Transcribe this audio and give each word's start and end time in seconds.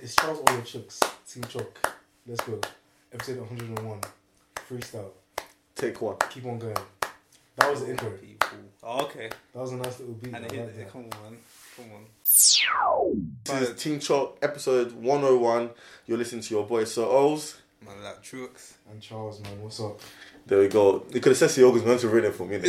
it's 0.00 0.16
Charles 0.16 0.40
Oliver 0.46 0.62
Chooks, 0.62 1.00
Team 1.30 1.44
Chalk. 1.44 1.94
Let's 2.26 2.40
go. 2.44 2.58
Episode 3.12 3.40
101. 3.40 4.00
Freestyle. 4.56 5.10
Take 5.74 6.00
one. 6.00 6.16
Keep 6.30 6.46
on 6.46 6.58
going. 6.58 6.76
That 7.56 7.70
was 7.70 7.84
the 7.84 7.90
intro. 7.90 8.10
People. 8.10 8.48
Oh, 8.82 9.04
okay. 9.04 9.28
That 9.52 9.60
was 9.60 9.72
a 9.72 9.76
nice 9.76 10.00
little 10.00 10.14
beat. 10.14 10.34
And 10.34 10.46
it 10.46 10.52
hit, 10.52 10.76
that. 10.76 10.90
come 10.90 11.04
on, 11.22 11.36
come 11.76 11.86
on. 11.94 12.06
This 12.24 13.68
is 13.68 13.82
Team 13.82 14.00
Chalk 14.00 14.38
episode 14.40 14.92
101. 14.92 15.70
You're 16.06 16.18
listening 16.18 16.42
to 16.42 16.54
your 16.54 16.66
boy 16.66 16.84
Sir 16.84 17.04
O's. 17.04 17.60
Man, 17.84 18.02
like 18.04 18.22
Trooks. 18.22 18.74
And 18.90 19.00
Charles, 19.00 19.40
man, 19.40 19.60
what's 19.62 19.80
up? 19.80 20.00
There 20.46 20.58
we 20.60 20.68
go. 20.68 21.04
You 21.12 21.20
could 21.20 21.30
have 21.30 21.36
said 21.36 21.50
Sioga's 21.50 21.82
going 21.82 21.98
to 21.98 22.08
read 22.08 22.24
it 22.24 22.34
for 22.34 22.44
me. 22.46 22.58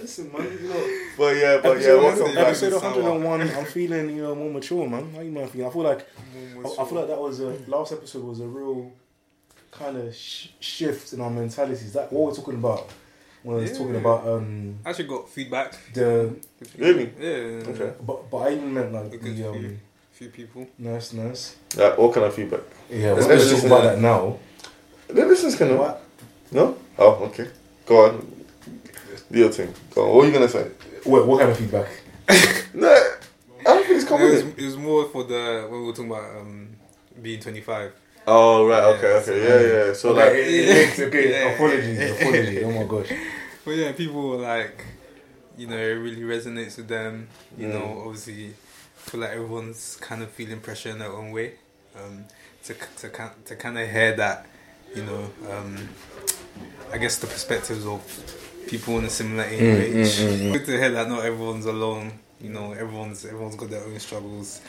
Listen, 0.00 0.32
man. 0.32 0.58
You 0.60 0.68
know, 0.68 0.98
But 1.16 1.36
yeah, 1.36 1.60
but 1.62 1.80
yeah, 1.80 1.94
episode, 1.94 2.02
welcome 2.02 2.34
back. 2.34 2.46
episode 2.48 2.72
101. 2.72 3.40
I'm 3.42 3.64
feeling, 3.66 4.10
you 4.16 4.22
know, 4.22 4.34
more 4.34 4.50
mature, 4.50 4.88
man. 4.88 5.12
How 5.14 5.20
you 5.20 5.30
man 5.30 5.48
feeling? 5.48 5.66
I 5.68 5.70
feel 5.72 5.82
like 5.82 6.06
I, 6.56 6.82
I 6.82 6.84
feel 6.84 6.94
like 6.98 7.08
that 7.08 7.18
was 7.18 7.40
a 7.40 7.56
last 7.68 7.92
episode 7.92 8.24
was 8.24 8.40
a 8.40 8.46
real 8.46 8.92
kind 9.70 9.96
of 9.96 10.14
sh- 10.14 10.48
shift 10.60 11.12
in 11.12 11.20
our 11.20 11.30
mentalities. 11.30 11.92
That 11.92 12.12
what 12.12 12.28
we're 12.30 12.34
talking 12.36 12.54
about 12.54 12.90
when 13.42 13.56
we're 13.56 13.64
Yeah. 13.66 13.72
talking 13.72 13.96
about 13.96 14.26
um 14.26 14.78
I 14.84 14.90
actually 14.90 15.08
got 15.08 15.28
feedback. 15.28 15.74
the 15.94 16.36
Really? 16.76 17.12
Yeah. 17.18 17.62
Okay. 17.70 17.92
but 18.04 18.30
but 18.30 18.36
I 18.38 18.52
even 18.52 18.72
meant 18.74 18.92
like 18.92 19.12
A 19.14 19.16
good 19.16 19.36
the 19.36 19.48
um 19.48 19.58
few. 19.60 19.78
Few 20.22 20.30
people. 20.30 20.66
nice 20.78 21.12
nice. 21.14 21.56
Like, 21.76 21.98
what 21.98 22.14
kind 22.14 22.26
of 22.26 22.34
feedback? 22.34 22.60
Yeah, 22.88 23.08
we're 23.12 23.14
Let's 23.14 23.26
gonna 23.26 23.38
listen 23.40 23.56
talk 23.56 23.66
about 23.66 23.82
that. 23.82 23.94
that 23.96 24.00
now. 24.02 24.38
The 25.08 25.26
listeners 25.26 25.56
can 25.56 25.68
know. 25.68 25.76
What? 25.78 26.02
No? 26.52 26.76
Oh, 26.98 27.24
okay. 27.26 27.48
Go 27.86 28.04
on. 28.06 28.44
Do 29.32 29.38
your 29.38 29.48
thing. 29.50 29.74
Go 29.94 30.04
on. 30.08 30.14
What 30.16 30.22
are 30.24 30.26
you 30.28 30.32
going 30.32 30.46
to 30.46 30.52
say? 30.52 30.70
What, 31.04 31.26
what 31.26 31.38
kind 31.40 31.50
of 31.50 31.56
feedback? 31.58 31.88
No, 32.74 32.88
I 32.88 33.64
don't 33.64 33.82
think 33.84 33.96
it's 33.96 34.04
It 34.04 34.08
common. 34.08 34.30
was, 34.30 34.40
it 34.42 34.64
was 34.64 34.76
more 34.76 35.04
for 35.08 35.24
the 35.24 35.66
when 35.68 35.80
we 35.80 35.86
were 35.88 35.92
talking 35.92 36.10
about 36.10 36.36
um, 36.40 36.68
being 37.20 37.40
25. 37.40 37.92
Oh, 38.28 38.66
right. 38.66 38.82
Okay, 38.94 39.02
Yeah, 39.10 39.16
okay. 39.16 39.24
so- 39.26 39.34
Yeah, 39.34 39.86
yeah. 39.86 39.92
So, 39.92 40.08
okay, 40.10 40.66
like, 40.68 40.88
it's 40.88 40.98
okay. 41.00 41.30
Yeah. 41.30 41.54
Apologies, 41.54 42.10
apologies. 42.20 42.62
Oh 42.64 42.70
my 42.70 42.84
gosh. 42.84 43.12
But 43.64 43.70
yeah, 43.72 43.92
people 43.92 44.28
were 44.30 44.36
like, 44.36 44.84
you 45.58 45.66
know, 45.66 45.76
it 45.76 45.98
really 46.06 46.22
resonates 46.22 46.76
with 46.78 46.88
them. 46.88 47.28
You 47.58 47.66
Mm. 47.66 47.72
know, 47.72 48.02
obviously, 48.06 48.46
I 48.46 48.52
feel 49.02 49.20
like 49.20 49.30
everyone's 49.30 49.96
kind 50.00 50.22
of 50.22 50.30
feeling 50.30 50.60
pressure 50.60 50.90
in 50.90 50.98
their 50.98 51.12
own 51.12 51.32
way. 51.32 51.54
Um, 51.96 52.24
to 52.64 52.74
to 52.74 53.30
to 53.46 53.56
kind 53.56 53.78
of 53.78 53.90
hear 53.90 54.14
that, 54.16 54.46
you 54.94 55.02
know, 55.04 55.30
um, 55.50 55.88
I 56.92 56.98
guess 56.98 57.18
the 57.18 57.26
perspectives 57.26 57.84
of 57.86 58.00
people 58.68 58.98
in 58.98 59.04
a 59.04 59.10
similar 59.10 59.44
age 59.44 59.60
Mm, 59.60 59.92
mm, 59.92 60.04
mm, 60.04 60.38
mm. 60.38 60.52
Good 60.52 60.66
to 60.66 60.78
hear 60.78 60.90
that 60.90 61.08
not 61.08 61.24
everyone's 61.24 61.66
alone. 61.66 62.12
You 62.40 62.50
know, 62.50 62.72
everyone's 62.72 63.24
everyone's 63.24 63.56
got 63.56 63.70
their 63.70 63.84
own 63.84 63.98
struggles. 64.00 64.60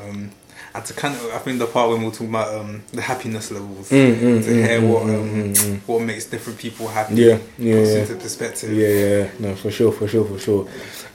Um, 0.00 0.30
and 0.72 0.84
to 0.84 0.94
kind 0.94 1.14
of, 1.16 1.24
I 1.32 1.38
think 1.38 1.58
the 1.58 1.66
part 1.66 1.90
when 1.90 1.98
we 1.98 2.06
we're 2.06 2.12
talking 2.12 2.28
about 2.28 2.54
um, 2.54 2.82
the 2.92 3.00
happiness 3.02 3.50
levels, 3.50 3.90
Mm, 3.90 4.14
mm, 4.14 4.44
to 4.44 4.50
mm, 4.50 4.66
hear 4.68 4.80
mm, 4.80 4.88
what 4.88 5.02
mm, 5.02 5.20
um, 5.20 5.28
mm, 5.30 5.52
mm. 5.52 5.80
what 5.88 6.02
makes 6.02 6.26
different 6.26 6.58
people 6.60 6.86
happy 6.86 7.14
Yeah, 7.16 7.38
yeah. 7.58 7.74
into 7.74 8.14
perspective. 8.14 8.72
Yeah, 8.72 8.88
yeah, 8.88 9.30
no, 9.40 9.56
for 9.56 9.70
sure, 9.72 9.90
for 9.90 10.06
sure, 10.06 10.24
for 10.24 10.38
sure. 10.38 10.68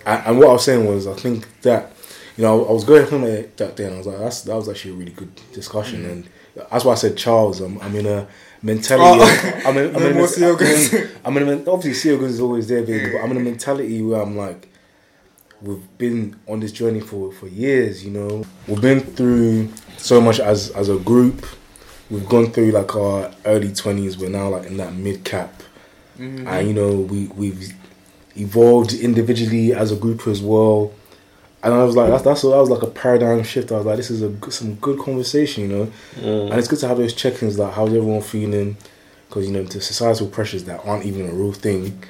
And, 0.06 0.24
and 0.28 0.40
what 0.40 0.50
I 0.50 0.54
was 0.54 0.66
saying 0.66 0.86
was, 0.86 1.08
I 1.08 1.14
think 1.14 1.48
that, 1.62 1.94
you 2.38 2.44
know, 2.44 2.66
I 2.66 2.72
was 2.72 2.84
going 2.84 3.08
home 3.08 3.22
that 3.24 3.58
that 3.58 3.76
day, 3.76 3.86
and 3.86 3.96
I 3.96 3.98
was 3.98 4.08
like, 4.08 4.18
that's 4.20 4.42
that 4.42 4.56
was 4.56 4.68
actually 4.70 4.92
a 4.92 4.96
really 4.96 5.12
good 5.14 5.34
discussion, 5.54 6.04
Mm. 6.04 6.12
and 6.12 6.30
that's 6.72 6.86
why 6.86 6.94
I 6.94 6.96
said, 6.96 7.18
Charles, 7.18 7.60
I'm, 7.62 7.80
I'm 7.82 7.96
in 7.96 8.06
a 8.06 8.28
mentality. 8.62 9.20
Oh, 9.22 9.62
I'm 9.70 9.78
in, 9.78 9.96
I'm 9.96 10.02
no 10.02 10.10
in, 10.10 10.16
more 10.18 10.28
I'm 10.28 10.60
in, 10.62 11.10
I'm 11.26 11.38
in 11.38 11.68
a, 11.68 11.72
obviously 11.72 11.94
Seal 11.94 12.24
is 12.24 12.40
always 12.40 12.68
there, 12.68 12.84
baby, 12.84 13.12
but 13.12 13.20
I'm 13.22 13.32
in 13.32 13.38
a 13.38 13.42
mentality 13.42 14.02
where 14.02 14.22
I'm 14.22 14.38
like, 14.38 14.70
we've 15.62 15.98
been 15.98 16.36
on 16.48 16.60
this 16.60 16.72
journey 16.72 17.00
for 17.02 17.32
for 17.34 17.48
years, 17.48 18.04
you 18.06 18.12
know, 18.12 18.44
we've 18.68 18.82
been 18.82 19.00
through 19.02 19.70
so 19.98 20.20
much 20.22 20.40
as 20.40 20.70
as 20.72 20.90
a 20.90 20.98
group. 20.98 21.46
We've 22.10 22.28
gone 22.30 22.52
through 22.52 22.72
like 22.72 22.96
our 22.96 23.32
early 23.46 23.74
twenties. 23.74 24.18
We're 24.18 24.30
now 24.30 24.50
like 24.50 24.66
in 24.68 24.78
that 24.78 24.94
mid 24.94 25.24
cap 25.24 25.64
Mhm. 26.20 26.48
and 26.48 26.68
you 26.68 26.74
know 26.74 26.94
we 26.94 27.28
we've 27.36 27.74
evolved 28.38 28.94
individually 28.94 29.74
as 29.74 29.92
a 29.92 29.96
group 29.96 30.28
as 30.28 30.42
well. 30.42 30.92
And 31.66 31.74
I 31.74 31.84
was 31.84 31.96
like, 31.96 32.12
that's 32.12 32.24
that's 32.24 32.44
that 32.44 32.50
was 32.50 32.70
like 32.70 32.84
a 32.84 32.88
paradigm 32.88 33.42
shift. 33.42 33.72
I 33.72 33.78
was 33.78 33.88
like, 33.88 33.98
this 33.98 34.12
is 34.12 34.22
a 34.22 34.52
some 34.52 34.76
good 34.76 35.00
conversation, 35.00 35.64
you 35.64 35.68
know. 35.76 35.92
Mm. 36.16 36.52
And 36.52 36.60
it's 36.60 36.68
good 36.68 36.78
to 36.80 36.88
have 36.88 36.98
those 36.98 37.16
check-ins, 37.16 37.58
like 37.58 37.74
how's 37.74 37.90
everyone 37.90 38.22
feeling? 38.22 38.78
Because 39.28 39.48
you 39.48 39.52
know 39.52 39.64
the 39.64 39.82
societal 39.82 40.28
pressures 40.28 40.64
that 40.66 40.86
aren't 40.86 41.06
even 41.06 41.28
a 41.28 41.34
real 41.34 41.54
thing. 41.54 42.04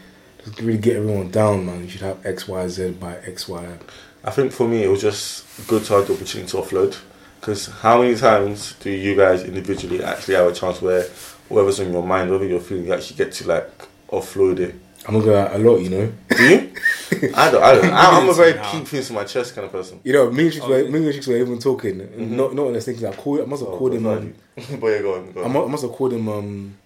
Just 0.43 0.59
really 0.59 0.77
get 0.77 0.97
everyone 0.97 1.31
down, 1.31 1.65
man. 1.65 1.83
You 1.83 1.89
should 1.89 2.01
have 2.01 2.25
X, 2.25 2.49
Y, 2.49 2.67
Z 2.67 2.91
by 2.99 3.15
X, 3.19 3.47
Y. 3.47 3.77
I 4.25 4.31
think 4.31 4.51
for 4.51 4.67
me, 4.67 4.83
it 4.83 4.89
was 4.89 5.01
just 5.01 5.45
a 5.59 5.61
good 5.69 5.85
time 5.85 6.01
to 6.01 6.07
have 6.07 6.07
the 6.07 6.13
opportunity 6.15 6.51
to 6.51 6.57
offload. 6.57 6.97
Because 7.39 7.67
how 7.67 8.01
many 8.01 8.15
times 8.15 8.73
do 8.81 8.89
you 8.89 9.15
guys 9.15 9.43
individually 9.43 10.03
actually 10.03 10.35
have 10.35 10.47
a 10.47 10.53
chance 10.53 10.81
where 10.81 11.03
whatever's 11.47 11.79
on 11.79 11.93
your 11.93 12.03
mind, 12.03 12.29
whatever 12.29 12.45
you're 12.45 12.59
feeling, 12.59 12.87
you 12.87 12.93
actually 12.93 13.15
get 13.15 13.31
to 13.33 13.47
like 13.47 13.71
offload 14.09 14.59
it? 14.59 14.75
I'm 15.07 15.13
gonna 15.13 15.25
go 15.25 15.37
out 15.37 15.53
a 15.55 15.57
lot, 15.59 15.77
you 15.77 15.89
know. 15.89 16.13
Do 16.29 16.43
you? 16.49 16.73
I 17.35 17.51
don't. 17.51 17.63
I 17.63 17.75
don't. 17.75 17.85
I, 17.93 18.19
I'm 18.19 18.29
a 18.29 18.33
very 18.33 18.53
Now. 18.53 18.71
keep 18.71 18.87
things 18.87 19.07
to 19.07 19.13
my 19.13 19.23
chest 19.23 19.53
kind 19.55 19.65
of 19.65 19.71
person. 19.71 19.99
You 20.03 20.13
know, 20.13 20.31
me 20.31 20.45
and 20.45 20.53
Chicks 20.53 20.65
Oh, 20.65 20.69
were, 20.69 20.81
yeah. 20.81 20.89
me 20.89 21.05
and 21.05 21.13
Chicks 21.13 21.27
were 21.27 21.37
even 21.37 21.59
talking. 21.59 21.99
Mhm. 21.99 22.29
Not 22.31 22.55
not 22.55 22.67
in 22.67 22.73
the 22.73 22.81
thinking. 22.81 23.05
I 23.05 23.13
called. 23.13 23.41
I 23.41 23.45
must 23.45 23.61
have 23.63 23.71
Oh, 23.73 23.77
called 23.77 23.93
him. 23.93 24.05
Um, 24.07 24.33
but 24.55 24.87
yeah, 24.87 25.01
go 25.01 25.15
on. 25.15 25.31
Go 25.31 25.41
I 25.41 25.45
on. 25.45 25.55
I 25.57 25.67
must 25.67 25.83
have 25.83 25.91
called 25.91 26.13
him. 26.13 26.27
Um, 26.27 26.77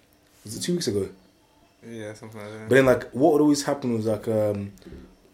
was 0.44 0.56
it 0.56 0.60
two 0.60 0.72
weeks 0.74 0.88
ago? 0.88 1.08
Yeah, 1.88 2.12
something 2.12 2.40
like 2.40 2.50
that. 2.50 2.68
But 2.68 2.74
then, 2.74 2.84
like, 2.86 3.10
what 3.12 3.32
would 3.32 3.40
always 3.40 3.62
happen 3.62 3.94
was 3.94 4.04
like, 4.04 4.28
um, 4.28 4.72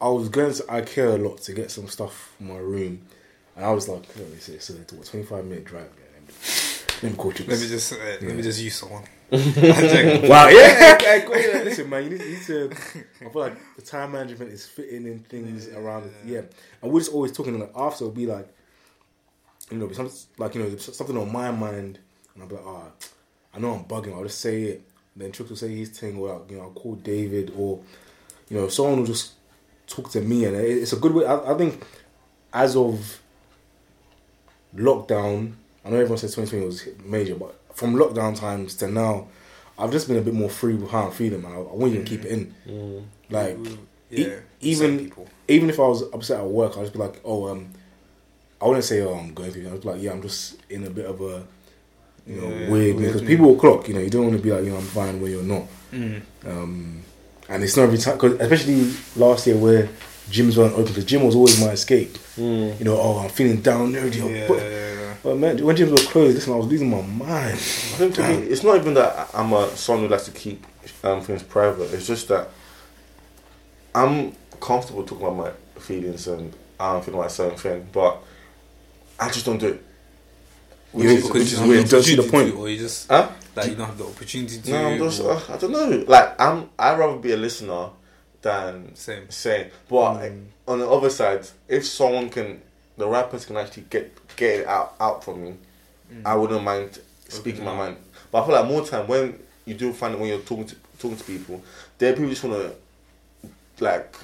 I 0.00 0.08
was 0.08 0.28
going 0.28 0.52
to 0.54 0.62
IKEA 0.62 1.14
a 1.14 1.18
lot 1.18 1.38
to 1.42 1.52
get 1.52 1.72
some 1.72 1.88
stuff 1.88 2.32
for 2.38 2.44
my 2.44 2.56
room, 2.58 3.00
and 3.56 3.64
I 3.64 3.72
was 3.72 3.88
like, 3.88 4.04
oh, 4.16 4.22
it's, 4.32 4.48
it's 4.48 4.70
a 4.70 4.74
twenty 4.84 5.24
five 5.26 5.44
minute 5.44 5.64
drive. 5.64 5.88
Yeah, 5.98 6.04
let 6.14 6.22
me, 6.22 6.34
let 7.02 7.12
me 7.12 7.16
call 7.18 7.32
you. 7.32 7.44
let 7.48 7.60
me 7.60 7.66
just 7.66 7.92
uh, 7.92 7.96
Yeah. 7.96 8.28
let 8.28 8.36
me 8.36 8.42
just 8.42 8.60
use 8.62 8.76
someone. 8.76 9.02
I'm. 9.32 10.28
Wow, 10.28 10.48
yeah, 10.48 10.92
okay, 10.94 11.22
cool, 11.26 11.36
yeah. 11.36 11.62
Listen, 11.64 11.88
man, 11.90 12.04
you 12.04 12.10
need, 12.10 12.20
you 12.22 12.30
need 12.36 12.42
to. 12.46 12.70
I 13.20 13.28
feel 13.28 13.42
like 13.42 13.76
the 13.76 13.82
time 13.82 14.12
management 14.12 14.52
is 14.52 14.66
fitting 14.66 15.06
in 15.06 15.18
things 15.20 15.66
Yeah. 15.68 15.78
around. 15.78 16.04
it. 16.04 16.12
Yeah, 16.24 16.40
and 16.82 16.92
we're 16.92 17.00
just 17.00 17.12
always 17.12 17.32
talking. 17.32 17.58
Like 17.58 17.72
after, 17.74 18.04
it'll 18.04 18.14
be 18.14 18.26
like, 18.26 18.48
you 19.70 19.78
know, 19.78 19.90
some, 19.92 20.10
like 20.38 20.54
you 20.54 20.62
know, 20.62 20.76
something 20.76 21.16
on 21.16 21.32
my 21.32 21.50
mind, 21.50 21.98
and 22.34 22.42
I'll 22.42 22.48
be 22.48 22.54
like, 22.56 22.64
ah, 22.66 22.88
I 23.54 23.58
know 23.58 23.72
I'm 23.74 23.84
bugging. 23.84 24.14
I'll 24.14 24.22
just 24.24 24.40
say 24.40 24.62
it. 24.64 24.82
Then 25.16 25.32
Trick 25.32 25.48
will 25.48 25.56
say 25.56 25.74
his 25.74 25.88
thing, 25.90 26.18
or 26.18 26.42
you 26.48 26.56
know, 26.56 26.62
I'll 26.64 26.70
call 26.70 26.94
David, 26.96 27.52
or 27.56 27.80
you 28.48 28.58
know, 28.58 28.68
someone 28.68 28.98
will 28.98 29.06
just 29.06 29.32
talk 29.86 30.10
to 30.10 30.20
me, 30.20 30.44
and 30.44 30.54
it- 30.56 30.82
it's 30.82 30.92
a 30.92 30.96
good 30.96 31.12
way. 31.12 31.24
I, 31.26 31.52
I 31.52 31.56
think 31.56 31.82
as 32.52 32.76
of 32.76 33.20
lockdown, 34.74 35.52
I 35.84 35.90
know 35.90 35.96
everyone 35.96 36.18
says 36.18 36.34
2020 36.34 36.66
was 36.66 36.88
major, 37.04 37.34
but 37.34 37.58
from 37.76 37.94
lockdown 37.94 38.36
times 38.38 38.74
to 38.76 38.88
now, 38.88 39.28
I've 39.78 39.92
just 39.92 40.08
been 40.08 40.16
a 40.16 40.22
bit 40.22 40.34
more 40.34 40.50
free 40.50 40.74
with 40.74 40.90
how 40.90 41.06
I'm 41.06 41.12
feeling, 41.12 41.42
man. 41.42 41.52
I, 41.52 41.56
I 41.56 41.74
won't 41.78 41.92
even 41.92 42.04
keep 42.04 42.24
it 42.24 42.30
in. 42.32 42.54
Mm. 42.66 43.04
Like, 43.30 43.58
yeah, 44.10 44.26
e- 44.28 44.32
even- 44.60 44.98
people. 44.98 45.28
even 45.48 45.68
if 45.70 45.78
I 45.78 45.86
was 45.86 46.02
upset 46.12 46.40
at 46.40 46.46
work, 46.46 46.76
I'd 46.76 46.80
just 46.82 46.92
be 46.94 46.98
like, 46.98 47.20
oh, 47.24 47.48
um, 47.48 47.68
I 48.60 48.66
wouldn't 48.66 48.84
say, 48.84 49.02
oh, 49.02 49.14
I'm 49.14 49.34
going 49.34 49.50
through. 49.52 49.68
I'd 49.72 49.82
be 49.82 49.88
like, 49.88 50.00
yeah, 50.02 50.12
I'm 50.12 50.22
just 50.22 50.56
in 50.70 50.84
a 50.86 50.90
bit 50.90 51.04
of 51.06 51.20
a, 51.20 51.46
you 52.26 52.40
know, 52.40 52.48
Yeah, 52.48 52.70
weird 52.70 52.96
because 52.96 53.22
people 53.22 53.46
will 53.48 53.56
clock. 53.56 53.86
You 53.88 53.94
know, 53.94 54.00
you 54.00 54.10
don't 54.10 54.24
want 54.24 54.36
to 54.38 54.42
be 54.42 54.50
like, 54.50 54.64
you 54.64 54.70
know, 54.70 54.78
I'm 54.78 54.82
fine 54.82 55.20
where 55.20 55.30
you're 55.30 55.42
not. 55.42 55.64
Mm. 55.92 56.22
Um, 56.46 57.02
and 57.48 57.62
it's 57.62 57.76
not 57.76 57.84
every 57.84 57.98
time, 57.98 58.16
cause 58.18 58.32
especially 58.40 58.92
last 59.16 59.46
year 59.46 59.56
where 59.56 59.88
gyms 60.30 60.56
weren't 60.56 60.72
open, 60.72 60.86
because 60.86 61.04
gym 61.04 61.22
was 61.24 61.34
always 61.36 61.60
my 61.60 61.72
escape. 61.72 62.14
Mm. 62.36 62.78
You 62.78 62.84
know, 62.86 62.96
oh, 62.98 63.18
I'm 63.18 63.28
feeling 63.30 63.60
down, 63.60 63.92
nerdy. 63.92 64.22
oh, 64.22 64.28
Yeah, 64.28 64.48
but, 64.48 64.58
yeah. 64.58 65.05
But 65.26 65.38
man, 65.38 65.64
when 65.64 65.74
gyms 65.74 65.90
were 65.90 65.96
closed, 66.12 66.36
listen, 66.36 66.52
I 66.52 66.56
was 66.56 66.66
losing 66.68 66.88
my 66.88 67.02
mind. 67.02 67.54
I 67.54 67.56
think 67.56 68.14
to 68.14 68.22
me, 68.28 68.34
it's 68.46 68.62
not 68.62 68.76
even 68.76 68.94
that 68.94 69.28
I'm 69.34 69.52
a 69.52 69.68
someone 69.76 70.04
who 70.06 70.12
likes 70.12 70.26
to 70.26 70.30
keep 70.30 70.64
um, 71.02 71.20
things 71.20 71.42
private. 71.42 71.92
It's 71.92 72.06
just 72.06 72.28
that 72.28 72.48
I'm 73.92 74.36
comfortable 74.60 75.02
talking 75.02 75.26
about 75.26 75.36
my 75.36 75.80
feelings 75.80 76.28
and 76.28 76.54
I'm 76.78 77.02
feeling 77.02 77.18
about 77.18 77.30
a 77.32 77.34
certain 77.34 77.58
thing, 77.58 77.88
but 77.92 78.18
I 79.18 79.28
just 79.30 79.46
don't 79.46 79.58
do 79.58 79.68
it. 79.68 79.84
Which 80.92 81.04
You- 81.04 81.10
is, 81.10 81.30
which 81.30 81.42
is 81.42 81.58
don't 81.58 81.68
weird. 81.68 81.80
have 81.82 81.90
don't 81.90 82.02
see 82.04 82.14
the 82.14 82.22
point. 82.22 82.54
or 82.54 82.68
you 82.68 82.78
just 82.78 83.08
Huh? 83.10 83.28
like 83.56 83.68
you 83.70 83.74
don't 83.74 83.86
have 83.86 83.98
the 83.98 84.04
opportunity 84.06 84.60
to. 84.60 84.70
No, 84.70 84.86
I'm 84.86 84.98
just, 84.98 85.20
or- 85.22 85.32
uh, 85.32 85.40
I 85.48 85.56
don't 85.56 85.72
know. 85.72 86.04
Like 86.06 86.40
I'm, 86.40 86.70
I'd 86.78 86.98
rather 86.98 87.16
be 87.18 87.32
a 87.32 87.36
listener 87.36 87.88
than 88.42 88.94
same. 88.94 89.28
saying. 89.30 89.70
But 89.88 90.18
Mm. 90.20 90.44
on 90.68 90.78
the 90.78 90.88
other 90.88 91.10
side, 91.10 91.48
if 91.66 91.84
someone 91.84 92.28
can, 92.28 92.62
the 92.96 93.08
rappers 93.08 93.44
can 93.44 93.56
actually 93.56 93.86
get 93.90 94.25
get 94.36 94.60
it 94.60 94.66
out 94.66 94.94
out 95.00 95.24
from 95.24 95.42
me, 95.44 95.54
Mm. 96.12 96.22
I 96.24 96.34
wouldn't 96.36 96.62
mind 96.62 96.98
speaking 97.28 97.64
my 97.64 97.74
mind. 97.76 97.96
But 98.30 98.42
I 98.42 98.46
feel 98.46 98.54
like 98.54 98.66
more 98.68 98.86
time 98.86 99.08
when 99.08 99.38
you 99.64 99.74
do 99.74 99.92
find 99.92 100.14
it 100.14 100.20
when 100.20 100.28
you're 100.28 100.38
talking 100.38 100.66
to 100.66 100.76
talking 100.98 101.16
to 101.16 101.24
people, 101.24 101.60
there 101.98 102.12
people 102.12 102.28
just 102.30 102.44
wanna 102.44 102.70
like 103.80 104.14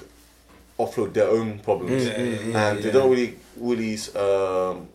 offload 0.79 1.13
their 1.13 1.27
own 1.29 1.59
problems, 1.59 2.03
Mm, 2.03 2.07
Yeah, 2.07 2.17
yeah, 2.23 2.37
mm, 2.37 2.51
yeah, 2.53 2.69
and 2.71 2.83
they 2.83 2.91
don't 2.91 3.09
really 3.09 3.37
really 3.57 3.97
um, 4.15 4.87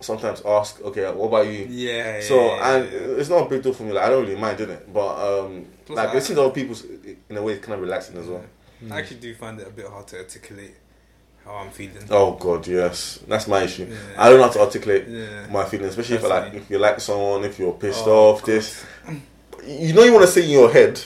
sometimes 0.00 0.42
ask, 0.44 0.80
okay, 0.82 1.10
what 1.12 1.26
about 1.28 1.46
you? 1.46 1.66
Yeah, 1.68 2.20
So 2.20 2.34
yeah, 2.46 2.74
and 2.76 2.92
yeah, 2.92 2.98
yeah. 3.00 3.06
it's 3.20 3.28
not 3.28 3.46
a 3.46 3.48
big 3.48 3.62
deal 3.62 3.72
for 3.72 3.84
me. 3.84 3.92
Like 3.92 4.04
I 4.04 4.08
don't 4.10 4.22
really 4.26 4.40
mind 4.40 4.58
doing 4.58 4.70
it, 4.70 4.92
but 4.92 5.16
um, 5.16 5.66
Plus, 5.86 5.96
like 5.96 6.08
I- 6.10 6.16
it 6.16 6.22
seems 6.22 6.38
other 6.38 6.50
people 6.50 6.76
in 7.30 7.36
a 7.36 7.42
way 7.42 7.54
it's 7.54 7.64
kind 7.64 7.74
of 7.74 7.80
relaxing 7.80 8.16
as 8.18 8.26
well. 8.26 8.44
I 8.90 8.98
actually 8.98 9.18
do 9.20 9.34
find 9.34 9.58
it 9.60 9.66
a 9.66 9.70
bit 9.70 9.86
hard 9.86 10.06
to 10.08 10.18
articulate 10.18 10.74
how 11.48 11.54
I'm 11.64 11.70
feeling. 11.70 11.96
Oh 12.10 12.32
God, 12.32 12.66
yes, 12.66 13.20
that's 13.26 13.48
my 13.48 13.62
issue. 13.62 13.86
Yeah. 13.90 13.96
I 14.18 14.28
don't 14.28 14.38
know 14.38 14.44
how 14.46 14.52
to 14.52 14.60
articulate 14.60 15.06
Yeah. 15.08 15.46
my 15.50 15.64
feelings, 15.64 15.90
especially 15.90 16.16
if 16.16 16.24
I 16.24 16.28
That's 16.28 16.44
like 16.44 16.52
me. 16.54 16.58
if 16.60 16.70
you 16.70 16.78
like 16.78 17.00
someone, 17.00 17.44
if 17.44 17.58
you're 17.58 17.72
pissed 17.72 18.04
Oh, 18.06 18.30
off. 18.34 18.44
This, 18.44 18.84
you 19.66 19.92
know, 19.94 20.02
you 20.04 20.12
want 20.12 20.26
to 20.26 20.30
say 20.32 20.44
in 20.44 20.50
your 20.50 20.70
head, 20.70 21.00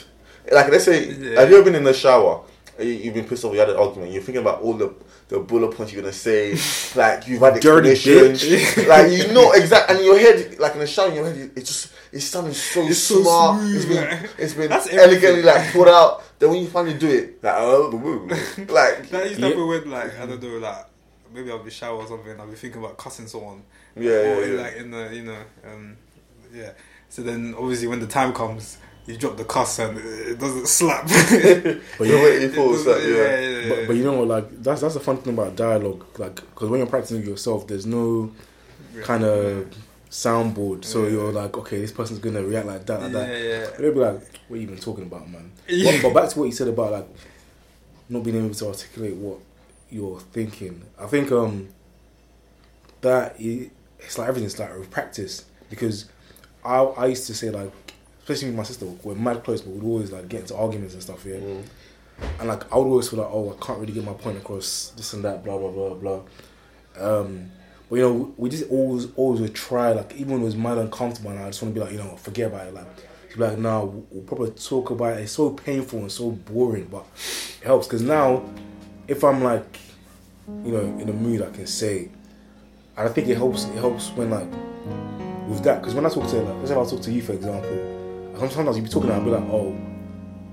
like 0.51 0.69
let's 0.69 0.83
say, 0.85 1.05
Yeah. 1.09 1.39
have 1.39 1.49
you 1.49 1.55
ever 1.55 1.63
been 1.65 1.75
in 1.75 1.83
the 1.83 1.93
shower? 1.93 2.41
You- 2.79 2.85
You've 2.85 3.13
been 3.13 3.25
pissed 3.25 3.43
off. 3.45 3.53
You 3.53 3.59
had 3.59 3.69
an 3.69 3.77
argument. 3.77 4.11
You're 4.11 4.21
thinking 4.23 4.41
about 4.41 4.61
all 4.61 4.73
the 4.73 4.93
the 5.29 5.39
bullet 5.39 5.75
points 5.75 5.93
you're 5.93 6.01
gonna 6.01 6.13
say. 6.13 6.51
like 6.95 7.27
you've 7.27 7.39
had 7.41 7.59
Dirty 7.59 7.91
explanations. 7.91 8.87
like 8.87 9.11
you 9.11 9.33
know 9.33 9.51
exactly. 9.61 9.95
And 9.97 10.05
your 10.05 10.17
head, 10.19 10.59
like 10.59 10.73
in 10.73 10.79
the 10.79 10.87
shower, 10.87 11.09
in 11.09 11.15
your 11.15 11.25
head, 11.25 11.51
it's 11.55 11.69
just 11.69 11.93
it's 12.11 12.25
sounding 12.25 12.53
so 12.53 12.81
It's 12.87 12.99
so 12.99 13.21
smart. 13.21 13.59
smooth, 13.61 13.75
it's 13.75 13.85
been 13.85 14.29
it's 14.37 14.53
been 14.53 14.69
That's 14.69 14.87
elegantly 14.93 15.27
everything. 15.27 15.45
like 15.45 15.71
put 15.73 15.87
out. 15.87 16.23
Then 16.39 16.49
when 16.49 16.61
you 16.61 16.67
finally 16.67 16.97
do 16.97 17.09
it, 17.09 17.43
like 17.43 17.55
oh, 17.57 17.89
like 18.69 19.09
That 19.09 19.29
used 19.29 19.39
to 19.39 19.47
happen 19.47 19.67
when, 19.67 19.89
like, 19.89 20.19
I 20.19 20.25
don't 20.25 20.41
know, 20.43 20.57
like, 20.57 20.85
maybe 21.33 21.49
I'll 21.51 21.63
be 21.63 21.71
shower 21.71 21.97
or 21.97 22.07
something, 22.07 22.37
I'll 22.39 22.47
be 22.47 22.55
thinking 22.55 22.83
about 22.83 22.97
cussing 22.97 23.27
someone. 23.27 23.63
yeah, 23.95 24.11
or 24.11 24.45
yeah. 24.45 24.61
like 24.61 24.75
in 24.75 24.91
the, 24.91 25.09
you 25.15 25.23
know, 25.23 25.37
um, 25.65 25.95
yeah. 26.53 26.71
So 27.09 27.21
then, 27.23 27.55
obviously, 27.57 27.87
when 27.87 27.99
the 28.01 28.07
time 28.07 28.33
comes, 28.33 28.77
you 29.05 29.17
drop 29.17 29.35
the 29.37 29.43
cuss 29.45 29.79
and 29.79 29.97
it 29.97 30.39
doesn't 30.39 30.67
slap. 30.67 31.03
But 31.07 31.11
The 31.13 32.07
you, 32.07 32.15
way 32.15 32.41
you 32.41 32.47
It 32.47 32.53
thought, 32.55 32.71
doesn't- 32.85 33.13
yeah. 33.13 33.39
yeah, 33.39 33.69
but, 33.69 33.87
but 33.87 33.95
you 33.97 34.03
know 34.03 34.13
what? 34.19 34.27
Like 34.27 34.63
that's 34.63 34.81
that's 34.81 34.93
the 34.93 34.99
fun 35.01 35.17
thing 35.17 35.33
about 35.33 35.55
dialogue. 35.55 36.05
Like 36.17 36.35
because 36.35 36.69
when 36.69 36.79
you're 36.79 36.87
practicing 36.87 37.23
yourself, 37.25 37.67
there's 37.67 37.85
no 37.85 38.31
kind 39.03 39.23
of 39.23 39.67
soundboard. 40.09 40.85
So 40.85 41.03
Yeah. 41.03 41.09
you're 41.11 41.31
like, 41.31 41.57
okay, 41.57 41.79
this 41.81 41.91
person's 41.91 42.19
gonna 42.19 42.43
react 42.43 42.67
like 42.67 42.85
that, 42.85 43.01
like 43.01 43.11
yeah, 43.11 43.19
that. 43.25 43.43
yeah. 43.43 43.77
They'll 43.77 43.93
be 43.93 43.99
like, 43.99 44.21
what 44.47 44.55
are 44.55 44.57
you 44.57 44.63
even 44.63 44.77
talking 44.77 45.03
about, 45.05 45.29
man? 45.29 45.51
Yeah. 45.67 45.91
But, 46.01 46.13
but 46.13 46.21
back 46.21 46.29
to 46.31 46.39
what 46.39 46.45
you 46.45 46.51
said 46.51 46.67
about 46.69 46.91
like 46.91 47.07
not 48.09 48.23
being 48.23 48.37
able 48.37 48.53
to 48.53 48.67
articulate 48.67 49.15
what 49.15 49.39
you're 49.89 50.19
thinking. 50.19 50.81
I 50.99 51.07
think 51.07 51.31
um 51.31 51.69
that 53.01 53.35
i- 53.39 53.69
it's 53.99 54.17
like 54.17 54.27
everything's 54.29 54.57
like 54.59 54.77
with 54.77 54.89
practice 54.91 55.45
because 55.69 56.05
I 56.63 56.77
I 56.79 57.05
used 57.07 57.27
to 57.27 57.33
say 57.33 57.49
like 57.49 57.71
especially 58.23 58.47
with 58.49 58.57
my 58.57 58.63
sister 58.63 58.85
we're 59.03 59.15
mad 59.15 59.43
close 59.43 59.61
but 59.61 59.71
we'd 59.71 59.83
always 59.83 60.11
like 60.11 60.29
get 60.29 60.41
into 60.41 60.55
arguments 60.55 60.93
and 60.93 61.03
stuff 61.03 61.25
yeah? 61.25 61.35
Mm. 61.35 61.63
and 62.39 62.47
like 62.47 62.71
I 62.71 62.77
would 62.77 62.87
always 62.87 63.09
feel 63.09 63.19
like 63.19 63.29
oh 63.29 63.51
I 63.51 63.65
can't 63.65 63.79
really 63.79 63.91
get 63.91 64.05
my 64.05 64.13
point 64.13 64.37
across 64.37 64.93
this 64.95 65.13
and 65.13 65.23
that 65.25 65.43
blah 65.43 65.57
blah 65.57 65.71
blah 65.71 65.93
blah. 65.93 66.21
Um 66.97 67.51
but 67.89 67.97
you 67.97 68.01
know 68.01 68.33
we 68.37 68.49
just 68.49 68.69
always 68.69 69.07
always 69.15 69.41
would 69.41 69.53
try 69.53 69.91
like 69.91 70.15
even 70.15 70.33
when 70.33 70.41
it 70.41 70.45
was 70.45 70.55
mad 70.55 70.77
uncomfortable 70.77 71.31
and 71.31 71.39
I 71.39 71.47
just 71.47 71.61
want 71.61 71.75
to 71.75 71.79
be 71.79 71.83
like 71.85 71.93
you 71.93 71.99
know 71.99 72.15
forget 72.15 72.47
about 72.47 72.67
it 72.67 72.73
like 72.73 72.87
like 73.35 73.57
no 73.57 73.85
we'll, 73.85 74.07
we'll 74.11 74.23
probably 74.23 74.51
talk 74.51 74.91
about 74.91 75.17
it. 75.17 75.23
It's 75.23 75.33
so 75.33 75.49
painful 75.49 75.99
and 75.99 76.11
so 76.11 76.31
boring 76.31 76.85
but 76.85 77.05
it 77.61 77.65
helps 77.65 77.87
because 77.87 78.01
now 78.01 78.43
if 79.07 79.23
I'm 79.23 79.43
like 79.43 79.79
you 80.63 80.71
know 80.71 80.97
in 80.99 81.09
a 81.09 81.13
mood 81.13 81.41
I 81.41 81.49
can 81.49 81.67
say 81.67 82.09
and 82.95 83.09
I 83.09 83.11
think 83.11 83.27
it 83.27 83.35
helps 83.35 83.65
it 83.65 83.75
helps 83.75 84.11
when 84.11 84.29
like 84.29 84.49
with 85.49 85.61
that 85.63 85.81
because 85.81 85.93
when 85.93 86.05
I 86.05 86.09
talk 86.09 86.29
to 86.29 86.37
like 86.37 86.55
let's 86.57 86.69
say 86.69 86.79
I 86.79 86.85
talk 86.85 87.01
to 87.01 87.11
you 87.11 87.21
for 87.21 87.33
example 87.33 87.92
sometimes 88.37 88.77
you'd 88.77 88.83
be 88.83 88.89
talking 88.89 89.09
and 89.09 89.19
I'll 89.19 89.23
be 89.25 89.31
like 89.31 89.43
oh 89.51 89.75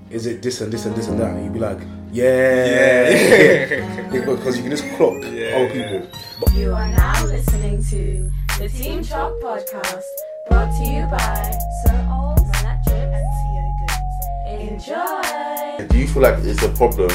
is 0.09 0.25
it 0.25 0.41
this 0.41 0.61
and 0.61 0.71
this 0.71 0.85
and 0.85 0.95
this 0.95 1.07
and 1.07 1.19
that 1.19 1.31
and 1.31 1.43
you'd 1.45 1.53
be 1.53 1.59
like 1.59 1.79
yeah 2.11 3.09
Yeah. 3.09 4.09
because 4.25 4.57
you 4.57 4.63
can 4.63 4.71
just 4.71 4.83
clock 4.95 5.15
Yeah. 5.23 5.55
other 5.55 5.69
people 5.69 6.59
You 6.59 6.73
are 6.73 6.87
now 6.89 7.25
listening 7.25 7.83
to 7.85 8.31
the 8.59 8.67
Team 8.69 9.03
Chalk 9.03 9.33
Podcast, 9.41 10.03
brought 10.47 10.69
to 10.77 10.83
you 10.85 11.05
by 11.09 11.51
Sir 11.83 11.97
Old, 12.11 12.37
Manatchip, 12.51 13.09
and 13.17 13.27
Tio 13.39 13.63
Goods. 13.79 14.85
Enjoy! 14.85 15.87
Do 15.87 15.97
you 15.97 16.07
feel 16.07 16.21
like 16.21 16.37
it's 16.43 16.61
a 16.61 16.69
problem 16.69 17.09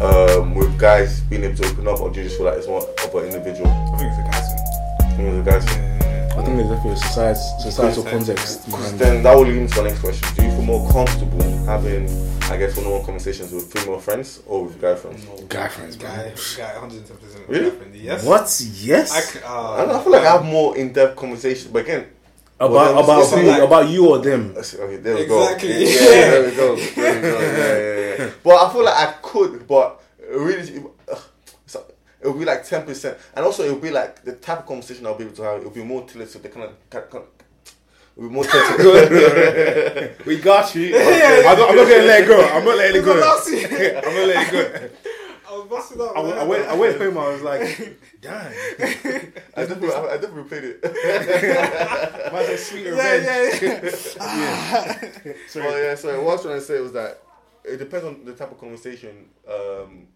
um, 0.00 0.54
with 0.54 0.78
guys 0.78 1.20
being 1.22 1.44
able 1.44 1.56
to 1.56 1.66
open 1.68 1.88
up, 1.88 2.00
or 2.00 2.10
do 2.10 2.20
you 2.20 2.24
just 2.28 2.38
feel 2.38 2.46
like 2.46 2.56
it's 2.58 2.66
more 2.68 2.80
of 2.82 3.14
an 3.14 3.24
individual? 3.26 3.68
I 3.68 3.96
think 3.98 4.10
it's 4.12 4.18
a 4.20 4.30
guy's 4.30 4.48
thing. 5.16 5.26
You 5.26 5.32
know, 5.32 5.42
the 5.42 5.50
guys. 5.50 5.66
Yeah. 5.66 5.95
I 6.38 6.42
think 6.44 6.56
there's 6.58 6.68
definitely 6.68 6.92
a 6.92 6.96
society, 6.96 7.40
societal 7.60 8.02
Context, 8.04 8.70
context 8.70 8.98
Then 8.98 9.22
that 9.22 9.34
will 9.34 9.44
lead 9.46 9.56
into 9.56 9.76
my 9.82 9.88
next 9.88 10.00
question. 10.00 10.28
Do 10.36 10.42
you 10.44 10.50
feel 10.50 10.62
more 10.62 10.92
comfortable 10.92 11.42
having, 11.64 12.04
I 12.42 12.56
guess, 12.58 12.76
one-on-one 12.76 13.04
conversations 13.04 13.52
with 13.52 13.72
female 13.72 13.98
friends 13.98 14.42
or 14.46 14.64
with 14.64 14.80
guy 14.80 14.94
friends? 14.96 15.24
guy 15.48 15.68
friends, 15.68 15.96
Guy, 15.96 16.08
man. 16.16 16.32
guy, 16.56 16.74
110% 16.74 17.48
Really? 17.48 17.70
girlfriend, 17.70 17.94
Yes. 17.96 18.24
What? 18.24 18.60
Yes. 18.82 19.12
I, 19.16 19.20
c- 19.20 19.38
uh, 19.44 19.72
I, 19.72 19.76
don't 19.78 19.88
know, 19.88 19.98
I 20.00 20.02
feel 20.02 20.12
like 20.12 20.22
I 20.26 20.32
have 20.32 20.44
more 20.44 20.76
in-depth 20.76 21.16
conversations, 21.16 21.72
but 21.72 21.80
again, 21.82 22.06
about 22.60 22.70
Well, 22.94 23.04
about 23.04 23.20
it's 23.22 23.32
who? 23.32 23.42
like- 23.42 23.62
about 23.62 23.88
you 23.88 24.08
or 24.08 24.18
them? 24.18 24.54
okay, 24.56 24.96
there 24.96 25.14
we 25.14 25.22
Exactly. 25.22 25.68
go. 25.68 25.78
Yeah, 25.78 26.30
there 26.30 26.44
we 26.44 26.56
go. 26.56 26.76
There 26.76 27.14
we 27.14 27.20
go. 27.20 27.40
Yeah, 27.40 27.78
yeah, 28.18 28.24
yeah. 28.24 28.30
But 28.44 28.54
I 28.64 28.72
feel 28.72 28.84
like 28.84 28.94
I 29.08 29.12
could, 29.22 29.66
but 29.66 30.00
really, 30.30 30.62
ugh, 30.78 30.90
so 30.92 30.95
it 32.20 32.28
would 32.28 32.38
be 32.38 32.44
like 32.44 32.64
ten 32.64 32.84
percent, 32.86 33.18
and 33.34 33.44
also 33.44 33.62
it 33.64 33.72
would 33.72 33.82
be 33.82 33.90
like 33.90 34.24
the 34.24 34.32
type 34.36 34.60
of 34.60 34.66
conversation 34.66 35.06
I'll 35.06 35.16
be 35.18 35.24
able 35.24 35.36
to 35.36 35.42
have. 35.42 35.60
It 35.60 35.64
would 35.64 35.74
be 35.74 35.84
more 35.84 36.06
tailored 36.06 36.30
to 36.30 36.38
the 36.38 36.48
kind 36.48 36.64
of. 36.66 36.90
Kind 36.90 37.04
of 37.12 37.22
it 38.18 38.22
would 38.22 38.28
be 38.28 38.34
more 38.34 38.44
tailored. 38.44 40.16
We 40.26 40.38
got 40.38 40.74
you. 40.74 40.96
I'm, 40.98 41.58
not, 41.58 41.70
I'm 41.70 41.76
not 41.76 41.88
gonna 41.88 42.02
let 42.04 42.22
it 42.22 42.26
go. 42.26 42.40
I'm 42.48 42.64
not 42.64 42.76
letting 42.76 43.02
it 43.02 43.04
go. 43.04 43.12
I'm 43.16 43.20
not 43.20 44.26
letting 44.26 44.58
it 44.58 44.92
go. 45.02 45.10
I 45.48 45.58
was 45.58 45.68
busting 45.68 46.00
up. 46.00 46.16
I, 46.16 46.20
went- 46.22 46.38
I 46.38 46.44
went. 46.44 46.68
I 46.68 46.74
went 46.74 46.98
home. 47.00 47.18
I 47.18 47.28
was 47.28 47.42
like, 47.42 47.98
damn. 48.20 48.52
I 49.56 49.60
definitely, 49.64 49.92
I, 49.92 50.00
I 50.06 50.16
definitely 50.16 50.44
played 50.44 50.64
it. 50.64 52.32
Might 52.32 52.46
as 52.48 52.66
sweet 52.66 52.84
Yeah, 52.84 52.90
revenge. 52.90 53.62
yeah, 53.62 53.90
yeah. 55.24 55.32
Well, 55.54 55.82
yeah. 55.82 55.94
So 55.94 56.22
what 56.22 56.30
I 56.30 56.34
was 56.34 56.42
trying 56.42 56.54
to 56.56 56.60
say 56.60 56.80
was 56.80 56.92
that 56.92 57.22
it 57.64 57.76
depends 57.76 58.06
on 58.06 58.24
the 58.24 58.32
type 58.34 58.50
of 58.50 58.58
conversation 58.58 59.26
um, 59.48 60.08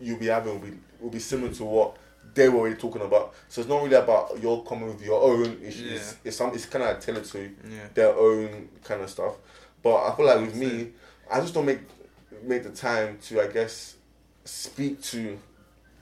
you'll 0.00 0.18
be 0.18 0.26
having. 0.26 0.54
Will 0.60 0.66
be 0.70 0.76
will 1.00 1.10
be 1.10 1.18
similar 1.18 1.52
to 1.54 1.64
what 1.64 1.96
they 2.34 2.48
were 2.48 2.58
already 2.60 2.76
talking 2.76 3.02
about. 3.02 3.34
So 3.48 3.60
it's 3.60 3.70
not 3.70 3.82
really 3.82 3.94
about 3.96 4.38
your 4.40 4.64
coming 4.64 4.86
with 4.88 5.02
your 5.02 5.20
own 5.22 5.58
issues. 5.62 5.92
Yeah. 5.92 6.12
It's 6.28 6.36
some. 6.36 6.52
It's 6.54 6.66
kind 6.66 6.84
of 6.84 7.00
tailored 7.00 7.24
to 7.26 7.38
Yeah. 7.42 7.78
their 7.94 8.14
own 8.14 8.68
kind 8.84 9.02
of 9.02 9.10
stuff. 9.10 9.34
But 9.82 9.96
I 10.04 10.16
feel 10.16 10.26
like 10.26 10.40
with 10.40 10.54
me, 10.56 10.88
I 11.30 11.40
just 11.40 11.54
don't 11.54 11.66
make 11.66 11.80
make 12.44 12.62
the 12.62 12.70
time 12.70 13.18
to, 13.26 13.40
I 13.42 13.46
guess, 13.48 13.94
speak 14.44 15.00
to 15.02 15.38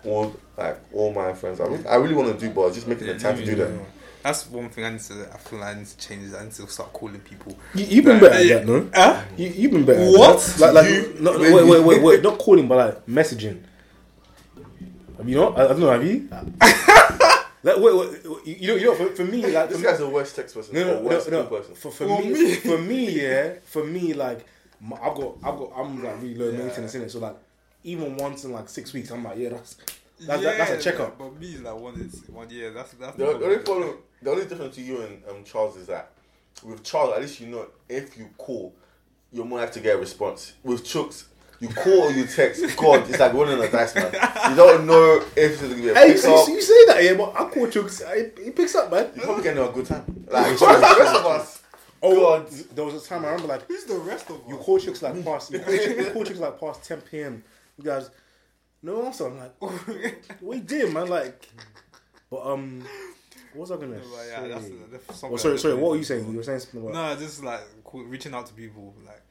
all 0.04 0.34
like 0.56 0.78
all 0.92 1.12
my 1.12 1.32
friends. 1.32 1.60
I 1.60 1.64
really, 1.64 1.86
I 1.86 1.96
really 1.96 2.14
want 2.14 2.38
to 2.38 2.46
do, 2.46 2.52
but 2.52 2.66
I 2.66 2.72
just 2.72 2.86
making 2.86 3.06
the 3.06 3.18
time 3.18 3.36
to 3.36 3.44
do 3.44 3.54
that. 3.56 3.70
That's 4.22 4.48
one 4.50 4.68
thing 4.70 4.84
I 4.84 4.90
need 4.90 5.00
to. 5.02 5.28
I 5.32 5.36
feel 5.36 5.60
like 5.60 5.76
I 5.76 5.78
need 5.78 5.86
to 5.86 5.96
change. 5.98 6.34
I 6.34 6.42
need 6.42 6.52
to 6.54 6.66
start 6.66 6.92
calling 6.92 7.20
people. 7.20 7.56
You, 7.74 7.84
you've 7.84 8.04
been 8.04 8.18
better 8.18 8.34
at 8.34 8.48
that, 8.48 8.66
no? 8.66 8.90
Huh? 8.92 9.22
You, 9.36 9.48
you've 9.50 9.70
been 9.70 9.84
better. 9.84 10.04
What? 10.04 10.56
Like, 10.58 10.72
like, 10.74 10.90
You- 10.90 11.16
no, 11.20 11.32
no, 11.36 11.38
wait, 11.54 11.64
wait, 11.66 11.84
wait, 11.84 12.02
wait. 12.02 12.22
Not 12.24 12.36
calling, 12.38 12.66
but 12.66 12.76
like 12.76 13.06
messaging. 13.06 13.60
Have 15.18 15.28
you 15.28 15.36
not? 15.36 15.58
I, 15.58 15.64
I 15.64 15.68
don't 15.68 15.80
know. 15.80 15.90
Have 15.90 16.04
you? 16.04 16.28
like, 17.62 17.76
wait, 17.78 17.96
wait, 17.96 18.46
you, 18.46 18.54
you 18.60 18.66
know, 18.68 18.74
you 18.74 18.84
know. 18.86 18.94
For, 18.94 19.06
for 19.16 19.24
me, 19.24 19.46
like, 19.46 19.68
This 19.70 19.78
for 19.80 19.84
guy's 19.84 19.98
the 19.98 20.08
worst 20.08 20.36
text 20.36 20.54
person. 20.54 20.74
No, 20.74 20.82
or 20.82 20.84
no, 20.86 20.94
no, 20.94 21.08
worst 21.08 21.30
no. 21.30 21.44
call 21.44 21.58
person. 21.58 21.74
For, 21.74 21.90
for 21.90 22.06
For 22.08 22.22
me, 22.22 22.32
me. 22.32 22.54
for 22.54 22.78
me, 22.78 23.10
yeah, 23.22 23.54
for 23.64 23.84
me, 23.84 24.14
like, 24.14 24.46
my, 24.80 24.96
I've 24.96 25.14
got, 25.16 25.36
I've 25.42 25.58
got, 25.58 25.72
I'm 25.76 26.02
like 26.02 26.16
really 26.22 26.34
low 26.34 26.50
Yeah. 26.50 26.58
maintenance 26.58 26.94
in 26.94 27.02
it. 27.02 27.10
So 27.10 27.18
like, 27.18 27.36
even 27.84 28.16
once 28.16 28.44
in 28.44 28.52
like 28.52 28.68
six 28.68 28.92
weeks, 28.92 29.10
I'm 29.10 29.24
like, 29.24 29.38
yeah, 29.38 29.50
that's 29.50 29.76
that's, 30.18 30.42
that, 30.42 30.58
that's 30.58 30.70
a 30.70 30.78
checkup. 30.90 31.18
But 31.18 31.38
me 31.38 31.54
is 31.54 31.62
like 31.62 31.76
one 31.78 31.94
is 32.00 32.22
one 32.28 32.48
year. 32.50 32.72
That's 32.72 32.92
that's 32.92 33.16
The, 33.16 33.24
the 33.24 33.44
only 33.44 33.58
problem, 33.58 33.96
the 34.22 34.30
only 34.30 34.46
difference 34.46 34.74
to 34.76 34.82
you 34.82 35.00
and 35.02 35.22
um, 35.30 35.44
Charles 35.44 35.76
is 35.76 35.86
that 35.88 36.10
with 36.64 36.82
Charles, 36.82 37.14
at 37.14 37.20
least 37.20 37.40
you 37.40 37.48
know 37.48 37.66
if 37.88 38.16
you 38.16 38.30
call, 38.38 38.74
you're 39.32 39.44
more 39.44 39.58
likely 39.60 39.74
to 39.74 39.80
get 39.80 39.96
a 39.96 39.98
response. 39.98 40.54
With 40.62 40.84
Chooks, 40.84 41.24
you 41.60 41.68
call 41.68 42.02
or 42.04 42.10
you 42.10 42.26
text. 42.26 42.76
God, 42.76 43.08
it's 43.08 43.18
like 43.18 43.32
rolling 43.32 43.58
a 43.62 43.70
dice, 43.70 43.94
man. 43.94 44.12
You 44.50 44.56
don't 44.56 44.86
know 44.86 45.20
if 45.36 45.36
it's 45.36 45.62
gonna 45.62 45.74
be 45.74 45.88
a 45.88 45.94
Hey, 45.94 46.08
you, 46.08 46.14
pick 46.14 46.24
you, 46.24 46.34
up. 46.34 46.48
you 46.48 46.60
say 46.62 46.86
that, 46.86 47.02
yeah, 47.04 47.14
but 47.14 47.30
I 47.34 47.48
call 47.48 47.66
Chooks, 47.66 48.36
he, 48.36 48.44
he 48.44 48.50
picks 48.50 48.74
up, 48.74 48.90
man. 48.90 49.10
You're 49.14 49.24
probably 49.24 49.42
getting 49.44 49.62
a 49.62 49.68
good 49.72 49.86
time. 49.86 50.26
Like 50.30 50.58
the 50.58 50.66
rest 50.66 51.14
of 51.16 51.26
us. 51.26 51.62
Oh, 52.02 52.14
God. 52.40 52.48
there 52.74 52.84
was 52.84 52.94
a 53.02 53.08
time 53.08 53.24
I 53.24 53.28
remember 53.30 53.48
like 53.48 53.66
Who's 53.66 53.84
the 53.84 53.94
rest 53.98 54.28
of 54.30 54.40
you 54.46 54.58
us? 54.58 54.64
call 54.64 54.78
Chooks 54.78 55.02
like 55.02 55.24
past, 55.24 55.50
you 55.50 55.58
call 55.60 55.72
Chooks, 55.74 55.96
you 56.06 56.10
call 56.12 56.24
Chooks 56.24 56.38
like 56.40 56.60
past 56.60 56.84
10 56.84 57.00
p.m. 57.00 57.42
You 57.78 57.84
guys, 57.84 58.10
no 58.82 59.04
answer. 59.06 59.26
I'm 59.26 59.38
like, 59.38 59.54
what 60.40 60.56
you 60.58 60.62
did, 60.62 60.92
man? 60.92 61.08
Like, 61.08 61.48
but 62.30 62.46
um, 62.46 62.84
what 63.54 63.62
was 63.62 63.70
I 63.72 63.76
gonna 63.76 63.96
But 63.96 64.04
say? 64.04 64.28
yeah, 64.30 64.48
that's, 64.48 64.68
that's 65.08 65.24
oh, 65.24 65.36
sorry, 65.36 65.58
sorry. 65.58 65.74
What 65.74 65.90
were 65.92 65.96
you 65.96 66.04
saying? 66.04 66.30
You 66.30 66.36
were 66.36 66.42
saying 66.42 66.60
something 66.60 66.82
about. 66.82 66.92
No, 67.16 67.20
just 67.20 67.42
like 67.42 67.60
reaching 67.92 68.34
out 68.34 68.46
to 68.46 68.52
people. 68.54 68.94
Like 69.06 69.22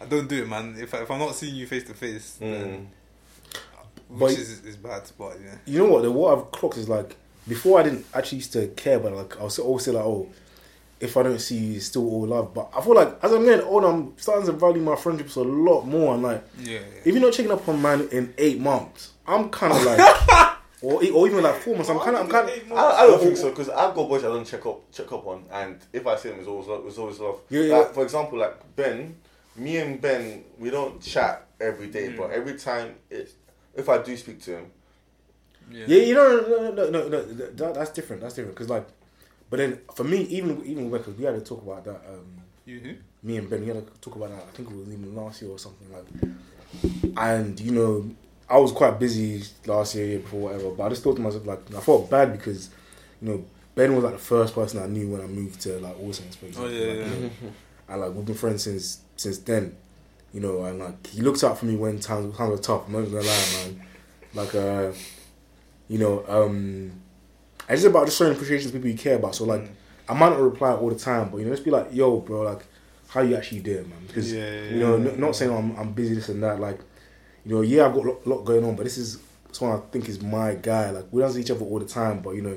I 0.00 0.06
don't 0.06 0.28
do 0.28 0.42
it, 0.42 0.48
man. 0.48 0.76
If 0.78 0.94
I, 0.94 0.98
if 1.02 1.10
I'm 1.10 1.18
not 1.18 1.34
seeing 1.34 1.54
you 1.54 1.66
face 1.66 1.84
to 1.84 1.94
face, 1.94 2.36
then 2.40 2.88
which 4.08 4.18
But- 4.20 4.30
is 4.32 4.64
is 4.64 4.76
bad. 4.76 5.02
But 5.18 5.38
yeah, 5.44 5.56
you 5.66 5.78
know 5.80 5.86
what? 5.92 6.02
The 6.02 6.10
what 6.10 6.38
I've 6.38 6.50
clocked 6.50 6.78
is 6.78 6.88
like 6.88 7.16
before 7.46 7.80
I 7.80 7.84
didn't 7.84 8.06
actually 8.14 8.36
used 8.38 8.52
to 8.54 8.68
care, 8.68 8.98
but 8.98 9.12
like 9.12 9.40
I 9.40 9.44
was 9.44 9.58
always 9.58 9.84
say 9.84 9.92
like, 9.92 10.04
oh, 10.04 10.28
if 11.00 11.16
I 11.16 11.22
don't 11.22 11.38
see 11.38 11.56
you, 11.56 11.76
it's 11.76 11.86
still 11.86 12.08
all 12.08 12.26
love. 12.26 12.52
But 12.54 12.70
I 12.76 12.80
feel 12.80 12.94
like 12.94 13.18
as 13.22 13.32
I'm 13.32 13.44
getting 13.44 13.64
older, 13.66 13.86
I'm 13.88 14.14
starting 14.18 14.46
to 14.46 14.52
value 14.52 14.82
my 14.82 14.96
friendships 14.96 15.36
a 15.36 15.42
lot 15.42 15.82
more. 15.82 16.14
And 16.14 16.22
like, 16.22 16.44
yeah, 16.60 16.80
if 17.04 17.06
you're 17.14 17.20
not 17.20 17.32
checking 17.32 17.52
up 17.52 17.68
on 17.68 17.80
man 17.80 18.08
in 18.12 18.34
eight 18.38 18.58
months, 18.60 19.12
I'm 19.26 19.48
kind 19.50 19.72
of 19.72 19.82
like, 19.84 20.56
or 20.82 21.04
e- 21.04 21.10
or 21.10 21.26
even 21.28 21.42
like 21.42 21.56
four 21.56 21.74
months, 21.74 21.90
I'm 21.90 21.98
kind 22.00 22.16
of, 22.16 22.22
I'm 22.24 22.28
kind 22.30 22.48
of. 22.48 22.72
I, 22.72 23.02
I 23.02 23.06
don't 23.06 23.20
think 23.20 23.36
so 23.36 23.50
because 23.50 23.68
I've 23.68 23.94
got 23.94 24.08
boys 24.08 24.24
I 24.24 24.28
don't 24.28 24.46
check 24.46 24.64
up 24.66 24.90
check 24.92 25.12
up 25.12 25.26
on, 25.26 25.44
and 25.52 25.78
if 25.92 26.06
I 26.06 26.16
see 26.16 26.30
them, 26.30 26.38
it's 26.38 26.48
always 26.48 26.66
love. 26.68 26.86
It's 26.86 26.98
always 26.98 27.18
love. 27.20 27.40
Yeah, 27.50 27.60
yeah. 27.62 27.76
Like, 27.78 27.94
for 27.94 28.02
example, 28.02 28.38
like 28.38 28.76
Ben, 28.76 29.14
me 29.56 29.76
and 29.78 30.00
Ben, 30.00 30.44
we 30.58 30.70
don't 30.70 31.00
chat 31.02 31.46
every 31.60 31.88
day, 31.88 32.14
but 32.16 32.30
every 32.30 32.54
time 32.58 32.94
it, 33.10 33.32
if 33.74 33.88
I 33.88 33.98
do 34.02 34.16
speak 34.16 34.40
to 34.42 34.58
him, 34.58 34.66
Yeah. 35.70 35.84
Yeah, 35.86 36.02
you 36.02 36.14
know, 36.14 36.40
no, 36.48 36.70
no, 36.72 36.90
no, 36.90 37.08
no, 37.08 37.22
that, 37.22 37.74
that's 37.74 37.90
different. 37.90 38.22
That's 38.22 38.34
different 38.34 38.54
because 38.56 38.68
like, 38.70 38.86
but 39.50 39.58
then 39.58 39.80
for 39.94 40.04
me, 40.04 40.22
even 40.22 40.64
even 40.64 40.90
because 40.90 41.14
we 41.16 41.24
had 41.24 41.34
to 41.34 41.40
talk 41.40 41.62
about 41.62 41.84
that. 41.84 42.00
Um, 42.08 42.26
You 42.66 42.78
who? 42.80 42.94
me 43.22 43.36
and 43.36 43.50
Ben, 43.50 43.60
we 43.60 43.66
had 43.68 43.86
to 43.86 44.00
talk 44.00 44.16
about 44.16 44.30
that. 44.30 44.42
I 44.42 44.56
think 44.56 44.70
it 44.70 44.76
was 44.76 44.88
even 44.88 45.14
last 45.14 45.42
year 45.42 45.50
or 45.50 45.58
something 45.58 45.88
like. 45.92 46.06
And 47.16 47.58
you 47.60 47.72
know, 47.72 48.10
I 48.48 48.58
was 48.58 48.72
quite 48.72 48.98
busy 48.98 49.42
last 49.66 49.94
year, 49.94 50.06
year 50.06 50.18
before, 50.20 50.40
whatever. 50.40 50.70
But 50.70 50.84
I 50.84 50.88
just 50.90 51.02
thought 51.02 51.16
to 51.16 51.22
myself, 51.22 51.46
like, 51.46 51.60
I 51.74 51.80
felt 51.80 52.08
bad 52.10 52.32
because, 52.32 52.70
you 53.20 53.28
know, 53.28 53.44
Ben 53.74 53.94
was 53.94 54.04
like 54.04 54.14
the 54.14 54.18
first 54.18 54.54
person 54.54 54.82
I 54.82 54.86
knew 54.86 55.08
when 55.08 55.20
I 55.20 55.26
moved 55.26 55.60
to 55.62 55.78
like 55.80 55.98
All 56.00 56.12
Saints, 56.12 56.36
for 56.36 56.46
Oh 56.46 56.48
example. 56.48 56.72
yeah, 56.72 56.86
Like, 56.88 56.98
yeah. 56.98 57.14
you 57.14 57.20
know, 57.22 57.30
and 57.88 58.00
like 58.00 58.14
we've 58.14 58.24
been 58.24 58.34
friends 58.36 58.62
since 58.64 59.00
since 59.20 59.38
then, 59.38 59.76
you 60.32 60.40
know. 60.40 60.64
And 60.64 60.78
like 60.78 61.06
he 61.06 61.20
looked 61.20 61.44
out 61.44 61.58
for 61.58 61.66
me 61.66 61.76
when 61.76 62.00
times 62.00 62.36
times 62.36 62.50
were 62.50 62.58
tough. 62.58 62.86
I'm 62.86 62.92
not 62.94 63.04
gonna 63.04 63.20
lie, 63.20 63.46
man. 63.54 63.82
Like, 64.34 64.54
uh, 64.54 64.92
you 65.88 65.98
know, 65.98 66.24
um, 66.28 66.92
it's 67.68 67.82
just 67.82 67.86
about 67.86 68.06
just 68.06 68.18
showing 68.18 68.32
appreciation 68.32 68.68
to 68.70 68.76
people 68.76 68.90
you 68.90 68.96
care 68.96 69.16
about. 69.16 69.34
So 69.34 69.44
like, 69.44 69.68
I 70.08 70.14
might 70.14 70.30
not 70.30 70.40
reply 70.40 70.72
all 70.72 70.88
the 70.88 70.98
time, 70.98 71.28
but 71.30 71.38
you 71.38 71.44
know, 71.44 71.50
just 71.50 71.64
be 71.64 71.70
like, 71.70 71.88
yo, 71.92 72.18
bro, 72.20 72.42
like, 72.42 72.64
how 73.08 73.20
you 73.20 73.36
actually 73.36 73.60
doing, 73.60 73.88
man? 73.88 73.98
Because 74.06 74.32
Yeah, 74.32 74.44
yeah, 74.44 74.70
you 74.70 74.78
know, 74.80 74.96
yeah. 74.96 75.10
n- 75.10 75.20
not 75.20 75.36
saying 75.36 75.52
I'm 75.52 75.76
I'm 75.76 75.92
busy 75.92 76.14
this 76.14 76.28
and 76.28 76.42
that. 76.42 76.58
Like, 76.60 76.78
you 77.44 77.54
know, 77.54 77.60
yeah, 77.62 77.86
I've 77.86 77.94
got 77.94 78.04
a 78.04 78.08
lot, 78.08 78.26
lot 78.26 78.44
going 78.44 78.64
on, 78.64 78.76
but 78.76 78.84
this 78.84 78.98
is 78.98 79.18
someone 79.52 79.78
I 79.78 79.80
think 79.90 80.08
is 80.08 80.22
my 80.22 80.54
guy. 80.54 80.90
Like, 80.90 81.06
we 81.10 81.20
don't 81.20 81.32
see 81.32 81.40
each 81.40 81.50
other 81.50 81.64
all 81.64 81.78
the 81.78 81.86
time, 81.86 82.20
but 82.20 82.30
you 82.32 82.42
know. 82.42 82.56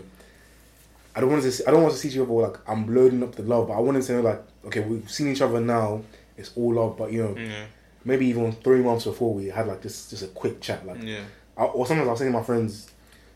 I 1.16 1.22
don't 1.22 1.30
want 1.30 1.44
to. 1.44 1.52
See, 1.52 1.64
I 1.68 1.70
don't 1.70 1.84
want 1.84 1.94
to 1.94 2.00
see 2.00 2.10
each 2.10 2.18
other 2.18 2.32
like 2.34 2.58
I'm 2.68 2.92
loading 2.94 3.22
up 3.22 3.36
the 3.36 3.44
love, 3.44 3.68
but 3.68 3.76
I 3.76 3.80
wanted 3.80 4.02
to 4.02 4.14
know 4.14 4.22
like, 4.22 4.42
okay, 4.66 4.80
we've 4.80 5.08
seen 5.12 5.32
each 5.32 5.42
other 5.42 5.62
now. 5.62 6.02
It's 6.38 6.52
all 6.56 6.74
love, 6.74 6.98
but 6.98 7.12
you 7.12 7.24
know, 7.24 7.36
Yeah. 7.38 7.66
maybe 8.06 8.26
even 8.28 8.52
three 8.52 8.82
months 8.82 9.06
before 9.06 9.34
we 9.34 9.48
had 9.48 9.68
like 9.68 9.82
just 9.82 10.10
just 10.10 10.24
a 10.24 10.28
quick 10.28 10.60
chat, 10.62 10.86
like, 10.86 11.02
Yeah. 11.04 11.22
I, 11.58 11.64
or 11.66 11.86
sometimes 11.86 12.08
I'll 12.10 12.18
say 12.18 12.26
to 12.26 12.32
my 12.32 12.42
friends, 12.44 12.90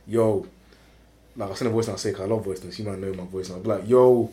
"Yo," 0.08 0.46
like 1.36 1.52
I 1.52 1.54
send 1.54 1.70
a 1.70 1.72
voice 1.74 1.88
and 1.88 1.96
I 1.96 1.98
say, 2.00 2.12
'cause 2.12 2.22
I 2.22 2.26
love 2.26 2.44
voice 2.44 2.64
notes. 2.64 2.80
You 2.80 2.86
might 2.86 2.98
know 3.00 3.14
my 3.14 3.26
voice. 3.26 3.50
Be 3.50 3.70
like, 3.70 3.88
"Yo, 3.88 4.30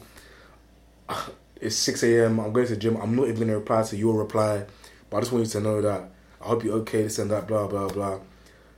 it's 1.61 1.77
six 1.77 2.03
a.m. 2.03 2.41
I'm 2.41 2.53
going 2.53 2.67
to 2.67 2.75
the 2.75 2.81
gym. 2.81 2.97
I'm 2.97 3.15
not 3.15 3.29
even 3.29 3.41
gonna 3.41 3.59
reply 3.59 3.83
to 3.83 3.97
your 3.97 4.15
reply, 4.19 4.65
but 5.11 5.17
I 5.19 5.21
just 5.21 5.33
want 5.33 5.45
you 5.45 5.51
to 5.53 5.61
know 5.61 5.81
that 5.83 6.11
I 6.41 6.45
hope 6.49 6.65
you're 6.65 6.77
okay. 6.79 7.03
This 7.03 7.19
and 7.19 7.31
that, 7.31 7.47
blah 7.47 7.67
blah 7.67 7.89
blah. 7.89 8.19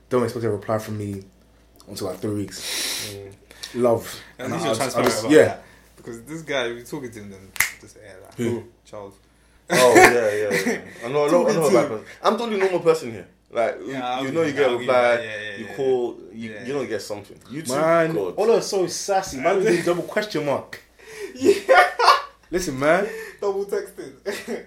Don't 0.09 0.23
expect 0.23 0.45
a 0.45 0.49
reply 0.49 0.77
from 0.79 0.97
me 0.97 1.23
until 1.87 2.07
like 2.07 2.19
three 2.19 2.35
weeks. 2.35 3.11
Mm. 3.13 3.81
Love. 3.81 4.21
At 4.39 4.45
And 4.45 4.53
least 4.53 4.65
I- 4.65 4.67
you're 4.67 4.75
I 4.75 4.77
transparent 4.77 5.09
just- 5.09 5.19
about 5.23 5.31
yeah. 5.33 5.43
that. 5.45 5.63
Because 5.97 6.21
this 6.23 6.41
guy, 6.43 6.71
we 6.71 6.83
talking 6.83 7.11
to 7.11 7.19
him, 7.19 7.31
then 7.31 7.51
just 7.81 7.97
air 7.97 8.15
like, 8.23 8.35
Who? 8.35 8.63
Charles. 8.85 9.15
Oh 9.69 9.93
yeah, 9.95 10.11
yeah. 10.13 10.71
yeah. 10.73 10.81
I 11.05 11.09
know, 11.09 11.27
I 11.27 11.31
know, 11.31 11.49
I 11.49 11.53
know 11.53 11.67
about. 11.67 11.89
Person. 11.89 12.05
I'm 12.23 12.37
the 12.37 12.43
only 12.43 12.57
normal 12.57 12.79
person 12.79 13.11
here. 13.11 13.27
Like 13.51 13.77
you- 13.79 13.91
Yeah, 13.91 14.07
I'll 14.09 14.25
you 14.25 14.31
know, 14.31 14.41
you 14.41 14.47
you 14.47 14.53
get 14.53 14.61
a 14.61 14.65
I'll 14.71 14.77
give 14.77 14.81
you 14.81 14.87
reply, 14.87 15.01
that, 15.15 15.23
yeah, 15.23 15.49
yeah, 15.51 15.57
you 15.57 15.65
call, 15.75 16.17
you 16.33 16.51
Yeah. 16.51 16.65
you 16.65 16.73
don't 16.73 16.87
get 16.87 17.01
something. 17.01 17.39
You 17.49 17.61
two, 17.61 17.73
Man, 17.73 18.13
God. 18.13 18.35
all 18.35 18.51
are 18.51 18.61
so 18.61 18.87
sassy. 18.87 19.37
Man, 19.39 19.57
with 19.57 19.85
double 19.85 20.03
question 20.03 20.45
mark. 20.45 20.79
Yeah. 21.35 21.53
Listen, 22.51 22.79
man. 22.79 23.07
Double 23.41 23.65
texting. 23.65 24.13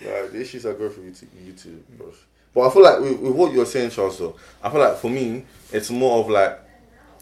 Yeah, 0.00 0.22
the 0.32 0.40
issues 0.40 0.66
I 0.66 0.72
go 0.72 0.88
through 0.88 1.10
YouTube, 1.10 1.28
YouTube, 1.46 1.78
bro. 1.96 2.12
But 2.52 2.62
I 2.66 2.70
feel 2.72 2.82
like 2.82 2.98
with, 3.00 3.20
with 3.20 3.32
what 3.34 3.52
you're 3.52 3.64
saying, 3.66 3.90
Charles, 3.90 4.18
though, 4.18 4.34
I 4.60 4.68
feel 4.68 4.80
like 4.80 4.96
for 4.96 5.08
me, 5.08 5.44
it's 5.72 5.90
more 5.90 6.18
of 6.18 6.28
like 6.28 6.58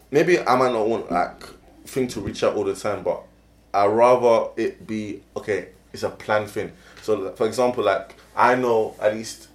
maybe 0.09 0.39
I 0.39 0.55
might 0.55 0.71
not 0.73 0.87
want 0.87 1.11
like 1.11 1.43
thing 1.85 2.07
to 2.07 2.21
reach 2.21 2.43
out 2.43 2.55
all 2.55 2.63
the 2.63 2.73
time, 2.75 3.03
but 3.03 3.21
I 3.71 3.85
rather 3.85 4.49
it 4.57 4.87
be 4.87 5.21
okay. 5.37 5.69
It's 5.93 6.01
a 6.03 6.09
planned 6.09 6.49
thing. 6.49 6.71
So, 7.01 7.31
for 7.31 7.47
example, 7.47 7.83
like 7.83 8.15
I 8.35 8.55
know 8.55 8.95
at 9.01 9.13
least 9.13 9.47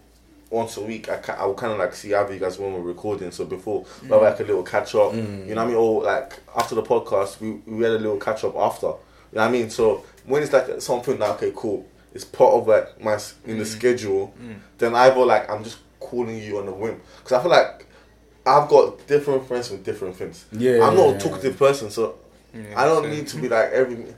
once 0.50 0.76
a 0.76 0.82
week, 0.82 1.08
I, 1.08 1.16
ca- 1.16 1.36
I 1.38 1.46
will 1.46 1.54
kind 1.54 1.72
of 1.72 1.78
like 1.78 1.94
see 1.94 2.14
either 2.14 2.32
you 2.32 2.40
guys 2.40 2.58
when 2.58 2.72
we're 2.72 2.80
recording. 2.80 3.30
So 3.30 3.44
before 3.44 3.84
we 4.02 4.08
have 4.08 4.22
like 4.22 4.40
a 4.40 4.44
little 4.44 4.62
catch 4.62 4.94
up, 4.94 5.12
mm. 5.12 5.46
you 5.46 5.54
know 5.54 5.62
what 5.62 5.64
I 5.64 5.66
mean? 5.66 5.76
Or 5.76 6.02
like 6.02 6.40
after 6.56 6.74
the 6.74 6.82
podcast, 6.82 7.40
we, 7.40 7.52
we 7.66 7.82
had 7.82 7.92
a 7.92 7.98
little 7.98 8.18
catch 8.18 8.44
up 8.44 8.56
after. 8.56 8.86
You 8.86 8.92
know 9.38 9.42
what 9.42 9.48
I 9.48 9.50
mean? 9.50 9.70
So 9.70 10.04
when 10.24 10.42
it's 10.42 10.52
like 10.52 10.80
something 10.80 11.18
that 11.18 11.30
okay, 11.36 11.52
cool, 11.54 11.86
it's 12.14 12.24
part 12.24 12.54
of 12.54 12.68
like 12.68 13.02
my 13.02 13.18
in 13.44 13.58
the 13.58 13.64
mm. 13.64 13.66
schedule, 13.66 14.34
mm. 14.40 14.56
then 14.78 14.94
either 14.94 15.24
like 15.24 15.50
I'm 15.50 15.64
just 15.64 15.78
calling 16.00 16.38
you 16.38 16.58
on 16.58 16.68
a 16.68 16.72
whim 16.72 17.00
because 17.18 17.32
I 17.32 17.42
feel 17.42 17.50
like 17.50 17.86
I've 18.46 18.68
got 18.68 19.06
different 19.06 19.46
friends 19.46 19.70
with 19.70 19.84
different 19.84 20.16
things. 20.16 20.44
Yeah, 20.52 20.86
I'm 20.86 20.96
not 20.96 21.08
yeah, 21.08 21.16
a 21.16 21.20
talkative 21.20 21.58
person, 21.58 21.90
so 21.90 22.16
Yeah, 22.54 22.80
I 22.80 22.84
don't 22.84 23.10
need 23.10 23.26
to 23.28 23.36
be 23.36 23.48
like 23.48 23.70
every. 23.70 24.14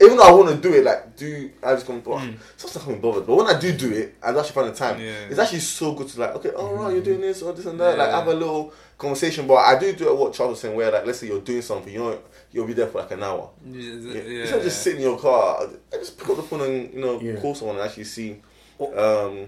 Even 0.00 0.16
though 0.16 0.22
I 0.24 0.30
want 0.32 0.48
to 0.50 0.56
do 0.68 0.74
it, 0.74 0.84
like 0.84 1.16
do 1.16 1.50
I 1.62 1.74
just 1.74 1.86
come 1.86 2.00
but 2.00 2.20
sometimes 2.56 2.88
I'm 2.88 3.00
bothered. 3.00 3.26
But 3.26 3.36
when 3.36 3.46
I 3.46 3.58
do 3.58 3.72
do 3.72 3.90
it, 3.92 4.14
I 4.22 4.30
actually 4.30 4.48
find 4.50 4.68
the 4.68 4.74
time. 4.74 5.00
Yeah. 5.00 5.26
It's 5.30 5.38
actually 5.38 5.60
so 5.60 5.94
good 5.94 6.08
to 6.08 6.20
like, 6.20 6.34
okay, 6.36 6.50
all 6.50 6.74
right, 6.74 6.92
you're 6.92 7.02
doing 7.02 7.20
this 7.20 7.42
or 7.42 7.52
this 7.52 7.66
and 7.66 7.78
that. 7.80 7.96
Yeah. 7.96 8.04
Like 8.04 8.12
have 8.14 8.26
a 8.28 8.34
little 8.34 8.72
conversation. 8.98 9.46
But 9.46 9.54
I 9.56 9.78
do 9.78 9.92
do 9.92 10.08
it 10.08 10.16
what 10.16 10.32
Charles 10.34 10.50
was 10.52 10.60
saying, 10.60 10.74
where 10.76 10.90
like 10.90 11.06
let's 11.06 11.18
say 11.20 11.26
you're 11.28 11.40
doing 11.40 11.62
something, 11.62 11.92
you 11.92 11.98
know, 12.00 12.18
you'll 12.50 12.66
be 12.66 12.72
there 12.72 12.86
for 12.88 12.98
like 13.00 13.10
an 13.12 13.22
hour. 13.22 13.50
Yeah, 13.66 13.80
Yeah. 13.92 14.12
yeah. 14.22 14.40
Instead 14.42 14.58
of 14.58 14.64
just 14.64 14.82
sitting 14.82 15.00
in 15.00 15.06
your 15.08 15.18
car, 15.18 15.66
I 15.92 15.96
just 15.96 16.18
pick 16.18 16.28
up 16.30 16.36
the 16.36 16.42
phone 16.42 16.60
and 16.62 16.94
you 16.94 17.00
know 17.00 17.20
Yeah. 17.20 17.36
call 17.40 17.54
someone 17.54 17.76
and 17.76 17.84
actually 17.88 18.04
see. 18.04 18.40
Oh. 18.80 19.28
Um, 19.28 19.46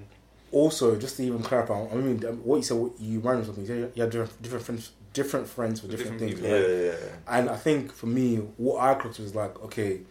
Also, 0.52 0.94
just 0.94 1.16
to 1.16 1.24
even 1.24 1.42
clarify, 1.42 1.84
I 1.90 1.94
mean, 1.96 2.24
um, 2.26 2.36
what 2.44 2.58
you 2.58 2.62
said, 2.62 2.76
what 2.76 2.92
you 3.00 3.18
rhymed 3.18 3.38
with 3.38 3.46
something. 3.46 3.64
You 3.66 3.82
said 3.82 3.92
you 3.96 4.02
had 4.02 4.10
different, 4.10 4.40
different 4.42 4.64
friends, 4.64 4.90
different 5.12 5.48
friends 5.48 5.80
for 5.80 5.88
different, 5.88 6.20
Different 6.20 6.40
things. 6.40 6.48
yeah, 6.48 6.92
yeah, 6.92 6.92
yeah. 6.92 7.38
And 7.38 7.50
I 7.50 7.56
think 7.56 7.92
for 7.92 8.06
me, 8.06 8.36
what 8.56 8.80
I 8.80 8.94
clocked 8.94 9.18
was 9.18 9.34
like, 9.34 9.60
okay, 9.64 10.02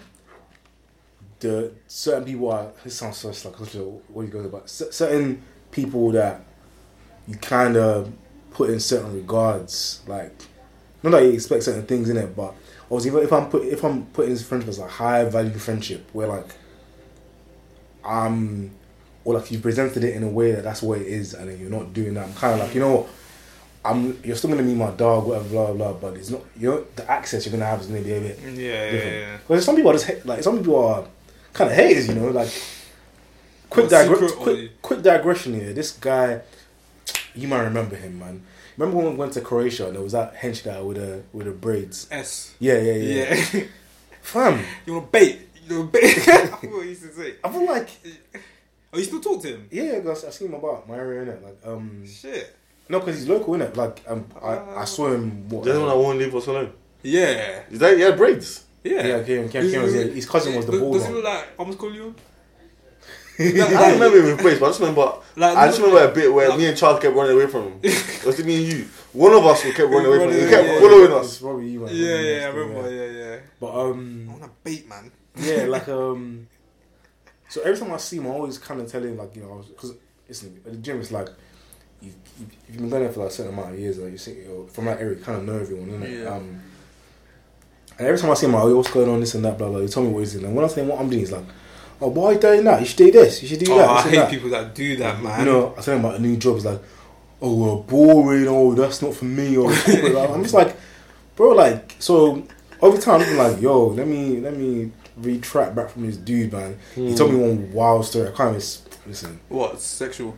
the 1.43 1.71
certain 1.87 2.25
people 2.25 2.51
are. 2.51 2.71
This 2.83 2.95
sounds 2.95 3.17
so 3.17 3.27
like 3.29 3.59
what 3.59 3.75
are 3.75 4.25
you 4.25 4.31
goes 4.31 4.45
about. 4.45 4.69
C- 4.69 4.91
certain 4.91 5.41
people 5.71 6.11
that 6.11 6.41
you 7.27 7.35
kind 7.37 7.77
of 7.77 8.11
put 8.51 8.69
in 8.69 8.79
certain 8.79 9.13
regards, 9.13 10.01
like 10.07 10.33
not 11.03 11.11
that 11.11 11.23
you 11.23 11.31
expect 11.31 11.63
certain 11.63 11.85
things 11.85 12.09
in 12.09 12.17
it, 12.17 12.35
but 12.35 12.53
obviously 12.91 13.21
if 13.23 13.31
I'm 13.31 13.49
put 13.49 13.63
if 13.65 13.83
I'm 13.83 14.05
putting 14.07 14.31
this 14.33 14.45
friendship 14.47 14.69
as 14.69 14.79
a 14.79 14.87
high 14.87 15.23
value 15.25 15.57
friendship, 15.57 16.09
where 16.13 16.27
like 16.27 16.49
um 18.03 18.71
or 19.25 19.35
like 19.35 19.49
you 19.51 19.59
presented 19.59 20.03
it 20.03 20.15
in 20.15 20.23
a 20.23 20.27
way 20.29 20.51
that 20.51 20.63
that's 20.63 20.81
what 20.81 20.99
it 20.99 21.07
is, 21.07 21.33
and 21.33 21.49
then 21.49 21.59
you're 21.59 21.69
not 21.69 21.93
doing 21.93 22.13
that. 22.15 22.27
I'm 22.27 22.33
kind 22.33 22.53
of 22.59 22.65
like 22.67 22.75
you 22.75 22.81
know. 22.81 23.07
I'm. 23.85 24.17
You're 24.23 24.37
still 24.37 24.49
gonna 24.49 24.63
be 24.63 24.73
my 24.73 24.91
dog, 24.91 25.27
whatever, 25.27 25.49
blah 25.49 25.73
blah. 25.73 25.91
But 25.91 26.13
it's 26.15 26.29
not. 26.29 26.39
You 26.57 26.69
know, 26.69 26.85
the 26.95 27.09
access 27.11 27.45
you're 27.45 27.51
gonna 27.51 27.65
have 27.65 27.81
is 27.81 27.87
gonna 27.87 27.99
be 27.99 28.13
a 28.13 28.19
bit 28.21 28.39
Yeah, 28.39 28.49
yeah, 28.51 28.91
different. 28.91 29.15
yeah. 29.17 29.37
Because 29.45 29.65
some 29.65 29.75
people 29.75 29.91
are 29.91 29.97
just 29.97 30.25
like 30.25 30.41
some 30.41 30.57
people 30.59 30.85
are 30.85 31.05
kind 31.53 31.69
of 31.69 31.75
haters, 31.75 32.07
you 32.07 32.15
know. 32.15 32.29
Like 32.29 32.49
quick, 33.69 33.89
Well, 33.89 34.07
digre- 34.07 34.35
quick, 34.37 34.81
quick 34.81 35.01
digression 35.01 35.53
here. 35.53 35.73
This 35.73 35.91
guy, 35.91 36.41
you 37.35 37.47
might 37.47 37.61
remember 37.63 37.95
him, 37.95 38.19
man. 38.19 38.43
Remember 38.77 38.97
when 39.03 39.11
we 39.11 39.15
went 39.17 39.33
to 39.33 39.41
Croatia 39.41 39.85
and 39.87 39.95
there 39.95 40.01
was 40.03 40.13
that 40.13 40.35
hench 40.35 40.63
guy 40.63 40.81
with 40.81 40.97
the 40.97 41.21
with 41.31 41.45
the 41.45 41.51
braids? 41.53 42.07
S. 42.11 42.55
Yeah, 42.59 42.77
yeah, 42.79 42.93
yeah. 42.93 43.35
Yeah. 43.53 43.63
Fam, 44.21 44.63
you 44.85 44.93
want 44.93 45.05
to 45.07 45.11
bait? 45.11 45.39
You 45.67 45.79
want 45.79 45.93
to 45.93 45.99
bait? 46.01 46.15
That's 46.25 46.51
what 46.63 46.83
he 46.83 46.89
used 46.89 47.03
to 47.03 47.13
say. 47.13 47.35
I 47.43 47.49
feel 47.51 47.65
like 47.65 47.89
Oh, 48.91 48.97
you 48.99 49.03
still 49.05 49.19
talk 49.21 49.41
to 49.41 49.47
him? 49.49 49.67
yeah, 49.71 49.99
guys, 49.99 50.23
I 50.23 50.29
seen 50.29 50.47
him 50.49 50.53
about 50.53 50.87
my 50.87 50.95
area 50.95 51.25
innit? 51.25 51.43
Like 51.43 51.57
um, 51.65 52.05
Shit. 52.05 52.55
no, 52.89 52.99
because 52.99 53.17
he's 53.19 53.27
local 53.27 53.53
innit? 53.55 53.75
Like 53.75 54.03
um, 54.07 54.25
I, 54.41 54.81
I 54.81 54.85
saw 54.85 55.11
him. 55.13 55.49
What? 55.49 55.63
The 55.65 55.71
other 55.71 55.81
one 55.81 55.89
I 55.89 55.93
won't 55.95 56.17
leave 56.19 56.33
us 56.35 56.47
alone. 56.47 56.71
Yeah. 57.01 57.63
Is 57.71 57.79
that 57.79 57.97
yeah 57.97 58.11
braids? 58.11 58.63
Yeah. 58.83 59.05
Yeah, 59.07 59.23
Kieran- 59.23 59.49
Kieran- 59.49 59.69
Kieran 59.69 59.83
was 59.83 59.93
here. 59.93 60.07
His 60.07 60.25
cousin 60.25 60.55
was 60.55 60.65
the 60.65 60.73
Does- 60.73 60.81
bald 60.81 60.93
Does 60.93 61.03
he 61.05 61.13
one. 61.13 61.21
look 61.21 61.25
like 61.33 61.57
Thomas 61.57 61.75
Corleone? 61.75 62.15
I 63.39 63.51
don't 63.51 63.93
remember 63.93 64.17
him 64.19 64.25
with 64.25 64.41
braids, 64.41 64.59
but 64.59 64.67
I 64.67 64.69
just 64.69 64.79
remember. 64.79 65.13
Like, 65.35 65.57
I 65.57 65.65
just 65.67 65.79
look- 65.79 65.89
remember 65.93 66.11
a 66.11 66.13
bit 66.15 66.33
where 66.33 66.49
like- 66.49 66.57
me 66.59 66.65
and 66.67 66.77
Charles 66.77 66.99
kept 67.01 67.15
running 67.15 67.33
away 67.35 67.47
from 67.47 67.63
him. 67.63 67.79
it 67.83 68.25
was 68.25 68.43
me 68.43 68.63
and 68.63 68.73
you. 68.73 68.85
One 69.13 69.33
of 69.33 69.45
us 69.45 69.63
kept 69.63 69.79
running 69.79 70.05
away 70.05 70.19
from 70.19 70.29
him. 70.33 70.39
He 70.43 70.49
kept 70.49 70.67
away, 70.67 70.79
following 70.79 71.03
It's 71.05 71.13
us. 71.13 71.39
probably 71.39 71.67
you, 71.69 71.79
man. 71.79 71.89
Yeah, 71.95 72.19
yeah, 72.19 72.45
I 72.45 72.49
remember. 72.49 72.91
Yeah, 72.93 73.19
yeah. 73.31 73.39
But 73.59 73.73
um, 73.75 74.25
I 74.27 74.31
want 74.33 74.43
to 74.43 74.49
bait, 74.63 74.87
man. 74.87 75.11
yeah, 75.37 75.63
like 75.67 75.87
um. 75.89 76.47
So 77.49 77.61
every 77.61 77.77
time 77.79 77.91
I 77.93 77.97
see 77.97 78.17
him, 78.17 78.27
I 78.27 78.31
always 78.31 78.57
kind 78.57 78.81
of 78.81 78.91
tell 78.91 79.03
him 79.03 79.17
like 79.17 79.35
you 79.35 79.43
know 79.43 79.63
because 79.67 79.93
listen 80.27 80.59
at 80.65 80.71
the 80.71 80.77
gym 80.77 80.99
it's 80.99 81.11
like 81.11 81.29
you, 82.01 82.11
you 82.39 82.47
you've 82.67 82.77
been 82.77 82.89
going 82.89 83.03
there 83.03 83.11
for 83.11 83.19
like 83.21 83.29
a 83.29 83.33
certain 83.33 83.53
amount 83.53 83.73
of 83.73 83.79
years 83.79 83.97
like 83.99 84.11
you 84.11 84.17
see 84.17 84.43
from 84.71 84.85
that 84.85 84.99
area 84.99 85.15
kind 85.17 85.37
of 85.39 85.45
know 85.45 85.59
everyone 85.59 85.89
isn't 85.89 86.03
it? 86.03 86.23
Yeah. 86.23 86.29
Um, 86.35 86.61
and 87.97 88.07
every 88.07 88.19
time 88.19 88.31
I 88.31 88.33
see 88.33 88.47
him, 88.47 88.55
I'm 88.55 88.63
like, 88.63 88.71
oh, 88.71 88.77
what's 88.77 88.91
going 88.91 89.09
on, 89.09 89.19
this 89.19 89.35
and 89.35 89.45
that, 89.45 89.57
blah 89.57 89.69
blah. 89.69 89.79
You 89.79 89.87
tell 89.87 90.03
me 90.03 90.09
what 90.09 90.19
he's 90.21 90.33
doing. 90.33 90.45
And 90.45 90.55
when 90.55 90.65
I 90.65 90.67
him 90.67 90.87
what 90.87 90.99
I'm 90.99 91.09
doing, 91.09 91.19
he's 91.19 91.31
like, 91.31 91.45
oh, 92.01 92.07
why 92.07 92.25
are 92.25 92.33
you 92.33 92.39
doing 92.39 92.63
that? 92.63 92.79
You 92.79 92.85
should 92.85 92.97
do 92.97 93.11
this. 93.11 93.41
You 93.41 93.47
should 93.47 93.59
do 93.59 93.73
Oh, 93.73 93.77
that. 93.77 93.89
I 93.89 94.01
hate 94.01 94.15
that. 94.15 94.29
people 94.29 94.49
that 94.49 94.75
do 94.75 94.95
that, 94.97 95.21
man. 95.21 95.39
You 95.39 95.45
know, 95.45 95.75
I 95.77 95.81
tell 95.81 95.95
him 95.95 96.05
about 96.05 96.19
a 96.19 96.21
new 96.21 96.35
job. 96.37 96.55
He's 96.55 96.65
like, 96.65 96.81
oh, 97.41 97.55
well, 97.55 97.77
boring. 97.83 98.47
Oh, 98.47 98.73
that's 98.73 99.01
not 99.01 99.13
for 99.13 99.25
me. 99.25 99.57
Or 99.57 99.71
I'm 99.87 100.41
just 100.41 100.53
like, 100.53 100.75
bro, 101.35 101.49
like, 101.49 101.95
so 101.99 102.43
over 102.81 102.97
time, 102.97 103.21
I'm 103.21 103.37
like, 103.37 103.61
yo, 103.61 103.87
let 103.87 104.07
me 104.07 104.39
let 104.39 104.55
me 104.57 104.91
retract 105.17 105.75
back 105.75 105.89
from 105.89 106.05
this 106.05 106.17
dude, 106.17 106.51
man. 106.51 106.77
He 106.95 107.15
told 107.15 107.31
me 107.31 107.37
hmm. 107.37 107.43
one 107.43 107.73
wild 107.73 108.05
story. 108.05 108.29
I 108.29 108.31
can't 108.31 108.49
even 108.55 108.67
listen. 109.07 109.39
What? 109.49 109.79
Sexual? 109.79 110.35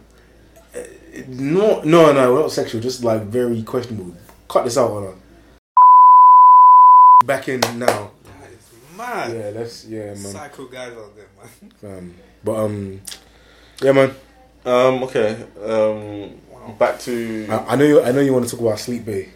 Uh, 0.76 0.80
no, 1.28 1.82
no, 1.82 2.12
no, 2.12 2.42
not 2.42 2.52
sexual. 2.52 2.82
Just 2.82 3.04
like 3.04 3.24
very 3.24 3.64
questionable. 3.64 4.16
Cut 4.48 4.66
this 4.66 4.78
out, 4.78 4.92
or 4.92 5.16
Back 7.24 7.48
in 7.50 7.62
now. 7.62 8.12
That 8.24 8.52
is 8.52 8.98
mad. 8.98 9.32
Yeah, 9.36 9.52
let's. 9.56 9.86
Yeah, 9.86 10.06
man. 10.08 10.18
Psycho 10.18 10.66
guys 10.66 10.92
out 10.94 11.16
there, 11.16 11.28
man. 11.82 11.98
Um, 11.98 12.14
but 12.44 12.56
um, 12.56 13.02
yeah, 13.82 13.92
man. 13.94 14.10
Um. 14.66 15.04
Okay. 15.06 15.38
Um. 15.64 16.76
Back 16.78 17.00
to. 17.02 17.48
I, 17.50 17.58
I 17.74 17.76
know 17.78 17.86
you. 17.86 18.04
I 18.04 18.12
know 18.12 18.20
you 18.22 18.34
want 18.34 18.46
to 18.46 18.52
talk 18.52 18.60
about 18.60 18.80
Sleep 18.80 19.06
Bay. 19.06 19.30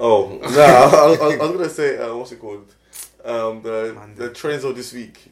Oh 0.00 0.38
no, 0.42 0.48
I, 0.48 1.06
was- 1.06 1.20
I 1.20 1.24
I 1.24 1.46
was 1.46 1.50
gonna 1.52 1.68
say 1.68 1.98
uh, 1.98 2.16
what's 2.16 2.32
it 2.32 2.40
called? 2.40 2.74
Um, 3.24 3.60
the 3.62 3.92
Monday. 3.94 4.26
the 4.26 4.32
trends 4.32 4.64
of 4.64 4.74
this 4.74 4.92
week, 4.94 5.30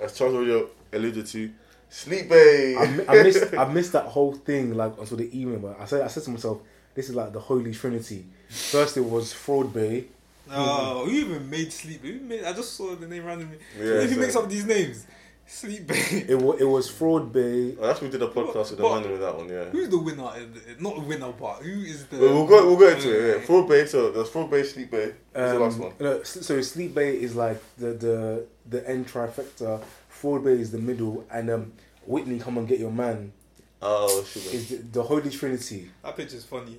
as 0.00 0.16
Charles 0.16 0.34
already 0.34 0.66
alluded 0.94 1.26
to, 1.26 1.50
Sleep 1.90 2.28
Bay. 2.30 2.74
I, 2.74 2.86
mi- 2.90 3.04
I 3.06 3.22
missed 3.22 3.54
I 3.58 3.64
missed 3.70 3.92
that 3.92 4.06
whole 4.06 4.32
thing 4.32 4.74
like 4.74 4.98
until 4.98 5.18
the 5.18 5.38
email. 5.40 5.58
But 5.60 5.78
I 5.78 5.84
said 5.84 6.00
I 6.02 6.08
said 6.08 6.22
to 6.24 6.30
myself, 6.30 6.62
this 6.94 7.10
is 7.10 7.14
like 7.14 7.32
the 7.34 7.40
holy 7.40 7.74
trinity. 7.74 8.24
First 8.48 8.96
it 8.96 9.02
was 9.04 9.32
fraud 9.32 9.72
bay. 9.74 10.06
Oh, 10.50 11.04
who 11.06 11.10
even 11.12 11.48
made 11.50 11.72
Sleep? 11.72 12.02
Who 12.02 12.20
made? 12.20 12.44
I 12.44 12.52
just 12.52 12.74
saw 12.74 12.94
the 12.94 13.06
name 13.06 13.24
randomly. 13.24 13.58
Yeah, 13.78 14.02
who 14.02 14.08
so- 14.14 14.20
makes 14.20 14.36
up 14.36 14.48
these 14.48 14.64
names? 14.64 15.06
Sleep 15.50 15.86
Bay. 15.86 16.26
It 16.28 16.38
was 16.42 16.60
it 16.60 16.64
was 16.64 16.90
fraud 16.90 17.32
bay. 17.32 17.74
Oh, 17.80 17.86
that's 17.86 18.02
we 18.02 18.10
did 18.10 18.20
a 18.20 18.26
podcast 18.28 18.68
with 18.70 18.76
the 18.76 18.82
But- 18.82 19.00
man 19.00 19.10
with 19.12 19.20
that 19.22 19.34
one. 19.34 19.48
Yeah. 19.48 19.64
Who's 19.64 19.88
the 19.88 19.96
winner? 19.98 20.30
Not 20.78 20.94
the 20.96 21.00
winner, 21.00 21.32
but 21.32 21.62
who 21.62 21.70
is 21.70 22.04
the? 22.08 22.18
Well, 22.18 22.34
we'll 22.34 22.46
go. 22.46 22.66
We'll 22.66 22.76
go 22.76 22.88
into 22.90 23.08
it. 23.10 23.36
Yeah. 23.38 23.44
Fraud 23.46 23.66
Bay. 23.66 23.86
So 23.86 24.10
there's 24.10 24.28
Fraud 24.28 24.50
Bay, 24.50 24.62
Sleep 24.62 24.90
Bay. 24.90 25.14
What's 25.32 25.52
the 25.52 25.58
last 25.58 25.74
Um, 25.76 25.80
one? 25.80 25.92
no, 26.00 26.22
so 26.22 26.60
sleep 26.60 26.94
bay 26.94 27.16
is 27.18 27.34
like 27.34 27.62
the 27.78 27.92
the 27.94 28.44
the 28.68 28.86
end 28.86 29.06
trifecta. 29.08 29.80
Fraud 30.10 30.44
bay 30.44 30.52
is 30.60 30.70
the 30.70 30.78
middle, 30.78 31.24
and 31.30 31.48
um, 31.48 31.72
Whitney, 32.04 32.38
come 32.38 32.58
and 32.58 32.68
get 32.68 32.78
your 32.78 32.92
man 32.92 33.32
Oh, 33.80 34.24
sugar. 34.24 34.56
is 34.56 34.68
the, 34.70 34.76
the 34.76 35.02
holy 35.02 35.30
trinity. 35.30 35.90
That 36.02 36.16
picture's 36.16 36.44
funny. 36.44 36.78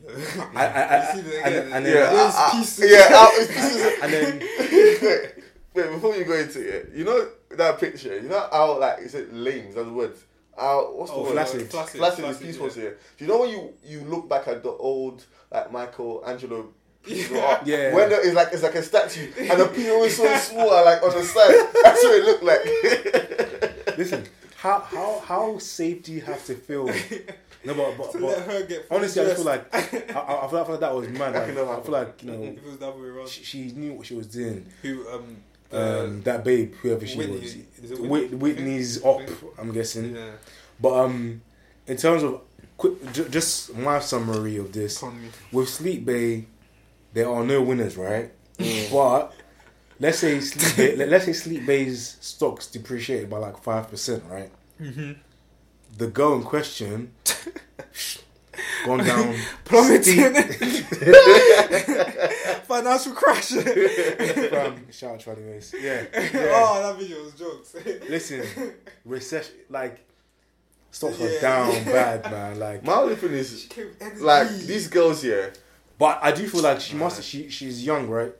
I, 0.55 0.65
I, 0.65 0.83
I, 0.83 1.15
You 1.15 1.15
see 1.15 1.29
the- 1.29 1.45
and, 1.45 1.55
again, 1.55 1.71
and 1.73 1.85
yeah, 1.85 1.93
then, 1.93 2.13
There's 2.15 2.35
I- 2.35 2.47
I- 2.47 2.51
pieces. 2.51 2.91
yeah. 2.91 3.07
I- 3.09 3.37
it's- 3.41 3.99
and 4.03 4.13
then 4.13 4.39
wait, 5.01 5.43
wait, 5.75 5.91
before 5.93 6.15
you 6.15 6.25
go 6.25 6.33
into 6.35 6.59
it, 6.77 6.91
you 6.93 7.05
know 7.05 7.27
that 7.51 7.79
picture. 7.79 8.15
You 8.19 8.27
know 8.27 8.47
how 8.51 8.77
like 8.79 8.99
is 8.99 9.15
it 9.15 9.33
lame? 9.33 9.71
That's 9.73 9.87
the 9.87 9.93
word. 9.93 10.13
How 10.57 10.91
what's 10.93 11.11
the 11.11 11.17
Oh, 11.17 11.23
word? 11.23 11.31
flaccid. 11.33 11.71
Flaccid. 11.71 11.99
Flaccid 11.99 12.25
is 12.25 12.37
peaceful 12.37 12.67
yeah. 12.67 12.73
here. 12.73 12.97
Do 13.17 13.25
you 13.25 13.31
know 13.31 13.39
when 13.39 13.49
you 13.49 13.73
you 13.85 14.01
look 14.01 14.27
back 14.27 14.47
at 14.49 14.61
the 14.61 14.71
old 14.71 15.23
like 15.51 15.71
Michelangelo 15.71 16.55
of 16.57 16.65
Yeah. 17.07 17.39
art, 17.39 17.65
Yeah. 17.65 17.93
When 17.95 18.09
there 18.09 18.27
is 18.27 18.33
like 18.33 18.49
it's 18.51 18.61
like 18.63 18.75
a 18.75 18.83
statue 18.83 19.31
and 19.37 19.57
the 19.61 19.67
people 19.67 20.03
is 20.03 20.17
so 20.17 20.35
small 20.35 20.73
and 20.75 20.83
like 20.85 21.01
on 21.01 21.11
the 21.15 21.23
side. 21.23 21.55
That's 21.81 22.03
what 22.03 22.13
it 22.19 22.25
looked 22.25 22.43
like. 22.43 23.97
listen, 23.97 24.25
how 24.61 24.79
how 24.79 25.19
how 25.25 25.57
safe 25.57 26.03
do 26.03 26.11
you 26.13 26.21
have 26.21 26.43
to 26.45 26.55
feel? 26.55 26.89
No, 27.65 27.73
but, 27.73 27.97
but, 27.97 28.11
To 28.13 28.19
but 28.19 28.27
let 28.27 28.47
her 28.47 28.65
get. 28.65 28.85
honestly, 28.89 29.21
I 29.21 29.33
feel 29.35 29.43
like 29.43 29.75
I, 29.75 29.79
I, 29.79 29.81
I 29.81 30.47
feel, 30.47 30.59
I 30.59 30.63
feel 30.63 30.71
like 30.71 30.79
that 30.79 30.95
was 30.95 31.09
mad. 31.09 31.33
Like, 31.33 31.45
can 31.47 31.55
never 31.55 31.73
I 31.73 31.81
feel 31.81 31.91
like 31.91 32.23
you 32.23 32.31
know 32.31 32.41
if 32.43 32.57
it 32.57 32.63
was 32.63 32.75
other 32.81 32.97
way 33.01 33.07
around. 33.09 33.27
she, 33.27 33.43
she 33.43 33.71
knew 33.73 33.93
what 33.95 34.05
she 34.05 34.15
was 34.15 34.27
doing. 34.27 34.65
Who 34.81 35.05
um. 35.09 35.37
Um, 35.71 36.21
that 36.23 36.45
babe, 36.45 36.73
whoever 36.81 37.05
she 37.05 37.17
Whitney, 37.17 37.39
was, 37.41 37.55
is 37.83 37.91
it 37.91 37.99
Whit- 37.99 38.09
Whitney? 38.09 38.37
Whitney's 38.37 39.03
op. 39.03 39.21
I'm 39.57 39.71
guessing. 39.73 40.15
yeah. 40.15 40.31
But 40.79 40.93
um, 41.03 41.41
in 41.85 41.97
terms 41.97 42.23
of 42.23 42.41
quick, 42.77 42.93
ju- 43.11 43.27
just 43.29 43.75
my 43.75 43.99
summary 43.99 44.55
of 44.55 44.71
this 44.71 45.03
with 45.51 45.67
Sleep 45.67 46.05
Bay, 46.05 46.45
there 47.13 47.29
are 47.29 47.43
no 47.43 47.61
winners, 47.61 47.97
right? 47.97 48.31
But 48.91 49.33
let's 49.99 50.19
say 50.19 50.39
Sleep 50.39 50.75
Bay, 50.77 50.95
let- 50.95 51.09
let's 51.09 51.25
say 51.25 51.33
Sleep 51.33 51.65
Bay's 51.65 52.17
stocks 52.21 52.67
depreciated 52.67 53.29
by 53.29 53.37
like 53.37 53.57
five 53.61 53.89
percent, 53.89 54.23
right? 54.29 54.51
Mm-hmm. 54.81 55.13
The 55.97 56.07
girl 56.07 56.35
in 56.35 56.43
question 56.43 57.11
gone 58.85 58.99
down 59.05 59.35
Plummeting. 59.65 60.35
steep- 60.51 60.85
Financial 62.65 63.13
crash. 63.13 63.49
Fam, 63.49 64.91
shout 64.91 65.11
out 65.13 65.19
to 65.21 65.31
anyways. 65.31 65.73
Yeah, 65.79 66.05
yeah. 66.13 66.29
Oh, 66.53 66.81
that 66.83 66.97
video 66.99 67.23
was 67.23 67.33
jokes. 67.33 67.75
Listen, 68.09 68.43
recession 69.05 69.55
like 69.69 69.99
stocks 70.91 71.19
are 71.19 71.29
Yeah. 71.31 71.41
down 71.41 71.83
bad, 71.85 72.31
man. 72.31 72.59
Like, 72.59 72.83
My 72.83 72.93
only 72.95 73.15
thing 73.15 73.31
is 73.31 73.65
Came 73.69 73.87
with 73.87 74.01
energy. 74.01 74.21
like 74.21 74.49
these 74.49 74.87
girls 74.87 75.21
here. 75.23 75.51
but 75.97 76.19
I 76.21 76.31
do 76.31 76.47
feel 76.47 76.61
like 76.61 76.79
she 76.79 76.95
must. 76.95 77.23
She 77.23 77.49
she's 77.49 77.83
young, 77.85 78.07
right? 78.09 78.33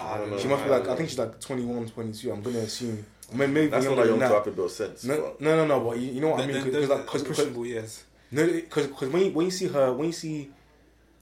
I 0.00 0.18
don't 0.18 0.30
know. 0.30 0.38
She 0.38 0.48
must 0.48 0.64
be 0.64 0.70
like. 0.70 0.88
I 0.88 0.96
think 0.96 1.08
she's 1.08 1.18
like 1.18 1.40
21, 1.40 1.88
22. 1.88 2.32
I'm 2.32 2.42
gonna 2.42 2.58
assume. 2.58 3.04
Maybe, 3.32 3.52
maybe 3.52 3.66
That's 3.68 3.84
not 3.84 3.90
younger 3.96 4.02
like 4.02 4.08
young 4.10 4.18
that. 4.20 4.44
to 4.44 4.50
have 4.50 4.58
a 4.58 4.68
sense. 4.68 5.04
No, 5.04 5.20
but- 5.20 5.40
no, 5.40 5.56
no, 5.56 5.66
no. 5.66 5.80
But 5.88 5.98
you, 5.98 6.12
you 6.12 6.20
know 6.20 6.28
what 6.30 6.40
I 6.42 6.46
mean? 6.46 6.56
Because 6.58 6.72
those 6.72 6.88
like, 6.88 7.00
are 7.00 7.02
cause, 7.04 7.22
questionable 7.24 7.66
years. 7.66 8.04
no, 8.30 8.46
because 8.46 8.86
when 9.10 9.24
you, 9.24 9.30
when 9.32 9.46
you 9.46 9.50
see 9.52 9.66
her, 9.68 9.92
when 9.92 10.06
you 10.06 10.12
see 10.12 10.50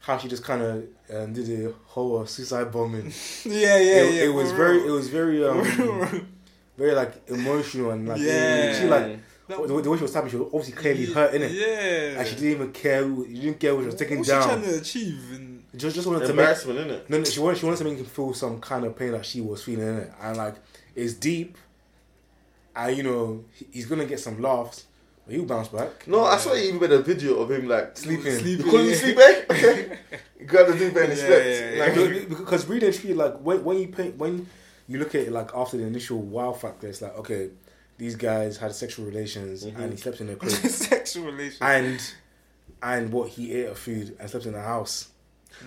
how 0.00 0.18
she 0.18 0.28
just 0.28 0.44
kind 0.44 0.60
of 0.60 0.84
um, 1.14 1.32
did 1.32 1.46
the 1.46 1.74
whole 1.86 2.18
uh, 2.20 2.26
suicide 2.26 2.70
bombing, 2.70 3.06
Yeah, 3.46 3.78
yeah, 3.78 4.02
it, 4.02 4.14
yeah. 4.14 4.22
it 4.24 4.34
was 4.34 4.52
very, 4.52 4.86
it 4.86 4.90
was 4.90 5.08
very, 5.08 5.42
um, 5.46 5.62
very 6.76 6.92
like 6.92 7.26
emotional 7.30 7.90
and 7.92 8.06
like 8.06 8.20
Yeah. 8.20 8.78
she 8.78 8.86
like 8.86 9.18
That- 9.48 9.66
the, 9.66 9.72
way- 9.74 9.80
the 9.82 9.90
way 9.90 9.96
she 9.96 10.02
was 10.02 10.12
tapping, 10.12 10.30
she 10.30 10.36
was 10.36 10.46
obviously 10.52 10.72
clearly 10.74 11.06
hurt 11.06 11.32
in 11.34 11.42
it, 11.42 11.52
Yeah. 11.52 12.18
and 12.18 12.28
she 12.28 12.34
didn't 12.34 12.50
even 12.50 12.72
care. 12.72 13.02
who- 13.02 13.26
You 13.26 13.40
didn't 13.42 13.60
care 13.60 13.74
what 13.74 13.80
she 13.82 13.86
was 13.86 13.94
taking 13.94 14.18
What's 14.18 14.28
she 14.28 14.34
down. 14.34 14.42
trying 14.48 14.62
to 14.62 14.76
achieve? 14.78 15.53
And 15.74 15.80
Just 15.80 15.96
just 15.96 16.06
wanted 16.06 16.20
to 16.20 16.26
make 16.28 16.30
embarrassment, 16.38 16.78
isn't 16.78 16.90
it? 16.92 17.10
no, 17.10 17.18
no, 17.18 17.24
she 17.24 17.40
wanted 17.40 17.58
she 17.58 17.64
wanted 17.66 17.78
to 17.78 17.84
make 17.84 17.98
him 17.98 18.04
feel 18.04 18.32
some 18.32 18.60
kind 18.60 18.84
of 18.84 18.96
pain 18.96 19.10
that 19.10 19.26
she 19.26 19.40
was 19.40 19.64
feeling 19.64 19.88
in 19.88 19.96
it, 19.98 20.12
and 20.22 20.36
like 20.36 20.54
it's 20.94 21.14
deep. 21.14 21.58
And 22.76 22.96
you 22.96 23.02
know 23.02 23.44
he's 23.72 23.86
gonna 23.86 24.04
get 24.04 24.20
some 24.20 24.40
laughs, 24.40 24.84
but 25.26 25.34
he'll 25.34 25.46
bounce 25.46 25.66
back. 25.68 26.06
No, 26.06 26.24
I 26.24 26.38
saw 26.38 26.54
you 26.54 26.68
even 26.68 26.80
made 26.80 26.92
a 26.92 27.02
video 27.02 27.40
of 27.40 27.50
him 27.50 27.66
like 27.68 27.96
Sleeping. 27.96 28.26
You 28.26 28.38
Sleeping, 28.38 28.66
calling 28.70 28.86
me 28.86 28.92
yeah. 28.92 28.98
sleep, 28.98 29.18
eh? 29.18 29.42
Okay. 29.50 29.98
You 30.40 30.46
grabbed 30.46 30.74
the 30.74 30.78
deep 30.78 30.96
end 30.96 31.10
and 31.12 31.18
Yeah, 31.18 31.26
slept. 31.26 31.44
yeah, 31.46 31.70
yeah. 31.70 31.84
Like, 31.84 31.94
Because, 32.28 32.38
because 32.38 32.68
reading 32.68 32.92
tree, 32.92 33.14
like 33.14 33.34
when 33.38 33.64
when 33.64 33.78
you 33.78 33.88
paint 33.88 34.16
when 34.16 34.46
you 34.86 34.98
look 35.00 35.14
at 35.16 35.22
it 35.22 35.32
like 35.32 35.50
after 35.56 35.76
the 35.76 35.84
initial 35.84 36.20
wow 36.20 36.52
factor, 36.52 36.86
it's 36.86 37.02
like 37.02 37.16
okay, 37.18 37.50
these 37.98 38.14
guys 38.14 38.58
had 38.58 38.72
sexual 38.76 39.06
relations 39.06 39.64
Mhm. 39.64 39.76
and 39.78 39.92
he 39.92 39.96
slept 39.98 40.20
in 40.20 40.28
their 40.28 40.36
crib, 40.42 40.52
sexual 40.52 41.24
relation. 41.26 41.58
and 41.66 42.00
and 42.82 43.10
what 43.12 43.30
he 43.30 43.52
ate 43.54 43.66
of 43.66 43.78
food 43.78 44.16
and 44.20 44.30
slept 44.30 44.46
in 44.46 44.52
the 44.52 44.60
house. 44.62 45.08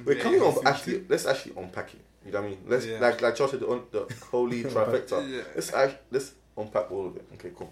Wait, 0.06 0.18
Yeah, 0.18 0.24
coming 0.24 0.40
we 0.42 0.48
un- 0.48 0.54
food 0.54 0.68
actually 0.68 1.04
let's 1.10 1.26
actually 1.26 1.54
unpack 1.58 1.94
it. 1.94 2.02
You 2.26 2.32
know 2.32 2.42
what 2.42 2.48
I 2.48 2.50
mean? 2.50 2.60
Let's 2.68 2.86
Yeah. 2.86 3.00
like 3.00 3.22
like 3.22 3.36
Charles 3.36 3.52
said 3.52 3.60
the, 3.62 3.70
un- 3.70 3.84
the 3.92 4.06
holy 4.32 4.64
trifecta. 4.74 5.30
Yeah. 5.30 5.42
Let's 5.56 5.74
act, 5.74 5.96
let's 6.12 6.32
unpack 6.58 6.92
all 6.92 7.08
of 7.08 7.16
it. 7.16 7.26
Okay, 7.36 7.52
cool. 7.56 7.72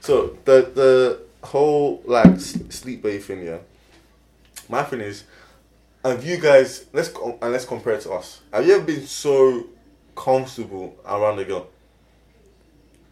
So 0.00 0.36
the 0.44 0.70
the 0.74 1.20
whole 1.46 2.02
like 2.04 2.38
sleep 2.40 3.02
bay 3.02 3.18
thing, 3.18 3.44
yeah. 3.44 3.58
My 4.68 4.82
thing 4.82 5.00
is, 5.00 5.24
have 6.04 6.24
you 6.24 6.36
guys 6.38 6.86
let's 6.92 7.08
co- 7.08 7.38
and 7.40 7.52
let's 7.52 7.64
compare 7.64 7.94
it 7.94 8.02
to 8.02 8.12
us. 8.12 8.40
Have 8.52 8.66
you 8.66 8.74
ever 8.76 8.84
been 8.84 9.06
so 9.06 9.66
comfortable 10.16 10.96
around 11.06 11.38
a 11.38 11.44
girl 11.44 11.66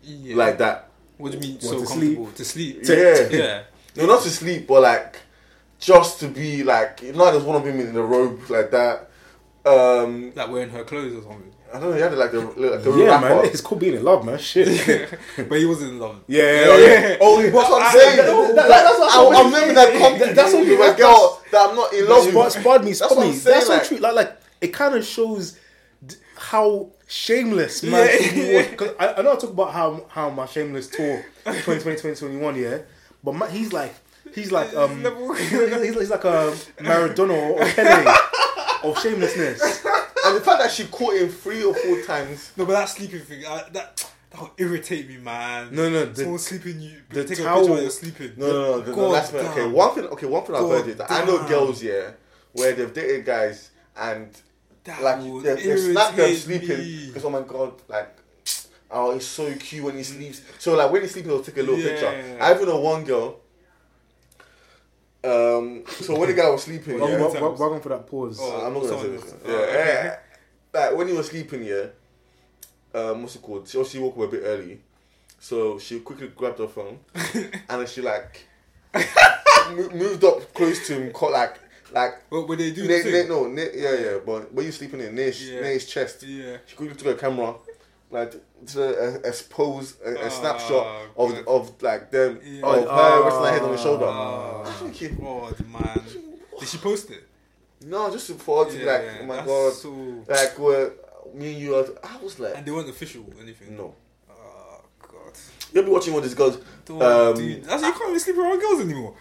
Yeah. 0.02 0.36
like 0.36 0.58
that? 0.58 0.88
What 1.18 1.32
do 1.32 1.38
you 1.38 1.42
mean? 1.42 1.54
What, 1.54 1.62
so 1.62 1.80
to 1.80 1.86
comfortable 1.86 2.32
to 2.32 2.44
sleep? 2.44 2.78
Yeah. 2.82 3.28
Yeah. 3.30 3.62
No, 3.96 4.06
not 4.06 4.22
to 4.22 4.30
sleep, 4.30 4.66
but 4.66 4.80
like 4.82 5.16
just 5.82 6.20
to 6.20 6.28
be 6.28 6.62
like 6.62 7.02
not 7.02 7.14
know, 7.16 7.24
I 7.24 7.32
just 7.32 7.44
want 7.46 7.64
to 7.64 7.72
be 7.72 7.78
in 7.80 7.92
the 7.92 8.02
robe 8.02 8.48
like 8.48 8.70
that. 8.70 9.10
Um, 9.64 10.32
Like 10.34 10.50
wearing 10.50 10.70
her 10.70 10.84
clothes 10.84 11.12
or 11.14 11.22
something. 11.22 11.52
I 11.74 11.80
don't 11.80 11.90
know. 11.90 11.96
He 11.96 12.02
had 12.02 12.12
like 12.14 12.32
the 12.32 12.40
like 12.40 12.82
the 12.82 12.92
yeah, 12.98 13.06
rapper. 13.20 13.34
man, 13.36 13.44
it's 13.46 13.60
called 13.62 13.80
being 13.80 13.94
in 13.94 14.04
love, 14.04 14.24
man. 14.26 14.38
Shit. 14.38 15.08
but 15.48 15.58
he 15.58 15.64
wasn't 15.64 15.92
in 15.92 15.98
love. 15.98 16.20
yeah, 16.26 16.42
yeah, 16.42 16.64
Oh, 16.68 16.78
yeah. 16.78 17.08
yeah. 17.08 17.16
Oh, 17.20 17.42
that's 17.42 17.54
what 17.54 17.82
I'm 17.82 17.88
I- 17.88 17.92
saying. 17.92 18.16
that- 18.16 18.54
that- 18.56 18.68
that's 18.68 18.98
what 18.98 19.12
I, 19.14 19.40
I'm 19.40 19.46
I'm 19.46 19.52
living 19.52 19.74
that 19.74 19.98
confidence. 19.98 20.36
That's 20.36 20.52
what 20.52 20.66
with 20.66 20.94
a 20.94 20.98
girl 20.98 21.42
that 21.50 21.70
I'm 21.70 21.76
not 21.76 21.92
in 21.94 22.08
love 22.08 22.22
Spud, 22.24 22.34
with. 22.44 22.52
spud 22.52 22.80
me, 22.84 22.86
That's 22.88 22.98
spud 22.98 23.16
what 23.16 23.24
me. 23.24 23.30
I'm 23.32 23.38
saying, 23.38 23.54
That's 23.54 23.66
so 23.66 23.72
like- 23.74 23.84
true. 23.88 23.96
Like, 23.98 24.14
like 24.14 24.40
it 24.60 24.68
kind 24.68 24.94
of 24.94 25.04
shows 25.04 25.58
d- 26.06 26.16
how 26.36 26.90
shameless 27.06 27.82
man 27.84 28.08
Yeah. 28.34 28.68
Because 28.70 28.94
I, 29.00 29.14
I 29.14 29.22
know 29.22 29.32
I 29.32 29.36
talk 29.36 29.50
about 29.50 29.72
how 29.72 30.04
how 30.08 30.28
my 30.30 30.46
shameless 30.46 30.88
tour 30.88 31.24
2020 31.46 31.82
2021 31.96 32.56
yeah, 32.56 32.78
but 33.24 33.34
my, 33.34 33.48
he's 33.48 33.72
like 33.72 33.94
he's 34.34 34.52
like 34.52 34.74
um 34.74 35.02
he's, 35.36 35.50
he's, 35.50 35.94
he's 35.94 36.10
like 36.10 36.24
a 36.24 36.52
Maradona 36.78 37.36
or 37.52 37.58
Pele 37.64 38.14
of 38.84 38.98
shamelessness. 39.00 39.86
And 40.24 40.36
the 40.36 40.40
fact 40.40 40.60
that 40.60 40.70
she 40.70 40.84
caught 40.84 41.16
him 41.16 41.28
three 41.28 41.64
or 41.64 41.74
four 41.74 42.00
times. 42.02 42.52
No, 42.56 42.64
but 42.64 42.74
that 42.74 42.88
sleeping 42.88 43.22
thing, 43.22 43.44
I, 43.44 43.64
that 43.72 44.08
that 44.30 44.40
would 44.40 44.52
irritate 44.56 45.08
me, 45.08 45.16
man. 45.16 45.74
No, 45.74 45.90
no, 45.90 46.04
the- 46.04 46.22
someone 46.22 46.38
sleeping 46.38 46.80
you, 46.80 47.02
the 47.10 47.24
take 47.24 47.40
a 47.40 47.42
towel- 47.42 47.58
picture 47.58 47.72
while 47.72 47.82
you're 47.82 47.90
sleeping. 47.90 48.32
No, 48.36 48.46
no, 48.46 48.52
no. 48.52 48.78
The, 48.82 48.90
the 48.90 48.94
God 48.94 49.10
last 49.10 49.32
one. 49.32 49.46
Okay, 49.46 49.66
one 49.66 49.94
thing. 49.96 50.04
Okay, 50.04 50.26
one 50.26 50.44
thing 50.44 50.54
I've 50.54 50.68
heard 50.68 50.86
is 50.86 50.94
that 50.96 51.10
I 51.10 51.24
know 51.24 51.44
girls, 51.48 51.82
yeah, 51.82 52.12
where 52.52 52.72
they've 52.72 52.94
dated 52.94 53.24
guys 53.24 53.70
and 53.96 54.30
That 54.84 55.02
like 55.02 55.42
they 55.42 55.54
they 55.56 55.76
snap 55.76 56.14
them 56.14 56.34
sleeping 56.36 57.06
because 57.08 57.24
oh 57.24 57.30
my 57.30 57.40
god, 57.42 57.72
like. 57.88 58.16
Oh, 58.94 59.14
he's 59.14 59.26
so 59.26 59.50
cute 59.54 59.82
when 59.82 59.96
he 59.96 60.02
sleeps. 60.02 60.42
So 60.58 60.76
like 60.76 60.92
when 60.92 61.00
he's 61.00 61.12
sleeping, 61.12 61.30
he'll 61.32 61.42
take 61.42 61.56
a 61.56 61.60
little 61.62 61.78
Yeah. 61.78 61.88
picture. 61.88 62.38
I 62.40 62.52
even 62.54 62.66
know 62.68 62.78
one 62.78 63.02
girl. 63.04 63.40
Um. 65.24 65.84
So 65.86 66.18
when 66.18 66.28
the 66.28 66.34
guy 66.34 66.48
was 66.48 66.64
sleeping, 66.64 66.98
Well, 66.98 67.08
yeah, 67.08 67.16
you 67.18 67.22
Well, 67.24 67.32
well, 67.34 67.54
welcome 67.56 67.80
for 67.80 67.88
that 67.90 68.06
pause. 68.06 68.38
Oh. 68.40 68.66
I'm 68.66 68.74
not 68.74 68.82
gonna 68.82 69.02
say 69.02 69.08
this. 69.08 69.34
Yeah, 69.44 69.52
oh, 69.52 69.62
okay. 69.62 69.74
yeah. 70.74 70.80
Like 70.80 70.96
when 70.96 71.08
he 71.08 71.14
was 71.14 71.28
sleeping, 71.28 71.62
yeah. 71.64 71.86
Um, 72.94 73.22
what's 73.22 73.36
it 73.36 73.42
called? 73.42 73.68
She 73.68 73.78
obviously 73.78 74.00
woke 74.00 74.16
up 74.18 74.24
a 74.24 74.28
bit 74.28 74.42
early, 74.44 74.80
so 75.38 75.78
she 75.78 76.00
quickly 76.00 76.28
grabbed 76.28 76.58
her 76.58 76.68
phone 76.68 76.98
and 77.14 77.52
then 77.68 77.86
she 77.86 78.02
like 78.02 78.44
mo- 78.94 79.90
moved 79.94 80.24
up 80.24 80.52
close 80.52 80.86
to 80.88 80.94
him, 81.00 81.12
caught 81.12 81.32
like 81.32 81.56
like 81.92 82.14
What 82.30 82.48
would 82.48 82.58
they 82.58 82.72
do? 82.72 82.86
near, 82.86 83.02
the 83.02 83.10
near, 83.10 83.28
no, 83.28 83.46
near, 83.46 83.70
yeah, 83.74 84.10
yeah. 84.12 84.18
But 84.24 84.52
when 84.52 84.66
you 84.66 84.72
sleeping 84.72 85.00
in 85.00 85.14
near, 85.14 85.26
his- 85.26 85.48
Yeah. 85.48 85.60
near 85.60 85.72
his 85.72 85.86
chest, 85.86 86.22
Yeah. 86.24 86.56
she 86.66 86.74
quickly 86.76 86.96
took 86.96 87.16
a 87.16 87.20
camera, 87.20 87.54
like 88.10 88.34
to 88.68 89.20
expose 89.28 89.96
a, 90.04 90.10
a 90.14 90.26
Oh, 90.26 90.28
snapshot 90.28 90.86
of 91.16 91.30
God. 91.32 91.44
of 91.46 91.82
like 91.82 92.10
them 92.10 92.40
Yeah. 92.44 92.66
of 92.66 92.88
her 92.88 93.22
resting 93.24 93.44
her 93.44 93.50
head 93.50 93.62
on 93.62 93.72
his 93.72 93.80
shoulder. 93.82 94.04
Oh, 94.06 94.62
I'm 94.64 95.16
God, 95.16 95.66
man. 95.68 96.04
Did 96.58 96.68
she 96.68 96.78
post 96.78 97.10
it? 97.10 97.24
No, 97.84 98.10
just 98.10 98.30
for 98.38 98.64
her 98.64 98.70
to 98.70 98.78
be 98.78 98.84
like, 98.84 99.02
oh 99.20 99.24
my 99.26 99.44
god, 99.44 99.72
So, 99.72 99.90
like 100.28 100.58
where 100.58 100.92
me 101.34 101.52
and 101.54 101.60
you 101.62 101.74
are. 101.74 101.86
I 102.04 102.16
was 102.22 102.38
like, 102.38 102.56
and 102.56 102.64
they 102.66 102.70
weren't 102.70 102.88
official 102.88 103.22
or 103.22 103.42
anything. 103.42 103.76
no. 103.76 103.94
Oh 104.30 104.80
god. 105.00 105.32
You'll 105.72 105.84
be 105.84 105.90
watching 105.90 106.14
all 106.14 106.20
these 106.20 106.34
girls. 106.34 106.58
Don't, 106.84 107.02
Um, 107.02 107.34
dude. 107.34 107.64
That's, 107.64 107.82
you 107.82 107.92
can't 107.92 108.04
really 108.06 108.18
sleep 108.18 108.36
around 108.38 108.60
girls 108.60 108.80
anymore. 108.82 109.14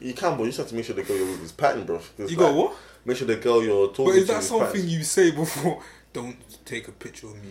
You 0.00 0.12
can, 0.14 0.36
but 0.36 0.44
you 0.44 0.46
just 0.50 0.58
have 0.58 0.68
to 0.68 0.74
make 0.74 0.84
sure 0.84 0.94
the 0.94 1.02
girl 1.02 1.16
you're 1.16 1.26
with 1.30 1.42
is 1.42 1.52
pattern, 1.52 1.84
bro. 1.84 1.98
'Cause, 2.16 2.30
You 2.30 2.36
got 2.36 2.54
what? 2.54 2.74
Make 3.04 3.16
sure 3.16 3.26
the 3.26 3.36
girl 3.36 3.62
you're 3.62 3.88
talking 3.88 4.04
But 4.06 4.12
to 4.12 4.18
is 4.18 4.26
that 4.28 4.42
something 4.42 4.66
pattern. 4.68 4.88
you 4.88 5.02
say 5.02 5.30
before? 5.30 5.82
Don't 6.12 6.36
take 6.64 6.88
a 6.88 6.92
picture 6.92 7.26
of 7.28 7.34
me 7.36 7.50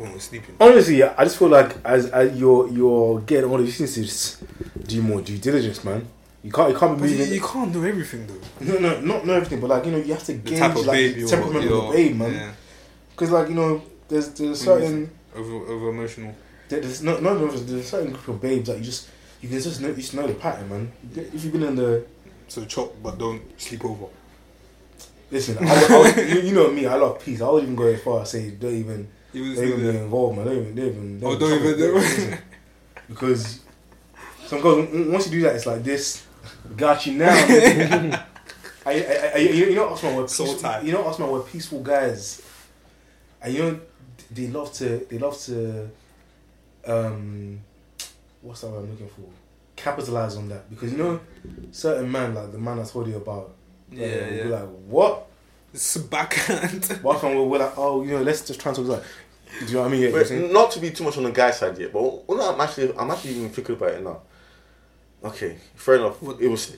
when 0.00 0.12
we're 0.12 0.18
sleeping. 0.18 0.56
Honestly, 0.60 1.02
I 1.02 1.24
just 1.24 1.36
feel 1.38 1.48
like 1.48 1.76
as, 1.84 2.06
as 2.06 2.38
you're 2.38 2.68
you're 2.68 3.20
getting 3.20 3.50
all 3.50 3.60
you 3.60 3.70
just 3.70 3.96
need 3.96 4.08
to 4.08 4.86
do 4.86 5.02
more 5.02 5.20
due 5.20 5.38
diligence, 5.38 5.84
man. 5.84 6.06
You 6.42 6.50
can't 6.50 6.70
you 6.72 6.78
can't 6.78 6.96
be 6.96 7.02
But 7.02 7.10
you, 7.28 7.34
you 7.34 7.40
can't 7.40 7.74
know 7.74 7.82
everything 7.82 8.26
though. 8.26 8.64
no, 8.72 8.78
no, 8.78 9.00
not 9.00 9.26
not 9.26 9.36
everything, 9.36 9.60
but 9.60 9.68
like 9.70 9.84
you 9.84 9.92
know, 9.92 9.98
you 9.98 10.12
have 10.14 10.24
to 10.24 10.32
The 10.32 10.38
gauge 10.38 10.58
type 10.58 10.74
of 10.76 10.86
like 10.86 10.96
babe 10.96 11.14
the 11.14 11.20
you're, 11.20 11.28
temperament 11.28 11.64
of 11.64 11.70
you're- 11.70 11.86
the 11.86 11.92
babe, 11.92 12.16
man. 12.16 12.32
yeah, 12.34 12.52
Because 13.10 13.30
like 13.30 13.48
you 13.48 13.54
know, 13.54 13.82
there's 14.08 14.28
there's 14.30 14.60
a 14.60 14.64
certain 14.64 15.10
over, 15.36 15.54
over 15.72 15.90
emotional. 15.90 16.34
there's 16.68 17.02
no 17.02 17.20
no 17.20 17.34
no 17.36 17.46
there's 17.48 17.70
a 17.72 17.82
certain 17.84 18.12
group 18.12 18.28
of 18.28 18.40
babes 18.40 18.68
that 18.68 18.78
you 18.78 18.84
just 18.84 19.08
you 19.42 19.48
can 19.50 19.60
just 19.60 19.80
know 19.82 19.88
you 19.88 19.94
just 19.96 20.14
know 20.14 20.26
the 20.26 20.34
pattern, 20.34 20.68
man. 20.70 20.92
If 21.14 21.44
you've 21.44 21.52
been 21.52 21.62
in 21.64 21.74
the 21.76 22.04
So 22.48 22.64
chop, 22.64 22.94
but 23.02 23.18
don't 23.18 23.42
sleep 23.60 23.84
over. 23.84 24.06
listen, 25.30 25.58
I, 25.60 25.62
I 26.16 26.20
you, 26.32 26.40
you 26.48 26.52
know 26.54 26.70
me, 26.70 26.86
I 26.86 26.96
love 26.96 27.22
peace. 27.24 27.40
I 27.42 27.48
would 27.50 27.62
even 27.64 27.76
go 27.76 27.84
as 27.86 28.02
far 28.02 28.22
as 28.22 28.30
say 28.30 28.50
don't 28.50 28.74
even 28.74 29.08
Was 29.32 29.56
don't 29.58 29.68
even 29.68 29.82
get 29.82 29.94
involved, 29.96 30.36
man. 30.38 30.46
Don't 30.46 30.56
even 30.56 30.74
don't 30.74 30.86
even 30.88 31.20
Oh, 31.24 31.38
don't 31.38 31.52
even- 31.64 31.94
listen. 31.94 32.38
because 33.08 33.60
some 34.46 34.60
girls 34.60 34.88
once 34.92 35.26
you 35.26 35.32
do 35.32 35.42
that, 35.42 35.54
it's 35.56 35.66
like 35.66 35.82
this. 35.84 36.26
Got 36.76 37.06
you 37.06 37.14
now. 37.14 37.32
I, 38.86 38.92
I, 38.94 39.32
I, 39.34 39.38
you 39.38 39.74
know, 39.74 39.90
Osman, 39.90 40.16
we're 40.16 40.26
Soul 40.26 40.46
peaceful, 40.46 40.62
tie. 40.70 40.80
you 40.80 40.92
know, 40.92 41.04
Osman, 41.04 41.30
we're 41.30 41.42
peaceful 41.42 41.82
guys, 41.82 42.40
and 43.42 43.52
you 43.54 43.62
know, 43.62 43.80
they 44.30 44.46
love 44.48 44.72
to, 44.74 45.06
they 45.10 45.18
love 45.18 45.38
to, 45.42 45.90
um, 46.86 47.60
what's 48.40 48.62
that 48.62 48.68
word 48.68 48.78
I'm 48.84 48.90
looking 48.90 49.08
for? 49.08 49.28
Capitalize 49.76 50.36
on 50.36 50.48
that 50.48 50.68
because 50.70 50.92
you 50.92 50.98
know, 50.98 51.20
certain 51.72 52.10
man 52.10 52.34
like 52.34 52.52
the 52.52 52.58
man 52.58 52.80
I 52.80 52.84
told 52.84 53.06
you 53.08 53.16
about, 53.16 53.52
Yeah, 53.90 54.06
will 54.06 54.32
yeah. 54.36 54.42
be 54.44 54.48
like, 54.48 54.68
what? 54.86 55.26
It's 55.72 55.96
a 55.96 56.00
backhand. 56.00 57.00
But 57.02 57.08
Osman, 57.16 57.36
we're, 57.36 57.44
we're 57.44 57.58
like, 57.58 57.74
oh, 57.76 58.02
you 58.02 58.12
know, 58.12 58.22
let's 58.22 58.46
just 58.46 58.60
try 58.60 58.70
and 58.70 58.76
talk 58.76 58.86
like, 58.86 59.02
do 59.60 59.66
you 59.66 59.74
know 59.74 59.80
what 59.80 59.88
I 59.88 59.90
mean? 59.90 60.00
Yeah, 60.02 60.06
you 60.08 60.12
know 60.14 60.18
what 60.20 60.30
I'm 60.30 60.42
But 60.42 60.52
not 60.52 60.70
to 60.72 60.80
be 60.80 60.90
too 60.90 61.04
much 61.04 61.16
on 61.16 61.24
the 61.24 61.30
guy 61.30 61.50
side 61.50 61.78
yet, 61.78 61.92
but 61.92 62.02
well, 62.28 62.38
no, 62.38 62.52
I'm 62.54 62.60
actually, 62.60 62.92
I'm 62.96 63.10
actually 63.10 63.32
even 63.34 63.50
thinking 63.50 63.74
about 63.76 63.90
it 63.90 64.02
now. 64.02 64.20
Okay, 65.22 65.58
fair 65.74 65.96
enough. 65.96 66.22
What- 66.22 66.40
It 66.40 66.48
was 66.48 66.74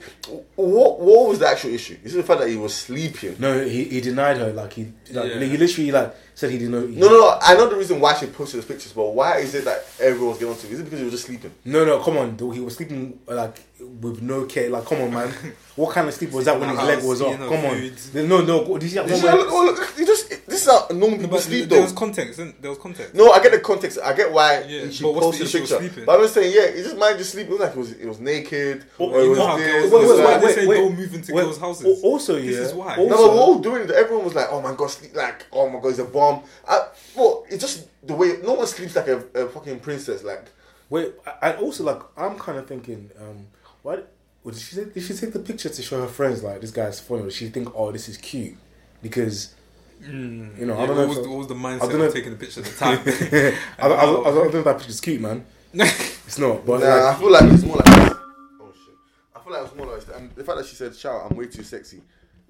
what? 0.57 0.99
What 0.99 1.29
was 1.29 1.39
the 1.39 1.47
actual 1.47 1.69
issue? 1.69 1.97
Is 2.03 2.13
it 2.13 2.17
the 2.17 2.23
fact 2.23 2.41
that 2.41 2.49
he 2.49 2.57
was 2.57 2.73
sleeping? 2.75 3.37
No, 3.39 3.63
he, 3.63 3.85
he 3.85 4.01
denied 4.01 4.35
her. 4.37 4.51
Like 4.51 4.73
he, 4.73 4.91
like, 5.11 5.31
Yeah. 5.31 5.39
he 5.39 5.55
literally 5.55 5.91
like 5.91 6.13
said 6.35 6.51
he 6.51 6.57
didn't 6.57 6.73
know. 6.73 6.81
No, 6.81 7.07
no, 7.07 7.17
no. 7.19 7.37
I 7.41 7.53
know 7.55 7.69
the 7.69 7.77
reason 7.77 8.01
why 8.01 8.15
she 8.15 8.25
posted 8.25 8.57
those 8.59 8.65
pictures, 8.67 8.91
but 8.91 9.05
why 9.15 9.37
is 9.37 9.55
it 9.55 9.63
that 9.63 9.85
everyone's 10.01 10.39
getting 10.39 10.53
onto? 10.53 10.67
it? 10.67 10.73
Is 10.73 10.79
it 10.81 10.83
because 10.83 10.99
he 10.99 11.05
was 11.05 11.13
just 11.13 11.25
sleeping? 11.25 11.51
No, 11.63 11.85
no, 11.85 12.03
come 12.03 12.17
on. 12.17 12.35
though, 12.35 12.51
He 12.51 12.59
was 12.59 12.75
sleeping 12.75 13.17
like 13.27 13.61
with 13.79 14.21
no 14.21 14.43
care. 14.45 14.69
Like, 14.69 14.85
come 14.87 15.01
on, 15.03 15.11
man. 15.13 15.33
What 15.75 15.91
kind 15.95 16.07
of 16.07 16.13
sleep 16.13 16.31
was 16.31 16.45
that 16.45 16.59
when 16.59 16.69
his 16.69 16.77
House, 16.77 16.87
leg 16.87 17.03
was 17.03 17.19
you 17.19 17.25
up? 17.27 17.39
Come 17.39 17.65
on. 17.65 17.77
food. 17.79 17.97
There's 18.13 18.27
No, 18.29 18.41
no. 18.41 18.63
Did 18.77 18.83
you 18.83 18.89
see 18.89 18.95
that 18.95 19.07
Did 19.07 19.23
one 19.23 19.33
you, 19.33 19.39
where- 19.39 19.47
oh, 19.49 19.65
look, 19.65 19.93
you 19.97 20.05
just 20.05 20.29
this 20.29 20.61
is 20.61 20.67
how 20.71 20.87
normal 20.91 21.17
people 21.17 21.29
But 21.37 21.41
sleep 21.41 21.67
there 21.67 21.79
though. 21.79 21.83
was 21.85 21.93
context. 21.93 22.33
isn't- 22.33 22.61
There 22.61 22.69
was 22.69 22.77
context. 22.79 23.15
No, 23.15 23.31
I 23.31 23.41
get 23.41 23.53
the 23.53 23.59
context. 23.59 23.97
I 24.03 24.13
get 24.13 24.31
why 24.31 24.59
Yeah, 24.67 24.89
she 24.91 25.01
but 25.03 25.15
what's 25.15 25.39
the 25.39 25.43
posted 25.43 25.47
the, 25.47 25.49
issue 25.49 25.57
of 25.57 25.63
picture. 25.63 25.77
sleeping? 25.79 26.05
But 26.05 26.15
I'm 26.15 26.21
just 26.21 26.33
saying, 26.35 26.53
yeah, 26.55 26.61
it's 26.65 26.83
just 26.83 26.97
man 26.99 27.17
just 27.17 27.31
sleeping. 27.31 27.53
It 27.53 27.57
was 27.57 27.59
like 27.61 27.71
it 27.75 27.79
was, 27.79 27.91
it 27.93 28.07
was 28.07 28.19
naked. 28.19 28.85
Or 28.99 29.19
it 29.19 29.23
you 29.23 29.29
was 29.31 29.39
know 29.39 29.47
how 29.47 29.57
this, 29.57 29.65
girls, 29.67 29.83
it 29.85 29.91
wait, 29.95 30.01
was 30.07 30.09
wait, 30.19 30.23
why 30.25 30.31
that. 30.31 30.39
they 30.41 30.45
wait, 30.45 30.55
say 30.55 30.67
wait. 30.67 30.75
don't 30.77 30.95
move 30.95 31.13
into 31.15 31.33
Wait, 31.33 31.41
girls' 31.43 31.57
houses. 31.57 31.85
al- 32.03 32.11
Also, 32.11 32.35
This 32.35 32.45
yeah. 32.55 32.61
is 32.61 32.73
why. 32.75 32.95
No, 32.97 33.07
but 33.09 33.17
we're 33.17 33.41
all 33.41 33.59
doing 33.59 33.81
it. 33.81 33.89
Everyone 33.91 34.25
was 34.25 34.35
like, 34.35 34.47
"Oh 34.51 34.61
my 34.61 34.75
god, 34.75 34.87
sleep 34.91 35.15
like, 35.15 35.47
oh 35.51 35.69
my 35.69 35.79
god, 35.79 35.87
he's 35.89 35.99
a 35.99 36.05
bomb." 36.05 36.43
I, 36.67 36.85
well, 37.15 37.45
it's 37.49 37.61
just 37.63 37.87
the 38.05 38.13
way 38.13 38.37
no 38.43 38.53
one 38.53 38.67
sleeps 38.67 38.95
like 38.95 39.07
a, 39.07 39.23
a 39.33 39.49
fucking 39.49 39.79
princess. 39.79 40.23
Like, 40.23 40.45
wait. 40.91 41.13
I 41.25 41.49
I 41.49 41.55
also 41.55 41.83
like. 41.83 41.99
I'm 42.15 42.37
kind 42.37 42.59
of 42.59 42.67
thinking. 42.67 43.09
Um, 43.19 43.47
why? 43.81 43.99
Well, 44.43 44.53
did 44.53 44.61
she 44.61 44.75
take, 44.75 44.93
did 44.93 45.03
she 45.03 45.13
take 45.13 45.31
the 45.33 45.39
picture 45.39 45.69
to 45.69 45.81
show 45.81 46.01
her 46.01 46.07
friends 46.07 46.43
like 46.43 46.59
this 46.61 46.71
guy's 46.71 46.99
funny? 46.99 47.21
Or 47.21 47.25
did 47.25 47.33
she 47.33 47.49
think, 47.49 47.71
oh, 47.75 47.91
this 47.91 48.09
is 48.09 48.17
cute? 48.17 48.55
Because 49.01 49.53
Mm, 50.01 50.59
You 50.59 50.65
know, 50.65 50.77
I 50.77 50.85
don't 50.85 50.97
what 50.97 51.03
know 51.03 51.07
Was, 51.07 51.17
if- 51.19 51.27
what 51.27 51.37
was 51.37 51.47
the 51.47 51.53
mindset 51.53 51.81
I 51.83 51.85
mindset 51.85 51.89
don't 51.91 51.99
know 51.99 52.05
of 52.07 52.13
taking 52.13 52.31
the 52.31 52.37
picture 52.37 52.59
at 52.59 52.65
the 52.65 52.77
time? 52.77 52.99
I, 52.99 53.55
I, 53.79 53.87
I, 53.87 54.03
I 54.03 54.31
don't 54.35 54.51
think 54.51 54.65
that 54.65 54.77
picture's 54.77 54.99
cute, 54.99 55.21
man. 55.21 55.45
It's 55.73 56.37
not. 56.39 56.65
But 56.65 56.79
nah, 56.81 56.87
like, 56.87 57.15
I 57.15 57.19
feel 57.19 57.31
like 57.31 57.43
it's 57.53 57.63
more 57.63 57.75
like. 57.77 57.87
Oh 57.87 58.73
shit! 58.73 58.95
I 59.35 59.39
feel 59.39 59.53
like 59.53 59.65
it's 59.65 59.75
more 59.75 59.85
like 59.87 60.03
and 60.17 60.35
the 60.35 60.43
fact 60.43 60.57
that 60.57 60.65
she 60.65 60.75
said, 60.75 60.95
"Shout, 60.95 61.27
I'm 61.29 61.37
way 61.37 61.45
too 61.47 61.63
sexy," 61.63 62.01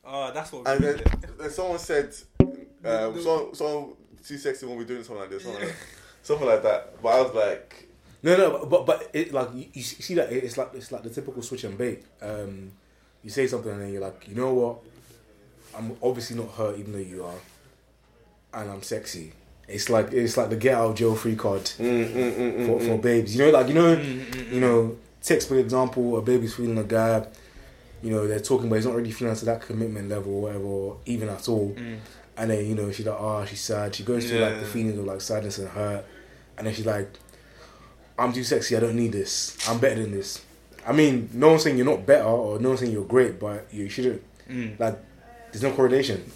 Oh, 0.06 0.32
that's 0.34 0.52
what. 0.52 0.68
and 0.68 0.80
really 0.82 1.04
then, 1.04 1.30
then 1.40 1.50
someone 1.52 1.78
said, 1.80 2.14
um, 2.40 3.22
"Someone, 3.22 3.54
someone 3.56 3.94
too 4.26 4.38
sexy 4.38 4.66
when 4.66 4.78
we're 4.78 4.84
doing 4.86 5.04
something 5.04 5.22
like 5.22 5.30
this, 5.30 5.44
something 5.44 5.62
like, 5.64 5.76
something 6.24 6.48
like 6.48 6.64
that." 6.64 7.02
But 7.04 7.10
I 7.10 7.22
was 7.22 7.34
like, 7.36 7.88
No, 8.24 8.38
no, 8.38 8.66
but 8.66 8.86
but 8.86 9.10
it 9.14 9.34
like 9.34 9.50
you, 9.54 9.66
you 9.74 9.84
see 9.84 10.14
that 10.16 10.32
it's 10.32 10.58
like 10.58 10.70
it's 10.74 10.92
like 10.92 11.04
the 11.04 11.10
typical 11.10 11.42
switch 11.42 11.66
and 11.66 11.78
bait. 11.78 12.04
Um, 12.22 12.72
you 13.22 13.30
say 13.30 13.48
something 13.48 13.72
and 13.72 13.82
then 13.82 13.92
you're 13.92 14.02
like, 14.02 14.28
you 14.28 14.36
know 14.36 14.54
what? 14.54 14.78
I'm 15.76 15.98
obviously 16.02 16.38
not 16.38 16.52
her, 16.56 16.74
even 16.76 16.94
though 16.94 17.00
you 17.00 17.24
are, 17.26 17.36
and 18.54 18.70
I'm 18.72 18.82
sexy. 18.84 19.34
It's 19.68 19.90
like 19.90 20.12
it's 20.14 20.38
like 20.38 20.50
the 20.50 20.56
get 20.56 20.76
out 20.76 20.92
of 20.92 20.96
jail 20.96 21.16
free 21.16 21.36
card 21.36 21.62
mm, 21.64 21.80
mm, 21.80 22.14
mm, 22.14 22.34
mm, 22.36 22.66
for, 22.66 22.80
mm. 22.80 22.88
for 22.88 22.98
babes. 22.98 23.36
You 23.36 23.46
know, 23.46 23.52
like 23.52 23.68
you 23.68 23.74
know, 23.74 23.96
Mm, 23.96 24.52
you 24.54 24.60
know, 24.60 24.98
text 25.22 25.48
for 25.48 25.58
example, 25.58 26.18
a 26.18 26.22
baby's 26.22 26.54
feeling 26.56 26.78
a 26.78 26.84
guy. 26.84 27.26
You 28.02 28.12
know, 28.12 28.28
they're 28.28 28.40
talking, 28.42 28.68
but 28.70 28.76
he's 28.76 28.86
not 28.86 28.96
really 28.96 29.12
feeling 29.12 29.36
to 29.36 29.46
that 29.46 29.62
commitment 29.62 30.10
level 30.10 30.34
or 30.36 30.42
whatever, 30.44 30.64
or 30.66 30.98
even 31.06 31.30
at 31.30 31.48
all. 31.48 31.74
Mm. 31.78 32.00
And 32.36 32.50
then 32.52 32.66
you 32.66 32.76
know 32.76 32.92
she's 32.92 33.06
like, 33.06 33.18
oh, 33.20 33.46
she's 33.46 33.62
sad. 33.62 33.96
She 33.96 34.04
goes 34.04 34.30
through 34.30 34.40
like 34.40 34.56
the 34.56 34.62
Yeah. 34.62 34.68
feelings 34.68 34.98
of 35.00 35.06
like 35.06 35.22
sadness 35.22 35.58
and 35.60 35.70
hurt, 35.70 36.06
and 36.58 36.68
then 36.68 36.74
she's 36.74 36.86
like, 36.86 37.10
I'm 38.18 38.32
too 38.34 38.44
sexy. 38.44 38.76
I 38.78 38.80
don't 38.80 38.96
need 38.96 39.12
this. 39.12 39.58
I'm 39.68 39.80
better 39.80 40.02
than 40.02 40.12
this. 40.12 40.44
I 40.86 40.92
mean, 40.92 41.30
no 41.34 41.50
one's 41.50 41.64
saying 41.64 41.78
you're 41.78 41.86
not 41.86 42.06
better 42.06 42.26
or 42.26 42.60
no 42.60 42.70
one's 42.70 42.82
saying 42.82 42.92
you're 42.92 43.06
great, 43.06 43.40
but 43.40 43.68
you 43.72 43.88
shouldn't. 43.90 44.22
Mm. 44.50 44.80
Like, 44.80 45.00
there's 45.52 45.64
no 45.64 45.72
correlation. 45.72 46.30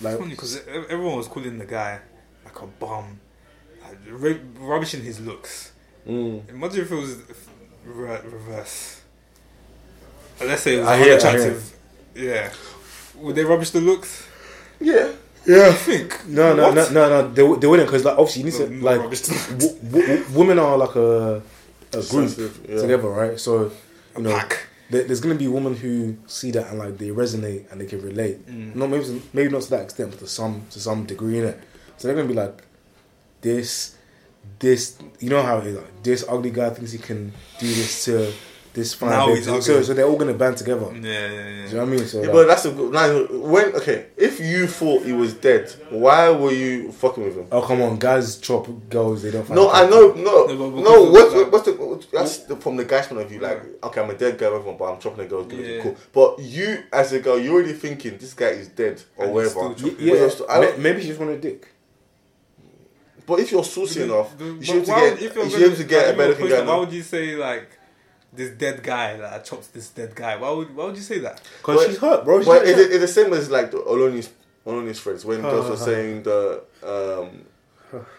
Like, 0.00 0.18
funny 0.18 0.30
because 0.30 0.60
everyone 0.66 1.16
was 1.16 1.28
calling 1.28 1.58
the 1.58 1.64
guy 1.66 2.00
like 2.44 2.60
a 2.60 2.66
bum, 2.66 3.20
like, 3.82 3.96
ra- 4.10 4.38
rubbishing 4.58 5.02
his 5.02 5.20
looks. 5.20 5.72
Mm. 6.08 6.48
Imagine 6.50 6.80
if 6.82 6.90
it 6.92 6.94
was 6.94 7.16
re- 7.84 8.20
reverse. 8.24 9.00
Let's 10.40 10.62
say 10.62 10.76
it 10.76 10.80
was 10.80 10.88
I 10.88 10.96
hear- 10.98 11.06
I 11.06 11.10
unattractive. 11.16 11.72
Yeah. 12.14 12.52
Would 13.16 13.36
they 13.36 13.44
rubbish 13.44 13.70
the 13.70 13.80
looks? 13.80 14.26
Yeah, 14.80 15.12
yeah. 15.46 15.68
I 15.68 15.72
think. 15.72 16.26
No, 16.28 16.54
no, 16.54 16.72
no, 16.72 16.90
no, 16.90 17.08
no. 17.08 17.28
They, 17.28 17.60
they 17.60 17.66
wouldn't 17.66 17.88
because 17.88 18.04
like 18.04 18.18
obviously 18.18 18.42
you 18.42 18.50
need 18.50 18.58
to 18.58 18.70
not 18.70 18.82
like 18.82 19.00
rubbish 19.00 19.20
the 19.22 19.32
looks. 19.32 19.66
w- 19.74 20.06
w- 20.06 20.24
women 20.38 20.58
are 20.58 20.76
like 20.76 20.94
a 20.96 21.42
a 21.92 22.02
group 22.02 22.30
yeah. 22.68 22.80
together, 22.80 23.08
right? 23.08 23.38
So 23.38 23.70
you 24.16 24.22
know, 24.22 24.40
there, 24.90 25.04
there's 25.04 25.20
gonna 25.20 25.34
be 25.34 25.48
women 25.48 25.74
who 25.76 26.16
see 26.26 26.50
that 26.52 26.68
and 26.70 26.78
like 26.78 26.98
they 26.98 27.08
resonate 27.08 27.70
and 27.70 27.80
they 27.80 27.86
can 27.86 28.02
relate. 28.02 28.46
Mm. 28.46 28.74
No, 28.74 28.86
maybe 28.86 29.22
maybe 29.32 29.50
not 29.50 29.62
to 29.62 29.70
that 29.70 29.82
extent, 29.82 30.10
but 30.10 30.18
to 30.20 30.26
some 30.26 30.66
to 30.70 30.80
some 30.80 31.04
degree 31.06 31.38
in 31.38 31.44
it. 31.44 31.60
So 31.96 32.08
they're 32.08 32.16
gonna 32.16 32.28
be 32.28 32.34
like, 32.34 32.62
this, 33.40 33.96
this. 34.58 34.98
You 35.20 35.30
know 35.30 35.42
how 35.42 35.58
it 35.58 35.66
is. 35.66 35.76
Like, 35.76 36.02
this 36.02 36.24
ugly 36.28 36.50
guy 36.50 36.70
thinks 36.70 36.92
he 36.92 36.98
can 36.98 37.32
do 37.58 37.66
this 37.66 38.04
to 38.06 38.32
this 38.76 38.94
fine 38.94 39.10
Now 39.10 39.34
he's 39.34 39.46
So, 39.46 39.54
ugly. 39.56 39.82
so 39.84 39.94
they're 39.94 40.06
all 40.06 40.16
gonna 40.16 40.34
band 40.34 40.56
together. 40.58 40.86
Yeah, 40.92 41.00
yeah, 41.00 41.00
Do 41.00 41.04
yeah. 41.08 41.66
you 41.66 41.74
know 41.74 41.78
what 41.80 41.82
I 41.82 41.96
mean? 41.96 42.06
So 42.06 42.18
Yeah, 42.18 42.24
like, 42.26 42.32
but 42.32 42.46
that's 42.46 42.64
a 42.66 42.70
good. 42.70 42.92
Now, 42.92 43.24
when 43.50 43.74
okay, 43.74 44.06
if 44.16 44.38
you 44.38 44.68
thought 44.68 45.02
he 45.04 45.12
was 45.12 45.34
dead, 45.34 45.68
why 45.90 46.30
were 46.30 46.52
you 46.52 46.92
fucking 46.92 47.24
with 47.24 47.36
him? 47.36 47.46
oh 47.50 47.62
come 47.62 47.82
on, 47.82 47.96
guys 47.98 48.36
chop 48.38 48.68
girls. 48.88 49.22
They 49.22 49.32
don't. 49.32 49.44
Find 49.44 49.56
No, 49.56 49.70
I 49.72 49.88
know, 49.88 50.12
no, 50.12 50.46
No, 50.46 50.70
no. 50.70 50.70
because 50.70 51.12
What's, 51.12 51.34
of, 51.34 51.40
like- 51.40 51.52
what's 51.52 51.64
the 51.66 52.16
that's 52.16 52.36
the, 52.48 52.56
from 52.56 52.76
the 52.76 52.84
guy's 52.84 53.06
point 53.08 53.22
of 53.22 53.28
view? 53.28 53.40
Like, 53.40 53.60
okay, 53.84 54.00
I'm 54.02 54.10
a 54.10 54.14
dead 54.14 54.38
guy, 54.38 54.46
everyone, 54.46 54.76
but 54.76 54.84
I'm 54.92 55.00
chopping 55.00 55.24
a 55.24 55.28
girl. 55.28 55.40
It's 55.40 55.50
gonna 55.50 55.62
be 55.62 55.68
Yeah. 55.74 55.82
cool. 55.82 55.96
But 56.12 56.38
you, 56.40 56.84
as 56.92 57.12
a 57.12 57.18
girl, 57.20 57.38
you're 57.40 57.54
already 57.54 57.72
thinking 57.72 58.18
this 58.18 58.34
guy 58.34 58.48
is 58.62 58.68
dead 58.68 59.02
or 59.16 59.24
And 59.24 59.34
whatever. 59.34 59.72
he's 59.74 59.82
Y- 59.82 59.94
Yeah, 59.98 60.28
still- 60.28 60.46
I 60.50 60.74
maybe 60.76 61.00
she 61.00 61.08
just 61.08 61.18
want 61.20 61.32
a 61.32 61.38
dick. 61.38 61.68
But 63.26 63.40
if 63.40 63.50
you're 63.50 63.64
saucy 63.64 64.02
enough, 64.04 64.38
The- 64.38 64.44
you 64.44 64.54
but 64.54 64.64
should 64.66 64.86
be 64.86 64.92
able 64.92 65.00
to 65.00 65.16
get, 65.16 65.22
if 65.22 65.34
you're 65.34 65.44
you 65.44 65.50
should 65.50 65.56
be 65.58 65.62
gonna- 65.62 65.66
able 65.66 65.76
to 65.76 65.84
get 65.84 66.08
a 66.08 66.12
better 66.12 66.22
you're 66.22 66.28
looking 66.28 66.46
pushing, 66.46 66.64
guy. 66.66 66.72
Why 66.72 66.78
would 66.78 66.92
you 66.92 67.02
say 67.02 67.34
like 67.34 67.68
this 68.36 68.50
dead 68.50 68.82
guy? 68.82 69.16
Like 69.16 69.32
I 69.32 69.38
chopped 69.38 69.72
this 69.74 69.88
dead 69.90 70.14
guy. 70.14 70.36
Why 70.36 70.50
would 70.50 70.74
Why 70.74 70.84
would 70.86 70.96
you 70.96 71.02
say 71.02 71.18
that? 71.20 71.40
Cause 71.62 71.76
But- 71.78 71.86
she's 71.88 71.98
hurt, 71.98 72.24
bro. 72.24 72.38
She's 72.40 72.46
But 72.46 72.66
hurt. 72.66 72.68
it's, 72.68 72.80
it's 72.94 73.00
the 73.00 73.08
same 73.08 73.32
as 73.32 73.50
like 73.50 73.70
Oloni's 73.72 74.30
Oloni's 74.66 74.98
friends 74.98 75.24
when 75.24 75.40
Huh, 75.42 75.50
girls 75.50 75.64
huh, 75.66 75.70
were 75.72 75.76
saying 75.76 76.22
the 76.24 76.62
um, 76.82 77.44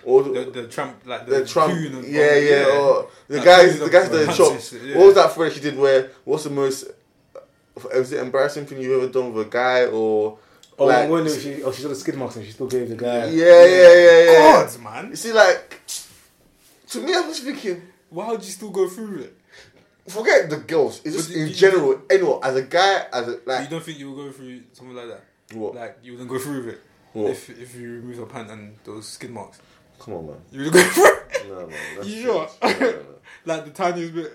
all 0.05 0.23
the, 0.23 0.45
The, 0.45 0.61
the 0.61 0.67
Trump 0.67 1.01
like 1.05 1.25
the, 1.25 1.39
the 1.41 1.45
Trump, 1.45 1.73
coon 1.73 1.95
and- 1.97 2.07
yeah, 2.07 2.35
yeah, 2.37 2.65
or 2.79 3.09
the 3.27 3.35
Like, 3.37 3.45
guys, 3.45 3.79
the 3.79 3.89
guys 3.89 4.09
that 4.09 4.25
punch 4.25 4.37
chop. 4.37 4.51
and 4.53 4.61
shit, 4.61 4.81
yeah. 4.83 4.97
What 4.97 5.05
was 5.07 5.15
that 5.15 5.31
phrase 5.33 5.53
she 5.53 5.59
did? 5.59 5.77
Where 5.77 6.09
what's 6.23 6.45
the 6.45 6.49
most 6.49 6.85
was 7.93 8.11
it 8.11 8.19
embarrassing 8.21 8.65
thing 8.65 8.81
you've 8.81 9.03
ever 9.03 9.11
done 9.11 9.33
with 9.33 9.47
a 9.47 9.49
guy 9.49 9.85
or 9.85 10.39
Oh, 10.79 10.85
like, 10.85 11.09
when 11.09 11.27
she, 11.27 11.63
oh, 11.63 11.71
she 11.71 11.81
saw 11.81 11.87
the 11.89 11.95
skid 11.95 12.15
marks 12.15 12.35
and 12.35 12.45
she 12.45 12.51
still 12.51 12.67
gave 12.67 12.87
the 12.87 12.95
guy. 12.95 13.25
yeah, 13.25 13.65
yeah, 13.65 13.93
yeah, 13.95 14.31
yeah. 14.31 14.63
God, 14.63 14.79
man. 14.83 15.09
You 15.09 15.15
see, 15.15 15.33
like 15.33 15.81
to 16.89 17.01
me, 17.01 17.13
I 17.15 17.21
was 17.21 17.39
thinking, 17.39 17.81
Why 18.11 18.29
would 18.31 18.43
you 18.43 18.51
still 18.51 18.69
go 18.69 18.87
through 18.87 19.19
it? 19.21 19.37
Forget 20.09 20.49
the 20.49 20.57
girls. 20.57 21.01
It's 21.05 21.15
just 21.15 21.31
in 21.31 21.47
you- 21.47 21.53
general. 21.53 22.01
Anyone 22.09 22.39
as 22.43 22.55
a 22.55 22.61
guy, 22.63 23.05
as 23.13 23.27
a 23.27 23.39
like. 23.45 23.63
You 23.65 23.69
don't 23.69 23.83
think 23.83 23.99
you 23.99 24.11
will 24.11 24.25
go 24.25 24.31
through 24.31 24.61
something 24.73 24.95
like 24.95 25.07
that? 25.07 25.23
what? 25.53 25.75
Like 25.75 25.97
you 26.03 26.11
wouldn't 26.13 26.29
go 26.29 26.37
through 26.39 26.65
with 26.65 26.75
it 26.75 26.81
What? 27.13 27.31
if 27.31 27.49
if 27.49 27.75
you 27.75 27.89
remove 27.93 28.15
your 28.17 28.25
pant 28.25 28.49
and 28.51 28.75
those 28.83 29.07
skid 29.07 29.31
marks. 29.31 29.59
Come 29.99 30.13
on, 30.15 30.25
man. 30.27 30.35
You 30.51 30.63
would 30.65 30.73
go 30.73 30.83
through 30.83 31.05
it. 31.05 31.13
No, 31.47 31.65
man. 31.67 31.77
That's 31.95 32.07
You 32.09 32.21
sure? 32.23 32.49
No, 32.61 32.69
no, 32.71 32.79
no. 32.79 33.01
like 33.45 33.63
the 33.65 33.71
tiniest 33.71 34.13
bit. 34.13 34.33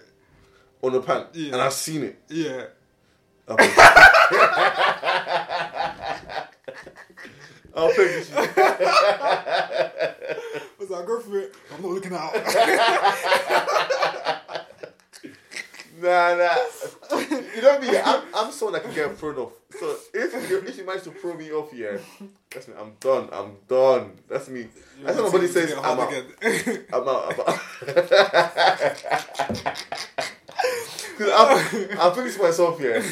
On 0.83 0.93
the 0.93 1.01
pant, 1.03 1.27
Yeah. 1.35 1.53
and 1.53 1.61
I've 1.61 1.73
seen 1.75 2.03
it. 2.05 2.19
Yeah. 2.29 2.65
I'll 3.49 3.57
pay- 3.57 3.75
I'll 7.75 7.89
pay 7.91 8.05
this 8.05 8.29
shit. 8.29 8.37
Was 10.79 10.91
like, 10.91 11.07
go 11.07 11.21
through 11.21 11.41
it. 11.41 11.55
I'm 11.75 11.83
not 11.83 11.91
looking 11.93 12.15
out. 12.15 12.35
Nah, 16.01 16.35
nah. 16.35 16.57
You 17.55 17.63
know 17.63 17.79
me. 17.79 17.89
I'm, 17.99 18.23
I'm 18.35 18.51
someone 18.53 18.73
that 18.75 18.82
can 18.82 18.82
get 18.95 19.17
thrown 19.19 19.37
off. 19.37 19.53
So 19.79 19.97
if 20.15 20.51
you 20.51 20.59
if 20.59 20.77
you 20.77 20.85
manage 20.87 21.05
to 21.05 21.11
throw 21.13 21.35
me 21.35 21.51
off, 21.53 21.73
yeah, 21.73 21.99
that's 22.51 22.69
me. 22.69 22.75
I'm 22.79 22.93
done. 23.01 23.29
I'm 23.33 23.57
done. 23.69 24.13
That's 24.29 24.49
me. 24.49 24.69
That's 25.03 25.17
what 25.19 25.27
nobody 25.27 25.49
says. 25.49 25.73
I'm 25.73 25.99
out. 26.01 26.13
I'm 26.93 27.09
out. 27.09 27.39
I'm 27.39 27.41
out. 27.41 27.61
I'm, 31.21 31.99
I'm 31.99 32.15
to 32.15 32.43
myself, 32.43 32.81
yeah, 32.81 33.03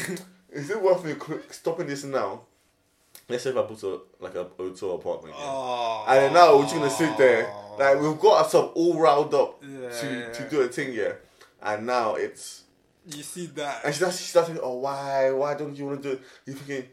is 0.51 0.69
it 0.69 0.81
worth 0.81 1.05
me 1.05 1.15
stopping 1.49 1.87
this 1.87 2.03
now? 2.03 2.41
Let's 3.29 3.43
say 3.43 3.51
if 3.51 3.57
I 3.57 3.61
book 3.61 3.81
a 3.83 4.23
like 4.23 4.35
a 4.35 4.43
hotel 4.57 4.95
apartment, 4.95 5.35
yeah. 5.37 5.45
oh. 5.45 6.05
and 6.07 6.17
then 6.19 6.33
now 6.33 6.55
we're 6.57 6.63
just 6.63 6.75
gonna 6.75 6.89
sit 6.89 7.17
there, 7.17 7.49
like 7.79 8.01
we've 8.01 8.19
got 8.19 8.43
ourselves 8.43 8.73
all 8.75 8.99
riled 8.99 9.33
up 9.33 9.63
Yeah, 9.63 9.89
to 9.89 10.19
yeah. 10.19 10.31
to 10.33 10.49
do 10.49 10.61
a 10.61 10.67
thing, 10.67 10.93
yeah, 10.93 11.13
and 11.61 11.85
now 11.85 12.15
it's 12.15 12.63
You 13.07 13.23
see 13.23 13.47
that? 13.47 13.83
and 13.83 13.93
she 13.93 13.97
starts, 13.99 14.19
she 14.19 14.25
starts 14.25 14.47
thinking, 14.49 14.63
oh 14.65 14.77
why 14.77 15.31
why 15.31 15.55
don't 15.55 15.75
you 15.75 15.85
want 15.87 16.03
to 16.03 16.09
do 16.09 16.13
it? 16.15 16.21
You're 16.45 16.55
thinking. 16.55 16.89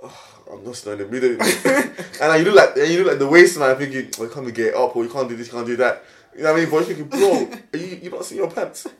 Oh, 0.00 0.44
I'm 0.52 0.64
not 0.64 0.76
snowing 0.76 1.00
in 1.00 1.10
the 1.10 1.12
middle, 1.12 1.30
and 1.32 1.96
then 2.20 2.38
you 2.38 2.44
look 2.44 2.54
like 2.54 2.76
and 2.76 2.88
you 2.88 2.98
look 2.98 3.08
like 3.08 3.18
the 3.18 3.26
waste 3.26 3.58
man 3.58 3.76
thinking, 3.76 4.08
oh, 4.20 4.22
you 4.24 4.30
can't 4.30 4.54
get 4.54 4.74
up 4.74 4.94
or 4.94 5.02
you 5.02 5.10
can't 5.10 5.28
do 5.28 5.34
this, 5.34 5.48
you 5.48 5.52
can't 5.54 5.66
do 5.66 5.76
that. 5.76 6.04
You 6.36 6.44
know 6.44 6.52
what 6.52 6.58
I 6.58 6.60
mean? 6.62 6.70
But 6.70 6.76
you're 6.76 6.84
thinking, 6.96 7.08
bro, 7.08 7.50
are 7.72 7.76
you 7.76 7.98
you 8.02 8.10
not 8.10 8.24
seeing 8.24 8.40
your 8.40 8.50
pants? 8.50 8.86
And 8.86 8.94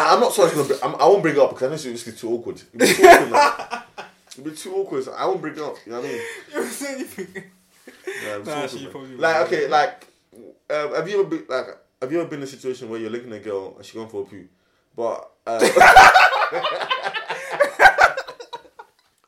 I'm 0.00 0.20
not 0.20 0.32
sorry, 0.32 0.52
gonna, 0.54 0.68
br- 0.68 0.84
I'm, 0.84 0.94
I 0.96 1.06
won't 1.06 1.22
bring 1.22 1.34
it 1.34 1.40
up 1.40 1.50
because 1.50 1.64
I 1.64 1.66
know 1.68 1.92
it's 1.92 2.04
just 2.04 2.18
too 2.18 2.30
awkward. 2.30 2.62
It'll 2.74 2.86
be 2.86 2.94
too 2.94 3.02
awkward. 3.04 3.82
It'll 4.38 4.44
be 4.50 4.56
too 4.56 4.74
awkward. 4.76 5.04
So 5.04 5.12
I 5.14 5.26
won't 5.26 5.40
bring 5.40 5.54
it 5.54 5.60
up. 5.60 5.76
You 5.84 5.92
know 5.92 6.00
what 6.00 6.08
I 6.08 6.12
mean? 6.12 6.20
You 6.48 6.54
don't 6.54 6.66
say 6.70 6.94
anything. 6.94 7.44
Yeah, 8.06 8.38
Nah, 8.38 8.52
awkward, 8.52 8.70
she 8.70 8.86
probably 8.86 9.16
like 9.16 9.46
okay, 9.46 9.66
like 9.66 10.06
um, 10.70 10.94
have 10.94 11.08
you 11.08 11.20
ever 11.20 11.28
been 11.28 11.44
like 11.48 11.66
have 12.00 12.12
you 12.12 12.20
ever 12.20 12.28
been 12.28 12.38
in 12.38 12.44
a 12.44 12.46
situation 12.46 12.88
where 12.88 13.00
you're 13.00 13.10
looking 13.10 13.32
at 13.32 13.40
a 13.40 13.44
girl 13.44 13.74
and 13.76 13.84
she's 13.84 13.94
going 13.94 14.08
for 14.08 14.22
a 14.22 14.24
poo, 14.26 14.46
but 14.94 15.30
uh, 15.46 15.58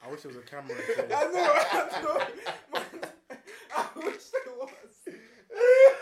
I 0.03 0.11
wish 0.11 0.23
there 0.23 0.33
was 0.33 0.39
a 0.39 0.43
camera. 0.43 0.77
I 0.77 0.79
know, 1.33 1.53
I 1.71 1.73
know. 2.03 2.19
Man, 2.73 2.85
I 3.77 3.79
wish 3.97 4.25
there 4.33 4.55
was. 4.59 4.93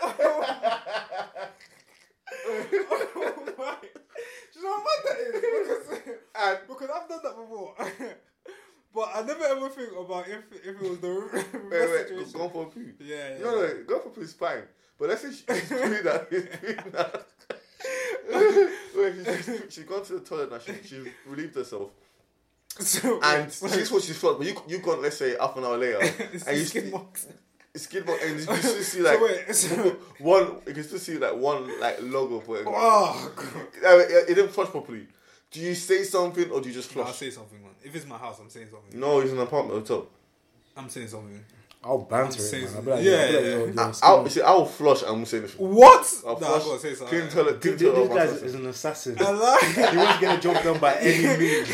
Oh 0.03 0.13
my. 3.57 3.75
Do 4.53 4.59
you 4.59 4.63
know 4.63 4.71
how 4.71 4.83
mad 4.83 4.99
that 5.05 5.17
is? 5.19 5.41
Because, 5.41 5.87
and 6.35 6.57
because 6.67 6.89
I've 6.93 7.07
done 7.09 7.19
that 7.23 7.35
before. 7.35 7.73
But 8.93 9.09
I 9.13 9.21
never 9.21 9.43
ever 9.45 9.69
think 9.69 9.91
about 9.99 10.27
if 10.27 10.39
if 10.63 10.81
it 10.81 10.81
was 10.81 10.99
the 10.99 11.29
wait, 11.33 11.45
wait, 11.71 12.07
situation. 12.07 12.31
going 12.33 12.49
for 12.49 12.63
a 12.63 12.65
poo. 12.67 12.93
Yeah, 12.99 13.29
yeah. 13.37 13.43
No, 13.43 13.51
no, 13.51 13.83
going 13.85 14.01
for 14.01 14.07
a 14.07 14.11
poo 14.11 14.21
is 14.21 14.33
fine. 14.33 14.63
But 14.97 15.09
let's 15.09 15.21
say 15.21 15.31
she- 15.31 15.45
she's 15.59 15.69
doing 15.81 16.03
that. 16.03 16.27
She's 16.31 16.45
doing 16.61 16.91
that. 16.93 17.27
Wait, 18.95 19.13
she's, 19.25 19.61
she's, 19.73 19.83
gone 19.85 20.03
to 20.05 20.13
the 20.13 20.19
toilet 20.19 20.51
now. 20.51 20.59
She, 20.59 20.73
she's 20.83 21.07
relieved 21.25 21.55
herself. 21.55 21.91
So, 22.79 23.19
And 23.23 23.51
so- 23.51 23.67
she's 23.67 23.91
what 23.91 24.03
she's 24.03 24.17
felt. 24.17 24.37
But 24.39 24.47
you 24.47 24.55
you 24.67 24.79
gone 24.79 25.01
let's 25.01 25.17
say 25.17 25.35
half 25.39 25.55
an 25.57 25.63
hour 25.63 25.77
later, 25.77 25.99
and 26.47 26.57
you 26.57 26.65
skin 26.65 26.91
marks. 26.91 27.27
skin 27.75 28.05
mark, 28.05 28.19
and 28.23 28.35
you 28.35 28.41
still 28.41 28.57
see 28.57 29.01
like 29.01 29.17
so 29.19 29.25
wait, 29.25 29.55
so, 29.55 29.75
one. 30.19 30.57
You 30.67 30.73
can 30.73 30.83
still 30.83 30.99
see 30.99 31.17
like 31.17 31.35
one 31.35 31.79
like 31.79 32.01
logo 32.01 32.39
for 32.39 32.57
it. 32.59 32.65
oh 32.67 33.31
god. 33.81 34.01
It, 34.09 34.27
didn't 34.27 34.49
flush 34.49 34.69
properly. 34.69 35.07
Do 35.49 35.61
you 35.61 35.75
say 35.75 36.03
something 36.03 36.51
or 36.51 36.59
do 36.61 36.67
you 36.67 36.75
just 36.75 36.93
No, 36.95 37.03
I'll 37.03 37.13
say 37.13 37.29
something, 37.29 37.61
man. 37.61 37.71
If 37.83 37.95
it's 37.95 38.05
my 38.05 38.17
house, 38.17 38.39
I'm 38.39 38.49
saying 38.49 38.67
something. 38.69 38.99
No, 38.99 39.19
it's 39.21 39.31
an 39.31 39.39
apartment 39.39 39.79
hotel. 39.79 40.07
I'm 40.75 40.89
saying 40.89 41.07
something. 41.07 41.43
I'll 41.87 41.99
banter 41.99 42.41
it, 42.43 42.51
man. 42.51 42.75
I'll 42.75 42.81
be 42.81 42.91
like, 42.91 43.03
yeah, 43.03 43.11
yeah, 43.11 43.17
I'll 43.17 43.23
like, 43.23 43.31
yeah. 43.31 43.49
yo, 43.49 43.57
yo, 43.57 43.63
I, 43.65 43.87
excuse 43.89 44.01
I'll, 44.03 44.29
see, 44.29 44.41
I 44.41 44.51
will 44.51 44.65
flush 44.65 45.01
and 45.03 45.11
I'm 45.11 45.25
saying 45.25 45.43
anything. 45.43 45.67
What? 45.73 46.13
I'll 46.27 46.39
Nah, 46.39 46.47
I 46.47 46.49
flush. 46.59 46.63
gotta 46.65 46.79
say 46.79 46.93
something. 46.95 47.19
Clean 47.19 47.29
toilet, 47.31 47.61
clean 47.61 47.77
This, 47.77 47.81
this 47.93 48.09
guy 48.09 48.23
is 48.45 48.53
an 48.55 48.65
assassin. 48.67 49.17
I 49.19 49.31
lie. 49.31 49.57
he 49.91 49.97
wants 49.97 50.13
to 50.15 50.19
get 50.19 50.37
a 50.37 50.41
job 50.41 50.63
done 50.63 50.79
by 50.79 50.93
any 50.95 51.37
means. 51.39 51.69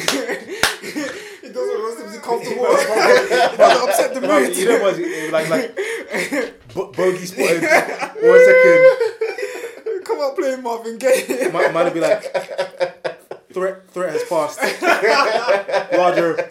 It 1.43 1.53
doesn't 1.53 1.79
want 1.81 1.97
to 1.99 2.11
be 2.11 2.17
comfortable. 2.23 2.65
it 2.69 3.57
doesn't 3.57 3.89
upset 3.89 4.13
the 4.13 4.21
No, 4.21 4.39
mood. 4.39 4.55
you 4.55 4.65
know 4.69 4.81
what? 4.81 4.97
Like, 5.31 5.49
like, 5.49 6.57
bo- 6.75 6.91
bogey 6.91 7.25
spotted. 7.25 7.61
One 8.23 8.45
second, 8.45 10.03
Come 10.05 10.19
on, 10.19 10.35
playing 10.35 10.61
Marvin 10.63 10.97
Gaye. 10.97 11.49
might, 11.51 11.73
might 11.73 11.93
be 11.93 11.99
like, 11.99 12.21
threat, 13.53 13.89
threat 13.89 14.13
has 14.13 14.23
passed. 14.25 14.59
Roger. 15.93 16.49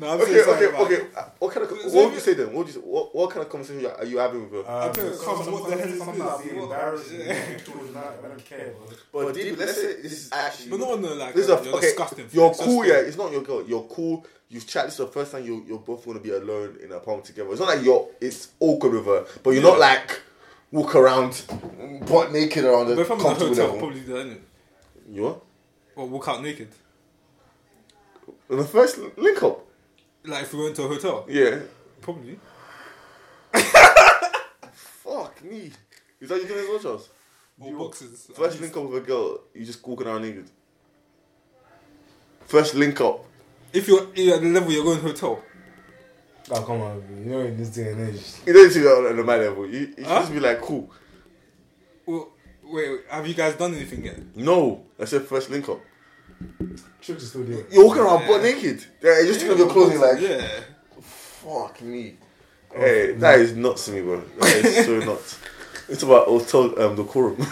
No, 0.00 0.10
I'm 0.14 0.20
Okay, 0.20 0.40
okay, 0.42 0.66
okay. 0.66 1.06
Uh, 1.16 1.24
What 1.38 1.52
kind 1.52 1.66
of 1.66 1.70
what 1.72 2.04
would 2.06 2.14
you 2.14 2.20
say 2.20 2.34
then? 2.34 2.46
What 2.48 2.56
would 2.58 2.66
you 2.68 2.72
say, 2.72 2.80
what, 2.80 3.14
what 3.14 3.30
kind 3.30 3.42
of 3.44 3.50
conversation 3.50 3.86
are 3.86 4.04
you 4.04 4.18
having 4.18 4.50
with 4.50 4.64
her? 4.66 4.70
Um, 4.72 4.88
Okay, 4.90 5.12
some- 5.12 5.24
come, 5.24 5.44
some- 5.44 5.52
what 5.52 5.70
the 5.70 5.76
hell 5.76 5.88
is 5.88 5.98
something 5.98 6.14
this? 6.14 6.22
about 6.22 6.42
being 6.44 6.56
What- 6.56 6.64
embarrassing. 6.64 7.20
Yeah. 7.20 8.22
I 8.24 8.28
don't 8.28 8.44
care. 8.44 8.74
bro. 9.12 9.24
but 9.24 9.34
deep, 9.34 9.58
let's 9.58 9.74
say 9.74 10.00
this 10.02 10.12
is 10.12 10.32
actually. 10.32 10.70
But 10.70 10.80
not 10.80 10.90
on 10.92 11.02
the 11.02 11.14
like. 11.14 11.34
This 11.34 11.44
is 11.44 11.50
uh, 11.50 11.58
a, 11.58 11.64
you're 11.64 11.74
okay. 11.76 11.86
disgusting. 11.86 12.26
You're 12.32 12.54
cool, 12.54 12.82
just- 12.82 12.88
yeah. 12.88 13.08
It's 13.08 13.16
not 13.16 13.32
your 13.32 13.42
girl. 13.42 13.62
You're 13.66 13.82
cool. 13.84 14.26
You've 14.48 14.66
chatted. 14.66 14.88
This 14.88 14.98
is 14.98 15.06
the 15.06 15.12
first 15.12 15.32
time 15.32 15.44
you 15.44 15.64
you're 15.68 15.78
both 15.78 16.04
going 16.04 16.16
to 16.18 16.22
be 16.22 16.30
alone 16.30 16.76
in 16.82 16.90
a 16.92 16.96
apartment 16.96 17.26
together. 17.26 17.50
It's 17.50 17.60
not 17.60 17.68
like 17.68 17.84
you're. 17.84 18.08
It's 18.20 18.48
awkward 18.58 18.92
with 18.94 19.06
her, 19.06 19.26
but 19.42 19.50
you're 19.50 19.62
not 19.62 19.78
like 19.78 20.20
walk 20.72 20.94
around 20.96 21.42
butt 22.08 22.32
naked 22.32 22.64
around 22.64 22.88
the 22.88 22.94
But 22.96 23.02
if 23.02 23.10
I'm 23.10 23.18
in 23.20 23.26
a 23.26 23.28
comfortable 23.28 23.48
hotel, 23.54 23.64
I'll 23.66 23.72
level. 23.74 23.78
probably 23.88 24.00
do 24.00 24.12
that. 24.14 24.26
innit? 24.26 24.40
You 25.12 25.22
what? 25.24 25.42
Or 25.96 26.06
walk 26.08 26.28
out 26.28 26.42
naked. 26.42 26.68
In 28.48 28.56
the 28.56 28.64
first 28.64 28.98
link 29.16 29.42
up, 29.42 29.64
Like 30.24 30.42
if 30.44 30.52
we 30.54 30.62
went 30.64 30.76
to 30.76 30.82
a 30.84 30.88
hotel, 30.88 31.24
yeah. 31.28 31.60
probably. 32.00 32.38
Fuck 34.72 35.42
me. 35.44 35.70
Is 36.20 36.28
that 36.28 36.40
you 36.42 36.46
doing 36.48 36.60
as 36.60 36.68
well, 36.68 36.78
Charles? 36.78 37.08
Or 37.60 37.72
boxes. 37.72 38.30
First 38.34 38.60
link 38.60 38.76
up 38.76 38.84
with 38.88 39.02
a 39.02 39.06
girl, 39.06 39.40
you 39.54 39.64
just 39.64 39.86
walking 39.86 40.06
around 40.06 40.22
naked. 40.22 40.50
First 42.46 42.74
link 42.74 43.00
up. 43.00 43.24
If 43.72 43.86
you're, 43.88 44.08
you're 44.14 44.36
at 44.36 44.42
the 44.42 44.48
level 44.48 44.72
you're 44.72 44.84
going 44.84 44.98
to 45.00 45.06
hotel, 45.06 45.42
Oh, 46.52 46.62
come 46.62 46.80
on, 46.80 47.00
bro. 47.00 47.16
you 47.16 47.24
know 47.26 47.40
in 47.40 47.56
this 47.56 47.68
day 47.70 47.92
and 47.92 48.08
age. 48.08 48.22
You 48.44 48.52
don't 48.52 48.70
see 48.70 48.80
that 48.80 48.90
on 49.18 49.24
my 49.26 49.36
level. 49.36 49.66
You, 49.68 49.78
you 49.80 49.94
should 49.98 50.06
Huh? 50.06 50.20
just 50.20 50.32
be 50.32 50.40
like, 50.40 50.60
cool. 50.60 50.90
well, 52.06 52.30
wait, 52.64 52.90
wait, 52.90 53.00
have 53.08 53.26
you 53.26 53.34
guys 53.34 53.54
done 53.54 53.74
anything 53.74 54.04
yet? 54.04 54.18
No, 54.34 54.84
I 54.98 55.04
said 55.04 55.22
first 55.22 55.48
link 55.50 55.68
up. 55.68 55.80
Tricks 57.00 57.22
is 57.22 57.28
still 57.30 57.44
there. 57.44 57.64
You're 57.70 57.84
walking 57.86 58.02
around 58.02 58.22
Yeah. 58.22 58.28
butt 58.28 58.42
naked. 58.42 58.84
Yeah, 59.02 59.18
you're 59.18 59.26
just 59.26 59.40
taking 59.40 59.52
off 59.54 59.58
your 59.58 59.70
clothes 59.70 59.90
and 59.92 60.00
like, 60.00 60.20
yeah. 60.20 60.48
fuck 61.00 61.80
me. 61.82 62.16
Hey, 62.74 63.12
that 63.12 63.38
is 63.40 63.54
nuts 63.56 63.86
to 63.86 63.92
me, 63.92 64.00
bro. 64.02 64.20
That 64.20 64.64
is 64.64 64.84
so 64.86 64.98
nuts. 65.04 65.38
It's 65.88 66.02
about 66.04 66.26
hotel 66.28 66.80
um, 66.82 66.94
decorum. 66.96 67.36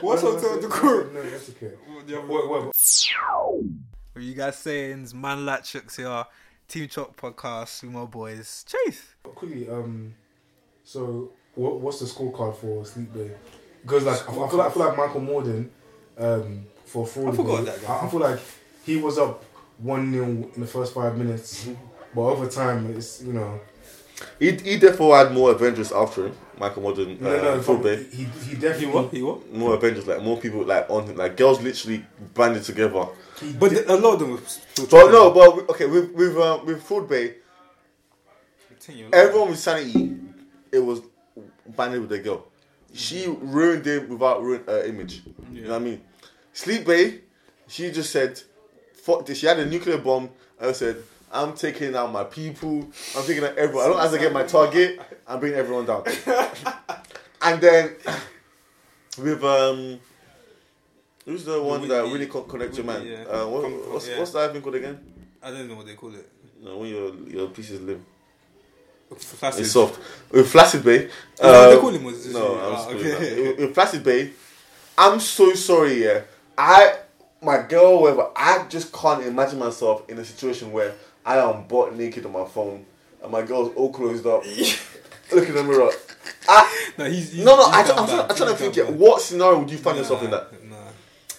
What's 0.00 0.22
No, 0.22 0.32
hotel 0.36 0.60
decorum? 0.60 1.14
No, 1.14 1.22
that's 1.22 1.48
okay. 1.50 1.72
What 1.86 2.06
do 2.06 2.12
you 2.12 2.20
have- 2.20 2.28
What, 2.28 2.48
what, 2.48 2.64
What 2.66 4.22
you 4.22 4.34
guys 4.34 4.56
saying? 4.58 5.08
Man 5.14 5.38
Latchooks 5.46 5.96
here. 5.96 6.24
Team 6.68 6.88
Chop 6.88 7.16
podcast 7.18 7.82
with 7.82 7.92
my 7.92 8.04
boys. 8.04 8.64
Chase. 8.68 9.02
Quickly, 9.22 9.68
um, 9.70 10.14
so 10.84 11.30
what, 11.54 11.80
what's 11.80 12.00
the 12.00 12.06
scorecard 12.06 12.56
for 12.56 12.84
Sleep 12.84 13.12
Day? 13.14 13.30
Because 13.82 14.02
like 14.04 14.28
I, 14.28 14.32
I 14.32 14.48
feel 14.48 14.58
like 14.58 14.70
I 14.70 14.70
feel 14.74 14.84
like 14.86 14.96
Michael 14.96 15.20
Morden, 15.20 15.70
um, 16.18 16.66
for 16.86 17.06
fraud. 17.06 17.34
I 17.34 17.36
forgot 17.36 17.64
that 17.66 17.82
guy. 17.82 17.94
I, 17.94 18.06
I 18.06 18.08
feel 18.08 18.20
like 18.20 18.40
he 18.84 18.96
was 18.96 19.18
up 19.18 19.44
one 19.78 20.12
0 20.12 20.24
in 20.24 20.60
the 20.60 20.66
first 20.66 20.94
five 20.94 21.16
minutes, 21.18 21.68
but 22.14 22.22
over 22.22 22.48
time 22.48 22.94
it's 22.96 23.22
you 23.22 23.32
know 23.34 23.60
he, 24.38 24.52
he 24.52 24.76
therefore 24.76 25.16
had 25.18 25.32
more 25.32 25.50
Avengers 25.50 25.92
after 25.92 26.26
him. 26.28 26.36
Michael 26.58 26.82
Modern, 26.82 27.20
no 27.20 27.28
no 27.42 27.48
uh, 27.54 27.62
Full 27.62 27.76
Bay. 27.78 28.02
he, 28.04 28.24
he 28.24 28.24
He 28.24 28.54
definitely 28.56 28.86
what? 28.86 29.12
He 29.12 29.22
what? 29.22 29.52
More 29.52 29.74
Avengers, 29.74 30.06
like 30.06 30.22
more 30.22 30.38
people, 30.38 30.64
like 30.64 30.88
on 30.88 31.04
him. 31.06 31.16
Like 31.16 31.36
girls 31.36 31.60
literally 31.62 32.02
banded 32.34 32.62
together. 32.64 33.08
he 33.40 33.52
But 33.52 33.70
did- 33.70 33.86
a 33.90 33.96
lot 33.96 34.14
of 34.14 34.20
them 34.20 34.30
were 34.32 34.40
still 34.46 34.86
But 34.86 35.10
no, 35.12 35.30
but 35.32 35.68
okay, 35.70 35.84
with 35.86 36.12
with 36.12 36.34
um, 36.38 36.64
with 36.64 36.82
Food 36.82 37.08
Bay, 37.10 37.34
everyone 39.12 39.50
with 39.50 39.58
sanity, 39.58 40.16
it 40.72 40.78
was 40.78 41.00
banded 41.76 42.00
with 42.00 42.10
the 42.10 42.18
girl. 42.20 42.46
She 42.94 43.26
ruined 43.28 43.86
it 43.86 44.08
without 44.08 44.42
ruining 44.42 44.66
her 44.66 44.82
image. 44.84 45.22
You 45.52 45.62
know 45.64 45.70
what 45.72 45.76
I 45.82 45.84
mean? 45.84 46.00
Sleep 46.56 46.86
Bay, 46.86 47.20
she 47.68 47.90
just 47.90 48.10
said, 48.10 48.40
"Fuck 48.94 49.26
this." 49.26 49.38
She 49.38 49.46
had 49.46 49.58
a 49.58 49.66
nuclear 49.66 49.98
bomb. 49.98 50.30
and 50.58 50.74
said, 50.74 50.96
"I'm 51.30 51.52
taking 51.52 51.94
out 51.94 52.10
my 52.10 52.24
people. 52.24 52.88
I'm 53.14 53.26
taking 53.26 53.44
out 53.44 53.58
everyone. 53.58 53.84
As 53.84 53.90
long 53.90 54.06
as 54.06 54.14
I 54.14 54.18
get 54.18 54.32
my 54.32 54.44
target, 54.44 54.98
I'm 55.28 55.38
bringing 55.38 55.58
everyone 55.58 55.84
down." 55.84 56.04
and 57.42 57.60
then 57.60 57.96
with 59.18 59.44
um, 59.44 60.00
who's 61.26 61.44
the 61.44 61.60
one 61.60 61.82
Whitney- 61.82 61.88
that 61.94 62.04
really 62.04 62.26
co- 62.26 62.44
connect 62.44 62.74
your 62.78 62.86
man? 62.86 63.06
Yeah. 63.06 63.24
Uh, 63.24 63.46
what, 63.48 63.92
what's 63.92 64.08
yeah. 64.08 64.18
what's 64.18 64.30
that 64.30 64.54
thing 64.54 64.62
called 64.62 64.76
again? 64.76 64.98
I 65.42 65.50
don't 65.50 65.68
know 65.68 65.74
what 65.74 65.84
they 65.84 65.94
call 65.94 66.14
it. 66.14 66.26
No, 66.62 66.78
when 66.78 66.88
your 66.88 67.14
your 67.28 67.48
pieces 67.48 67.82
limb. 67.82 68.02
Flaccid. 69.14 69.60
It's 69.60 69.72
soft. 69.72 70.00
With 70.32 70.48
Flaccid 70.50 70.82
Bay. 70.82 71.04
Is 71.04 71.10
that 71.38 71.68
they 71.68 71.76
uh, 71.76 71.80
call 71.80 71.90
him? 71.90 72.02
No, 72.32 72.54
I'm 72.58 72.74
ah, 72.74 72.88
okay. 72.88 73.52
With 73.58 73.74
Flaccid 73.74 74.02
Bay, 74.02 74.32
I'm 74.96 75.20
so 75.20 75.52
sorry, 75.52 76.02
yeah. 76.02 76.22
I, 76.58 76.96
my 77.42 77.62
girl, 77.62 78.00
whatever, 78.02 78.28
I 78.36 78.66
just 78.68 78.92
can't 78.92 79.24
imagine 79.24 79.58
myself 79.58 80.08
in 80.08 80.18
a 80.18 80.24
situation 80.24 80.72
where 80.72 80.94
I 81.24 81.38
am 81.38 81.66
butt 81.66 81.94
naked 81.96 82.24
on 82.26 82.32
my 82.32 82.44
phone 82.44 82.84
and 83.22 83.32
my 83.32 83.42
girl's 83.42 83.74
all 83.74 83.92
closed 83.92 84.26
up, 84.26 84.44
looking 85.32 85.50
in 85.50 85.54
the 85.54 85.64
mirror. 85.64 85.90
I, 86.48 86.92
No, 86.98 87.04
he's, 87.04 87.32
he's 87.32 87.44
no, 87.44 87.56
no, 87.56 87.64
he's 87.66 87.90
I, 87.90 87.96
I'm, 87.96 88.06
trying. 88.08 88.20
I'm 88.30 88.36
trying 88.36 88.50
to 88.50 88.56
think, 88.56 88.76
yeah, 88.76 88.84
what 88.90 89.20
scenario 89.20 89.58
would 89.58 89.70
you 89.70 89.78
find 89.78 89.98
yourself 89.98 90.22
in 90.22 90.30
that? 90.30 90.64
Nah. 90.68 90.76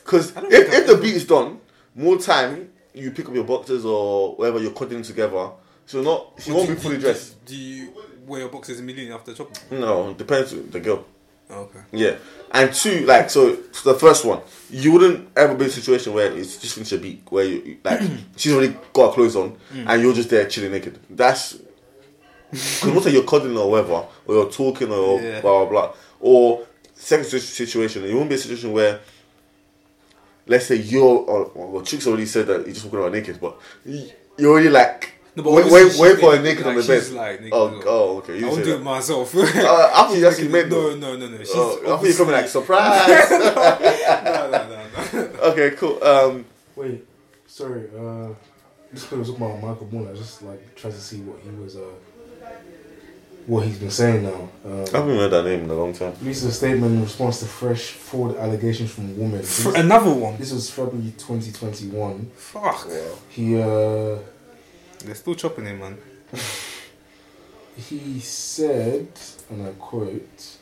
Because 0.03 0.31
don't 0.31 0.51
if, 0.51 0.73
if 0.73 0.87
the 0.87 0.97
beat 0.97 1.15
is 1.15 1.25
done, 1.25 1.59
more 1.95 2.17
time, 2.17 2.69
you 2.93 3.11
pick 3.11 3.27
up 3.27 3.33
your 3.35 3.43
boxes 3.43 3.85
or 3.85 4.35
whatever 4.35 4.59
you're 4.59 4.71
continuing 4.71 5.03
together. 5.03 5.49
She'll 5.85 6.03
not, 6.03 6.33
she 6.39 6.51
But 6.51 6.55
won't 6.57 6.67
do- 6.69 6.75
be 6.75 6.81
fully 6.81 6.95
do- 6.95 7.01
dressed. 7.01 7.45
Do 7.45 7.55
you 7.55 7.93
wear 8.25 8.41
your 8.41 8.49
boxes 8.49 8.79
immediately 8.79 9.13
after 9.13 9.33
chopping? 9.33 9.79
No, 9.79 10.13
depends 10.13 10.51
on 10.53 10.69
the 10.69 10.79
girl. 10.79 11.05
Okay. 11.49 11.79
Yeah, 11.93 12.15
and 12.51 12.73
two, 12.73 13.05
like 13.05 13.29
so, 13.29 13.57
so 13.71 13.93
the 13.93 13.97
first 13.99 14.25
one, 14.25 14.41
you 14.69 14.91
wouldn't 14.91 15.29
ever 15.35 15.55
be 15.55 15.63
in 15.65 15.69
a 15.69 15.73
situation 15.73 16.13
where 16.13 16.31
it's 16.31 16.57
just 16.57 16.75
finished 16.75 16.91
a 16.91 16.97
beat 16.97 17.21
where 17.29 17.45
you 17.45 17.61
you- 17.65 17.77
like 17.83 18.01
she's 18.35 18.53
already 18.53 18.75
got 18.93 19.07
her 19.09 19.13
clothes 19.13 19.35
on 19.37 19.51
mm. 19.73 19.85
and 19.87 20.01
you're 20.01 20.13
just 20.13 20.29
there 20.29 20.45
chilling 20.47 20.71
naked. 20.71 20.99
That's 21.09 21.53
because 22.51 22.85
most 22.93 23.05
of 23.07 23.13
you're 23.13 23.23
cuddling 23.23 23.57
or 23.57 23.69
whatever, 23.71 24.05
or 24.25 24.35
you're 24.35 24.49
talking 24.51 24.91
or 24.91 25.21
Yeah. 25.21 25.39
blah 25.41 25.65
blah 25.65 25.69
blah. 25.69 25.93
Or 26.19 26.65
second 26.95 27.25
situation, 27.25 28.03
it 28.03 28.13
won't 28.13 28.27
be 28.29 28.35
a 28.35 28.37
situation 28.39 28.71
where, 28.73 28.99
let's 30.47 30.65
say 30.65 30.75
you're, 30.75 31.03
or, 31.03 31.45
or 31.55 31.81
Chicks 31.83 32.07
already 32.07 32.25
said 32.25 32.47
that 32.47 32.65
you're 32.65 32.73
just 32.73 32.85
walking 32.85 32.99
around 32.99 33.11
naked, 33.13 33.39
but 33.39 33.57
you're 33.85 34.51
already 34.51 34.69
like. 34.69 35.13
No, 35.37 35.43
but 35.43 35.53
wait, 35.53 35.71
wait, 35.71 35.99
wait 35.99 36.19
for 36.19 36.35
her 36.35 36.41
naked, 36.41 36.65
naked 36.65 36.65
on 36.67 36.75
like, 36.75 36.85
the 36.85 36.93
bed. 36.93 37.03
she's, 37.03 37.11
like, 37.13 37.39
naked 37.41 37.53
oh, 37.53 37.67
as 37.67 37.73
well. 37.73 37.83
oh, 37.87 38.17
okay. 38.17 38.33
I 38.33 38.37
You 38.37 38.47
won't 38.47 38.63
do 38.63 38.71
that. 38.71 38.77
it 38.77 38.83
myself. 38.83 39.35
Uh, 39.35 39.39
I 39.39 40.07
thought 40.07 40.17
you 40.17 40.27
actually 40.27 40.47
meant 40.47 40.69
no, 40.69 40.89
though. 40.89 40.95
no, 40.97 41.15
no, 41.15 41.27
no. 41.29 41.37
She's 41.37 41.51
Oh, 41.53 41.79
I 41.83 41.85
thought 41.85 42.01
you 42.03 42.09
were 42.11 42.17
coming 42.17 42.33
like 42.33 42.47
surprise. 42.57 43.29
no, 43.29 44.49
no, 44.51 44.67
no, 44.67 44.83
no. 45.13 45.19
okay, 45.51 45.75
cool. 45.75 46.03
Um, 46.03 46.45
Wait, 46.75 47.05
sorry. 47.45 47.83
Uh, 47.95 48.29
just 48.93 49.09
because 49.11 49.29
was 49.29 49.37
talking 49.37 49.45
about 49.45 49.61
Michael 49.69 49.85
Bourne, 49.85 50.07
I 50.09 50.15
just 50.15 50.41
like 50.41 50.75
tried 50.75 50.93
to 50.93 50.99
see 50.99 51.17
what 51.21 51.39
he 51.41 51.49
was, 51.51 51.75
uh, 51.75 51.81
what 53.45 53.65
he's 53.65 53.77
been 53.77 53.91
saying 53.91 54.23
now. 54.23 54.49
I 54.65 54.67
Um, 54.69 54.85
haven't 54.91 55.17
heard 55.17 55.31
that 55.31 55.43
name 55.45 55.65
in 55.65 55.69
a 55.69 55.75
long 55.75 55.93
time. 55.93 56.13
released 56.21 56.45
a 56.45 56.51
statement 56.51 56.95
in 56.95 57.01
response 57.03 57.39
to 57.41 57.45
fresh 57.45 57.91
fraud 57.91 58.35
allegations 58.37 58.89
from 58.91 59.15
women. 59.17 59.43
For 59.43 59.75
another 59.75 60.11
one. 60.11 60.37
This 60.37 60.51
was 60.51 60.69
February 60.71 61.13
2021. 61.17 62.31
Fuck. 62.35 62.87
He 63.29 63.61
uh, 63.61 64.17
They're 65.07 65.15
still 65.15 65.35
chopping 65.35 65.65
him, 65.65 65.79
man. 65.79 65.97
he 67.77 68.19
said, 68.19 69.07
and 69.49 69.65
I 69.65 69.71
quote, 69.79 70.57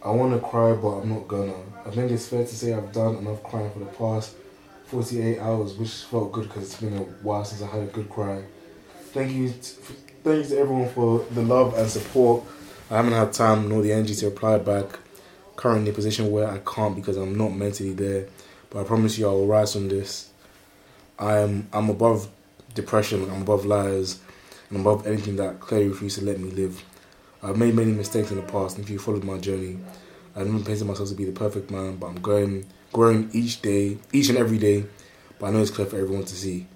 I 0.00 0.10
want 0.10 0.32
to 0.32 0.38
cry, 0.38 0.74
but 0.74 0.98
I'm 0.98 1.08
not 1.08 1.26
gonna. 1.26 1.56
I 1.84 1.90
think 1.90 2.12
it's 2.12 2.28
fair 2.28 2.44
to 2.44 2.54
say 2.54 2.72
I've 2.72 2.92
done 2.92 3.16
enough 3.16 3.42
crying 3.42 3.72
for 3.72 3.80
the 3.80 3.86
past 3.86 4.36
48 4.84 5.40
hours, 5.40 5.74
which 5.74 5.90
felt 5.90 6.30
good 6.30 6.44
because 6.44 6.62
it's 6.62 6.80
been 6.80 6.96
a 6.96 7.00
while 7.00 7.44
since 7.44 7.62
I 7.62 7.66
had 7.66 7.82
a 7.82 7.86
good 7.86 8.08
cry. 8.08 8.44
Thank 9.06 9.32
you, 9.32 9.48
t- 9.48 9.56
thank 10.22 10.44
you 10.44 10.50
to 10.50 10.58
everyone 10.60 10.88
for 10.90 11.24
the 11.32 11.42
love 11.42 11.76
and 11.76 11.90
support. 11.90 12.44
I 12.92 12.96
haven't 12.98 13.14
had 13.14 13.32
time 13.32 13.68
nor 13.68 13.82
the 13.82 13.92
energy 13.92 14.14
to 14.14 14.26
reply 14.26 14.58
back. 14.58 15.00
Currently 15.56 15.90
a 15.90 15.94
position 15.94 16.30
where 16.30 16.48
I 16.48 16.58
can't 16.58 16.94
because 16.94 17.16
I'm 17.16 17.36
not 17.36 17.54
mentally 17.54 17.92
there. 17.92 18.28
But 18.70 18.82
I 18.82 18.84
promise 18.84 19.18
you 19.18 19.26
I 19.26 19.32
will 19.32 19.48
rise 19.48 19.72
from 19.72 19.88
this. 19.88 20.30
I 21.18 21.38
am 21.38 21.66
I'm 21.72 21.90
above 21.90 22.28
depression, 22.74 23.30
I'm 23.30 23.42
above 23.42 23.64
lies, 23.64 24.20
and 24.70 24.80
above 24.80 25.06
anything 25.06 25.36
that 25.36 25.60
clearly 25.60 25.88
refused 25.88 26.18
to 26.18 26.24
let 26.24 26.38
me 26.38 26.50
live. 26.50 26.82
I've 27.42 27.56
made 27.56 27.74
many 27.74 27.92
mistakes 27.92 28.30
in 28.30 28.36
the 28.36 28.42
past, 28.42 28.76
and 28.76 28.84
if 28.84 28.90
you 28.90 28.98
followed 28.98 29.24
my 29.24 29.38
journey, 29.38 29.78
I've 30.34 30.46
never 30.46 30.64
painted 30.64 30.86
myself 30.86 31.08
to 31.10 31.14
be 31.14 31.24
the 31.24 31.32
perfect 31.32 31.70
man, 31.70 31.96
but 31.96 32.06
I'm 32.06 32.20
going 32.20 32.66
growing 32.92 33.30
each 33.32 33.62
day, 33.62 33.98
each 34.12 34.28
and 34.28 34.38
every 34.38 34.58
day. 34.58 34.84
But 35.38 35.46
I 35.46 35.50
know 35.50 35.60
it's 35.60 35.70
clear 35.70 35.86
for 35.86 35.98
everyone 35.98 36.24
to 36.24 36.34
see, 36.34 36.66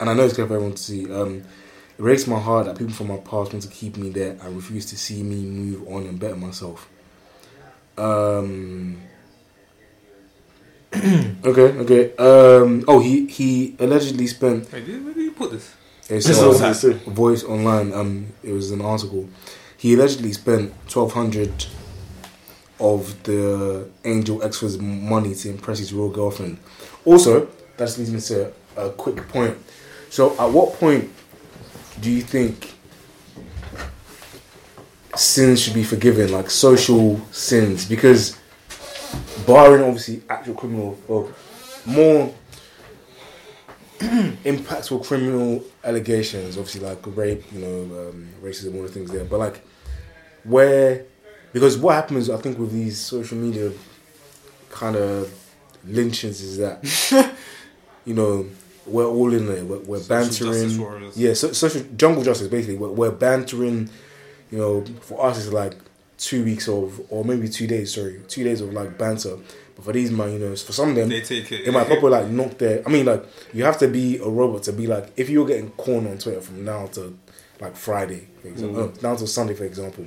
and 0.00 0.08
I 0.08 0.14
know 0.14 0.24
it's 0.24 0.34
clear 0.34 0.46
for 0.46 0.54
everyone 0.54 0.76
to 0.76 0.82
see. 0.82 1.12
Um, 1.12 1.44
it 1.98 2.02
breaks 2.02 2.26
my 2.26 2.38
heart 2.38 2.66
that 2.66 2.78
people 2.78 2.92
from 2.92 3.08
my 3.08 3.16
past 3.16 3.52
want 3.52 3.62
to 3.62 3.68
keep 3.68 3.96
me 3.96 4.10
there 4.10 4.36
and 4.42 4.54
refuse 4.54 4.86
to 4.86 4.98
see 4.98 5.22
me 5.22 5.36
move 5.36 5.88
on 5.88 6.06
and 6.06 6.18
better 6.18 6.36
myself. 6.36 6.88
Um. 7.98 8.98
okay, 10.94 11.72
okay. 11.78 12.16
Um. 12.16 12.84
Oh, 12.86 13.00
he 13.00 13.26
he 13.26 13.76
allegedly 13.78 14.26
spent 14.26 14.72
Wait, 14.72 14.86
where 14.86 15.14
did 15.14 15.22
you 15.22 15.32
put 15.32 15.50
this? 15.50 15.74
it's 16.08 16.26
This 16.26 16.40
uh, 16.40 16.50
is 16.50 16.84
what 16.84 17.14
voice 17.14 17.44
online. 17.44 17.92
Um, 17.92 18.32
it 18.42 18.52
was 18.52 18.70
an 18.70 18.80
article. 18.80 19.28
He 19.76 19.94
allegedly 19.94 20.32
spent 20.32 20.72
twelve 20.88 21.12
hundred 21.12 21.66
of 22.78 23.22
the 23.24 23.88
Angel 24.04 24.38
Extra's 24.40 24.78
money 24.78 25.34
to 25.34 25.50
impress 25.50 25.78
his 25.78 25.92
real 25.92 26.10
girlfriend. 26.10 26.58
Also, 27.04 27.46
that 27.76 27.86
just 27.86 27.98
leads 27.98 28.10
me 28.10 28.20
to 28.20 28.52
a 28.76 28.90
quick 28.90 29.28
point. 29.28 29.56
So, 30.10 30.32
at 30.38 30.50
what 30.50 30.74
point 30.74 31.10
do 32.00 32.10
you 32.10 32.22
think 32.22 32.74
sins 35.14 35.60
should 35.62 35.74
be 35.74 35.84
forgiven, 35.84 36.32
like 36.32 36.50
social 36.50 37.20
sins? 37.32 37.86
Because 37.86 38.38
barring 39.46 39.82
obviously 39.84 40.22
actual 40.28 40.54
criminal 40.54 40.98
or 41.08 41.32
more 41.86 42.34
impactful 43.98 45.06
criminal 45.06 45.64
allegations, 45.84 46.58
obviously 46.58 46.80
like 46.82 46.98
rape, 47.16 47.44
you 47.52 47.60
know, 47.60 48.08
um, 48.08 48.28
racism, 48.42 48.74
all 48.76 48.82
the 48.82 48.88
things 48.88 49.10
there. 49.10 49.24
But 49.24 49.38
like, 49.38 49.60
where, 50.44 51.04
because 51.52 51.78
what 51.78 51.94
happens, 51.94 52.28
I 52.28 52.36
think, 52.36 52.58
with 52.58 52.72
these 52.72 52.98
social 52.98 53.38
media 53.38 53.72
kind 54.70 54.96
of 54.96 55.32
lynchings 55.86 56.42
is 56.42 56.58
that, 56.58 57.34
you 58.04 58.14
know, 58.14 58.46
we're 58.86 59.06
all 59.06 59.32
in 59.32 59.46
there, 59.46 59.64
we're, 59.64 59.78
we're 59.78 60.04
bantering. 60.04 60.78
warriors. 60.78 61.16
Yeah, 61.16 61.32
so, 61.34 61.52
social 61.52 61.82
jungle 61.96 62.22
justice 62.22 62.48
basically. 62.48 62.76
We're, 62.76 62.90
we're 62.90 63.10
bantering. 63.10 63.88
You 64.50 64.58
know, 64.58 64.84
for 65.00 65.26
us 65.26 65.38
it's 65.38 65.52
like 65.52 65.74
two 66.18 66.44
weeks 66.44 66.68
of, 66.68 67.00
or 67.10 67.24
maybe 67.24 67.48
two 67.48 67.66
days. 67.66 67.94
Sorry, 67.94 68.20
two 68.28 68.44
days 68.44 68.60
of 68.60 68.72
like 68.72 68.96
banter. 68.98 69.36
But 69.74 69.84
for 69.84 69.92
these 69.92 70.10
man, 70.10 70.32
you 70.32 70.38
know, 70.38 70.56
for 70.56 70.72
some 70.72 70.90
of 70.90 70.94
them, 70.96 71.08
They 71.10 71.20
take 71.20 71.52
it. 71.52 71.66
it 71.68 71.72
might 71.72 71.86
probably 71.86 72.10
like 72.10 72.28
knock 72.38 72.56
their. 72.58 72.82
I 72.86 72.90
mean, 72.90 73.04
like 73.06 73.24
you 73.52 73.64
have 73.64 73.78
to 73.78 73.88
be 73.88 74.16
a 74.18 74.28
robot 74.28 74.62
to 74.64 74.72
be 74.72 74.86
like 74.86 75.12
if 75.16 75.28
you're 75.28 75.46
getting 75.46 75.70
corn 75.72 76.06
on 76.06 76.18
Twitter 76.18 76.40
from 76.40 76.64
now 76.64 76.86
to 76.88 77.16
like 77.60 77.76
Friday, 77.76 78.28
for 78.42 78.48
example, 78.48 78.82
Mm. 78.84 78.96
uh, 78.96 79.00
down 79.00 79.16
to 79.18 79.26
Sunday, 79.26 79.54
for 79.54 79.64
example, 79.64 80.04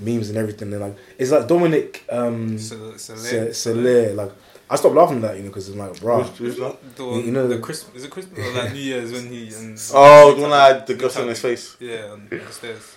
memes 0.00 0.28
and 0.30 0.38
everything. 0.38 0.70
Then 0.70 0.80
like 0.80 0.96
it's 1.18 1.30
like 1.30 1.46
Dominic 1.46 2.04
um, 2.10 2.58
Sele- 2.58 2.98
Se- 2.98 3.16
Sele- 3.16 3.52
Sele. 3.54 4.14
Like 4.14 4.32
I 4.70 4.76
stopped 4.76 4.94
laughing 4.94 5.16
at 5.16 5.22
that, 5.22 5.36
you 5.36 5.42
know, 5.42 5.48
because 5.50 5.68
I'm 5.68 5.76
like, 5.78 6.00
bro, 6.00 6.22
Who's- 6.22 6.38
who's 6.38 6.56
that? 6.56 6.96
The, 6.96 7.04
one- 7.04 7.24
You 7.26 7.32
know 7.32 7.46
the 7.48 7.56
the- 7.56 7.60
Christmas 7.60 7.94
is 7.96 8.04
it 8.04 8.10
Christmas 8.10 8.38
or 8.38 8.52
like 8.62 8.72
New 8.72 8.80
Year's 8.80 9.12
when 9.12 9.26
he 9.28 9.48
and 9.54 9.78
Oh, 9.92 10.34
the 10.34 10.40
one 10.40 10.50
that 10.50 10.72
had 10.78 10.86
the 10.86 10.94
guts 10.94 11.18
on 11.18 11.28
his 11.28 11.40
face. 11.40 11.76
yeah 11.80 12.08
on 12.12 12.28
the 12.30 12.40
stairs. 12.50 12.96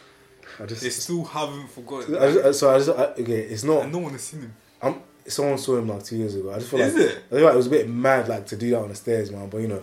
I 0.59 0.65
just. 0.65 0.81
They 0.81 0.89
still 0.89 1.23
haven't 1.23 1.67
forgotten. 1.69 2.15
I 2.17 2.31
just, 2.31 2.59
so 2.59 2.73
I 2.73 2.77
just 2.77 2.89
I, 2.89 3.03
okay, 3.21 3.41
it's 3.41 3.63
not. 3.63 3.83
and 3.83 3.91
no 3.91 3.99
one 3.99 4.11
has 4.13 4.23
seen 4.23 4.41
him. 4.41 4.55
I'm. 4.81 5.01
Someone 5.27 5.57
saw 5.57 5.77
him 5.77 5.87
like 5.87 6.03
two 6.03 6.17
years 6.17 6.35
ago. 6.35 6.51
I 6.51 6.59
just 6.59 6.69
feel 6.69 6.79
Is 6.81 6.93
like 6.93 7.03
it? 7.03 7.23
I 7.31 7.35
feel 7.35 7.45
like 7.45 7.53
it 7.53 7.57
was 7.57 7.67
a 7.67 7.71
bit 7.71 7.89
mad, 7.89 8.27
like 8.29 8.45
to 8.47 8.55
do 8.55 8.69
that 8.71 8.79
on 8.79 8.89
the 8.89 8.95
stairs, 8.95 9.31
man. 9.31 9.49
But 9.49 9.57
you 9.57 9.67
know, 9.67 9.81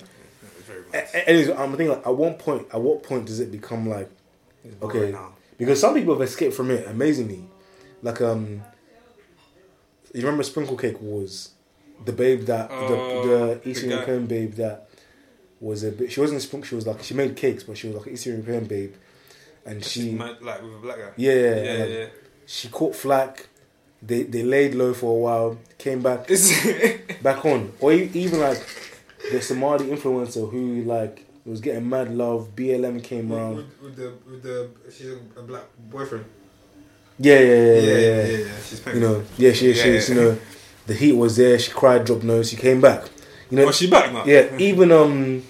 a- 0.95 1.29
anyways, 1.29 1.51
I'm 1.51 1.71
thinking 1.71 1.89
like 1.89 2.07
at 2.07 2.15
one 2.15 2.35
point, 2.35 2.69
at 2.73 2.81
what 2.81 3.03
point 3.03 3.27
does 3.27 3.41
it 3.41 3.51
become 3.51 3.89
like 3.89 4.09
okay. 4.83 5.11
now. 5.11 5.35
because 5.59 5.81
some 5.81 5.95
people 5.95 6.15
have 6.15 6.23
escaped 6.23 6.55
from 6.55 6.71
it 6.71 6.87
amazingly, 6.87 7.45
like 8.03 8.21
um, 8.21 8.63
you 10.15 10.21
remember 10.21 10.43
Sprinkle 10.43 10.77
Cake 10.77 11.01
Wars, 11.01 11.51
the 12.05 12.13
babe 12.13 12.43
that 12.43 12.69
Oh, 12.71 13.23
the 13.23 13.29
the 13.29 13.55
the 13.65 13.69
Eastern. 13.71 13.91
European 13.91 14.27
babe 14.27 14.53
that 14.55 14.89
was 15.61 15.83
a 15.85 15.91
bit. 15.91 16.13
She 16.13 16.21
wasn't 16.21 16.39
a 16.39 16.43
sprinkle. 16.43 16.69
She 16.69 16.75
was 16.75 16.87
like 16.87 17.03
she 17.03 17.15
made 17.15 17.37
cakes, 17.37 17.65
but 17.65 17.77
she 17.77 17.89
was 17.89 17.97
like 17.97 18.07
an 18.07 18.13
Eastern 18.13 18.33
European 18.35 18.65
babe, 18.67 18.95
and 19.67 19.85
she 19.85 20.13
mad, 20.13 20.41
like 20.43 20.63
with 20.63 20.75
a 20.75 20.79
black 20.79 20.99
guy. 20.99 21.11
yeah, 21.17 21.33
yeah, 21.33 21.51
like, 21.51 21.65
yeah. 21.65 21.85
yeah. 21.87 22.07
she 22.47 22.69
caught 22.69 22.95
flack. 22.95 23.49
They 24.05 24.25
they 24.25 24.43
laid 24.43 24.75
low 24.75 24.93
for 24.95 25.11
a 25.17 25.21
while, 25.21 25.59
came 25.79 26.03
back 26.03 26.27
back 27.23 27.45
on, 27.47 27.73
or 27.81 27.93
even 27.93 28.41
like 28.41 28.59
the 29.31 29.41
Somali 29.41 29.87
influencer 29.87 30.51
who 30.51 30.83
like 30.83 31.25
was 31.45 31.61
getting 31.61 31.89
mad 31.89 32.13
love. 32.13 32.55
BLM 32.57 33.03
came 33.05 33.33
around. 33.33 33.57
with, 33.57 33.83
with 33.83 33.97
the 33.97 34.13
with 34.29 34.43
the 34.43 34.71
she's 34.91 35.13
a 35.37 35.43
black 35.43 35.65
boyfriend. 35.91 36.25
Yeah, 37.19 37.39
yeah, 37.39 37.55
yeah, 37.55 37.73
yeah. 37.75 37.91
yeah, 37.91 38.37
yeah. 38.39 38.47
She's 38.69 38.87
You 38.87 39.01
know, 39.01 39.25
yeah, 39.39 39.53
she, 39.53 39.69
Yeah, 39.69 39.75
she's 39.75 40.09
yeah. 40.09 40.15
you 40.15 40.21
know, 40.21 40.39
the 40.87 40.95
heat 40.95 41.13
was 41.13 41.37
there. 41.37 41.57
She 41.59 41.71
cried, 41.71 42.05
dropped 42.05 42.25
nose. 42.25 42.51
She 42.51 42.57
came 42.57 42.81
back. 42.81 43.05
You 43.51 43.59
know, 43.59 43.69
Oh, 43.69 43.71
she 43.71 43.89
back 43.89 44.13
now. 44.13 44.25
yeah. 44.25 44.57
Even 44.59 44.91
um, 44.91 45.45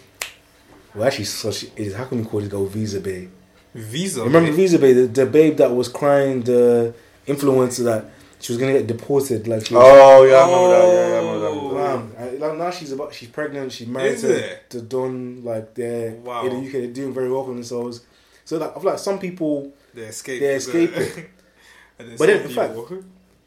well, 0.94 1.06
actually, 1.06 1.24
so 1.24 1.50
she 1.50 1.72
is. 1.76 1.94
How 1.94 2.04
can 2.04 2.18
we 2.18 2.24
call 2.24 2.40
this 2.40 2.50
girl 2.50 2.66
Visa 2.66 3.00
Bay? 3.00 3.28
Visa. 3.74 4.22
Remember 4.24 4.48
babe. 4.50 4.56
Visa 4.56 4.78
Bay, 4.78 4.92
the, 4.92 5.06
the 5.06 5.26
babe 5.26 5.56
that 5.56 5.74
was 5.74 5.88
crying, 5.88 6.42
the 6.42 6.94
influencer 7.26 7.84
that 7.84 8.04
she 8.40 8.52
was 8.52 8.60
gonna 8.60 8.72
get 8.72 8.86
deported. 8.86 9.46
Like 9.48 9.66
she 9.66 9.74
was, 9.74 9.82
Oh 9.86 10.24
yeah, 10.24 10.36
I 10.36 10.44
remember 10.46 10.68
that. 10.68 10.94
Yeah, 10.94 11.08
yeah, 11.08 11.14
I 11.14 11.18
remember 11.18 11.38
that. 11.40 11.46
I 11.46 11.50
remember 11.50 11.74
that. 11.74 12.16
Bam. 12.18 12.28
And, 12.28 12.40
like 12.40 12.58
now 12.58 12.70
she's 12.70 12.92
about 12.92 13.14
she's 13.14 13.28
pregnant. 13.28 13.72
She 13.72 13.86
married 13.86 14.12
Is 14.14 14.22
to, 14.22 14.50
it? 14.52 14.70
to 14.70 14.82
Don. 14.82 15.42
Like 15.44 15.74
they're 15.74 16.12
Wow. 16.12 16.46
in 16.46 16.50
the 16.62 16.66
UK. 16.68 16.72
They're 16.72 16.86
doing 16.92 17.14
very 17.14 17.30
well 17.30 17.44
for 17.44 17.54
themselves. 17.54 18.04
So 18.44 18.58
like 18.58 18.70
I 18.76 18.80
feel 18.80 18.90
like 18.90 18.98
some 18.98 19.18
people 19.18 19.72
They 19.94 20.02
escape. 20.02 20.40
They 20.40 20.54
escape 20.54 20.96
it. 20.96 21.16
and 21.98 22.08
then 22.10 22.16
But 22.18 22.26
then, 22.26 22.38
some 22.50 22.50
in 22.50 22.54
fact- 22.76 23.04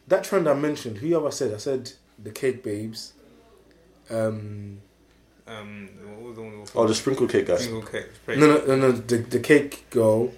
that 0.08 0.24
trend 0.24 0.48
I 0.48 0.54
mentioned. 0.54 0.98
Who 1.00 1.14
have 1.14 1.26
I 1.26 1.30
said? 1.32 1.54
I 1.54 1.58
said 1.58 1.92
the 2.24 2.32
cake 2.32 2.64
babes. 2.64 3.14
Um, 4.10 4.82
um, 5.48 5.90
what 6.04 6.05
was 6.05 6.05
the 6.36 6.42
one? 6.42 6.66
Oh, 6.76 6.88
the 6.88 6.96
sprinkle 6.96 7.28
cake 7.28 7.48
guys. 7.48 7.64
single 7.64 7.82
cake. 7.82 8.08
no, 8.28 8.36
no, 8.36 8.66
no, 8.66 8.76
no. 8.76 8.92
The, 8.92 9.18
the 9.18 9.40
cake 9.40 9.90
girl. 9.90 10.32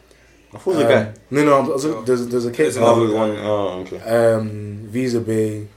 I 0.53 0.57
thought 0.59 0.71
it 0.71 0.75
was 0.77 0.83
a 0.85 0.97
Um, 0.97 1.03
guy. 1.05 1.13
No, 1.31 1.45
no. 1.45 1.53
I 1.57 1.59
was, 1.67 1.85
Oh. 1.85 2.01
there's 2.03 2.27
there's 2.27 2.45
a 2.45 2.49
cake. 2.51 2.57
There's 2.57 2.77
girl. 2.77 2.85
Oh, 2.87 3.03
another 3.03 3.15
one. 3.15 3.37
Oh, 3.39 3.67
okay. 3.81 3.99
um, 4.35 4.79
Visa 4.89 5.19
Bay. 5.19 5.67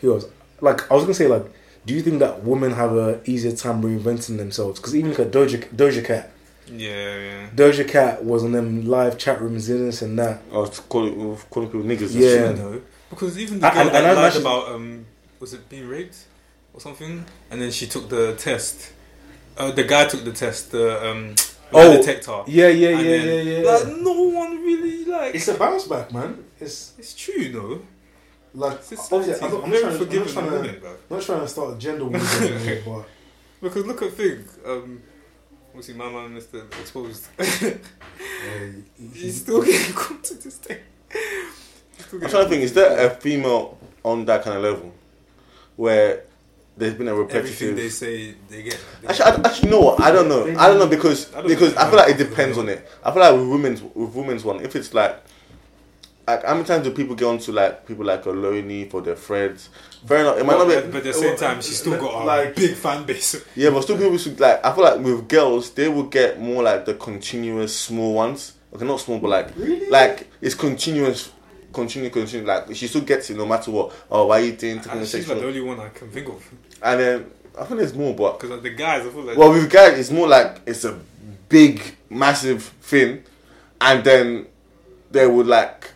Who 0.00 0.14
else? 0.14 0.26
Like 0.60 0.90
I 0.90 0.94
was 0.94 1.04
gonna 1.04 1.14
say, 1.14 1.26
like, 1.28 1.44
do 1.86 1.94
you 1.94 2.02
think 2.02 2.18
that 2.20 2.42
women 2.44 2.72
have 2.72 2.92
a 2.96 3.20
easier 3.24 3.52
time 3.52 3.82
reinventing 3.82 4.38
themselves? 4.38 4.80
Because 4.80 4.94
even 4.96 5.10
look 5.10 5.20
at 5.20 5.30
Doja 5.30 5.62
Doja 5.74 6.04
Cat. 6.04 6.30
Yeah, 6.68 6.88
yeah. 7.18 7.48
Doja 7.54 7.86
Cat 7.88 8.24
was 8.24 8.42
on 8.42 8.52
them 8.52 8.86
live 8.86 9.16
chat 9.18 9.40
rooms 9.40 9.68
and 9.68 9.86
this 9.88 10.02
and 10.02 10.18
that. 10.18 10.42
I 10.52 10.56
was 10.58 10.80
calling, 10.80 11.36
calling 11.50 11.68
people 11.68 11.82
niggas. 11.86 12.12
Yeah. 12.12 12.52
no. 12.52 12.82
Because 13.08 13.38
even 13.38 13.60
the 13.60 13.66
And- 13.66 13.74
girl 13.74 13.82
and- 13.86 13.94
that 13.94 14.04
and 14.04 14.06
I 14.06 14.12
lied 14.14 14.18
imagine- 14.18 14.40
about 14.42 14.68
um, 14.74 15.06
was 15.38 15.54
it 15.54 15.68
being 15.68 15.86
raped 15.88 16.16
or 16.76 16.80
something, 16.80 17.24
and 17.50 17.60
then 17.60 17.70
she 17.72 17.86
took 17.88 18.08
the 18.08 18.34
test. 18.36 18.92
Uh, 19.56 19.72
the 19.72 19.82
guy 19.84 20.04
took 20.06 20.22
the 20.24 20.32
test. 20.32 20.70
The 20.70 21.10
um, 21.10 21.34
Oh, 21.72 21.96
detector. 21.96 22.44
Yeah, 22.46 22.68
yeah, 22.68 22.90
And 22.90 23.06
yeah, 23.06 23.16
then, 23.16 23.46
yeah, 23.46 23.58
yeah. 23.58 23.70
Like 23.72 23.86
no 23.96 24.12
one 24.12 24.62
really 24.62 25.04
like. 25.04 25.34
it's 25.34 25.48
a 25.48 25.54
bounce 25.54 25.88
back, 25.88 26.12
man. 26.12 26.44
It's 26.60 26.92
It's 26.96 27.12
true, 27.14 27.34
you 27.34 27.52
know. 27.52 27.80
like 28.54 28.78
obviously, 29.10 29.34
I'm, 29.44 29.52
not- 29.52 29.64
I'm 29.64 29.70
very 29.70 29.82
trying, 29.82 29.98
to, 29.98 30.04
I'm 30.04 30.16
not 30.16 30.28
trying 30.28 30.46
to, 30.46 30.52
women, 30.52 30.80
bro. 30.80 30.96
not 31.10 31.22
trying 31.22 31.40
to 31.40 31.48
start 31.48 31.74
a 31.74 31.78
gender 31.78 32.04
war, 32.04 32.20
but 32.86 33.06
Because 33.60 33.84
look 33.84 34.00
at 34.02 34.12
thing. 34.12 34.44
Um, 34.64 35.02
what's 35.72 35.88
he, 35.88 35.94
my 35.94 36.08
man, 36.08 36.34
Mister 36.34 36.58
Exposed. 36.80 37.26
He's 39.12 39.40
still 39.42 39.62
getting 39.62 39.94
caught 39.94 40.22
to 40.24 40.34
this 40.34 40.58
day. 40.58 40.80
I'm 42.12 42.20
trying 42.20 42.44
to 42.44 42.48
think. 42.48 42.62
Is 42.62 42.74
there 42.74 43.06
a 43.06 43.10
female 43.10 43.76
on 44.04 44.24
that 44.26 44.44
kind 44.44 44.56
of 44.56 44.62
level 44.62 44.92
where 45.74 46.22
there's 46.76 46.94
been 46.94 47.08
a 47.08 47.14
repetitive. 47.14 47.52
Everything 47.62 47.76
they 47.76 47.88
say, 47.88 48.34
they 48.48 48.62
get. 48.64 48.78
They 49.02 49.08
Actually, 49.08 49.24
I, 49.24 49.48
actually, 49.48 49.70
no. 49.70 49.96
I 49.98 50.10
don't 50.10 50.28
know. 50.28 50.46
I 50.58 50.68
don't 50.68 50.78
know 50.78 50.86
because 50.86 51.32
I 51.34 51.40
don't 51.40 51.48
because 51.48 51.74
know. 51.74 51.80
I 51.80 51.88
feel 51.88 51.96
like 51.98 52.10
it 52.10 52.18
depends 52.18 52.58
on 52.58 52.68
it. 52.68 52.86
I 53.04 53.10
feel 53.12 53.22
like 53.22 53.32
with 53.34 53.48
women's 53.48 53.82
with 53.82 54.14
women's 54.14 54.44
one, 54.44 54.60
if 54.64 54.76
it's 54.76 54.92
like. 54.94 55.16
Like, 56.28 56.44
how 56.44 56.54
many 56.54 56.66
times 56.66 56.82
do 56.82 56.90
people 56.90 57.14
get 57.14 57.26
onto 57.26 57.52
like 57.52 57.86
people 57.86 58.04
like 58.04 58.24
Oloni 58.24 58.90
for 58.90 59.00
their 59.00 59.14
threads? 59.14 59.68
Fair 60.06 60.22
enough. 60.22 60.38
It 60.38 60.44
might 60.44 60.58
not 60.58 60.66
be. 60.66 60.74
but, 60.74 60.90
but 60.90 60.96
at 60.98 61.04
the 61.04 61.12
same 61.12 61.36
time, 61.36 61.62
she's 61.62 61.78
still 61.78 61.96
got 62.00 62.20
a 62.20 62.24
Like- 62.26 62.56
big 62.56 62.74
fan 62.74 63.04
base. 63.04 63.44
Yeah, 63.54 63.70
but 63.70 63.82
still 63.82 63.96
people 63.96 64.18
should 64.18 64.40
like. 64.40 64.64
I 64.66 64.74
feel 64.74 64.82
like 64.82 64.98
with 64.98 65.28
girls, 65.28 65.70
they 65.70 65.86
will 65.86 66.02
get 66.02 66.40
more 66.40 66.64
like 66.64 66.84
the 66.84 66.94
continuous 66.94 67.78
small 67.78 68.12
ones. 68.14 68.54
Okay, 68.74 68.84
not 68.84 68.98
small, 68.98 69.20
but 69.20 69.28
like 69.28 69.56
really? 69.56 69.88
like 69.88 70.28
it's 70.40 70.56
continuous, 70.56 71.30
continue, 71.72 72.10
continue. 72.10 72.44
Like 72.44 72.74
she 72.74 72.88
still 72.88 73.02
gets 73.02 73.30
it 73.30 73.36
no 73.36 73.46
matter 73.46 73.70
what. 73.70 73.92
Oh, 74.10 74.26
why 74.26 74.40
you 74.40 74.52
doing 74.52 74.78
And 74.90 75.06
she's 75.06 75.28
like 75.28 75.38
the 75.38 75.46
only 75.46 75.60
one 75.60 75.78
I 75.78 75.90
can 75.90 76.10
think 76.10 76.28
of. 76.28 76.44
And 76.82 77.00
then 77.00 77.30
I 77.58 77.64
think 77.64 77.80
there's 77.80 77.94
more, 77.94 78.14
but 78.14 78.38
Because 78.40 78.62
the 78.62 78.70
guys, 78.70 79.06
I 79.06 79.10
feel 79.10 79.22
like. 79.22 79.36
well, 79.36 79.50
with 79.50 79.70
guys, 79.70 79.98
it's 79.98 80.10
more 80.10 80.28
like 80.28 80.60
it's 80.66 80.84
a 80.84 80.98
big, 81.48 81.80
massive 82.10 82.62
thing, 82.62 83.22
and 83.80 84.04
then 84.04 84.46
they 85.10 85.26
would 85.26 85.46
like 85.46 85.92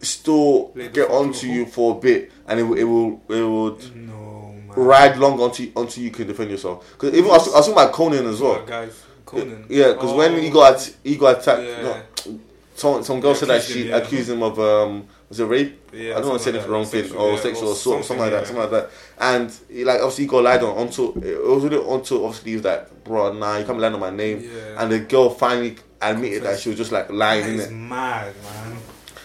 still 0.00 0.68
get 0.92 1.08
onto 1.10 1.46
you 1.46 1.66
for 1.66 1.96
a 1.96 2.00
bit, 2.00 2.32
and 2.48 2.58
it 2.60 2.62
will 2.64 2.76
it 2.76 2.84
will 2.84 3.20
it 3.28 3.42
would 3.42 3.96
no, 3.96 4.54
ride 4.74 5.16
long 5.18 5.38
onto 5.40 5.70
until 5.76 6.02
you 6.02 6.10
can 6.10 6.26
defend 6.26 6.50
yourself. 6.50 6.90
Because 6.92 7.14
even 7.16 7.30
I 7.30 7.38
saw, 7.38 7.58
I 7.58 7.60
talking 7.60 7.92
Conan 7.94 8.26
as 8.26 8.40
well. 8.40 8.64
Guys, 8.66 9.02
Conan. 9.24 9.64
Yeah, 9.68 9.92
because 9.92 10.10
Oh, 10.10 10.16
when 10.16 10.40
he 10.42 10.50
got 10.50 10.80
he 11.04 11.16
got 11.16 11.40
attacked, 11.40 11.62
Yeah. 11.62 11.82
no, 11.82 12.40
some 12.74 13.02
some 13.04 13.20
girl 13.20 13.32
Yeah, 13.32 13.36
said 13.36 13.48
that 13.50 13.62
she 13.62 13.82
him, 13.82 13.88
yeah. 13.90 13.96
accused 13.98 14.30
him 14.30 14.42
of 14.42 14.58
um 14.58 15.06
was 15.32 15.40
it 15.40 15.46
rape? 15.46 15.80
Yeah, 15.94 16.10
I 16.16 16.20
don't 16.20 16.28
want 16.28 16.42
to 16.42 16.44
say 16.44 16.52
something 16.52 16.60
like 16.60 16.70
wrong 16.70 16.82
that, 16.82 16.90
thing 17.08 17.16
or 17.16 17.32
yeah, 17.32 17.40
sexual 17.40 17.68
or 17.68 17.72
assault, 17.72 18.04
something 18.04 18.18
like 18.30 18.46
something, 18.46 18.56
that, 18.56 18.68
something 18.68 18.78
like 18.78 18.90
that. 18.90 18.90
And 19.18 19.58
he 19.70 19.82
like 19.82 20.00
obviously 20.00 20.24
he 20.24 20.28
got 20.28 20.42
lied 20.44 20.62
on 20.62 20.76
until 20.76 21.24
it 21.24 21.42
was 21.42 21.64
really 21.64 21.94
until 21.94 22.26
obviously 22.26 22.50
he 22.50 22.56
was 22.56 22.64
like, 22.66 23.04
bro, 23.04 23.32
nah, 23.32 23.56
you 23.56 23.64
can't 23.64 23.78
lie 23.78 23.90
on 23.90 23.98
my 23.98 24.10
name. 24.10 24.42
Yeah. 24.42 24.82
And 24.82 24.92
the 24.92 24.98
girl 25.00 25.30
finally 25.30 25.76
admitted 26.02 26.42
that 26.42 26.58
she 26.60 26.68
was 26.68 26.76
just 26.76 26.92
like 26.92 27.10
lying 27.10 27.44
That 27.46 27.52
in 27.54 27.60
is 27.60 27.70
mad, 27.70 28.34
man. 28.42 28.76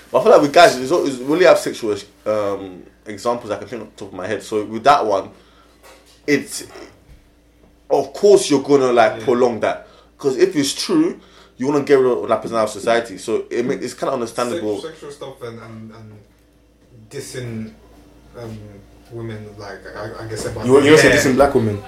But 0.10 0.20
I 0.20 0.24
feel 0.24 0.32
like 0.32 0.42
with 0.44 0.54
guys, 0.54 0.78
it's, 0.78 0.92
it's 0.92 1.18
really 1.18 1.44
have 1.44 1.60
sexual 1.60 1.98
um, 2.26 2.84
examples 3.06 3.52
I 3.52 3.58
can 3.58 3.68
think 3.68 3.82
off 3.82 3.90
the 3.90 3.98
top 3.98 4.08
of 4.08 4.14
my 4.14 4.28
head. 4.28 4.42
So 4.44 4.64
with 4.64 4.86
that 4.86 5.06
one, 5.06 5.32
it's 6.26 6.68
of 7.90 8.14
course 8.14 8.50
you're 8.50 8.64
gonna 8.64 8.94
like 8.94 9.20
Yeah. 9.20 9.26
prolong 9.26 9.60
that 9.60 9.88
because 10.18 10.38
if 10.38 10.56
it's 10.56 10.74
true, 10.74 11.20
you 11.58 11.68
want 11.68 11.80
to 11.80 11.84
get 11.92 12.00
rid 12.00 12.12
of 12.12 12.28
that 12.30 12.42
person 12.42 12.58
out 12.58 12.64
of 12.66 12.70
society. 12.70 13.18
So 13.18 13.46
it 13.50 13.66
it's 13.84 13.94
kind 13.94 14.10
of 14.10 14.14
understandable. 14.16 14.82
sexual 14.82 15.12
stuff 15.12 15.42
and, 15.42 15.60
and, 15.60 15.92
and 15.92 16.20
dissing 17.10 17.74
um, 18.38 18.58
women, 19.12 19.58
like 19.58 19.86
I, 19.96 20.24
I 20.24 20.28
guess 20.28 20.46
about 20.46 20.66
you 20.66 20.76
also 20.78 21.08
yeah, 21.08 21.16
dissing 21.16 21.36
black 21.36 21.54
women. 21.56 21.82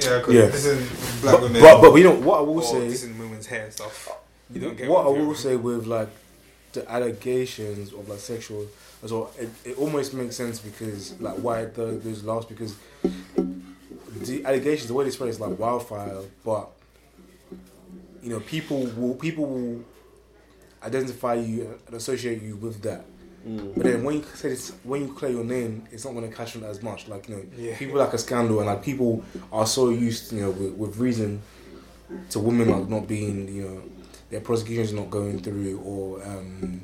yeah, 0.00 0.22
Yeah. 0.28 0.48
dissing 0.48 1.22
black 1.22 1.34
But, 1.34 1.42
women. 1.42 1.62
but 1.62 1.80
but 1.80 1.94
you 1.94 2.04
know 2.04 2.14
what 2.14 2.38
I 2.38 2.42
will 2.42 2.62
say. 2.62 2.86
dissing 2.88 3.18
women's 3.18 3.46
hair 3.46 3.64
and 3.64 3.72
stuff. 3.72 4.08
You 4.52 4.60
don't 4.60 4.76
get 4.76 4.88
what 4.88 5.06
I 5.06 5.10
will 5.10 5.34
say 5.34 5.56
with 5.56 5.86
like 5.86 6.08
the 6.72 6.88
allegations 6.90 7.92
of 7.92 8.08
like 8.08 8.18
sexual 8.18 8.66
as 9.02 9.12
well, 9.12 9.30
it, 9.38 9.48
it 9.64 9.78
almost 9.78 10.12
makes 10.14 10.36
sense 10.36 10.58
because 10.58 11.18
like 11.20 11.36
why 11.36 11.64
the, 11.66 11.86
those 12.02 12.24
last 12.24 12.48
because 12.48 12.74
the 14.16 14.44
allegations 14.44 14.88
the 14.88 14.94
way 14.94 15.04
they 15.04 15.10
spread 15.10 15.28
is 15.30 15.38
like 15.40 15.58
wildfire, 15.58 16.22
but 16.44 16.68
you 18.22 18.30
know 18.30 18.40
people 18.40 18.86
will 18.96 19.14
people 19.14 19.46
will 19.46 19.84
identify 20.82 21.34
you 21.34 21.78
and 21.86 21.94
associate 21.96 22.42
you 22.42 22.56
with 22.56 22.82
that. 22.82 23.04
But 23.76 23.84
then 23.84 24.04
when 24.04 24.16
you 24.16 24.24
say 24.34 24.50
this, 24.50 24.72
when 24.82 25.00
you 25.08 25.14
clear 25.14 25.30
your 25.30 25.44
name, 25.44 25.84
it's 25.90 26.04
not 26.04 26.12
going 26.12 26.28
to 26.28 26.36
catch 26.36 26.54
on 26.56 26.64
as 26.64 26.82
much. 26.82 27.08
Like 27.08 27.28
you 27.28 27.36
know, 27.36 27.42
Yeah. 27.56 27.78
people 27.78 27.98
like 27.98 28.12
a 28.12 28.18
scandal, 28.18 28.58
and 28.58 28.66
like 28.66 28.82
people 28.82 29.24
are 29.50 29.66
so 29.66 29.88
used, 29.88 30.32
you 30.32 30.40
know, 30.42 30.50
with, 30.50 30.74
with 30.74 30.96
reason 30.98 31.40
to 32.30 32.40
women 32.40 32.68
like 32.68 32.88
not 32.88 33.06
being, 33.08 33.48
you 33.48 33.62
know, 33.62 33.82
their 34.28 34.40
prosecutions 34.40 34.92
not 34.92 35.08
going 35.08 35.38
through, 35.40 35.80
or 35.80 36.22
um, 36.24 36.82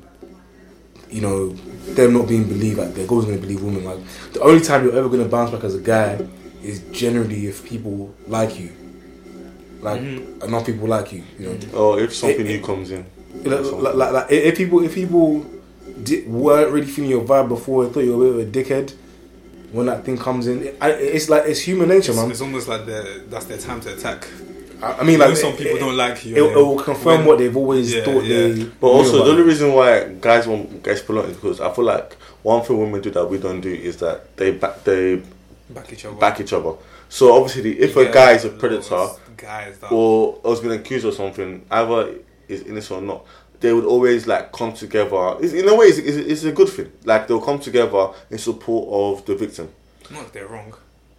you 1.11 1.21
know, 1.21 1.49
them 1.93 2.13
not 2.13 2.27
being 2.27 2.45
believed. 2.45 2.79
Like 2.79 2.95
they're 2.95 3.07
always 3.07 3.25
going 3.25 3.39
to 3.39 3.41
believe 3.45 3.61
women. 3.61 3.83
Like 3.83 3.99
the 4.33 4.41
only 4.41 4.61
time 4.61 4.85
you're 4.85 4.97
ever 4.97 5.09
going 5.09 5.23
to 5.23 5.29
bounce 5.29 5.51
back 5.51 5.63
as 5.63 5.75
a 5.75 5.81
guy 5.81 6.25
is 6.63 6.79
generally 6.91 7.45
if 7.45 7.63
people 7.63 8.15
like 8.27 8.59
you, 8.59 8.71
like 9.81 10.01
mm-hmm. 10.01 10.41
enough 10.43 10.65
people 10.65 10.87
like 10.87 11.11
you. 11.13 11.23
You 11.39 11.49
know, 11.73 11.77
Or 11.79 11.99
if 11.99 12.15
something 12.15 12.41
It- 12.41 12.45
new 12.49 12.55
it- 12.55 12.63
comes 12.63 12.91
in. 12.91 13.05
like, 13.43 13.61
like, 13.71 13.95
like, 13.95 14.11
like, 14.13 14.31
if 14.31 14.57
people 14.57 14.83
if 14.83 14.93
people 14.95 15.45
di 16.03 16.23
weren't 16.27 16.71
really 16.71 16.87
feeling 16.87 17.11
your 17.11 17.23
vibe 17.23 17.47
before, 17.49 17.85
they 17.85 17.91
thought 17.93 18.03
you 18.03 18.17
were 18.17 18.27
a 18.27 18.33
bit 18.43 18.47
of 18.47 18.47
a 18.47 18.73
dickhead. 18.73 18.93
When 19.71 19.87
that 19.87 20.05
thing 20.05 20.17
comes 20.17 20.47
in, 20.47 20.73
I, 20.79 20.91
it's 20.91 21.27
like 21.29 21.43
it's 21.47 21.59
human 21.59 21.89
nature, 21.89 22.11
It's, 22.11 22.19
man. 22.21 22.31
it's 22.31 22.41
almost 22.41 22.67
like 22.67 22.85
the 22.85 23.23
that's 23.29 23.45
their 23.45 23.57
time 23.57 23.81
to 23.81 23.93
attack. 23.93 24.25
I, 24.81 24.93
I 24.99 25.03
mean, 25.03 25.19
like 25.19 25.35
some 25.35 25.53
people 25.53 25.75
it, 25.77 25.79
don't 25.79 25.97
like 25.97 26.25
you. 26.25 26.35
It, 26.35 26.51
it 26.51 26.55
will 26.55 26.77
confirm 26.77 27.19
when- 27.19 27.25
what 27.25 27.39
they've 27.39 27.55
always 27.55 27.93
Yeah, 27.93 28.03
thought 28.05 28.23
yeah. 28.23 28.37
they. 28.47 28.63
But 28.79 28.87
knew 28.87 28.93
also, 28.93 29.23
the 29.25 29.31
only 29.31 29.43
reason 29.43 29.73
why 29.73 30.07
guys 30.21 30.47
want 30.47 30.81
guys 30.81 31.01
pull 31.01 31.19
out 31.19 31.25
is 31.25 31.35
because 31.35 31.59
I 31.59 31.71
feel 31.73 31.85
like 31.85 32.15
one 32.43 32.61
thing 32.63 32.77
women 32.79 33.01
do 33.01 33.09
that 33.11 33.25
we 33.29 33.37
don't 33.37 33.59
do 33.61 33.69
is 33.73 33.97
that 33.97 34.35
they 34.37 34.51
back 34.51 34.83
they 34.85 35.21
back 35.69 35.91
each 35.91 36.05
other. 36.05 36.15
back 36.15 36.39
each 36.39 36.53
other. 36.53 36.73
So 37.09 37.33
obviously, 37.35 37.79
if 37.79 37.95
You 37.95 38.07
a 38.07 38.11
guy 38.13 38.33
is 38.33 38.45
a 38.45 38.49
predator 38.49 38.95
of 38.95 39.19
guys 39.37 39.77
that 39.79 39.91
or 39.91 40.39
has 40.45 40.59
been 40.59 40.71
accused 40.71 41.05
of 41.05 41.13
something, 41.13 41.65
either 41.71 42.15
is 42.47 42.61
innocent 42.63 43.03
or 43.03 43.05
not, 43.05 43.25
they 43.59 43.73
would 43.73 43.85
always 43.85 44.27
like 44.27 44.51
come 44.51 44.73
together. 44.73 45.37
It's, 45.39 45.53
in 45.53 45.67
a 45.67 45.75
way, 45.75 45.85
it's, 45.87 45.97
it's, 45.97 46.17
it's 46.17 46.43
a 46.43 46.51
good 46.51 46.69
thing. 46.69 46.91
Like 47.03 47.27
they'll 47.27 47.41
come 47.41 47.59
together 47.59 48.09
in 48.29 48.37
support 48.37 48.87
of 49.19 49.25
the 49.25 49.35
victim. 49.35 49.69
not 50.11 50.23
if 50.23 50.31
they're 50.33 50.47
wrong. 50.47 50.73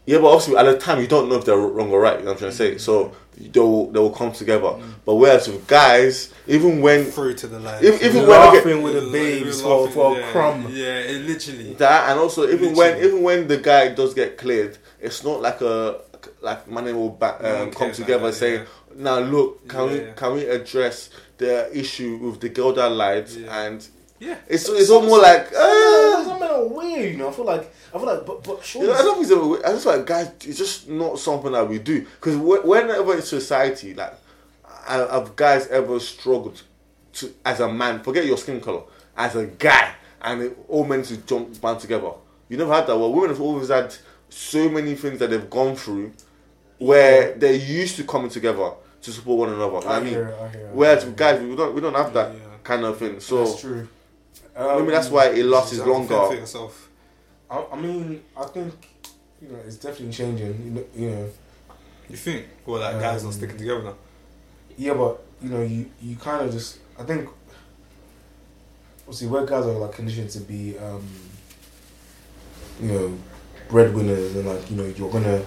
Yeah, 0.05 0.19
but 0.19 0.29
obviously 0.29 0.57
at 0.57 0.63
the 0.63 0.79
time 0.79 1.01
you 1.01 1.09
don't 1.09 1.29
know 1.29 1.35
if 1.37 1.45
they're 1.45 1.57
wrong 1.57 1.91
or 1.91 2.01
right. 2.01 2.19
You 2.21 2.27
know 2.27 2.33
what 2.33 2.43
I'm 2.43 2.51
trying 2.51 2.51
to 2.53 2.57
say. 2.57 2.75
Mm. 2.77 2.81
So 2.81 3.13
they'll 3.39 3.87
they'll 3.91 4.11
come 4.11 4.31
together. 4.31 4.63
Mm. 4.63 4.93
But 5.05 5.17
whereas 5.17 5.49
with 5.49 5.67
guys, 5.67 6.33
even 6.47 6.81
when 6.81 7.07
Through 7.07 7.35
to 7.35 7.49
the 7.49 7.59
line. 7.59 7.85
If- 7.85 8.01
if 8.01 8.15
You're 8.15 8.23
it- 8.23 8.29
when 8.29 8.41
I 8.41 8.53
get- 8.53 8.65
laughing 8.67 8.83
with 8.83 8.95
the 8.95 9.11
babes 9.11 9.61
for, 9.63 9.91
for 9.91 10.17
a 10.17 10.21
yeah, 10.21 10.31
crumb. 10.31 10.63
Yeah, 10.71 10.99
it 11.01 11.23
literally. 11.27 11.73
that 11.75 12.11
and 12.11 12.21
also 12.21 12.49
even 12.49 12.77
when 12.77 12.99
even 12.99 13.23
when 13.25 13.49
the 13.49 13.57
guy 13.57 13.89
does 13.89 14.15
get 14.15 14.39
cleared, 14.39 14.79
it's 15.01 15.25
not 15.25 15.43
like 15.43 15.61
a 15.61 16.03
like 16.41 16.69
my 16.69 16.81
name 16.83 16.97
will 16.97 17.11
back, 17.11 17.43
No 17.43 17.63
um, 17.65 17.71
come 17.71 17.93
together 17.93 18.21
that, 18.21 18.27
and 18.27 18.35
say, 18.35 18.55
yeah. 18.57 18.65
now 18.97 19.19
look, 19.19 19.69
can 19.69 19.91
we 19.91 20.01
Yeah. 20.01 20.13
can 20.13 20.35
we 20.35 20.45
address 20.47 21.11
the 21.39 21.77
issue 21.77 22.17
with 22.19 22.41
the 22.41 22.49
girl 22.51 22.73
that 22.75 22.89
lied 22.91 23.29
and 23.49 23.87
Yeah. 24.19 24.37
it's 24.49 24.69
it's 24.69 24.91
all 24.91 25.03
more 25.03 25.19
like 25.21 25.49
ah. 25.57 26.23
Some 26.27 26.41
men 26.41 26.51
are 26.51 26.65
weird, 26.67 27.13
you 27.13 27.19
know. 27.19 27.29
I 27.29 27.33
feel 27.33 27.45
like 27.45 27.73
I 27.95 27.99
feel 27.99 28.07
like, 28.07 28.27
but 28.27 28.43
but 28.45 28.75
You 28.75 28.87
know, 28.87 28.95
I 28.95 28.99
don't 29.03 29.27
think 29.27 29.31
it's 29.31 29.65
a, 29.65 29.69
I 29.69 29.73
just 29.73 29.87
like 29.87 30.07
guys. 30.07 30.31
It's 30.45 30.59
just 30.59 30.89
not 30.89 31.19
something 31.19 31.53
that 31.53 31.69
we 31.69 31.79
do 31.79 32.01
because 32.21 32.37
whenever 32.37 33.15
in 33.15 33.23
society, 33.23 33.95
like, 33.95 34.15
I- 34.89 35.09
have 35.19 35.35
guys 35.37 35.67
ever 35.69 35.99
struggled 36.01 36.63
to 37.15 37.33
as 37.45 37.61
a 37.61 37.69
man? 37.73 38.03
Forget 38.03 38.25
your 38.27 38.37
skin 38.39 38.61
color. 38.61 38.83
As 39.17 39.35
a 39.37 39.47
guy, 39.47 39.95
and 40.23 40.43
it 40.43 40.59
all 40.69 40.85
men 40.85 41.03
to 41.05 41.17
jump 41.19 41.59
band 41.61 41.81
together. 41.81 42.11
You 42.49 42.57
never 42.59 42.73
had 42.73 42.87
that. 42.87 42.97
Well, 42.99 43.13
women 43.13 43.31
have 43.31 43.41
always 43.41 43.69
had 43.69 43.95
so 44.29 44.69
many 44.69 44.95
things 44.95 45.19
that 45.21 45.31
they've 45.31 45.49
gone 45.51 45.75
through 45.77 46.13
where 46.79 47.33
they're 47.35 47.55
used 47.55 47.97
to 47.97 48.05
coming 48.05 48.31
together 48.31 48.71
to 49.03 49.13
support 49.13 49.39
one 49.49 49.53
another. 49.53 49.87
I, 49.89 50.01
mean, 50.01 50.09
hear 50.15 50.35
I 50.41 50.49
hear 50.49 50.61
it, 50.67 50.71
I 50.71 50.73
whereas 50.73 51.03
hear 51.05 51.13
guys, 51.13 51.41
we 51.43 51.55
don't 51.57 51.75
we 51.75 51.81
don't 51.81 51.95
have 51.95 52.13
that 52.15 52.33
Yeah. 52.35 52.41
kind 52.65 52.85
of 52.85 52.99
thing. 52.99 53.21
So 53.21 53.45
that's 53.45 53.61
true. 53.61 53.89
I 54.57 54.77
mean, 54.79 54.87
that's 54.91 55.09
why 55.11 55.27
it 55.29 55.45
lasts 55.45 55.71
Just 55.71 55.83
is 55.83 55.87
have 55.95 56.09
to 56.09 56.15
longer. 56.17 56.35
yourself. 56.35 56.89
I, 57.51 57.65
I 57.73 57.77
mean, 57.81 58.23
I 58.37 58.45
think 58.47 58.75
you 59.41 59.49
know 59.49 59.59
it's 59.67 59.77
definitely 59.77 60.13
changing. 60.13 60.63
You 60.65 60.71
know, 60.71 60.85
you 60.97 61.11
know 61.11 61.29
You 62.09 62.17
think? 62.17 62.47
Well, 62.65 62.81
like 62.81 63.01
guys 63.01 63.21
Um, 63.21 63.27
not 63.27 63.35
sticking 63.35 63.57
together 63.59 63.83
now. 63.83 63.95
yeah, 64.77 64.95
but 64.95 65.23
you 65.43 65.51
know, 65.51 65.63
you 65.63 65.91
you 66.03 66.17
kind 66.17 66.45
of 66.47 66.53
just 66.53 66.79
I 66.99 67.03
think. 67.05 67.29
See, 69.13 69.27
where 69.27 69.47
guys 69.47 69.65
are 69.67 69.73
like 69.73 69.93
conditioned 69.93 70.31
to 70.31 70.41
be, 70.41 70.77
um, 70.79 71.07
you 72.81 72.89
know, 72.89 73.19
breadwinners 73.69 74.35
and 74.35 74.49
like 74.49 74.69
you 74.71 74.77
know 74.77 74.85
you're 74.85 75.11
gonna 75.11 75.45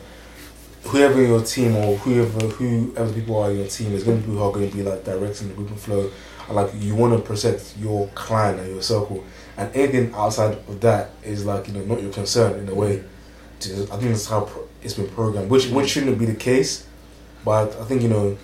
whoever 0.86 1.21
your 1.21 1.41
team 1.43 1.75
or 1.75 1.97
whoever 1.97 2.39
whoever 2.47 3.13
people 3.13 3.38
are 3.41 3.51
in 3.51 3.57
your 3.59 3.67
team 3.67 3.93
is 3.93 4.03
gonna 4.03 4.17
be 4.17 4.25
who 4.27 4.41
are 4.41 4.51
gonna 4.51 4.67
be 4.67 4.82
like 4.84 5.03
directing 5.03 5.49
the 5.49 5.53
group 5.53 5.69
and 5.69 5.80
flow. 5.80 6.09
Like 6.49 6.71
you 6.75 6.95
want 6.95 7.13
to 7.15 7.21
protect 7.21 7.75
your 7.77 8.07
client 8.15 8.59
and 8.59 8.71
your 8.73 8.82
circle, 8.82 9.23
and 9.55 9.73
anything 9.75 10.11
outside 10.15 10.53
of 10.67 10.82
that 10.82 11.11
is 11.23 11.45
like 11.45 11.67
you 11.67 11.73
know 11.73 11.84
not 11.86 12.01
your 12.01 12.11
concern 12.11 12.59
in 12.59 12.67
a 12.69 12.73
way. 12.73 13.03
To- 13.59 13.84
I 13.91 13.97
think 13.97 14.11
that's 14.11 14.25
how 14.27 14.49
it's 14.82 14.95
been 14.95 15.09
programmed, 15.09 15.51
which 15.51 15.67
which 15.67 15.89
shouldn't 15.89 16.17
be 16.17 16.25
the 16.25 16.34
case, 16.34 16.88
but 17.45 17.75
I 17.80 17.84
think 17.86 18.01
you 18.01 18.09
know. 18.09 18.38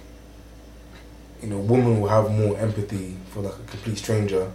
You 1.42 1.50
know, 1.52 1.58
women 1.60 2.00
will 2.02 2.08
have 2.10 2.32
more 2.32 2.58
empathy 2.58 3.18
for 3.30 3.42
like 3.42 3.54
a 3.54 3.70
complete 3.70 3.98
stranger, 4.00 4.52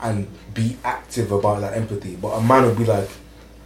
and 0.00 0.28
be 0.54 0.76
active 0.84 1.32
about 1.32 1.60
that 1.62 1.74
empathy. 1.76 2.14
But 2.16 2.28
a 2.28 2.40
man 2.40 2.64
would 2.66 2.78
be 2.78 2.84
like, 2.84 3.08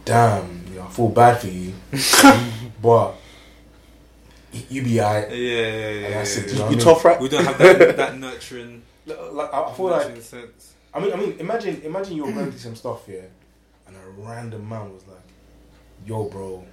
"Damn, 0.05 0.64
I 0.85 0.89
feel 0.89 1.09
bad 1.09 1.39
for 1.41 1.47
you," 1.47 1.73
but 2.81 3.15
you 4.69 4.83
be 4.83 5.01
alright. 5.01 5.29
Yeah, 5.29 5.35
yeah, 5.35 5.67
yeah. 5.67 6.09
yeah, 6.09 6.21
it, 6.21 6.35
yeah. 6.37 6.53
you 6.53 6.57
know 6.57 6.65
what 6.65 6.71
I 6.71 6.75
You 6.75 6.79
tough, 6.79 7.05
right? 7.05 7.19
We 7.19 7.29
don't 7.29 7.45
have 7.45 7.57
that, 7.57 7.97
that 7.97 8.17
nurturing, 8.17 8.83
Like 9.05 9.53
I 9.53 9.63
I 9.63 9.73
feel 9.73 9.85
like 9.87 10.21
sense. 10.21 10.73
I 10.93 10.99
mean, 10.99 11.11
I 11.13 11.17
mean, 11.17 11.35
imagine, 11.39 11.81
imagine 11.81 12.15
you're 12.15 12.31
going 12.31 12.51
through 12.51 12.59
some 12.59 12.75
stuff 12.75 13.05
here, 13.05 13.29
and 13.87 13.95
a 13.95 14.21
random 14.21 14.67
man 14.67 14.93
was 14.93 15.05
like, 15.07 15.17
"Yo, 16.05 16.23
bro, 16.25 16.63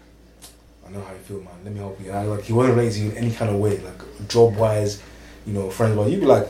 I 0.86 0.90
know 0.90 1.00
how 1.02 1.12
you 1.12 1.18
feel, 1.18 1.40
man. 1.40 1.54
Let 1.64 1.72
me 1.72 1.80
help 1.80 2.00
you." 2.00 2.10
And 2.10 2.18
I, 2.18 2.22
like 2.24 2.44
he 2.44 2.52
wasn't 2.52 2.76
related 2.76 2.94
to 2.94 3.00
you 3.00 3.10
in 3.10 3.16
any 3.16 3.32
kind 3.32 3.50
of 3.50 3.56
way, 3.58 3.78
like 3.78 4.28
job 4.28 4.56
wise, 4.56 5.02
you 5.46 5.52
know, 5.52 5.70
friends 5.70 5.96
wise. 5.96 6.10
You'd 6.10 6.20
be 6.20 6.26
like, 6.26 6.48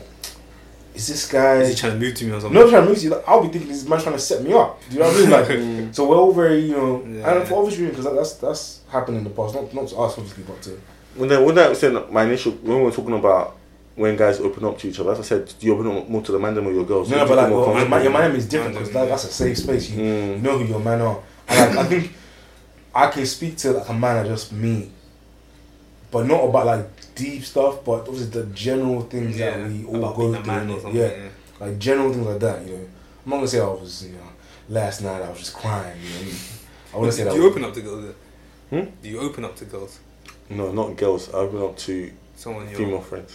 "Is 0.95 1.07
this 1.07 1.31
guy?" 1.31 1.55
Is 1.61 1.69
he 1.69 1.75
trying 1.75 1.93
to 1.93 1.99
move 1.99 2.15
to 2.15 2.25
me 2.25 2.31
or 2.31 2.39
something? 2.41 2.59
no, 2.59 2.69
trying 2.69 2.83
to 2.83 2.89
move 2.89 3.03
you. 3.03 3.09
Like, 3.09 3.23
I'll 3.27 3.41
be 3.41 3.47
thinking 3.49 3.69
this 3.71 3.87
man 3.87 3.99
trying 4.01 4.15
to 4.15 4.19
set 4.19 4.43
me 4.43 4.53
up. 4.53 4.79
Do 4.89 4.95
you 4.95 5.01
know 5.01 5.07
what 5.07 5.15
I 5.17 5.19
mean? 5.21 5.29
Like, 5.29 5.47
Mm. 5.47 5.95
so 5.95 6.07
we're 6.07 6.17
all 6.17 6.31
very, 6.33 6.59
you 6.59 6.71
know, 6.77 7.03
Yeah. 7.07 7.35
and 7.37 7.47
for 7.47 7.55
obvious 7.59 7.79
reasons, 7.79 7.97
because 8.05 8.15
that's 8.15 8.33
that's 8.35 8.79
happened 8.89 9.17
in 9.17 9.23
the 9.23 9.29
past. 9.29 9.55
Not 9.55 9.73
not 9.73 9.87
to 9.89 9.95
us, 9.97 10.17
obviously, 10.17 10.43
but 10.47 10.61
to 10.63 10.79
When 11.15 11.29
that, 11.29 11.43
when 11.45 11.55
that 11.55 11.75
said 11.77 11.93
my 12.11 12.23
initial 12.23 12.53
when 12.63 12.77
we 12.77 12.83
were 12.83 12.91
talking 12.91 13.13
about 13.17 13.55
when 13.95 14.15
guys 14.15 14.39
open 14.39 14.65
up 14.65 14.77
to 14.79 14.87
each 14.89 14.99
other, 14.99 15.11
as 15.11 15.19
I 15.19 15.23
said, 15.23 15.45
do 15.59 15.67
you 15.67 15.73
open 15.75 15.85
up 15.97 16.09
more 16.09 16.21
to 16.23 16.31
the 16.31 16.39
man 16.39 16.55
than 16.55 16.65
with 16.65 16.75
your 16.75 16.85
girls? 16.85 17.09
no, 17.11 17.21
You 17.21 17.27
but 17.27 17.37
like, 17.37 17.51
well, 17.51 17.77
your, 17.77 17.87
man, 17.87 18.03
your 18.03 18.11
man 18.11 18.35
is 18.35 18.47
different 18.47 18.73
because 18.73 18.91
that, 18.91 19.07
that's 19.07 19.23
a 19.25 19.27
safe 19.31 19.57
space. 19.59 19.89
You, 19.91 20.01
Mm. 20.01 20.35
you 20.37 20.41
know 20.41 20.57
who 20.57 20.65
your 20.65 20.79
man 20.79 21.01
are. 21.01 21.19
And 21.47 21.75
like, 21.75 21.85
I 21.85 21.89
think 21.89 22.11
I 22.95 23.07
can 23.07 23.25
speak 23.27 23.57
to 23.57 23.71
like 23.73 23.87
a 23.89 23.93
man 23.93 24.25
I 24.25 24.27
just 24.27 24.51
meet, 24.51 24.89
but 26.13 26.25
not 26.27 26.43
about 26.45 26.65
like 26.67 26.85
deep 27.15 27.43
stuff, 27.43 27.83
but 27.83 28.05
those 28.05 28.21
are 28.21 28.25
the 28.41 28.45
general 28.53 29.01
things 29.01 29.37
Yeah, 29.37 29.57
that 29.57 29.67
we 29.69 29.83
all 29.85 29.95
about 29.97 30.15
go 30.15 30.21
being 30.31 30.35
a 30.35 30.45
man 30.47 30.67
through. 30.67 30.75
or 30.77 30.81
something. 30.81 31.01
yeah, 31.01 31.07
Yeah. 31.07 31.29
like 31.59 31.79
general 31.79 32.13
things 32.13 32.25
like 32.27 32.39
that. 32.39 32.65
You 32.65 32.73
know, 32.73 32.85
I'm 33.25 33.29
not 33.31 33.35
gonna 33.37 33.47
say 33.47 33.59
I 33.59 33.65
was, 33.67 34.05
you 34.05 34.13
know, 34.13 34.29
last 34.69 35.01
night 35.01 35.21
I 35.21 35.29
was 35.29 35.39
just 35.39 35.53
crying. 35.55 35.97
You 36.01 36.09
know, 36.09 36.19
I 36.21 36.23
mean? 36.25 36.35
I 36.93 36.97
wouldn't 36.97 37.13
say 37.17 37.23
Do 37.23 37.29
that. 37.31 37.35
you 37.35 37.47
open 37.49 37.63
up 37.65 37.73
to 37.73 37.81
girls? 37.81 38.15
Hmm? 38.69 38.81
Do 39.01 39.09
you 39.09 39.19
open 39.19 39.45
up 39.45 39.55
to 39.57 39.65
girls? 39.65 39.99
No, 40.49 40.71
not 40.71 40.95
girls. 40.95 41.33
I 41.33 41.37
open 41.37 41.61
up 41.63 41.77
to 41.77 42.11
Someone 42.35 42.67
your 42.69 42.77
female 42.77 43.01
friends. 43.01 43.33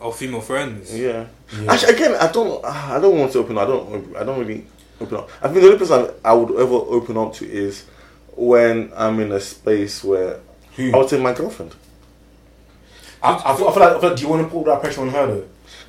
Oh, 0.00 0.10
female 0.10 0.40
friends. 0.40 0.96
Yeah. 0.96 1.26
Yeah. 1.60 1.72
Actually, 1.72 1.94
again, 1.94 2.14
I 2.20 2.30
don't. 2.32 2.64
I 2.64 2.98
don't 3.00 3.18
want 3.18 3.32
to 3.32 3.38
open. 3.40 3.58
up. 3.58 3.64
I 3.64 3.70
don't. 3.70 4.16
I 4.16 4.24
don't 4.24 4.38
really 4.38 4.64
open 5.00 5.16
up. 5.18 5.30
I 5.42 5.48
think 5.48 5.60
the 5.60 5.66
only 5.66 5.78
person 5.78 6.10
I 6.24 6.32
would 6.32 6.50
ever 6.58 6.74
open 6.74 7.16
up 7.18 7.34
to 7.34 7.44
is 7.50 7.84
when 8.36 8.92
I'm 8.96 9.20
in 9.20 9.32
a 9.32 9.40
space 9.40 10.02
where 10.04 10.40
Who? 10.76 10.92
I 10.92 10.96
would 10.98 11.08
say 11.10 11.20
my 11.20 11.32
girlfriend. 11.34 11.74
I, 13.22 13.34
I, 13.52 13.56
feel, 13.56 13.68
I, 13.68 13.72
feel 13.72 13.80
like, 13.82 13.96
I 13.96 14.00
feel 14.00 14.08
like, 14.10 14.16
do 14.18 14.22
you 14.24 14.28
want 14.28 14.46
to 14.46 14.50
put 14.50 14.64
that 14.66 14.80
pressure 14.80 15.00
on 15.02 15.08
her 15.10 15.26
though? 15.26 15.44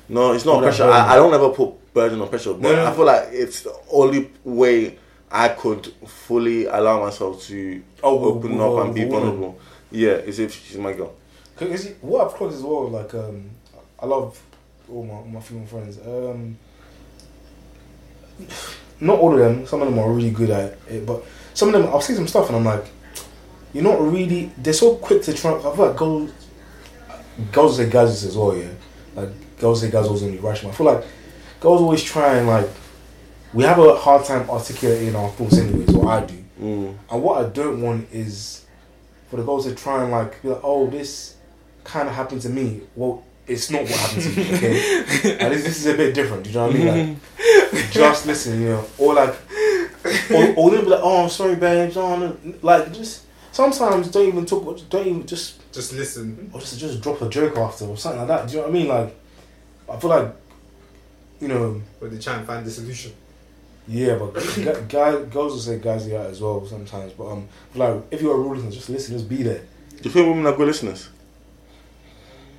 No, 0.08 0.32
it's 0.32 0.44
not 0.44 0.56
Put 0.56 0.62
pressure. 0.64 0.84
I, 0.84 1.12
I 1.12 1.16
don't 1.16 1.32
ever 1.32 1.48
put 1.50 1.94
burden 1.94 2.20
on 2.20 2.28
pressure, 2.28 2.52
but 2.52 2.60
No, 2.62 2.76
no, 2.76 2.86
I 2.86 2.92
feel 2.94 3.04
like 3.06 3.28
it's 3.30 3.62
the 3.62 3.74
only 3.90 4.30
way 4.44 4.98
I 5.30 5.48
could 5.48 5.86
fully 6.06 6.66
allow 6.66 7.00
myself 7.00 7.42
to 7.44 7.82
Oh, 8.02 8.22
open 8.24 8.52
with 8.52 8.60
up 8.60 8.72
a- 8.72 8.82
and 8.82 8.94
be 8.94 9.04
with 9.04 9.08
a 9.12 9.16
woman. 9.16 9.30
vulnerable. 9.30 9.60
Yeah, 9.90 10.12
is 10.12 10.38
if 10.38 10.52
she's 10.54 10.76
my 10.76 10.92
girl. 10.92 11.12
Cause 11.56 11.86
you- 11.86 11.96
what 12.02 12.26
I've 12.26 12.34
clocked 12.34 12.54
as 12.54 12.62
well, 12.62 12.88
like 12.88 13.14
um, 13.14 13.50
I 14.00 14.06
love 14.06 14.38
all 14.90 15.04
my 15.04 15.22
my 15.32 15.40
female 15.40 15.66
friends. 15.66 15.98
Um, 16.04 16.56
not 19.00 19.18
all 19.18 19.32
of 19.32 19.38
them. 19.38 19.66
Some 19.66 19.82
of 19.82 19.88
them 19.88 19.98
are 19.98 20.10
really 20.12 20.30
good 20.30 20.50
at 20.50 20.76
it, 20.88 21.06
but 21.06 21.22
some 21.54 21.68
of 21.68 21.74
them 21.74 21.86
I'll 21.92 22.00
see 22.00 22.14
some 22.14 22.26
stuff 22.28 22.48
and 22.48 22.56
I'm 22.56 22.64
like, 22.64 22.84
you're 23.72 23.84
not 23.84 24.00
really. 24.00 24.50
They're 24.58 24.72
so 24.72 24.96
quick 24.96 25.22
to 25.22 25.32
try. 25.32 25.52
I 25.56 25.60
feel 25.76 25.86
like 25.88 25.96
girls, 25.96 26.30
girls 27.52 27.76
say 27.76 27.88
guys 27.88 28.24
as 28.24 28.36
well. 28.36 28.56
Yeah, 28.56 28.70
like 29.14 29.58
girls 29.58 29.80
say 29.80 29.90
guys 29.90 30.06
always 30.06 30.22
only 30.22 30.38
rational. 30.38 30.72
I 30.72 30.74
feel 30.74 30.86
like 30.86 31.04
girls 31.60 31.80
always 31.80 32.02
try 32.02 32.36
and 32.36 32.46
like. 32.46 32.68
We 33.52 33.64
have 33.64 33.78
a 33.78 33.96
hard 33.96 34.24
time 34.24 34.48
articulating 34.48 35.14
our 35.14 35.28
thoughts, 35.28 35.58
anyways. 35.58 35.94
Or 35.94 36.08
I 36.08 36.24
do. 36.24 36.42
Mm. 36.58 36.96
And 37.10 37.22
what 37.22 37.44
I 37.44 37.48
don't 37.50 37.82
want 37.82 38.08
is 38.10 38.64
for 39.28 39.36
the 39.36 39.42
girls 39.42 39.66
to 39.66 39.74
try 39.74 40.02
and 40.02 40.10
like 40.12 40.40
be 40.42 40.48
like, 40.48 40.60
oh, 40.62 40.88
this 40.88 41.36
kind 41.84 42.08
of 42.08 42.14
happened 42.14 42.40
to 42.42 42.48
me. 42.48 42.80
Well, 42.94 43.24
it's 43.46 43.70
not 43.70 43.82
what 43.82 43.90
happened 43.90 44.22
to 44.22 44.28
me, 44.28 44.54
okay? 44.54 45.38
and 45.40 45.52
this, 45.54 45.64
this 45.64 45.78
is 45.78 45.86
a 45.86 45.96
bit 45.96 46.14
different. 46.14 46.44
Do 46.44 46.50
you 46.50 46.56
know 46.56 46.66
what 46.66 46.76
I 46.76 46.78
mean? 46.78 47.20
Like, 47.72 47.90
just 47.90 48.26
listen, 48.26 48.60
you 48.60 48.68
know, 48.68 48.84
or 48.98 49.14
like, 49.14 49.34
or, 50.30 50.54
or 50.56 50.70
they'll 50.70 50.82
be 50.82 50.88
like, 50.88 51.00
oh, 51.02 51.24
I'm 51.24 51.30
sorry, 51.30 51.56
babes. 51.56 51.96
Oh, 51.96 52.16
no. 52.16 52.36
like 52.62 52.92
just 52.92 53.24
sometimes 53.52 54.10
don't 54.10 54.28
even 54.28 54.46
talk. 54.46 54.88
Don't 54.88 55.06
even 55.06 55.26
just 55.26 55.61
Just 55.72 55.92
listen. 55.94 56.50
or 56.52 56.60
just 56.60 56.78
just 56.78 57.00
drop 57.00 57.20
a 57.22 57.28
joke 57.28 57.56
after 57.56 57.86
or 57.86 57.96
something 57.96 58.20
like 58.20 58.28
that. 58.28 58.46
Do 58.46 58.52
you 58.54 58.58
know 58.60 58.68
what 58.68 58.70
I 58.70 58.78
mean? 58.78 58.88
Like, 58.88 59.16
I 59.90 59.96
feel 59.98 60.10
like, 60.10 60.34
you 61.40 61.48
know, 61.48 61.80
But 62.00 62.10
they 62.10 62.18
try 62.18 62.34
and 62.36 62.46
find 62.46 62.64
the 62.66 62.70
solution. 62.70 63.12
yeah, 63.88 64.16
but 64.16 64.34
gu- 64.54 64.84
guy, 64.88 65.22
girls 65.24 65.52
will 65.52 65.58
say 65.60 65.78
guys 65.78 66.06
are 66.08 66.18
out 66.18 66.26
as 66.26 66.40
well 66.40 66.64
sometimes. 66.66 67.12
But 67.14 67.26
um, 67.32 67.48
like 67.74 68.02
if 68.10 68.20
you're 68.22 68.34
a 68.34 68.38
real 68.38 68.50
listener, 68.54 68.70
just 68.70 68.88
listen, 68.90 69.16
just 69.16 69.28
be 69.28 69.42
there. 69.42 69.62
Do 69.90 70.08
you 70.08 70.10
think 70.10 70.26
women 70.28 70.46
are 70.46 70.56
good 70.56 70.66
listeners? 70.68 71.08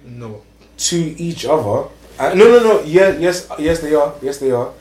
No. 0.05 0.41
to 0.78 0.97
each 0.97 1.45
other. 1.45 1.89
Uh, 2.20 2.34
no, 2.34 2.45
no, 2.45 2.59
no. 2.64 2.82
Yeah, 2.84 3.09
yes, 3.18 3.47
yes, 3.59 3.80
they 3.80 3.93
are. 3.95 4.14
Yes, 4.22 4.38
they 4.39 4.51
are. 4.51 4.72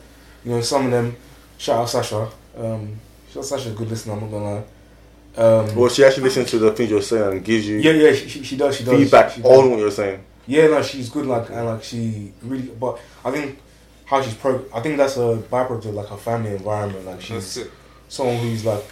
You 0.43 0.51
know, 0.51 0.61
some 0.61 0.85
of 0.85 0.91
them. 0.91 1.15
Shout 1.57 1.79
out 1.81 1.89
Sasha. 1.89 2.29
Um, 2.57 2.99
shout 3.29 3.37
out 3.37 3.45
Sasha's 3.45 3.71
a 3.73 3.75
good 3.75 3.89
listener. 3.89 4.13
I'm 4.13 4.21
not 4.21 4.31
gonna 4.31 4.53
lie. 4.55 4.63
Um, 5.35 5.77
Or 5.77 5.89
she 5.89 6.03
actually 6.05 6.23
listens 6.23 6.51
to 6.51 6.59
the 6.59 6.71
things 6.73 6.89
you're 6.91 7.01
saying 7.01 7.31
and 7.31 7.43
gives 7.43 7.67
you 7.67 7.77
yeah, 7.77 7.91
yeah, 7.91 8.13
she, 8.13 8.29
she, 8.29 8.43
she 8.43 8.55
does. 8.57 8.75
She 8.77 8.83
does. 8.83 8.99
feedback 9.01 9.31
she, 9.31 9.37
she 9.37 9.41
does. 9.41 9.51
on 9.51 9.71
what 9.71 9.79
you're 9.79 9.91
saying? 9.91 10.23
Yeah, 10.45 10.67
no, 10.67 10.81
she's 10.83 11.09
good. 11.09 11.25
Like 11.25 11.49
and 11.49 11.65
like 11.65 11.83
she 11.83 12.31
really. 12.43 12.67
But 12.67 12.99
I 13.25 13.31
think 13.31 13.57
how 14.05 14.21
she's 14.21 14.35
pro. 14.35 14.63
I 14.73 14.81
think 14.81 14.97
that's 14.97 15.17
a 15.17 15.41
byproduct 15.49 15.85
of 15.85 15.93
like 15.95 16.07
her 16.07 16.17
family 16.17 16.51
environment. 16.51 17.05
Like 17.05 17.21
she's 17.21 17.65
someone 18.09 18.37
who's 18.37 18.63
like 18.63 18.83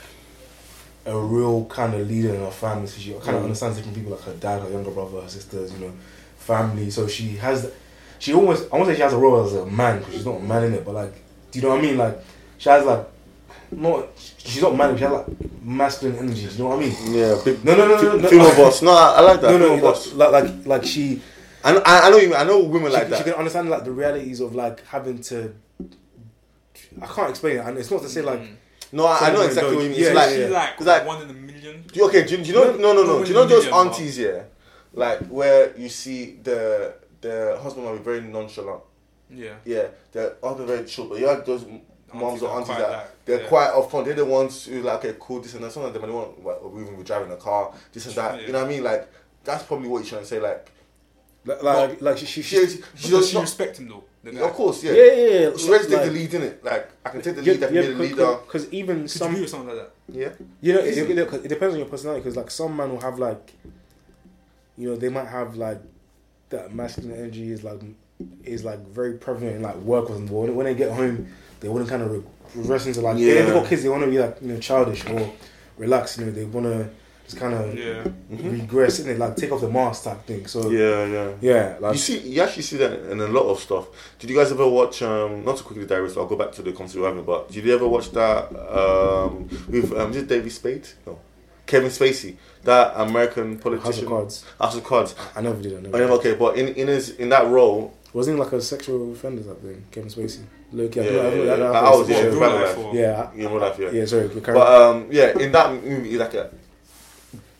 a 1.05 1.17
real 1.17 1.65
kind 1.65 1.93
of 1.93 2.07
leader 2.07 2.33
in 2.33 2.39
her 2.41 2.51
family. 2.51 2.87
So 2.87 2.99
she 2.99 3.11
kind 3.13 3.35
of 3.35 3.41
Mm. 3.41 3.43
understands 3.45 3.77
different 3.77 3.97
people, 3.97 4.11
like 4.13 4.21
her 4.21 4.33
dad, 4.33 4.61
her 4.61 4.69
younger 4.69 4.91
brother, 4.91 5.21
her 5.21 5.29
sisters, 5.29 5.73
you 5.73 5.79
know, 5.79 5.91
family. 6.37 6.89
So 6.91 7.07
she 7.07 7.37
has, 7.37 7.71
she 8.19 8.33
almost, 8.33 8.67
I 8.71 8.77
won't 8.77 8.87
say 8.87 8.95
she 8.95 9.01
has 9.01 9.13
a 9.13 9.17
role 9.17 9.43
as 9.45 9.53
a 9.53 9.65
man 9.65 9.99
because 9.99 10.13
she's 10.13 10.25
not 10.25 10.35
a 10.37 10.43
man 10.43 10.63
in 10.65 10.73
it, 10.73 10.85
but 10.85 10.93
like, 10.93 11.13
do 11.51 11.57
you 11.59 11.63
know 11.63 11.69
what 11.71 11.79
I 11.79 11.81
mean? 11.81 11.97
Like, 11.97 12.23
she 12.59 12.69
has 12.69 12.85
like, 12.85 13.05
not, 13.71 14.07
she's 14.37 14.61
not 14.61 14.75
man, 14.75 14.97
she 14.97 15.03
has 15.03 15.11
like 15.13 15.25
masculine 15.63 16.17
energy. 16.19 16.47
Do 16.47 16.51
you 16.53 16.59
know 16.59 16.67
what 16.69 16.77
I 16.77 16.81
mean? 16.81 16.95
Yeah, 17.13 17.41
big 17.43 17.63
No, 17.65 17.75
no, 17.75 17.87
no, 17.87 18.01
no, 18.01 18.17
no. 18.17 18.27
female 18.29 18.55
boss. 18.55 18.81
No, 18.81 18.91
I, 18.91 19.13
I 19.17 19.21
like 19.21 19.41
that. 19.41 19.51
No, 19.51 19.57
no, 19.57 19.69
female 19.75 19.81
boss. 19.81 20.13
like, 20.13 20.31
like, 20.31 20.43
like, 20.43 20.65
like 20.67 20.83
she, 20.85 21.21
I, 21.63 21.75
I, 21.75 22.07
I 22.07 22.09
know 22.09 22.17
you. 22.17 22.27
mean- 22.29 22.37
I 22.37 22.43
know 22.43 22.59
women 22.59 22.89
she, 22.91 22.97
like 22.97 23.09
that. 23.09 23.17
she 23.19 23.23
can 23.23 23.33
understand 23.33 23.69
like 23.69 23.83
the 23.83 23.91
realities 23.91 24.39
of 24.41 24.53
like 24.55 24.85
having 24.87 25.21
to. 25.21 25.53
I 27.01 27.05
can't 27.07 27.29
explain 27.29 27.57
it, 27.57 27.65
and 27.65 27.77
it's 27.77 27.89
not 27.91 28.01
to 28.01 28.09
say 28.09 28.21
like 28.21 28.39
Mm. 28.39 28.55
No, 28.93 29.05
I, 29.05 29.29
I 29.29 29.33
know 29.33 29.41
exactly 29.43 29.73
what 29.73 29.83
you 29.85 29.89
mean. 29.91 29.99
yeah, 30.01 30.07
It's 30.07 30.15
like, 30.15 30.29
yeah, 30.31 30.35
She's 30.35 30.49
like, 30.51 30.69
It's 30.77 30.85
like- 30.85 31.05
one 31.07 31.21
in 31.21 31.29
a 31.29 31.33
million. 31.33 31.83
Do 31.87 31.97
you, 31.99 32.05
okay, 32.07 32.25
do, 32.25 32.35
you- 32.37 32.43
do 32.43 32.49
you 32.49 32.55
know? 32.55 32.71
No, 32.75 32.91
no, 32.93 33.03
no. 33.03 33.19
No, 33.19 33.23
Do 33.23 33.29
you 33.29 33.33
know 33.35 33.45
those 33.45 33.65
million, 33.65 33.87
aunties? 33.87 34.17
Yeah, 34.19 34.43
like 34.93 35.19
where 35.27 35.73
you 35.77 35.87
see 35.87 36.37
the 36.43 36.95
the 37.21 37.57
husband 37.63 37.85
will 37.85 37.95
be 37.97 38.03
very 38.03 38.19
nonchalant. 38.21 38.81
Yeah. 39.29 39.53
Yeah, 39.63 39.87
the 40.11 40.35
husband 40.43 40.67
very 40.67 40.83
chill, 40.85 41.07
but 41.07 41.19
you 41.19 41.27
have 41.27 41.45
those 41.45 41.63
moms 42.13 42.41
or 42.41 42.49
aunties 42.51 42.75
that 42.77 42.89
like- 42.89 43.25
they're 43.25 43.41
yeah. 43.41 43.47
quite 43.47 43.69
upfront. 43.71 44.05
They're 44.05 44.13
the 44.15 44.25
ones 44.25 44.65
who 44.65 44.81
like, 44.81 45.03
okay, 45.05 45.15
cool, 45.19 45.39
this 45.41 45.53
and 45.53 45.63
that. 45.63 45.71
Some 45.71 45.83
of 45.83 45.93
them 45.93 46.01
they 46.01 46.09
want, 46.09 46.39
what, 46.39 46.71
we 46.71 46.81
even 46.81 46.95
be 46.97 47.03
driving 47.03 47.31
a 47.31 47.35
car, 47.37 47.73
this 47.93 48.05
and 48.07 48.15
that. 48.15 48.39
Yeah. 48.41 48.47
You 48.47 48.53
know 48.53 48.59
what 48.59 48.67
I 48.67 48.69
mean? 48.69 48.83
Like 48.83 49.07
that's 49.43 49.63
probably 49.63 49.87
what 49.87 49.99
you're 49.99 50.09
trying 50.09 50.21
to 50.21 50.27
say. 50.27 50.39
Like 50.39 50.71
Like, 51.45 51.61
like, 51.63 52.01
like 52.01 52.17
she, 52.17 52.25
she, 52.25 52.41
She, 52.41 52.55
she, 52.57 52.67
she, 52.67 52.77
she 52.95 53.09
does 53.09 53.19
does 53.19 53.29
she 53.29 53.35
not. 53.35 53.41
respect 53.41 53.77
him 53.79 53.89
though? 53.89 54.03
The 54.23 54.31
guy? 54.33 54.39
Of 54.41 54.53
course, 54.53 54.83
yeah. 54.83 54.91
yeah, 54.91 55.03
yeah, 55.03 55.39
yeah. 55.39 55.49
She's 55.57 55.67
ready 55.69 55.83
to 55.85 55.89
take 55.89 56.05
the 56.05 56.11
lead 56.11 56.33
in 56.35 56.41
it. 56.43 56.63
Like 56.63 56.91
I 57.03 57.09
can 57.09 57.21
take 57.23 57.35
the 57.35 57.43
Yeah, 57.43 57.53
lead. 57.53 57.63
I 57.63 57.67
can 57.67 57.75
yeah, 57.75 57.81
be 57.81 57.87
the 57.87 57.93
cause, 57.95 58.09
leader. 58.11 58.37
Because 58.45 58.73
even 58.73 59.01
Could 59.01 59.09
some, 59.09 59.31
you 59.31 59.37
be 59.37 59.41
with 59.43 59.53
like 59.53 59.65
that? 59.75 59.91
Yeah. 60.09 60.29
you 60.61 60.73
know, 60.73 60.79
it, 60.79 60.97
it, 60.97 61.17
it 61.17 61.47
depends 61.47 61.73
on 61.73 61.79
your 61.79 61.87
personality. 61.89 62.21
Because 62.21 62.37
like 62.37 62.51
some 62.51 62.75
man 62.77 62.91
will 62.91 63.01
have 63.01 63.17
like, 63.17 63.53
you 64.77 64.89
know, 64.89 64.95
they 64.95 65.09
might 65.09 65.27
have 65.27 65.55
like 65.55 65.79
that 66.49 66.73
masculine 66.75 67.17
energy 67.17 67.51
is 67.51 67.63
like 67.63 67.81
is 68.43 68.63
like 68.63 68.79
very 68.87 69.13
prevalent 69.13 69.55
in 69.55 69.61
like 69.63 69.77
work 69.77 70.05
or 70.09 70.13
something. 70.13 70.27
But 70.27 70.33
when, 70.41 70.55
when 70.55 70.65
they 70.67 70.75
get 70.75 70.91
home, 70.91 71.27
they 71.61 71.69
want 71.69 71.85
to 71.85 71.89
kind 71.89 72.03
of 72.03 72.11
re- 72.11 72.23
regress 72.55 72.85
into 72.87 72.99
like 73.01 73.17
yeah. 73.17 73.33
Yeah. 73.33 73.41
they 73.45 73.53
got 73.53 73.67
kids. 73.67 73.83
They 73.83 73.89
want 73.89 74.03
to 74.03 74.09
be 74.09 74.19
like 74.19 74.37
you 74.41 74.49
know 74.49 74.59
childish 74.59 75.05
or 75.07 75.31
relaxed. 75.77 76.19
You 76.19 76.25
know, 76.25 76.31
they 76.31 76.43
want 76.45 76.65
to 76.67 76.89
just 77.25 77.37
kind 77.37 77.53
of 77.53 77.77
Yeah. 77.77 78.03
regress 78.29 78.99
and 78.99 79.17
like 79.17 79.35
take 79.37 79.51
off 79.53 79.61
the 79.61 79.69
mask 79.69 80.03
type 80.03 80.25
thing. 80.25 80.45
So 80.47 80.69
Yeah, 80.69 81.05
yeah. 81.05 81.31
yeah, 81.39 81.77
like 81.79 81.93
You 81.93 81.99
see, 81.99 82.17
you 82.19 82.41
actually 82.41 82.63
see 82.63 82.77
that 82.77 83.09
in 83.11 83.21
a 83.21 83.27
lot 83.27 83.43
of 83.49 83.59
stuff. 83.59 83.87
Did 84.19 84.29
you 84.29 84.35
guys 84.35 84.51
ever 84.51 84.67
watch? 84.67 85.01
Um, 85.01 85.45
not 85.45 85.57
to 85.57 85.63
quickly 85.63 85.85
digress, 85.85 86.13
so 86.15 86.21
I'll 86.21 86.27
go 86.27 86.35
back 86.35 86.51
to 86.53 86.61
the 86.61 86.71
concept 86.73 86.99
we're 87.01 87.07
having. 87.07 87.23
But 87.23 87.49
did 87.51 87.63
you 87.65 87.73
ever 87.73 87.87
watch 87.87 88.11
that 88.11 88.49
um, 88.81 89.47
with 89.69 89.93
um, 89.93 90.11
is 90.11 90.17
it 90.17 90.27
David 90.27 90.51
Spade? 90.51 90.87
No, 91.05 91.19
Kevin 91.67 91.89
Spacey, 91.89 92.35
that 92.63 92.93
American 92.99 93.57
politician. 93.59 93.69
House 93.69 93.83
politician. 93.83 94.05
of 94.05 94.09
Cards. 94.09 94.45
House 94.59 94.75
of 94.75 94.83
Cards. 94.83 95.15
I 95.35 95.41
never 95.41 95.61
did. 95.61 95.73
I 95.77 95.81
never. 95.81 95.95
Oh, 95.95 95.99
yeah, 96.07 96.13
okay, 96.15 96.33
but 96.33 96.57
in 96.57 96.69
in 96.75 96.87
his 96.87 97.11
in 97.11 97.29
that 97.29 97.47
role, 97.47 97.93
Wasn't 98.13 98.35
he 98.35 98.43
like 98.43 98.51
a 98.51 98.61
sexual 98.61 99.13
offender 99.13 99.41
type 99.43 99.61
thing? 99.61 99.83
Kevin 99.91 100.09
Spacey. 100.09 100.39
Look, 100.73 100.95
yeah, 100.95 101.03
Yeah, 101.03 101.09
I 101.09 101.13
think- 101.13 101.25
I 101.25 101.31
think- 101.31 101.45
yeah, 101.45 101.57
yeah. 101.57 101.71
I 101.71 101.95
was, 101.95 102.09
yeah, 102.09 102.17
it's 102.17 102.35
real 102.35 102.49
life. 102.49 102.77
or- 102.77 102.95
yeah, 102.95 103.31
in 103.33 103.39
real 103.51 103.59
life, 103.59 103.79
yeah. 103.79 103.91
yeah. 103.91 104.05
Sorry, 104.05 104.27
But 104.27 104.81
um, 104.81 105.07
yeah, 105.11 105.37
in 105.37 105.51
that 105.51 105.83
movie, 105.83 106.17
like 106.17 106.33
a 106.33 106.49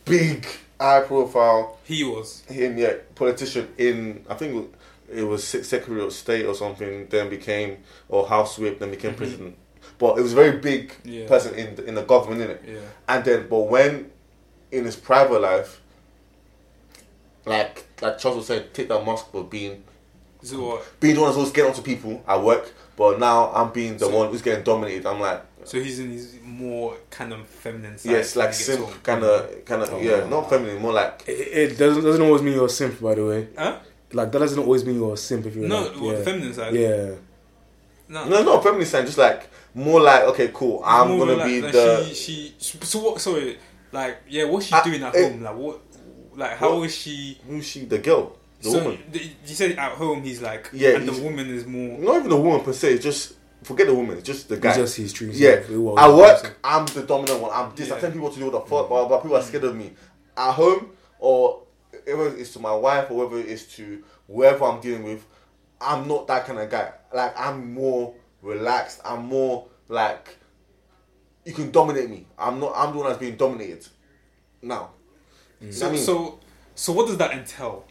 big, 0.04 0.46
high 0.80 1.00
profile, 1.02 1.78
He 1.84 2.04
was. 2.04 2.40
him, 2.48 2.78
yeah, 2.78 2.94
politician 3.14 3.68
in 3.78 4.24
I 4.28 4.34
think 4.34 4.70
it 5.14 5.22
was 5.24 5.44
Secretary 5.44 6.00
of 6.02 6.12
State 6.12 6.46
or 6.46 6.54
something. 6.54 7.06
Then 7.10 7.28
became 7.28 7.78
or 8.08 8.26
House 8.26 8.58
Whip, 8.58 8.78
then 8.78 8.90
became 8.90 9.14
president. 9.14 9.56
But 9.98 10.18
it 10.18 10.22
was 10.22 10.32
a 10.32 10.36
very 10.36 10.56
big 10.58 10.88
Mm-hmm. 10.90 11.08
Yeah. 11.12 11.28
person 11.28 11.54
in 11.54 11.74
the, 11.76 11.84
in 11.84 11.94
the 11.94 12.02
government, 12.02 12.40
innit? 12.40 12.66
Yeah. 12.74 12.80
And 13.08 13.24
then, 13.24 13.46
but 13.48 13.60
when 13.68 14.10
in 14.72 14.84
his 14.86 14.96
private 14.96 15.40
life, 15.42 15.80
like 17.44 17.84
like 18.00 18.18
Charles 18.18 18.38
was 18.38 18.46
saying, 18.46 18.64
take 18.72 18.88
that 18.88 19.04
mask 19.04 19.30
for 19.30 19.44
being 19.44 19.82
So 20.42 20.80
being 21.00 21.14
the 21.14 21.20
one 21.20 21.28
that's 21.28 21.36
always 21.36 21.52
getting 21.52 21.70
onto 21.70 21.82
people 21.82 22.22
at 22.26 22.42
work. 22.42 22.72
But 23.02 23.18
now 23.18 23.50
I'm 23.52 23.70
being 23.72 23.94
the 23.96 24.06
So- 24.06 24.16
one 24.16 24.28
who's 24.30 24.42
getting 24.42 24.62
dominated. 24.62 25.06
I'm 25.06 25.18
like, 25.20 25.40
So 25.64 25.80
he's 25.80 25.98
in 25.98 26.10
his 26.12 26.36
more 26.44 26.94
kind 27.10 27.32
of 27.32 27.40
feminine 27.48 27.98
side. 27.98 28.12
yes, 28.12 28.36
like 28.36 28.52
simp, 28.54 29.02
kind 29.02 29.24
of, 29.24 29.64
kind 29.64 29.82
of, 29.82 29.92
Oh. 29.94 29.98
yeah, 30.00 30.24
not 30.28 30.48
feminine, 30.50 30.78
more 30.80 30.92
like 30.92 31.24
It, 31.26 31.32
it 31.72 31.78
doesn't 31.78 32.04
doesn't 32.04 32.22
always 32.22 32.42
mean 32.42 32.54
you're 32.54 32.66
a 32.66 32.76
simp, 32.80 33.00
by 33.00 33.14
the 33.16 33.24
way. 33.26 33.48
Huh? 33.58 33.78
Like 34.12 34.30
that 34.32 34.38
doesn't 34.38 34.58
always 34.66 34.84
mean 34.84 34.96
you're 35.00 35.14
a 35.14 35.16
simp 35.16 35.46
if 35.46 35.56
you're 35.56 35.66
No, 35.68 35.82
like, 35.82 35.92
what, 36.00 36.10
yeah. 36.12 36.18
the 36.18 36.24
feminine 36.24 36.54
side. 36.54 36.74
yeah. 36.74 37.10
No, 38.08 38.28
no, 38.28 38.42
not 38.44 38.62
feminine 38.62 38.86
side, 38.86 39.06
just 39.06 39.18
like 39.18 39.48
more 39.74 40.00
like 40.00 40.22
okay, 40.30 40.48
cool. 40.54 40.80
I'm 40.84 41.08
More 41.08 41.18
gonna 41.26 41.38
like- 41.38 41.46
be 41.46 41.62
like 41.62 41.72
the 41.72 42.04
She, 42.04 42.54
she. 42.58 42.76
So 42.82 42.98
what? 43.00 43.20
Sorry. 43.20 43.58
Like, 43.90 44.18
yeah. 44.28 44.44
What's 44.44 44.66
she 44.66 44.74
I- 44.74 44.84
doing 44.84 45.02
at 45.02 45.14
it- 45.14 45.32
home? 45.32 45.42
Like, 45.42 45.56
what? 45.56 45.80
Like, 46.36 46.56
how 46.58 46.76
What? 46.76 46.86
is 46.86 46.94
she? 46.94 47.38
who's 47.48 47.66
she? 47.66 47.84
The 47.86 47.98
girl, 47.98 48.36
the 48.62 48.70
so 48.70 48.78
woman. 48.84 48.98
the- 49.10 49.20
you 49.46 49.54
said 49.54 49.72
at 49.72 49.92
home 49.92 50.22
he's 50.22 50.40
like, 50.42 50.70
Yeah, 50.72 50.90
and 50.96 51.08
the 51.08 51.20
woman 51.22 51.48
is 51.48 51.66
more. 51.66 51.98
Not 51.98 52.16
even 52.16 52.30
the 52.30 52.36
woman 52.40 52.64
per 52.64 52.72
se. 52.72 52.98
Just 52.98 53.34
forget 53.62 53.86
the 53.86 53.94
woman. 53.94 54.22
Just 54.22 54.48
the 54.48 54.56
guy. 54.56 54.68
He's 54.70 54.76
just 54.78 54.96
his 54.96 55.12
true 55.12 55.30
Yeah, 55.32 55.56
self. 55.56 55.70
It 55.70 55.78
was- 55.78 55.98
at 55.98 56.14
work, 56.44 56.58
I'm 56.64 56.86
the 56.86 57.02
dominant 57.02 57.40
one. 57.40 57.50
I'm 57.52 57.74
this. 57.74 57.90
I 57.90 57.94
Yeah. 57.96 58.00
tell 58.00 58.10
people 58.12 58.30
to 58.30 58.38
do 58.38 58.44
what 58.50 58.52
the 58.52 58.60
fuck, 58.70 58.88
but, 58.88 59.08
but 59.08 59.22
people 59.22 59.36
are 59.36 59.42
scared 59.42 59.64
of 59.64 59.76
me. 59.76 59.92
At 60.36 60.52
home, 60.52 60.90
or 61.18 61.62
whether 62.06 62.36
it's 62.36 62.52
to 62.54 62.58
my 62.58 62.74
wife 62.74 63.10
or 63.10 63.26
whether 63.26 63.38
it's 63.46 63.64
to 63.76 64.02
whoever 64.26 64.64
I'm 64.64 64.80
dealing 64.80 65.04
with, 65.04 65.24
I'm 65.80 66.08
not 66.08 66.26
that 66.28 66.46
kind 66.46 66.58
of 66.58 66.70
guy. 66.70 66.92
Like 67.14 67.38
I'm 67.38 67.74
more 67.74 68.14
relaxed. 68.40 69.00
I'm 69.04 69.26
more 69.26 69.66
like 69.88 70.36
you 71.44 71.52
can 71.52 71.70
dominate 71.70 72.08
me. 72.08 72.26
I'm 72.38 72.58
not. 72.60 72.72
I'm 72.76 72.92
the 72.92 72.98
one 72.98 73.08
that's 73.08 73.18
being 73.18 73.36
dominated. 73.36 73.86
Now, 74.62 74.90
So, 75.70 75.88
I 75.88 75.92
mean, 75.92 76.00
so, 76.00 76.38
so 76.76 76.92
what 76.92 77.08
does 77.08 77.16
that 77.18 77.32
entail? 77.32 77.84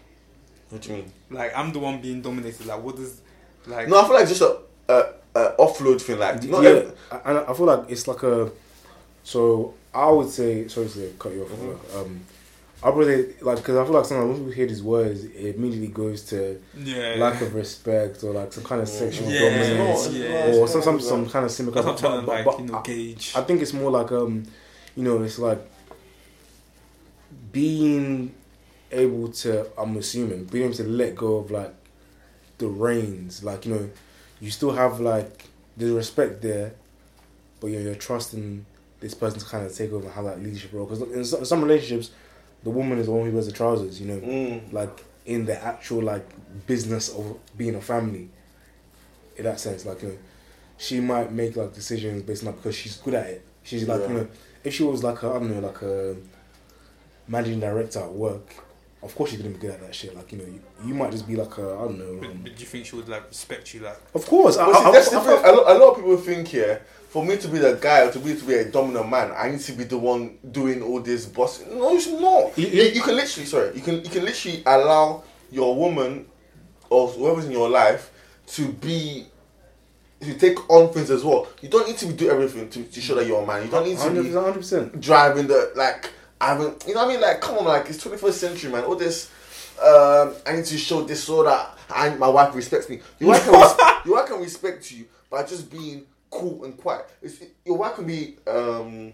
What 0.72 0.82
do 0.82 0.90
you 0.90 0.96
mean? 0.96 1.12
Like, 1.30 1.56
I'm 1.56 1.72
the 1.72 1.80
one 1.80 2.02
being 2.02 2.22
dominated. 2.22 2.66
Like, 2.66 2.82
what 2.84 2.96
does, 2.96 3.22
like, 3.68 3.88
No, 3.88 4.00
I 4.02 4.04
feel 4.06 4.14
like 4.16 4.28
just 4.28 4.42
a, 4.42 4.58
a, 4.90 5.04
a 5.36 5.52
offload 5.60 6.02
thing. 6.02 6.18
Like 6.20 6.42
not 6.44 6.64
yeah, 6.64 6.70
every- 6.70 6.92
and 7.26 7.38
I, 7.38 7.44
I 7.50 7.54
feel 7.54 7.66
like 7.68 7.86
it's 7.90 8.08
like 8.08 8.24
a. 8.24 8.52
So 9.24 9.76
I 9.94 10.10
would 10.10 10.30
say, 10.30 10.68
sorry 10.68 10.90
to 10.90 11.14
cut 11.20 11.32
you 11.34 11.44
off. 11.44 11.50
Mm-hmm. 11.52 11.98
Um, 12.00 12.22
I 12.84 12.90
really 12.90 13.36
like 13.42 13.58
because 13.58 13.78
I 13.78 13.84
feel 13.84 13.94
like 13.94 14.06
sometimes 14.06 14.30
when 14.30 14.38
people 14.40 14.54
hear 14.54 14.66
these 14.66 14.82
words, 14.82 15.24
it 15.26 15.56
immediately 15.56 15.90
goes 15.90 16.24
to 16.32 16.60
yeah, 16.76 17.14
lack 17.20 17.40
of 17.42 17.54
respect 17.54 18.24
or 18.24 18.34
like 18.34 18.52
some 18.52 18.64
kind 18.64 18.82
of 18.82 18.90
sexual 18.90 19.30
Yeah, 19.30 19.40
dominance 19.42 20.10
yeah. 20.14 20.56
or 20.56 20.68
some 20.68 20.82
some 20.82 21.00
some 21.00 21.30
kind 21.30 21.46
of 21.46 21.52
similar. 21.52 21.76
That's 21.84 22.02
what 22.02 22.12
I'm 22.12 22.12
trying 22.12 22.22
to 22.22 22.26
but- 22.26 22.34
like, 22.34 22.46
but 22.46 22.60
you 22.60 22.66
know, 22.66 23.38
I- 23.38 23.40
I 23.40 23.44
think 23.44 23.62
it's 23.62 23.74
more 23.74 23.92
like 23.92 24.12
um, 24.12 24.46
you 24.96 25.04
know, 25.04 25.22
it's 25.22 25.38
like 25.38 25.60
being 27.52 28.34
able 28.92 29.30
to. 29.30 29.68
I'm 29.78 29.96
assuming 29.98 30.46
being 30.46 30.66
able 30.66 30.76
to 30.76 30.84
let 30.84 31.16
go 31.16 31.38
of 31.38 31.52
like 31.52 31.74
the 32.58 32.68
reins. 32.68 33.44
Like 33.44 33.66
you 33.66 33.74
know, 33.74 33.90
you 34.40 34.52
still 34.52 34.72
have 34.72 35.00
like 35.00 35.46
the 35.78 35.92
respect 35.94 36.42
there, 36.42 36.74
but 37.60 37.68
you're, 37.68 37.82
you're 37.82 37.96
trusting 37.96 38.66
this 39.00 39.14
person 39.14 39.40
to 39.40 39.46
kind 39.46 39.66
of 39.66 39.74
take 39.76 39.92
over 39.92 40.06
and 40.06 40.14
have 40.14 40.26
that 40.26 40.42
leadership 40.44 40.72
role. 40.74 40.86
Because 40.86 41.02
in 41.12 41.26
some, 41.26 41.44
some 41.46 41.62
relationships, 41.64 42.12
the 42.64 42.70
woman 42.70 43.00
is 43.00 43.08
the 43.08 43.12
one 43.12 43.26
who 43.26 43.32
wears 43.32 43.48
the 43.48 43.52
trousers. 43.52 44.00
You 44.00 44.08
know, 44.08 44.20
Mm. 44.20 44.74
like 44.74 45.04
in 45.26 45.46
the 45.46 45.64
actual 45.64 46.02
like 46.02 46.28
business 46.68 47.10
of 47.10 47.38
being 47.58 47.76
a 47.76 47.82
family. 47.82 48.30
In 49.38 49.46
that 49.46 49.60
sense, 49.60 49.86
like 49.86 50.02
you 50.04 50.10
know, 50.10 50.18
she 50.78 51.00
might 51.00 51.32
make 51.32 51.56
like 51.56 51.74
decisions 51.74 52.22
based 52.24 52.46
on 52.46 52.54
because 52.54 52.76
she's 52.76 52.98
good 52.98 53.14
at 53.14 53.28
it. 53.28 53.46
She's 53.64 53.88
like 53.88 54.02
Yeah. 54.02 54.08
you 54.10 54.14
know, 54.16 54.28
if 54.64 54.74
she 54.74 54.84
was 54.84 55.04
like 55.04 55.24
a, 55.24 55.30
I 55.30 55.34
don't 55.34 55.50
know 55.52 55.60
like 55.68 55.82
a 55.82 56.16
managing 57.28 57.60
director 57.60 58.00
at 58.00 58.12
work, 58.12 58.54
of 59.04 59.16
course 59.16 59.32
she's 59.32 59.42
gonna 59.42 59.54
be 59.54 59.60
good 59.60 59.72
at 59.72 59.82
that 59.82 59.96
shit. 59.96 60.16
Like 60.16 60.32
you 60.32 60.38
know, 60.38 60.46
you, 60.46 60.62
you 60.86 60.94
might 60.94 61.12
just 61.12 61.28
be 61.28 61.36
like 61.36 61.58
a 61.58 61.62
I 61.62 61.82
don't 61.86 61.98
know. 62.00 62.18
But, 62.20 62.30
um, 62.30 62.40
but 62.44 62.56
do 62.56 62.60
you 62.62 62.68
think 62.68 62.86
she 62.86 62.96
would 62.96 63.10
like 63.10 63.28
respect 63.28 63.74
you? 63.74 63.82
Like, 63.82 63.98
of 64.14 64.26
course, 64.26 64.58
I, 64.58 64.66
But 64.66 64.76
see, 64.76 64.84
I, 64.86 64.92
that's 64.92 65.14
I, 65.14 65.24
the 65.24 65.38
thing. 65.38 65.46
A 65.46 65.52
lot, 65.54 65.76
a 65.76 65.80
lot 65.80 65.90
of 65.92 65.96
people 65.98 66.18
think 66.18 66.48
here, 66.50 66.82
for 67.10 67.26
me 67.26 67.38
to 67.38 67.48
be 67.48 67.58
the 67.58 67.78
guy 67.82 68.02
or 68.06 68.12
to 68.12 68.20
be 68.20 68.36
to 68.36 68.46
be 68.46 68.54
a 68.56 68.66
dominant 68.72 69.10
man, 69.10 69.32
I 69.36 69.50
need 69.50 69.60
to 69.62 69.72
be 69.74 69.84
the 69.86 69.98
one 69.98 70.38
doing 70.52 70.82
all 70.84 71.00
this 71.00 71.26
bossing. 71.26 71.78
No, 71.78 71.96
it's 71.96 72.08
not. 72.08 72.58
You- 72.58 72.68
You, 72.68 72.84
you 72.92 73.02
can 73.02 73.16
literally, 73.16 73.46
sorry, 73.48 73.76
you 73.76 73.82
can 73.82 73.96
you 74.04 74.10
can 74.10 74.24
literally 74.24 74.62
allow 74.66 75.24
your 75.52 75.76
woman 75.76 76.26
or 76.90 77.08
whoever's 77.08 77.46
in 77.46 77.52
your 77.52 77.70
life 77.70 78.12
to 78.48 78.68
be 78.70 79.26
to 80.20 80.36
take 80.38 80.70
on 80.70 80.94
things 80.94 81.10
as 81.10 81.24
well. 81.24 81.48
You 81.62 81.70
don't 81.70 81.88
need 81.88 81.98
to 81.98 82.06
be 82.06 82.14
do 82.14 82.30
everything 82.30 82.70
to, 82.70 82.84
to 82.84 83.02
show 83.02 83.16
that 83.16 83.26
you're 83.26 83.42
a 83.42 83.46
man. 83.46 83.64
You 83.66 83.72
don't 83.72 83.86
need 83.88 83.98
to 83.98 84.24
be 84.24 84.32
hundred 84.32 84.54
percent. 84.56 85.02
driving 85.02 85.48
the 85.48 85.72
like 85.76 86.12
having 86.42 86.76
you 86.88 86.94
know 86.94 87.02
what 87.06 87.10
I 87.10 87.14
mean 87.14 87.22
like 87.22 87.40
come 87.42 87.58
on 87.60 87.66
like 87.66 87.90
it's 87.90 88.04
21st 88.04 88.34
century 88.34 88.72
man 88.72 88.84
all 88.84 88.96
this 88.96 89.30
um 89.82 90.34
I 90.46 90.54
need 90.56 90.66
to 90.66 90.78
show 90.78 91.02
this 91.04 91.24
so 91.24 91.44
that 91.44 91.78
I 91.90 92.10
my 92.16 92.28
wife 92.28 92.54
respects 92.56 92.90
me 92.90 93.00
your 93.20 93.30
wife 93.30 93.44
can, 93.44 93.54
res- 93.54 93.78
your 94.06 94.16
wife 94.16 94.28
can 94.30 94.40
respect 94.42 94.92
you 94.92 95.06
by 95.30 95.44
just 95.44 95.70
being 95.72 96.04
cool 96.30 96.64
and 96.66 96.78
quiet 96.78 97.10
it's, 97.22 97.42
your 97.66 97.78
wife 97.78 97.96
can 97.96 98.06
be 98.08 98.38
um 98.48 99.14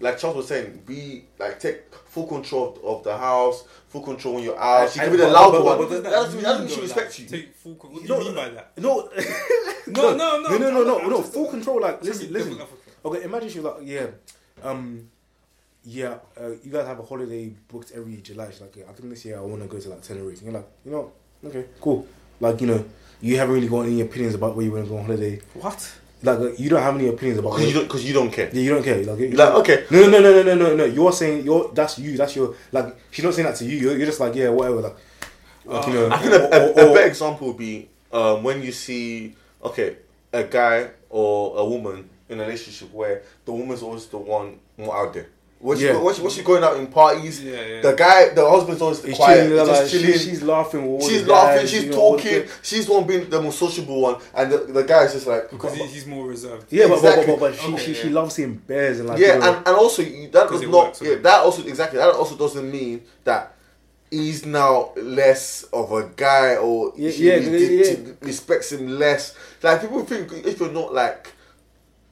like 0.00 0.18
Charles 0.18 0.36
was 0.36 0.48
saying 0.48 0.82
be 0.86 1.24
like 1.38 1.58
take 1.58 1.94
full 2.06 2.26
control 2.26 2.78
of, 2.84 3.02
the 3.04 3.16
house 3.16 3.64
full 3.88 4.02
control 4.02 4.34
when 4.34 4.44
you're 4.44 4.58
out 4.58 4.90
she 4.90 5.00
I- 5.00 5.04
can 5.04 5.12
be 5.12 5.18
the 5.18 5.28
loud 5.28 5.52
but- 5.52 5.64
one 5.64 5.78
but 5.78 5.88
that 5.90 6.02
does 6.04 6.12
doesn't 6.12 6.34
mean 6.34 6.42
that 6.44 6.48
doesn't 6.50 6.66
mean 6.66 6.74
she 6.74 6.80
respects 6.82 7.18
you 7.20 7.26
Take 7.28 7.54
full, 7.54 7.74
con- 7.76 7.92
what 7.92 8.02
do 8.02 8.08
No, 8.08 8.18
you 8.20 8.24
mean 8.26 8.34
by 8.34 8.48
that? 8.50 8.72
No, 8.78 9.08
No, 9.88 10.14
no, 10.14 10.40
no, 10.42 10.48
no, 10.50 10.58
no, 10.58 10.70
no, 10.70 10.84
no, 10.84 10.98
I'm 11.00 11.10
no. 11.10 11.18
just- 11.22 11.32
Full 11.32 11.46
control. 11.48 11.80
Like, 11.80 12.02
listen, 12.04 12.30
listen. 12.30 12.58
Okay, 13.02 13.22
imagine 13.24 13.48
she 13.48 13.60
was 13.60 13.74
like, 13.74 13.88
yeah, 13.88 14.06
um, 14.62 15.08
yeah, 15.84 16.16
uh, 16.40 16.50
you 16.62 16.70
guys 16.70 16.86
have 16.86 16.98
a 16.98 17.02
holiday 17.02 17.52
booked 17.68 17.92
every 17.94 18.16
July. 18.16 18.50
She's 18.50 18.60
like, 18.60 18.76
yeah, 18.76 18.84
I 18.88 18.92
think 18.92 19.10
this 19.10 19.24
year 19.24 19.38
I 19.38 19.40
want 19.40 19.62
to 19.62 19.68
go 19.68 19.78
to 19.78 19.88
like 19.88 20.02
Tenerife. 20.02 20.38
And 20.42 20.52
you're 20.52 20.52
like, 20.60 20.68
you 20.84 20.90
know, 20.92 21.12
okay, 21.46 21.64
cool. 21.80 22.06
Like, 22.40 22.60
you 22.60 22.66
know, 22.66 22.84
you 23.20 23.36
haven't 23.38 23.54
really 23.54 23.68
got 23.68 23.82
any 23.82 24.00
opinions 24.00 24.34
about 24.34 24.54
where 24.54 24.64
you 24.64 24.72
want 24.72 24.84
to 24.84 24.90
go 24.90 24.98
on 24.98 25.04
holiday. 25.06 25.40
What? 25.54 25.98
Like, 26.22 26.38
uh, 26.38 26.50
you 26.58 26.68
don't 26.68 26.82
have 26.82 26.94
any 26.96 27.08
opinions 27.08 27.38
about. 27.38 27.52
because 27.56 27.68
you 27.68 27.74
don't 27.74 27.84
because 27.84 28.04
you 28.04 28.12
don't 28.12 28.30
care 28.32 28.50
yeah, 28.52 28.60
you 28.60 28.70
don't 28.70 28.82
care. 28.82 29.04
Like, 29.04 29.18
like 29.34 29.54
okay 29.60 29.84
no, 29.90 30.08
no, 30.10 30.20
no, 30.20 30.32
no, 30.32 30.42
no, 30.42 30.54
no, 30.54 30.76
no. 30.76 30.84
You're 30.84 31.12
saying 31.12 31.44
you're 31.44 31.70
that's 31.72 31.98
you. 31.98 32.16
That's 32.16 32.34
your 32.34 32.54
like. 32.72 32.94
She's 33.10 33.24
not 33.24 33.34
saying 33.34 33.46
that 33.46 33.56
to 33.56 33.64
you. 33.64 33.76
You're, 33.78 33.96
you're 33.96 34.06
just 34.06 34.18
like, 34.20 34.34
yeah, 34.34 34.48
whatever. 34.48 34.80
Like, 34.80 34.96
like 35.64 35.86
you 35.86 35.92
know. 35.94 36.08
I 36.10 36.18
think 36.18 36.32
a, 36.34 36.36
a, 36.36 36.72
or- 36.72 36.80
a 36.80 36.90
or- 36.90 36.94
better 36.94 37.06
example 37.06 37.46
would 37.48 37.56
be 37.56 37.88
um, 38.12 38.42
when 38.42 38.62
you 38.62 38.72
see, 38.72 39.36
okay, 39.62 39.96
a 40.32 40.42
guy 40.42 40.90
or 41.08 41.56
a 41.58 41.64
woman 41.64 42.08
in 42.28 42.40
a 42.40 42.42
relationship 42.42 42.92
where 42.92 43.22
the 43.44 43.52
woman's 43.52 43.82
always 43.82 44.06
the 44.06 44.18
one 44.18 44.58
more 44.76 44.96
out 44.96 45.14
there. 45.14 45.28
When, 45.60 45.76
she, 45.76 45.86
Yeah. 45.86 45.96
when, 46.00 46.30
she, 46.30 46.42
going 46.44 46.62
out 46.62 46.76
in 46.76 46.86
parties, 46.86 47.42
Yeah, 47.42 47.60
yeah. 47.60 47.80
the 47.80 47.92
guy, 47.94 48.28
the 48.28 48.48
husband's 48.48 48.80
always 48.80 49.02
He's 49.04 49.16
quiet, 49.16 49.48
chilling, 49.48 49.58
he's 49.58 49.68
like, 49.68 49.90
just 49.90 49.90
she- 50.22 50.30
she's 50.30 50.42
laughing. 50.42 50.82
with 50.92 51.02
all 51.02 51.08
She's 51.08 51.24
the 51.24 51.32
laughing, 51.32 51.56
guys, 51.62 51.70
she's 51.70 51.84
you 51.84 51.90
know, 51.90 51.96
talking, 51.96 52.32
the- 52.42 52.48
she's 52.62 52.86
the 52.86 52.92
one 52.92 53.06
being 53.08 53.28
the 53.28 53.42
most 53.42 53.58
sociable 53.58 54.00
one, 54.00 54.16
and 54.34 54.52
the, 54.52 54.58
the 54.58 54.84
guy's 54.84 55.14
just 55.14 55.26
like, 55.26 55.50
Because 55.50 55.74
he, 55.74 55.84
he's 55.86 56.06
more 56.06 56.26
reserved. 56.28 56.66
Yeah, 56.70 56.86
but, 56.86 56.94
Exactly. 56.98 57.26
but, 57.26 57.40
but, 57.40 57.50
but 57.52 57.58
she, 57.60 57.72
Okay, 57.72 57.84
she, 57.86 57.94
she 57.94 58.08
loves 58.08 58.34
seeing 58.36 58.54
bears 58.54 59.00
and 59.00 59.08
like 59.08 59.18
yeah, 59.18 59.34
you 59.34 59.40
know, 59.40 59.46
and, 59.56 59.66
and 59.66 59.76
also 59.76 60.02
you- 60.02 60.28
that 60.30 60.46
'Cause 60.46 60.60
does 60.60 60.70
not, 60.70 60.84
works, 60.86 61.02
yeah, 61.02 61.16
that 61.16 61.40
also 61.40 61.64
exactly 61.66 61.98
that 61.98 62.14
also 62.14 62.36
doesn't 62.36 62.70
mean 62.70 63.02
that 63.24 63.52
he's 64.12 64.46
now 64.46 64.92
less 64.96 65.64
of 65.72 65.90
a 65.90 66.08
guy 66.14 66.54
or 66.54 66.92
Yeah, 66.96 67.10
he, 67.10 67.26
yeah, 67.30 67.38
he- 67.40 67.78
yeah. 67.84 67.90
he 67.96 68.12
respects 68.22 68.70
him 68.70 68.96
less. 68.96 69.34
Like 69.60 69.80
people 69.80 70.04
think 70.04 70.32
if 70.46 70.60
you're 70.60 70.70
not 70.70 70.94
like 70.94 71.32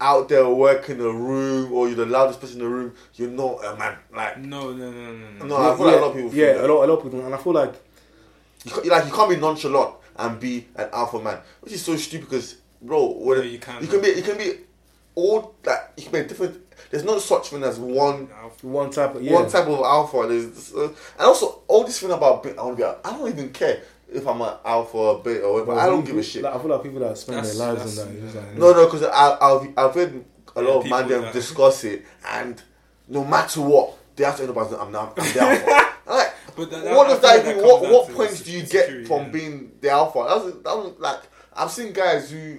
out 0.00 0.28
there 0.28 0.48
working 0.48 0.98
the 0.98 1.08
room 1.10 1.72
or 1.72 1.86
you're 1.88 1.96
the 1.96 2.06
loudest 2.06 2.40
person 2.40 2.60
in 2.60 2.66
the 2.66 2.70
room, 2.70 2.92
you're 3.14 3.30
not 3.30 3.64
a 3.64 3.76
man. 3.76 3.96
Like 4.14 4.38
No, 4.38 4.72
no, 4.72 4.90
no, 4.90 5.12
no, 5.12 5.30
no. 5.38 5.44
no, 5.46 5.56
I 5.72 5.76
feel 5.76 5.86
like 5.86 5.96
a 5.96 6.00
lot 6.00 6.08
of 6.10 6.14
people. 6.16 6.34
yeah, 6.34 6.52
feel 6.54 6.66
a 6.66 6.68
lot, 6.72 6.84
a 6.84 6.86
lot 6.92 6.98
of 6.98 7.02
people, 7.04 7.20
and 7.24 7.34
I 7.34 7.38
feel 7.38 7.52
like 7.54 7.74
You 8.64 8.90
like 8.90 9.06
you 9.06 9.12
can't 9.12 9.30
be 9.30 9.36
nonchalant 9.36 9.94
and 10.16 10.40
be 10.40 10.66
an 10.76 10.88
alpha 10.92 11.20
man, 11.22 11.38
which 11.60 11.72
is 11.72 11.84
so 11.84 11.96
stupid. 11.96 12.28
Because 12.28 12.56
bro, 12.82 13.06
what 13.06 13.38
No, 13.38 13.44
you 13.44 13.58
can't. 13.58 13.80
You 13.82 13.88
can 13.88 14.00
be. 14.02 14.08
You 14.08 14.22
can 14.22 14.36
be 14.38 14.52
all 15.14 15.54
that. 15.62 15.92
You 15.96 16.04
can 16.04 16.12
be 16.22 16.28
different. 16.28 16.62
There's 16.90 17.04
no 17.04 17.18
such 17.18 17.48
thing 17.50 17.62
as 17.62 17.78
one 17.78 18.28
one 18.62 18.90
type 18.90 19.14
of 19.14 19.22
yeah. 19.22 19.32
one 19.32 19.48
type 19.48 19.66
of 19.66 19.80
alpha. 19.80 20.26
There's 20.28 20.74
uh, 20.74 20.88
and 20.88 21.26
also 21.26 21.62
all 21.68 21.84
this 21.84 21.98
thing 22.00 22.10
about 22.10 22.42
be- 22.42 22.50
I 22.56 22.62
want 22.62 22.76
to 22.76 22.82
be. 22.82 22.88
a- 22.88 22.96
I 23.04 23.16
don't 23.16 23.28
even 23.28 23.50
care 23.50 23.82
if 24.12 24.26
I'm 24.26 24.40
an 24.40 24.54
alpha 24.64 24.96
or 24.96 25.18
beta 25.22 25.42
or 25.44 25.54
whatever. 25.54 25.74
But 25.74 25.78
I 25.78 25.86
don't 25.86 26.02
people- 26.02 26.16
give 26.20 26.24
a 26.24 26.28
shit. 26.28 26.42
Like, 26.42 26.54
I 26.54 26.58
feel 26.58 26.70
like 26.70 26.82
people 26.82 27.00
that 27.00 27.18
spend 27.18 27.38
That's- 27.38 27.56
their 27.58 27.74
lives 27.74 27.98
on 27.98 28.06
that. 28.14 28.24
it's 28.24 28.34
like, 28.34 28.54
No, 28.56 28.72
no, 28.72 28.84
because 28.86 29.02
I've 29.02 29.72
I've 29.76 29.94
heard 29.94 30.24
a 30.56 30.62
Yeah, 30.62 30.68
lot 30.68 30.76
of 30.78 30.82
people 30.84 30.98
man 30.98 31.08
them 31.08 31.32
discuss 31.32 31.84
it, 31.84 32.04
and 32.30 32.62
no 33.08 33.24
matter 33.24 33.60
what, 33.60 33.94
they 34.16 34.24
have 34.24 34.36
to 34.36 34.42
end 34.44 34.56
up 34.56 34.58
as 34.66 34.72
I'm 34.72 34.90
now 34.92 35.12
I'm 35.16 35.32
the 35.32 35.40
alpha. 35.40 35.92
Like, 36.08 36.32
But 36.54 36.70
that- 36.70 36.84
that- 36.84 36.96
what 36.96 37.08
does 37.08 37.18
feel 37.18 37.28
that 37.30 37.46
like 37.46 37.56
that 37.56 37.64
What 37.64 37.82
what 37.90 38.08
points 38.14 38.40
do 38.42 38.52
you 38.52 38.62
get 38.62 39.06
from 39.08 39.22
yeah. 39.24 39.28
being 39.28 39.72
the 39.80 39.90
alpha? 39.90 40.18
That 40.28 40.44
was, 40.44 40.54
that 40.62 40.76
was 40.76 40.92
like 40.98 41.20
I've 41.54 41.70
seen 41.70 41.92
guys 41.92 42.30
who 42.30 42.58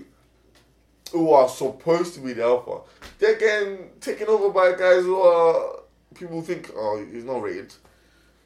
who 1.14 1.32
are 1.32 1.48
supposed 1.48 2.14
to 2.16 2.20
be 2.20 2.34
the 2.34 2.44
alpha. 2.44 2.82
They're 3.20 3.38
getting 3.38 3.90
taken 4.02 4.28
over 4.28 4.50
by 4.50 4.72
guys 4.74 5.04
who 5.04 5.16
are 5.22 5.80
people 6.14 6.42
think 6.42 6.72
oh 6.76 7.04
he's 7.12 7.24
not 7.24 7.42
rated. 7.42 7.74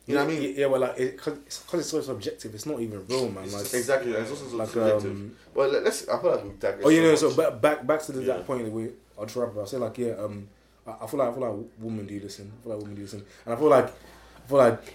You 0.07 0.15
know 0.15 0.25
what 0.25 0.33
I 0.33 0.39
mean? 0.39 0.53
Yeah, 0.57 0.65
well, 0.65 0.81
like, 0.81 0.99
it, 0.99 1.17
cause, 1.17 1.37
it's, 1.45 1.59
cause 1.59 1.79
it's 1.81 1.89
so 1.89 2.01
subjective. 2.01 2.53
It's 2.55 2.65
not 2.65 2.79
even 2.79 3.05
real, 3.07 3.29
man. 3.29 3.49
Like, 3.51 3.61
Exactly. 3.73 4.11
It's 4.11 4.31
also 4.31 4.57
like, 4.57 4.69
subjective. 4.69 5.11
um, 5.11 5.35
but 5.53 5.71
let- 5.71 5.83
let's. 5.83 6.07
I 6.09 6.19
feel 6.19 6.31
like 6.31 6.43
we've 6.43 6.59
digressed 6.59 6.85
Oh, 6.85 6.89
you 6.89 7.01
know, 7.03 7.15
so 7.15 7.27
much. 7.29 7.37
back 7.37 7.61
back 7.61 7.87
back 7.87 8.01
to 8.03 8.11
the, 8.11 8.21
Yeah. 8.23 8.33
that 8.37 8.47
point 8.47 8.65
that 8.65 8.71
we. 8.71 8.89
I'll 9.17 9.25
just 9.25 9.35
wrap 9.37 9.49
up. 9.49 9.57
I'll 9.59 9.67
say 9.67 9.77
like, 9.77 9.97
yeah, 9.99 10.13
um, 10.13 10.47
I, 10.87 10.95
I 11.03 11.07
feel 11.07 11.19
like 11.19 11.29
I 11.29 11.33
feel 11.33 11.47
like 11.51 11.65
women 11.79 12.07
do 12.07 12.19
listen. 12.19 12.51
I 12.59 12.63
feel 12.63 12.73
like 12.73 12.81
women 12.81 12.95
do 12.95 13.01
listen, 13.03 13.23
and 13.45 13.53
I 13.53 13.57
feel 13.57 13.67
like 13.69 13.85
I 13.85 14.47
feel 14.49 14.57
like 14.57 14.93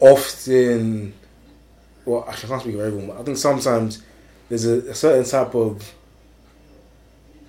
often. 0.00 1.14
Well, 2.04 2.24
I 2.26 2.32
can't 2.32 2.60
speak 2.62 2.74
for 2.76 2.84
everyone, 2.84 3.08
but 3.08 3.18
I 3.20 3.22
think 3.22 3.36
sometimes 3.36 4.02
there's 4.48 4.64
a, 4.64 4.78
a 4.90 4.94
certain 4.94 5.24
type 5.24 5.54
of 5.54 5.92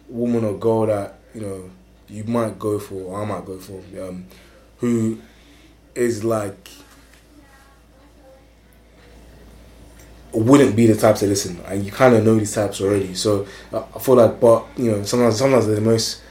woman 0.09 0.43
or 0.43 0.57
girl 0.57 0.85
that 0.87 1.19
you 1.33 1.41
know 1.41 1.69
you 2.09 2.23
might 2.25 2.59
go 2.59 2.77
for, 2.77 2.95
or 2.95 3.21
I 3.21 3.25
might 3.25 3.45
go 3.45 3.57
for, 3.57 3.81
um, 4.01 4.25
who 4.79 5.19
is 5.95 6.23
like 6.23 6.69
wouldn't 10.31 10.75
be 10.75 10.85
the 10.85 10.95
type 10.95 11.15
to 11.17 11.27
listen, 11.27 11.59
and 11.67 11.83
you 11.83 11.91
kind 11.91 12.15
of 12.15 12.23
know 12.23 12.35
these 12.35 12.53
types 12.53 12.81
already. 12.81 13.13
So 13.15 13.47
uh, 13.73 13.83
I 13.95 13.99
feel 13.99 14.15
like, 14.15 14.39
but 14.39 14.65
you 14.77 14.91
know, 14.91 15.03
sometimes 15.03 15.37
sometimes 15.37 15.65
they're 15.65 15.75
the 15.75 15.81
most. 15.81 16.21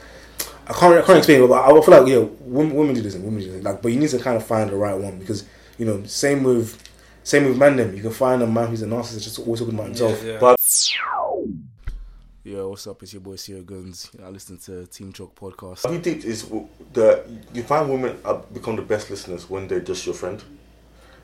I 0.67 0.73
can't 0.73 0.93
I 0.95 1.01
can't 1.01 1.17
explain 1.17 1.43
it, 1.43 1.47
but 1.47 1.63
I 1.63 1.67
feel 1.81 1.99
like 1.99 2.07
yeah, 2.07 2.19
women, 2.41 2.75
women 2.75 2.95
do 2.95 3.01
listen, 3.01 3.23
women 3.23 3.41
do 3.41 3.47
listen. 3.47 3.63
Like, 3.63 3.81
but 3.81 3.91
you 3.91 3.99
need 3.99 4.09
to 4.09 4.19
kind 4.19 4.37
of 4.37 4.45
find 4.45 4.69
the 4.69 4.75
right 4.75 4.95
one 4.95 5.19
because 5.19 5.45
you 5.77 5.85
know, 5.85 6.03
same 6.05 6.43
with 6.43 6.81
same 7.23 7.45
with 7.45 7.57
man. 7.57 7.75
Them 7.75 7.95
you 7.95 8.01
can 8.01 8.11
find 8.11 8.41
a 8.41 8.47
man 8.47 8.67
who's 8.69 8.81
a 8.81 8.85
narcissist, 8.85 9.23
just 9.23 9.39
always 9.39 9.59
talking 9.59 9.75
about 9.75 9.87
himself. 9.87 10.23
Yeah, 10.23 10.33
yeah. 10.33 10.39
But 10.39 10.59
Yeah, 12.49 12.63
what's 12.63 12.87
up? 12.87 13.03
It's 13.03 13.13
your 13.13 13.21
boy 13.21 13.35
Sierra 13.35 13.61
Guns. 13.61 14.09
I 14.25 14.29
listen 14.29 14.57
to 14.65 14.87
Team 14.87 15.13
Chalk 15.13 15.35
podcast. 15.35 15.83
What 15.83 15.93
you 15.93 15.99
think 15.99 16.25
is 16.25 16.41
w- 16.43 16.67
the 16.93 17.23
you 17.53 17.61
find 17.61 17.87
women 17.87 18.17
become 18.51 18.75
the 18.75 18.81
best 18.81 19.11
listeners 19.11 19.47
when 19.47 19.67
they're 19.67 19.81
just 19.81 20.03
your 20.07 20.15
friend. 20.15 20.41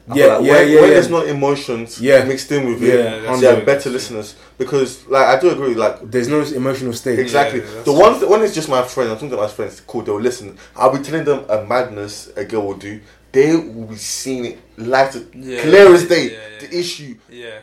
I 0.07 0.13
Yeah, 0.15 0.25
like 0.37 0.45
yeah, 0.45 0.53
when, 0.53 0.69
yeah, 0.69 0.75
When 0.81 0.89
yeah. 0.89 0.93
there's 0.93 1.09
no 1.09 1.23
emotions 1.23 1.99
Yeah. 1.99 2.25
mixed 2.25 2.51
in 2.51 2.67
with 2.69 2.79
Yeah, 2.79 2.93
it, 2.93 3.21
that's 3.23 3.41
they're 3.41 3.55
true, 3.55 3.65
better 3.65 3.89
listeners 3.89 4.35
because, 4.59 5.07
like, 5.07 5.25
I 5.25 5.39
do 5.41 5.49
agree. 5.49 5.73
Like, 5.73 6.11
There's 6.11 6.27
no 6.27 6.41
emotional 6.43 6.93
state. 6.93 7.17
exactly 7.17 7.61
Yeah, 7.61 7.65
that's 7.73 7.85
the 7.85 7.93
ones 7.93 8.19
that 8.19 8.29
when 8.29 8.43
it's 8.43 8.53
just 8.53 8.69
my 8.69 8.83
friend, 8.83 9.09
I'm 9.09 9.15
talking 9.15 9.31
to 9.31 9.37
my 9.37 9.47
friends. 9.47 9.81
Cool, 9.81 10.03
they'll 10.03 10.21
listen. 10.21 10.55
I'll 10.75 10.95
be 10.95 11.01
telling 11.03 11.25
them 11.25 11.43
a 11.49 11.65
madness 11.65 12.29
a 12.35 12.45
girl 12.45 12.67
will 12.67 12.77
do. 12.77 13.01
They 13.31 13.55
will 13.55 13.87
be 13.87 13.95
seeing 13.95 14.45
it 14.45 14.59
live 14.77 15.11
to 15.13 15.25
Yeah, 15.33 15.63
clear 15.63 15.91
as 15.91 16.07
day. 16.07 16.33
yeah, 16.33 16.37
yeah. 16.61 16.67
The 16.67 16.77
issue, 16.79 17.15
yeah. 17.31 17.59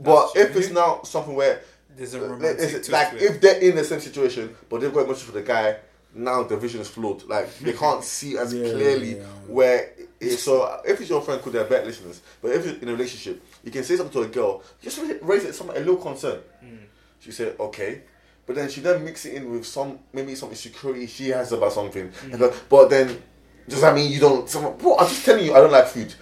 but 0.00 0.34
That's 0.34 0.50
if 0.50 0.56
it's 0.56 0.66
true. 0.66 0.74
now 0.74 1.02
something 1.04 1.36
where 1.36 1.60
There's 1.98 2.14
a 2.14 2.20
Like, 2.20 2.30
romantic 2.30 2.60
is 2.64 2.74
it- 2.74 2.88
like 2.92 3.14
if 3.14 3.40
they're 3.40 3.58
in 3.60 3.74
the 3.76 3.84
same 3.84 4.00
situation, 4.00 4.56
but 4.70 4.80
they've 4.80 4.92
got 4.94 5.00
emotions 5.04 5.24
for 5.26 5.32
the 5.32 5.42
guy, 5.42 5.76
now 6.14 6.42
the 6.44 6.56
vision 6.56 6.80
is 6.80 6.88
flawed. 6.88 7.24
Like 7.24 7.54
they 7.58 7.72
can't 7.84 8.02
see 8.04 8.38
as 8.38 8.54
Yeah, 8.54 8.70
clearly 8.72 9.10
yeah, 9.16 9.22
yeah. 9.22 9.24
where. 9.48 9.90
It, 10.20 10.36
so 10.38 10.80
if 10.84 11.00
it's 11.00 11.10
your 11.10 11.20
friend, 11.20 11.40
could 11.42 11.52
they're 11.52 11.64
better 11.64 11.86
listeners. 11.86 12.22
But 12.42 12.52
if 12.52 12.66
it's 12.66 12.82
in 12.82 12.88
a 12.88 12.92
relationship, 12.92 13.40
you 13.62 13.70
can 13.70 13.84
say 13.84 13.96
something 13.96 14.20
to 14.22 14.28
a 14.28 14.32
girl, 14.32 14.62
just 14.82 14.98
raise 15.22 15.44
it 15.44 15.54
some 15.54 15.70
a 15.70 15.74
little 15.74 15.96
concern. 15.96 16.40
Hmm. 16.60 16.76
She 17.20 17.30
said 17.32 17.54
okay, 17.60 18.02
but 18.46 18.56
then 18.56 18.68
she 18.68 18.80
then 18.80 19.04
mix 19.04 19.26
it 19.26 19.34
in 19.34 19.50
with 19.50 19.64
some 19.66 19.98
maybe 20.12 20.34
some 20.34 20.48
insecurity 20.50 21.06
she 21.06 21.28
has 21.28 21.52
about 21.52 21.72
something. 21.72 22.08
Hmm. 22.10 22.30
And 22.32 22.38
go, 22.40 22.52
but 22.68 22.88
then 22.90 23.22
does 23.68 23.80
that 23.82 23.94
mean 23.94 24.10
you 24.10 24.18
don't? 24.18 24.48
Some, 24.48 24.76
bro, 24.76 24.96
I'm 24.98 25.06
just 25.08 25.24
telling 25.24 25.44
you, 25.44 25.54
I 25.54 25.58
don't 25.60 25.70
like 25.72 25.86
food. 25.86 26.12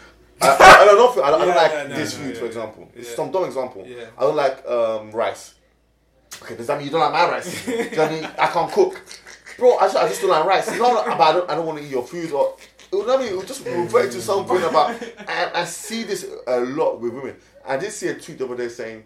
I, 0.42 0.48
I, 0.48 0.82
I 0.82 0.84
don't 0.84 1.16
know. 1.16 1.22
I 1.22 1.30
don't, 1.30 1.40
I 1.40 1.44
don't 1.46 1.56
like 1.56 1.72
no, 1.72 1.86
no, 1.88 1.94
this 1.96 2.18
no, 2.18 2.24
food, 2.24 2.34
yeah, 2.34 2.40
for 2.40 2.46
example. 2.46 2.90
yeah. 2.92 3.00
It's 3.00 3.14
some 3.16 3.30
dumb 3.30 3.44
example. 3.44 3.84
Yeah. 3.86 4.04
I 4.18 4.20
don't 4.22 4.36
like 4.36 4.66
um, 4.66 5.10
rice. 5.12 5.54
Okay, 6.42 6.56
does 6.56 6.66
that 6.66 6.78
mean 6.78 6.86
you 6.86 6.92
don't 6.92 7.00
like 7.00 7.12
my 7.12 7.30
rice? 7.30 7.66
does 7.66 7.90
that 7.90 8.10
mean 8.10 8.24
I 8.38 8.46
can't 8.46 8.70
cook? 8.70 9.00
Bro, 9.58 9.76
I 9.78 9.84
just, 9.86 9.96
I 9.96 10.08
just 10.08 10.20
don't 10.20 10.30
like 10.30 10.44
rice. 10.44 10.70
No, 10.78 10.94
no, 10.94 11.04
but 11.04 11.20
I 11.20 11.32
don't, 11.32 11.50
I 11.50 11.54
don't 11.54 11.66
want 11.66 11.78
to 11.78 11.84
eat 11.84 11.90
your 11.90 12.04
food 12.06 12.32
or. 12.32 12.56
It 12.92 12.94
would, 12.94 13.08
I 13.08 13.16
mean, 13.16 13.32
it 13.32 13.36
would 13.36 13.48
just 13.48 13.64
revert 13.66 14.12
to 14.12 14.20
something 14.22 14.62
about. 14.62 14.90
And 15.18 15.50
I 15.54 15.64
see 15.64 16.04
this 16.04 16.24
a 16.46 16.60
lot 16.60 17.00
with 17.00 17.12
women. 17.14 17.36
I 17.66 17.76
did 17.78 17.90
see 17.90 18.08
a 18.08 18.14
tweet 18.14 18.38
the 18.38 18.44
other 18.44 18.56
day 18.56 18.68
saying, 18.68 19.02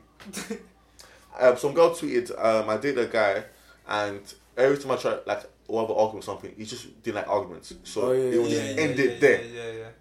um, 1.40 1.56
some 1.56 1.72
girl 1.72 1.90
tweeted, 1.90 2.30
um, 2.38 2.68
I 2.68 2.76
dated 2.76 2.98
a 2.98 3.06
guy, 3.06 3.44
and 3.88 4.20
every 4.56 4.76
time 4.76 4.90
I 4.90 4.96
try 4.96 5.18
like 5.26 5.44
or 5.66 5.80
have 5.80 5.90
an 5.90 5.96
argument 5.96 6.24
or 6.24 6.26
something, 6.26 6.52
he 6.56 6.64
just 6.66 7.02
didn't 7.02 7.16
like 7.16 7.28
arguments. 7.28 7.72
So 7.84 8.08
Oh, 8.08 8.12
yeah, 8.12 8.18
it 8.20 8.42
would 8.42 8.50
yeah, 8.50 8.58
just 8.58 8.76
yeah, 8.76 8.82
end 8.82 8.98
yeah, 8.98 9.04
it 9.04 9.20
there. 9.20 9.92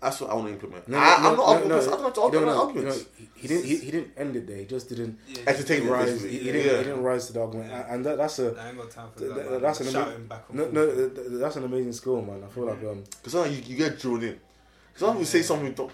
That's 0.00 0.20
what 0.20 0.30
I 0.30 0.34
want 0.34 0.46
to 0.46 0.52
implement. 0.52 0.86
No, 0.86 0.96
I, 0.96 1.14
I'm 1.16 1.22
no, 1.22 1.28
not 1.30 1.36
no, 1.38 1.44
arguing. 1.44 1.68
no, 1.70 1.76
I 1.80 1.84
don't 1.90 2.02
like 2.04 2.14
to 2.14 2.20
argue 2.20 2.38
don't 2.38 2.46
like 2.48 2.56
know, 2.56 2.66
arguments. 2.68 3.04
you 3.18 3.26
he, 3.34 3.40
he 3.42 3.48
didn't. 3.48 3.64
He, 3.64 3.76
he 3.78 3.90
didn't 3.90 4.10
end 4.16 4.36
it 4.36 4.46
there. 4.46 4.56
He 4.58 4.64
just 4.64 4.88
didn't 4.88 5.18
yeah 5.26 5.42
Entertain 5.48 5.86
it, 5.86 5.90
rise. 5.90 6.22
He, 6.22 6.28
he 6.28 6.38
didn't. 6.44 6.66
Yeah. 6.66 6.78
He 6.78 6.84
didn't 6.84 7.02
rise 7.02 7.26
to 7.26 7.32
the 7.32 7.40
argument, 7.40 7.72
and, 7.72 7.84
and 7.90 8.06
that, 8.06 8.16
that's 8.18 8.38
a 8.38 8.54
I 8.60 8.68
ain't 8.68 8.76
got 8.78 8.90
time 8.92 9.08
for 9.12 9.18
Th- 9.20 9.32
that. 9.34 9.60
that's 9.60 9.80
an 9.80 9.90
shouting 9.92 10.14
ama- 10.14 10.24
back 10.24 10.44
and 10.50 10.58
no, 10.58 10.70
no, 10.70 10.86
th- 10.94 11.14
th- 11.14 11.26
that's 11.30 11.56
an 11.56 11.64
amazing 11.64 11.92
skill, 11.92 12.22
man. 12.22 12.44
I 12.44 12.46
feel 12.46 12.66
like 12.66 12.78
um, 12.84 13.02
Because 13.10 13.32
sometimes 13.32 13.58
you, 13.58 13.64
you 13.74 13.76
get 13.76 13.98
drawn 13.98 14.22
in. 14.22 14.38
Sometimes 14.94 15.18
you 15.20 15.26
say 15.26 15.42
something, 15.42 15.72
don't, 15.72 15.90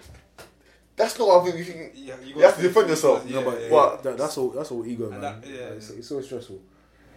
that's 0.95 1.17
not 1.17 1.27
what 1.27 1.41
I 1.47 1.51
think. 1.51 1.67
You, 1.67 1.89
Yeah, 2.05 2.15
you 2.23 2.41
have 2.43 2.55
to 2.57 2.61
defend 2.61 2.89
yourself. 2.89 3.23
Yeah, 3.27 3.39
no, 3.41 3.49
but 3.51 3.59
yeah, 3.61 3.69
But- 3.71 4.03
that, 4.03 4.17
that's 4.19 4.37
all. 4.37 4.49
That's 4.51 4.69
all 4.71 4.85
ego, 4.85 5.09
man. 5.09 5.41
Yeah, 5.43 5.51
it's, 5.77 5.89
it's 5.89 6.07
so 6.09 6.21
stressful. 6.21 6.59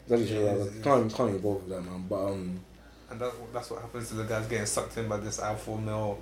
It's 0.05 0.12
actually 0.12 0.43
Yeah, 0.43 0.53
like, 0.53 0.66
it's- 0.68 0.82
can't 0.82 1.12
can't 1.14 1.28
even 1.28 1.34
involve 1.36 1.62
with 1.64 1.70
that, 1.76 1.82
man. 1.82 2.07
But 2.09 2.24
um, 2.28 2.61
And 3.11 3.20
that, 3.20 3.32
that's 3.53 3.70
what 3.70 3.82
happens 3.82 4.09
to 4.09 4.14
the 4.14 4.24
guys 4.24 4.47
getting 4.47 4.64
sucked 4.66 4.97
in 4.97 5.07
by 5.07 5.18
this 5.18 5.39
alpha 5.39 5.76
male, 5.76 6.18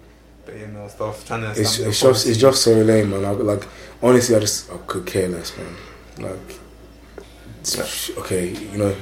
beta 0.46 0.66
male 0.68 0.88
stuff, 0.88 1.26
trying 1.26 1.42
to 1.42 1.50
it's 1.60 1.78
it's 1.80 2.00
just 2.00 2.26
it's 2.26 2.38
just 2.38 2.62
so 2.62 2.72
lame, 2.72 3.10
man. 3.10 3.24
I, 3.24 3.30
like 3.30 3.66
honestly, 4.02 4.36
I 4.36 4.40
just 4.40 4.70
I 4.72 4.76
could 4.86 5.06
care 5.06 5.28
less, 5.28 5.56
man. 5.56 5.76
Like, 6.18 6.58
it's- 7.62 8.10
okay, 8.18 8.48
you 8.50 8.78
know, 8.78 8.90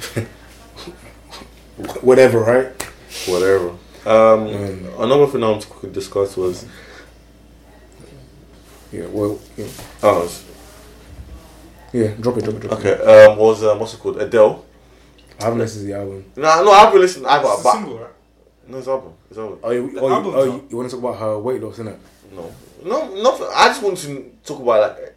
whatever, 2.01 2.41
right? 2.41 2.83
Whatever. 3.27 3.71
Um, 4.07 4.47
Um, 4.49 4.89
another 4.99 5.27
thing 5.29 5.43
I 5.45 5.51
want 5.51 5.67
to 5.81 5.87
discuss 5.89 6.37
was 6.37 6.67
Yeah, 8.93 9.07
well, 9.07 9.39
yeah, 9.57 9.67
oh, 10.03 10.19
it's- 10.25 10.45
yeah 11.93 12.09
drop 12.21 12.37
it, 12.39 12.45
drop 12.45 12.57
it, 12.57 12.61
drop 12.61 12.79
okay. 12.81 12.91
it. 12.91 13.29
Um, 13.31 13.39
was 13.39 13.63
um, 13.65 13.79
what's 13.79 13.95
it 13.95 14.01
called? 14.01 14.21
Adele. 14.21 14.65
I 15.41 15.45
haven't 15.45 15.59
listened 15.61 15.83
to 15.83 15.87
the 15.93 15.99
album. 15.99 16.25
No, 16.37 16.65
no, 16.65 16.71
I've 16.71 16.93
been 16.93 17.01
listening. 17.03 17.27
I 17.27 17.43
got 17.43 17.57
It's 17.59 17.67
a 17.67 17.69
a 17.69 17.73
single, 17.73 17.99
right? 17.99 18.11
No, 18.69 18.79
it's 18.79 18.89
album. 18.89 19.13
It's 19.29 19.39
album. 19.39 19.59
Oh, 19.63 19.71
you, 19.71 19.91
The 19.93 20.01
oh, 20.01 20.09
you, 20.09 20.15
album's 20.15 20.35
oh, 20.37 20.45
you, 20.45 20.67
you 20.71 20.77
want 20.77 20.91
to 20.91 20.97
talk 20.97 21.05
about 21.05 21.19
her 21.21 21.39
weight 21.39 21.63
loss, 21.63 21.79
innit? 21.79 21.99
No, 22.35 22.53
no, 22.85 23.23
nothing. 23.23 23.47
I 23.55 23.69
just 23.69 23.83
want 23.83 23.99
to 23.99 24.33
talk 24.45 24.61
about 24.61 24.81
like. 24.99 25.11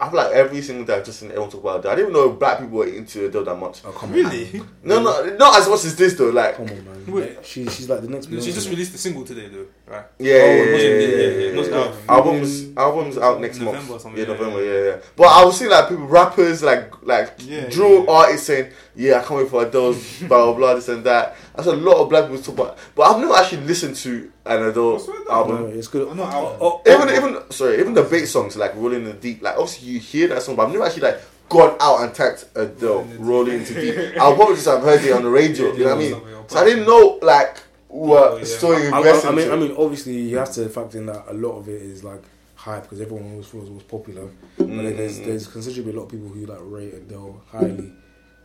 I 0.00 0.08
feel 0.10 0.16
like 0.18 0.32
every 0.32 0.62
single 0.62 0.84
day 0.86 0.94
I've 0.94 1.04
just 1.04 1.18
seen 1.18 1.28
everyone 1.30 1.50
talk 1.50 1.60
about 1.60 1.80
Adele. 1.80 1.90
I 1.90 1.94
didn't 1.96 2.10
even 2.10 2.22
know 2.22 2.30
black 2.30 2.60
people 2.60 2.78
were 2.78 2.86
into 2.86 3.26
Adele 3.26 3.42
that 3.42 3.56
much. 3.56 3.82
Oh, 3.84 3.90
come 3.90 4.10
on. 4.10 4.14
Really? 4.14 4.62
No, 4.84 5.02
no, 5.02 5.24
not 5.36 5.58
as 5.58 5.68
much 5.68 5.84
as 5.86 5.96
this 5.96 6.14
though. 6.14 6.30
Like, 6.30 6.54
Come 6.54 6.68
on, 6.68 6.84
man. 6.84 7.06
Wait. 7.12 7.44
She, 7.44 7.66
she's 7.68 7.88
like 7.88 8.02
the 8.02 8.08
next. 8.08 8.26
she 8.26 8.52
just 8.52 8.68
released 8.70 8.94
a 8.94 8.98
single 8.98 9.24
today, 9.24 9.48
though, 9.48 9.66
right? 9.92 10.04
yeah, 10.20 10.34
Oh, 10.34 10.36
yeah, 10.36 10.44
yeah, 10.44 10.62
yeah, 10.62 10.76
yeah, 10.76 10.98
yeah, 11.08 11.26
yeah, 11.26 11.48
yeah, 11.48 11.54
not 11.60 11.66
yeah. 11.68 11.76
out. 11.78 11.94
Albums, 12.08 12.76
albums 12.76 13.18
out 13.18 13.40
next 13.40 13.58
November 13.58 13.78
month. 13.80 13.90
or 13.90 13.98
something, 13.98 14.20
Yeah, 14.22 14.28
yeah, 14.28 14.32
November. 14.34 14.64
yeah. 14.64 14.72
Yeah, 14.72 14.86
yeah. 14.94 15.00
But 15.16 15.24
I 15.26 15.44
was 15.44 15.58
seeing 15.58 15.70
like 15.72 15.88
people, 15.88 16.06
rappers, 16.06 16.62
like 16.62 17.02
like 17.02 17.32
Yeah, 17.40 17.68
drill 17.68 18.04
yeah. 18.04 18.10
artists 18.12 18.46
saying, 18.46 18.70
"Yeah, 18.98 19.20
I 19.20 19.22
can't 19.24 19.40
wait 19.40 19.48
for 19.48 19.62
Adele's 19.64 20.18
blah 20.28 20.44
blah 20.46 20.52
blah 20.54 20.74
this 20.74 20.88
and 20.88 21.04
that." 21.04 21.36
That's 21.54 21.68
a 21.68 21.76
lot 21.76 21.96
of 22.02 22.08
black 22.08 22.24
people 22.28 22.42
talk 22.42 22.54
about. 22.54 22.78
But 22.94 23.02
I've 23.02 23.20
never 23.20 23.34
actually 23.34 23.62
listened 23.62 23.96
to 23.96 24.30
an 24.44 24.62
Adele 24.64 24.92
What's 24.92 25.08
album. 25.30 25.56
No, 25.62 25.66
it's 25.68 25.88
good. 25.88 26.08
Oh, 26.08 26.14
no, 26.14 26.22
I- 26.24 26.56
oh, 26.60 26.82
Even 26.86 27.08
even 27.14 27.50
sorry, 27.50 27.78
even 27.80 27.94
the 27.94 28.02
bass 28.02 28.30
songs 28.32 28.56
like 28.56 28.74
"Rolling 28.74 29.00
in 29.02 29.04
the 29.06 29.12
Deep." 29.14 29.42
Like 29.42 29.54
obviously 29.56 29.88
you 29.88 30.00
hear 30.00 30.28
that 30.28 30.42
song, 30.42 30.56
but 30.56 30.66
I've 30.66 30.72
never 30.72 30.84
actually 30.84 31.02
like 31.02 31.20
gone 31.48 31.76
out 31.80 32.02
and 32.02 32.14
typed 32.14 32.44
Adele 32.54 33.04
Rolling 33.18 33.62
the 33.64 33.68
into 33.68 33.74
Deep." 33.80 34.20
I'll 34.20 34.34
probably 34.36 34.56
just 34.56 34.66
have 34.66 34.82
heard 34.82 35.02
it 35.04 35.12
on 35.12 35.22
the 35.22 35.30
radio. 35.30 35.72
You 35.72 35.84
know 35.84 35.96
what 35.96 36.04
I 36.04 36.08
mean? 36.10 36.22
So 36.48 36.58
I 36.58 36.64
didn't 36.64 36.86
know 36.86 37.18
like 37.22 37.56
what 37.88 38.22
are 38.22 38.30
Oh, 38.32 38.36
yeah. 38.38 38.44
still 38.44 38.72
I, 38.72 38.76
I. 38.76 39.00
I 39.00 39.30
mean, 39.30 39.38
into 39.44 39.52
I 39.52 39.56
mean, 39.56 39.74
obviously, 39.78 40.16
you 40.18 40.36
have 40.38 40.52
to 40.54 40.68
factor 40.68 40.98
in 40.98 41.06
that 41.06 41.24
a 41.28 41.32
lot 41.34 41.58
of 41.58 41.68
it 41.68 41.80
is 41.80 42.04
like 42.04 42.22
hype 42.54 42.82
because 42.82 43.00
everyone 43.00 43.30
always 43.30 43.46
thought 43.46 43.64
it 43.66 43.72
was 43.72 43.82
popular. 43.84 44.28
But 44.58 44.66
then 44.66 44.96
there's 44.96 45.18
Mm. 45.20 45.24
there's 45.26 45.46
considerably 45.46 45.92
a 45.92 45.96
lot 45.96 46.02
of 46.04 46.10
people 46.10 46.28
who 46.28 46.44
like 46.46 46.58
rate 46.62 46.92
Adele 46.94 47.40
highly. 47.50 47.92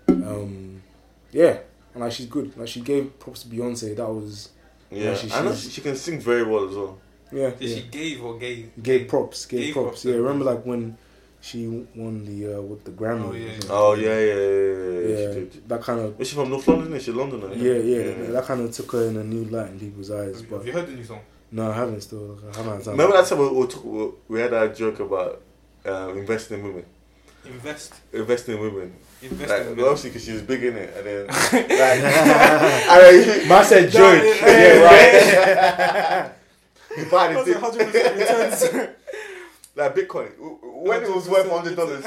Um, 0.08 0.82
yeah, 1.32 1.60
and 1.94 2.04
like 2.04 2.12
she's 2.12 2.26
good. 2.28 2.56
Like 2.58 2.68
she 2.68 2.82
gave 2.82 3.18
props 3.20 3.44
to 3.44 3.48
Beyonce. 3.50 3.96
That 3.96 4.08
was 4.10 4.50
yeah, 4.92 5.12
Yeah, 5.12 5.16
she- 5.16 5.32
I 5.32 5.42
know 5.44 5.56
she, 5.56 5.70
she 5.70 5.82
can 5.82 5.96
sing 5.96 6.20
very 6.20 6.44
well 6.44 6.70
as 6.70 6.76
well. 6.76 6.98
yeah. 7.32 7.50
Did 7.52 7.62
yeah. 7.70 7.76
she 7.78 7.82
gave 7.84 8.24
or 8.24 8.38
gave? 8.38 8.72
Gave 8.82 9.08
props. 9.08 9.46
Gave, 9.46 9.60
Gave 9.62 9.74
props. 9.74 9.88
props, 9.88 10.06
Yeah, 10.06 10.12
yeah. 10.12 10.18
remember 10.20 10.46
like 10.46 10.64
when 10.66 10.98
she 11.42 11.68
won 11.96 12.24
the 12.26 12.58
uh, 12.58 12.62
with 12.62 12.84
the 12.86 12.92
Grammy. 12.92 13.30
Oh, 13.30 13.34
yeah, 13.34 13.52
or? 13.52 13.72
Oh 13.72 13.94
yeah, 13.96 14.20
yeah, 14.20 14.34
yeah, 14.34 14.36
yeah. 14.36 15.08
yeah, 15.08 15.34
yeah. 15.40 15.50
She. 15.52 15.60
That 15.68 15.82
kind 15.82 16.00
of 16.00 16.22
Is 16.22 16.30
she 16.30 16.36
from 16.36 16.50
North 16.50 16.68
London? 16.68 16.94
Is 16.94 17.04
she 17.04 17.12
Londoner? 17.12 17.54
yeah, 17.56 17.74
yeah, 17.80 18.32
That 18.32 18.46
kind 18.46 18.62
of 18.62 18.72
took 18.72 18.92
her 18.94 19.04
in 19.08 19.18
a 19.18 19.24
new 19.24 19.46
light 19.46 19.72
in 19.72 19.80
people's 19.80 20.12
eyes. 20.12 20.40
Have, 20.42 20.50
But 20.50 20.58
have 20.58 20.68
you 20.68 20.74
heard 20.74 20.88
the 20.88 20.94
new 20.94 21.04
song? 21.04 21.20
no, 21.52 21.70
I 21.72 21.74
haven't 21.76 22.02
still. 22.02 22.40
I 22.54 22.58
haven't 22.58 22.74
had 22.76 22.84
time. 22.84 22.92
Remember 22.94 23.18
that 23.18 23.28
time 23.28 23.40
we, 23.40 23.50
we, 23.50 23.68
took, 23.68 23.84
we, 23.84 24.10
we 24.30 24.40
had 24.40 24.52
that 24.52 24.76
joke 24.76 25.00
about 25.00 25.42
um, 25.86 26.18
investing 26.18 26.60
in 26.60 26.66
women, 26.66 26.86
Invest. 27.46 27.94
investing 28.14 28.56
in 28.56 28.62
women. 28.62 28.94
Invest 29.24 29.50
Like, 29.50 29.62
in 29.62 29.68
obviously, 29.80 30.10
because 30.10 30.26
she 30.26 30.32
was 30.34 30.42
big 30.42 30.64
in 30.64 30.76
it, 30.76 30.94
and 30.98 31.06
then 31.06 31.28
like, 31.28 31.40
I 32.90 33.12
mean, 33.12 33.48
Man 33.48 33.64
said 33.66 33.90
George. 33.92 34.22
yeah, 34.42 34.84
right. 34.84 36.32
he 36.98 37.06
bought 37.06 37.32
it, 37.32 37.36
What's 37.36 37.48
did- 37.48 37.58
it, 37.58 37.94
100% 37.94 38.18
returns? 38.20 38.90
like 39.76 39.96
Bitcoin 39.96 40.30
w- 40.38 40.58
w- 40.62 40.88
when 40.90 41.02
it 41.04 41.10
was 41.16 41.28
worth 41.30 41.50
hundred 41.50 41.76
dollars 41.76 42.06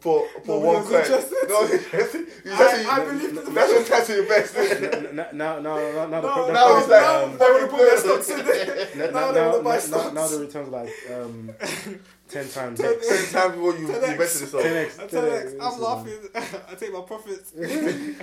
for 0.00 0.26
for 0.44 0.60
Nobody 0.60 0.66
one 0.66 0.74
was 0.76 1.08
coin. 1.08 1.48
No, 1.48 1.62
interested. 1.72 2.26
You 2.44 2.52
I- 2.52 2.58
just- 2.58 2.88
I 2.88 3.04
believe 3.04 3.34
that- 3.34 3.54
that's 3.54 3.72
what 3.72 3.86
time 3.86 4.06
to 4.06 4.20
invest 4.20 4.56
in. 4.56 5.16
now, 5.16 5.26
now, 5.32 5.58
now, 5.58 6.06
now, 6.06 6.20
the 6.20 6.28
No, 6.28 6.46
the 6.46 6.52
Now 6.52 6.66
pro- 6.66 6.78
it's 6.78 6.88
like 6.88 7.00
now 7.02 7.24
um, 7.24 7.38
they 7.38 7.44
wanna 7.52 7.66
put 7.68 7.78
their 7.78 7.96
stocks 7.98 8.28
in 8.30 8.46
there. 8.46 8.88
now, 8.96 9.04
now 9.06 9.10
now, 9.10 9.32
they 9.32 9.40
wanna 9.40 9.56
now, 9.56 9.62
buy 9.62 9.74
now, 9.74 9.80
stocks. 9.80 10.14
now 10.14 10.26
the 10.28 10.38
returns 10.40 10.68
like 10.68 10.90
um, 11.14 11.50
ten 12.28 12.48
times. 12.48 12.78
Ten- 12.80 13.00
times 13.32 13.54
before 13.54 13.76
you 13.78 13.94
invested 13.94 14.42
in 14.42 14.48
something. 14.48 14.72
10x. 14.72 15.00
I 15.00 15.06
tell 15.06 15.24
you, 15.24 15.30
10x, 15.30 15.62
I'm 15.62 15.80
laughing. 15.80 16.18
I 16.70 16.74
take 16.74 16.92
my 16.92 17.00
profits. 17.00 17.52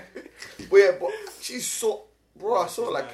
But 0.70 0.78
yeah, 0.78 0.92
but 1.00 1.12
she's 1.42 1.66
so 1.68 2.04
bro. 2.38 2.56
I 2.62 2.68
saw 2.68 2.90
like 2.90 3.06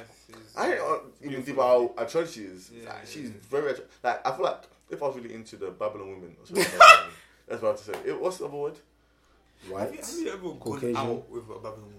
I 0.56 0.66
didn't 0.70 1.02
even 1.22 1.42
think 1.42 1.56
about 1.56 1.68
how 1.96 2.04
attractive 2.04 2.32
she 2.34 2.40
is. 2.42 2.70
Yeah, 2.74 2.88
like, 2.88 2.98
yeah, 3.04 3.08
she's 3.10 3.24
yeah. 3.30 3.36
very 3.50 3.70
attractive. 3.70 3.98
Like 4.02 4.26
I 4.26 4.32
feel 4.36 4.44
like 4.44 4.62
if 4.90 5.02
I 5.02 5.06
was 5.06 5.16
really 5.16 5.34
into 5.34 5.56
the 5.56 5.70
Babylon 5.70 6.08
women, 6.10 6.36
or 6.40 6.46
something 6.46 6.64
like 6.64 6.78
that, 6.78 7.04
that's 7.48 7.62
what 7.62 7.68
I 7.68 7.72
have 7.72 7.78
to 7.80 7.84
say. 7.84 8.10
It, 8.10 8.20
what's 8.20 8.38
the 8.38 8.46
other 8.46 8.56
word? 8.56 8.72
Have 8.74 9.68
you, 9.70 9.74
White. 9.74 9.94
have 10.00 10.14
you 10.18 10.28
ever 10.32 10.42
gone 10.42 10.58
Caucasian. 10.60 10.96
out 10.96 11.30
with 11.30 11.44
a 11.44 11.54
Babylon? 11.54 11.92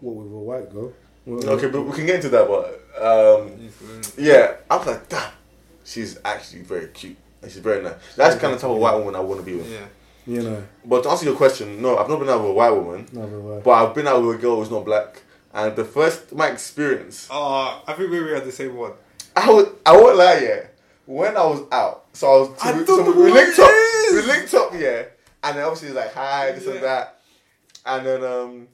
What 0.00 0.14
with 0.16 0.32
a 0.32 0.36
white 0.36 0.72
girl? 0.72 0.92
Well, 1.24 1.48
Okay, 1.50 1.68
but 1.68 1.82
we 1.82 1.92
can 1.92 2.06
get 2.06 2.16
into 2.16 2.28
that. 2.30 2.46
But 2.46 3.02
um, 3.02 3.68
yeah, 4.18 4.56
I 4.70 4.76
was 4.76 4.86
like, 4.86 5.08
damn, 5.08 5.32
she's 5.84 6.18
actually 6.24 6.62
very 6.62 6.88
cute 6.88 7.16
and 7.42 7.50
she's 7.50 7.62
very 7.62 7.82
nice. 7.82 7.94
That's 8.16 8.34
the 8.34 8.40
kind 8.40 8.54
of 8.54 8.60
type 8.60 8.70
of 8.70 8.76
white 8.78 8.96
woman 8.96 9.14
I 9.16 9.20
want 9.20 9.40
to 9.40 9.46
be 9.46 9.56
with. 9.56 9.70
Yeah. 9.70 9.86
You 10.28 10.42
know, 10.42 10.64
But 10.84 11.04
to 11.04 11.10
answer 11.10 11.24
your 11.24 11.36
question, 11.36 11.80
no, 11.80 11.96
I've 11.98 12.08
not 12.08 12.18
been 12.18 12.28
out 12.28 12.40
with 12.40 12.50
a 12.50 12.52
white 12.52 12.70
woman, 12.70 13.06
not 13.12 13.28
very 13.28 13.40
white. 13.40 13.62
but 13.64 13.70
I've 13.70 13.94
been 13.94 14.08
out 14.08 14.20
with 14.22 14.34
a 14.36 14.38
girl 14.38 14.56
who's 14.56 14.70
not 14.72 14.84
black. 14.84 15.22
And 15.54 15.74
the 15.76 15.84
first 15.84 16.34
my 16.34 16.48
experience, 16.48 17.28
Oh, 17.30 17.82
I 17.86 17.92
think 17.94 18.10
we 18.10 18.20
we 18.22 18.32
had 18.32 18.44
the 18.44 18.50
same 18.52 18.74
one. 18.76 18.92
I 19.36 19.50
would. 19.52 19.68
I 19.86 19.92
won't 19.96 20.16
lie, 20.16 20.38
yeah. 20.40 20.66
When 21.06 21.36
I 21.36 21.44
was 21.46 21.62
out, 21.70 22.06
so 22.12 22.26
I 22.26 22.40
was 22.40 22.60
so 22.60 22.68
I 22.68 22.78
we, 22.78 22.84
so 22.86 22.96
know 22.96 23.10
we 23.12 23.30
linked 23.32 23.58
it 23.58 23.64
up, 23.64 24.12
we 24.12 24.22
linked 24.32 24.54
up, 24.54 24.72
yeah. 24.74 25.04
And 25.44 25.56
then 25.56 25.64
obviously 25.64 25.88
it's 25.88 25.96
like 25.96 26.12
hi, 26.12 26.50
this 26.52 26.64
Yeah. 26.66 26.72
and 26.72 26.82
that, 26.82 27.20
and 27.86 28.06
then 28.06 28.24
um, 28.24 28.68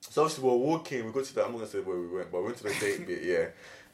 so 0.00 0.22
obviously 0.22 0.44
we're 0.44 0.56
walking. 0.56 1.06
We 1.06 1.12
go 1.12 1.22
to 1.22 1.34
the 1.34 1.44
I'm 1.44 1.52
not 1.52 1.58
gonna 1.58 1.70
say 1.70 1.78
where 1.80 1.96
we 1.96 2.08
went, 2.08 2.32
but 2.32 2.40
we 2.40 2.46
went 2.46 2.56
to 2.58 2.64
the 2.64 2.74
date 2.74 3.06
bit, 3.06 3.22
yeah. 3.22 3.46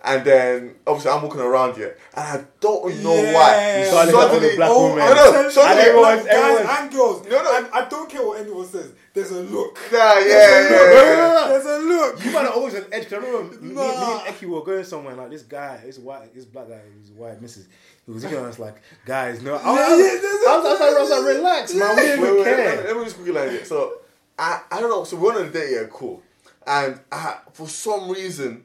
And 0.04 0.24
then 0.24 0.74
obviously 0.86 1.10
I'm 1.10 1.22
walking 1.22 1.40
around 1.40 1.76
here, 1.76 1.96
and 2.14 2.24
I 2.24 2.44
don't 2.60 3.02
know 3.02 3.14
why. 3.14 3.50
Yeah. 3.56 3.78
You 3.80 3.86
started 3.86 4.12
looking 4.12 4.36
at 4.36 4.50
the 4.50 4.56
black 4.56 4.70
oh, 4.72 4.88
woman. 4.88 5.02
I 5.04 5.14
know, 5.14 5.44
I'm 5.44 5.50
suddenly 5.50 5.52
telling 5.52 5.76
you, 5.76 5.90
everyone's- 5.90 6.24
like, 6.24 6.32
guys 6.32 6.58
everyone's- 6.60 6.78
and 6.80 6.92
girls. 6.92 7.26
No, 7.28 7.42
no. 7.42 7.56
And 7.58 7.66
I 7.72 7.88
don't 7.88 8.10
care 8.10 8.26
what 8.26 8.40
anyone 8.40 8.66
says. 8.66 8.92
There's 9.16 9.30
a 9.30 9.40
look. 9.42 9.78
Nah, 9.90 9.98
yeah, 9.98 10.24
There's 10.24 10.70
yeah, 10.70 10.76
a 10.78 10.92
look. 10.92 10.92
yeah. 10.94 11.48
There's 11.48 11.64
a 11.66 11.78
look. 11.88 12.24
You 12.24 12.30
might 12.32 12.42
have 12.42 12.52
always 12.54 12.74
an 12.74 12.84
edge. 12.92 13.04
'cause 13.04 13.12
I 13.14 13.16
remember 13.16 13.56
me, 13.56 13.68
me, 13.68 13.74
me 13.74 13.80
and 13.82 14.36
Eki 14.36 14.44
were 14.46 14.62
going 14.62 14.84
somewhere 14.84 15.14
like 15.14 15.30
this 15.30 15.42
guy, 15.42 15.80
this 15.84 15.98
white, 15.98 16.34
this 16.34 16.44
black 16.44 16.68
guy, 16.68 16.80
this 17.00 17.10
white 17.10 17.40
missus. 17.40 17.66
He 18.04 18.12
was 18.12 18.22
looking 18.22 18.38
at 18.38 18.44
us 18.44 18.58
like, 18.58 18.76
guys, 19.06 19.40
no. 19.42 19.54
I, 19.54 19.58
I, 19.58 19.62
Yeah, 19.64 19.88
was- 19.96 19.98
yeah, 19.98 20.20
there's 20.20 20.24
a- 20.44 20.48
I 20.50 20.56
was, 20.58 20.64
I 20.66 20.70
was 20.70 20.80
like, 20.80 20.96
I 20.96 21.00
was 21.00 21.10
like, 21.10 21.34
relax, 21.36 21.74
man. 21.74 21.88
We 21.90 21.96
Wait, 21.96 22.06
didn't 22.06 22.20
wait, 22.22 22.30
wait, 22.32 22.38
let, 22.44 22.56
care. 22.56 22.76
me- 22.76 22.88
let 22.88 22.96
me 22.98 23.04
just 23.04 23.16
quickly 23.16 23.32
like 23.32 23.50
it. 23.52 23.66
So 23.66 23.92
I, 24.38 24.60
I 24.70 24.80
don't 24.80 24.90
know. 24.90 25.04
So 25.04 25.16
we 25.16 25.26
went 25.28 25.38
on 25.38 25.46
a 25.46 25.50
date, 25.50 25.70
yeah, 25.72 25.84
cool. 25.90 26.22
And 26.66 27.00
I, 27.10 27.38
for 27.54 27.68
some 27.68 28.10
reason, 28.10 28.64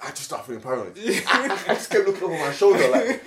I 0.00 0.08
just 0.10 0.24
started 0.24 0.44
feeling 0.46 0.62
paranoid. 0.62 0.96
I, 1.26 1.58
I 1.68 1.74
just 1.74 1.90
kept 1.90 2.06
looking 2.06 2.22
over 2.24 2.38
my 2.38 2.52
shoulder, 2.52 2.86
like, 2.88 3.22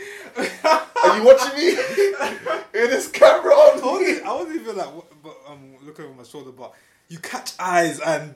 "Are 0.63 1.17
you 1.17 1.23
watching 1.25 1.57
me? 1.57 1.65
Is 2.73 2.89
this 2.89 3.07
camera 3.09 3.51
I 3.53 3.55
on 3.75 3.81
wasn't, 3.81 4.25
I 4.25 4.33
wasn't 4.33 4.61
even 4.61 4.77
like, 4.77 4.93
what- 4.95 5.23
but 5.23 5.35
um, 5.47 5.73
looking 5.87 6.05
over 6.05 6.13
my 6.13 6.23
shoulder, 6.23 6.51
but 6.51 6.73
you 7.09 7.17
catch 7.19 7.53
eyes 7.59 7.99
and. 7.99 8.35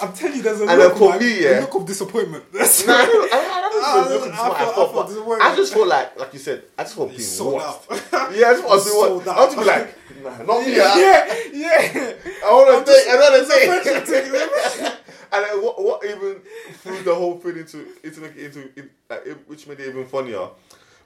I'm 0.00 0.12
telling 0.12 0.36
you, 0.36 0.42
there's 0.42 0.60
a 0.60 0.66
And 0.66 0.78
look, 0.78 0.96
for 0.98 1.08
like, 1.08 1.20
me, 1.20 1.42
yeah. 1.42 1.60
look 1.60 1.74
of 1.74 1.86
disappointment. 1.86 2.44
That's 2.52 2.86
I 2.86 3.06
don't, 3.06 3.32
I, 3.32 3.36
I 3.36 3.60
don't 3.62 3.84
I- 3.84 4.00
even 4.04 4.12
look 4.12 4.26
into 4.26 4.38
I 4.38 4.44
I 4.44 4.48
thought- 4.48 4.58
thought, 4.58 4.74
thought 4.74 4.94
but 4.94 5.08
this 5.08 5.18
was- 5.18 5.40
I 5.42 5.56
just 5.56 5.72
felt 5.72 5.88
like, 5.88 6.20
like 6.20 6.32
you 6.34 6.38
said, 6.38 6.62
I 6.78 6.82
just 6.84 6.94
felt 6.94 7.08
being 7.08 7.20
sold 7.22 7.62
out. 7.62 7.84
Yeah, 8.36 8.48
I 8.48 8.52
just 8.54 8.64
want 8.64 8.82
to 8.82 8.88
be 8.90 8.96
what. 8.96 9.28
I 9.28 9.38
want 9.40 9.50
to 9.52 9.58
be 9.58 9.64
like, 9.64 9.94
nah, 10.22 10.42
not 10.44 10.66
me. 10.66 10.78
I, 10.78 10.94
yeah, 11.00 11.34
yeah. 11.52 12.12
I 12.44 12.50
want 12.52 12.86
to 12.86 12.92
date 12.92 13.06
another 13.08 13.44
friendship 13.44 14.06
date. 14.06 14.24
thing. 14.72 14.92
and 15.32 15.44
then 15.44 15.62
what, 15.64 15.82
what 15.82 16.04
even 16.04 16.40
threw 16.82 17.02
the 17.02 17.14
whole 17.14 17.38
thing 17.38 17.56
into 17.56 17.86
into 18.04 18.44
into 18.44 18.68
in, 18.78 18.90
like, 19.08 19.26
which 19.46 19.66
made 19.66 19.80
it 19.80 19.88
even 19.88 20.06
funnier 20.06 20.48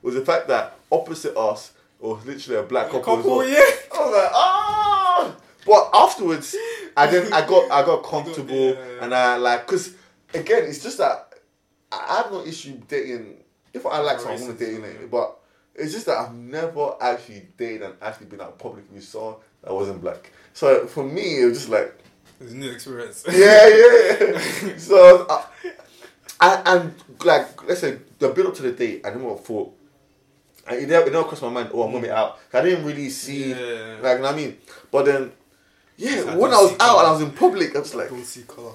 was 0.03 0.15
the 0.17 0.25
fact 0.25 0.49
that 0.49 0.75
opposite 0.91 1.37
us 1.37 1.73
was 2.01 2.25
literally 2.27 2.59
a 2.59 2.63
black 2.65 2.87
couple. 2.87 3.17
Couple, 3.17 3.37
well. 3.39 3.49
yeah. 3.49 3.61
I 3.95 3.99
was 4.05 4.13
like, 4.17 4.31
ah. 4.35 5.10
But 5.67 5.91
afterwards, 5.93 6.57
I 6.97 7.07
then 7.07 7.33
I 7.33 7.47
got 7.47 7.71
I 7.71 7.85
got 7.85 8.03
comfortable 8.05 8.55
yeah, 8.55 8.71
yeah. 8.73 9.05
and 9.05 9.15
I 9.15 9.37
like 9.37 9.67
because 9.67 9.95
again 10.35 10.65
it's 10.65 10.83
just 10.83 10.99
that 10.99 11.35
I 11.93 12.07
I 12.09 12.17
have 12.23 12.33
no 12.33 12.45
issue 12.45 12.81
dating 12.89 13.37
if 13.73 13.87
I 13.87 13.99
like 13.99 14.19
someone 14.21 14.41
I'm 14.41 14.47
gonna 14.47 14.59
date 14.59 14.81
Racism, 14.81 15.03
it, 15.05 15.11
but 15.11 15.37
it's 15.75 15.93
just 15.93 16.07
that 16.07 16.19
I've 16.19 16.35
never 16.35 16.95
actually 17.01 17.49
dated 17.57 17.83
and 17.83 17.95
actually 18.03 18.27
been 18.27 18.41
out 18.41 18.59
public 18.59 18.85
with 18.93 19.05
someone 19.05 19.37
that 19.63 19.73
wasn't 19.73 20.01
black. 20.01 20.33
So 20.53 20.87
for 20.87 21.05
me, 21.05 21.43
it 21.43 21.47
was 21.47 21.59
just 21.59 21.69
like 21.71 21.95
It's 22.41 22.53
a 22.53 22.57
new 22.57 22.71
experience. 22.71 23.25
yeah, 23.31 23.69
yeah. 23.69 24.77
so, 24.77 25.27
I, 26.41 26.63
and 26.67 26.95
like, 27.25 27.63
let's 27.69 27.81
say 27.81 27.99
the 28.19 28.31
build 28.31 28.49
up 28.49 28.55
to 28.57 28.63
the 28.63 28.73
date, 28.73 29.03
I 29.05 29.11
never 29.11 29.37
thought, 29.37 29.77
and 30.69 30.81
it 30.81 30.89
never, 30.89 31.07
it 31.07 31.13
never 31.13 31.25
crossed 31.25 31.43
my 31.43 31.49
mind. 31.49 31.71
Oh, 31.73 31.83
I'm 31.83 31.93
gonna 31.93 32.03
be 32.03 32.09
mm. 32.09 32.17
out. 32.17 32.39
I 32.53 32.63
didn't 32.63 32.85
really 32.85 33.11
see, 33.11 33.51
Yeah. 33.51 33.99
like, 34.03 34.17
you 34.17 34.23
know 34.23 34.23
what 34.23 34.33
I 34.33 34.37
mean. 34.37 34.59
But 34.91 35.05
then, 35.07 35.33
yeah, 36.01 36.23
like 36.23 36.39
when 36.39 36.53
I 36.53 36.57
was 36.63 36.73
out 36.73 36.79
colour. 36.79 36.99
and 36.99 37.09
I 37.09 37.13
was 37.13 37.21
in 37.23 37.31
public, 37.33 37.77
I 37.77 37.79
was 37.81 37.95
like, 37.95 38.07
I 38.07 38.11
Don't 38.11 38.25
see 38.25 38.43
color. 38.43 38.73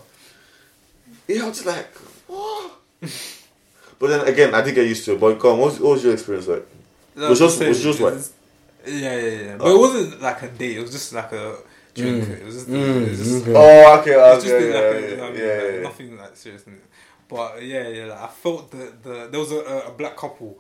yeah, 1.28 1.44
I 1.44 1.48
was 1.48 1.58
just 1.58 1.66
like, 1.66 1.94
what? 2.28 2.72
but 4.00 4.08
then 4.08 4.28
again, 4.28 4.54
I 4.54 4.62
did 4.62 4.76
get 4.76 4.88
used 4.88 5.06
to 5.06 5.14
it. 5.14 5.20
But 5.20 5.44
on, 5.44 5.58
what 5.58 5.72
was, 5.72 5.80
what 5.80 5.92
was 5.94 6.04
your 6.04 6.14
experience 6.14 6.48
like? 6.48 6.68
No, 7.16 7.30
Was 7.30 7.40
yours- 7.40 7.62
I'm 7.62 7.68
was 7.70 7.84
yours 7.84 7.98
saying, 7.98 8.16
white? 8.16 8.30
Yeah, 8.88 9.18
yeah, 9.18 9.42
yeah. 9.42 9.58
But 9.58 9.66
oh. 9.68 9.76
it 9.76 9.80
wasn't 9.80 10.22
like 10.22 10.42
a 10.44 10.50
date. 10.50 10.78
It 10.78 10.82
was 10.82 10.92
just 10.92 11.14
like 11.14 11.32
a 11.32 11.58
drink. 11.96 12.24
Mm. 12.26 12.30
It 12.42 12.46
was 12.46 12.56
just, 12.56 12.70
mm, 12.70 13.06
it 13.06 13.10
was 13.10 13.20
just, 13.20 13.48
okay. 13.48 13.54
Oh, 13.56 14.00
okay, 14.00 14.14
it 14.14 14.18
was 14.18 14.44
just 14.44 14.54
yeah, 14.54 14.60
like 14.60 14.74
yeah, 14.74 14.80
a, 14.80 15.02
yeah, 15.02 15.08
you 15.08 15.18
know 15.18 15.24
what 15.24 15.30
I 15.30 15.34
mean? 15.34 15.48
yeah, 15.48 15.72
like, 15.74 15.82
nothing 15.82 16.18
like 16.18 16.36
serious. 16.36 16.64
But 17.28 17.64
yeah, 17.64 17.88
yeah. 17.88 18.06
Like, 18.06 18.20
I 18.20 18.28
felt 18.28 18.72
the, 18.72 18.94
the 19.02 19.28
there 19.32 19.40
was 19.40 19.52
a, 19.52 19.56
a, 19.56 19.88
a 19.88 19.92
black 19.92 20.16
couple. 20.16 20.60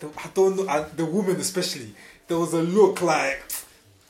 The, 0.00 0.08
I 0.16 0.28
don't 0.32 0.56
know. 0.56 0.68
I, 0.68 0.80
the 0.80 1.04
woman 1.04 1.36
especially. 1.36 1.94
There 2.28 2.38
was 2.38 2.54
a 2.54 2.62
look 2.62 3.02
like 3.02 3.44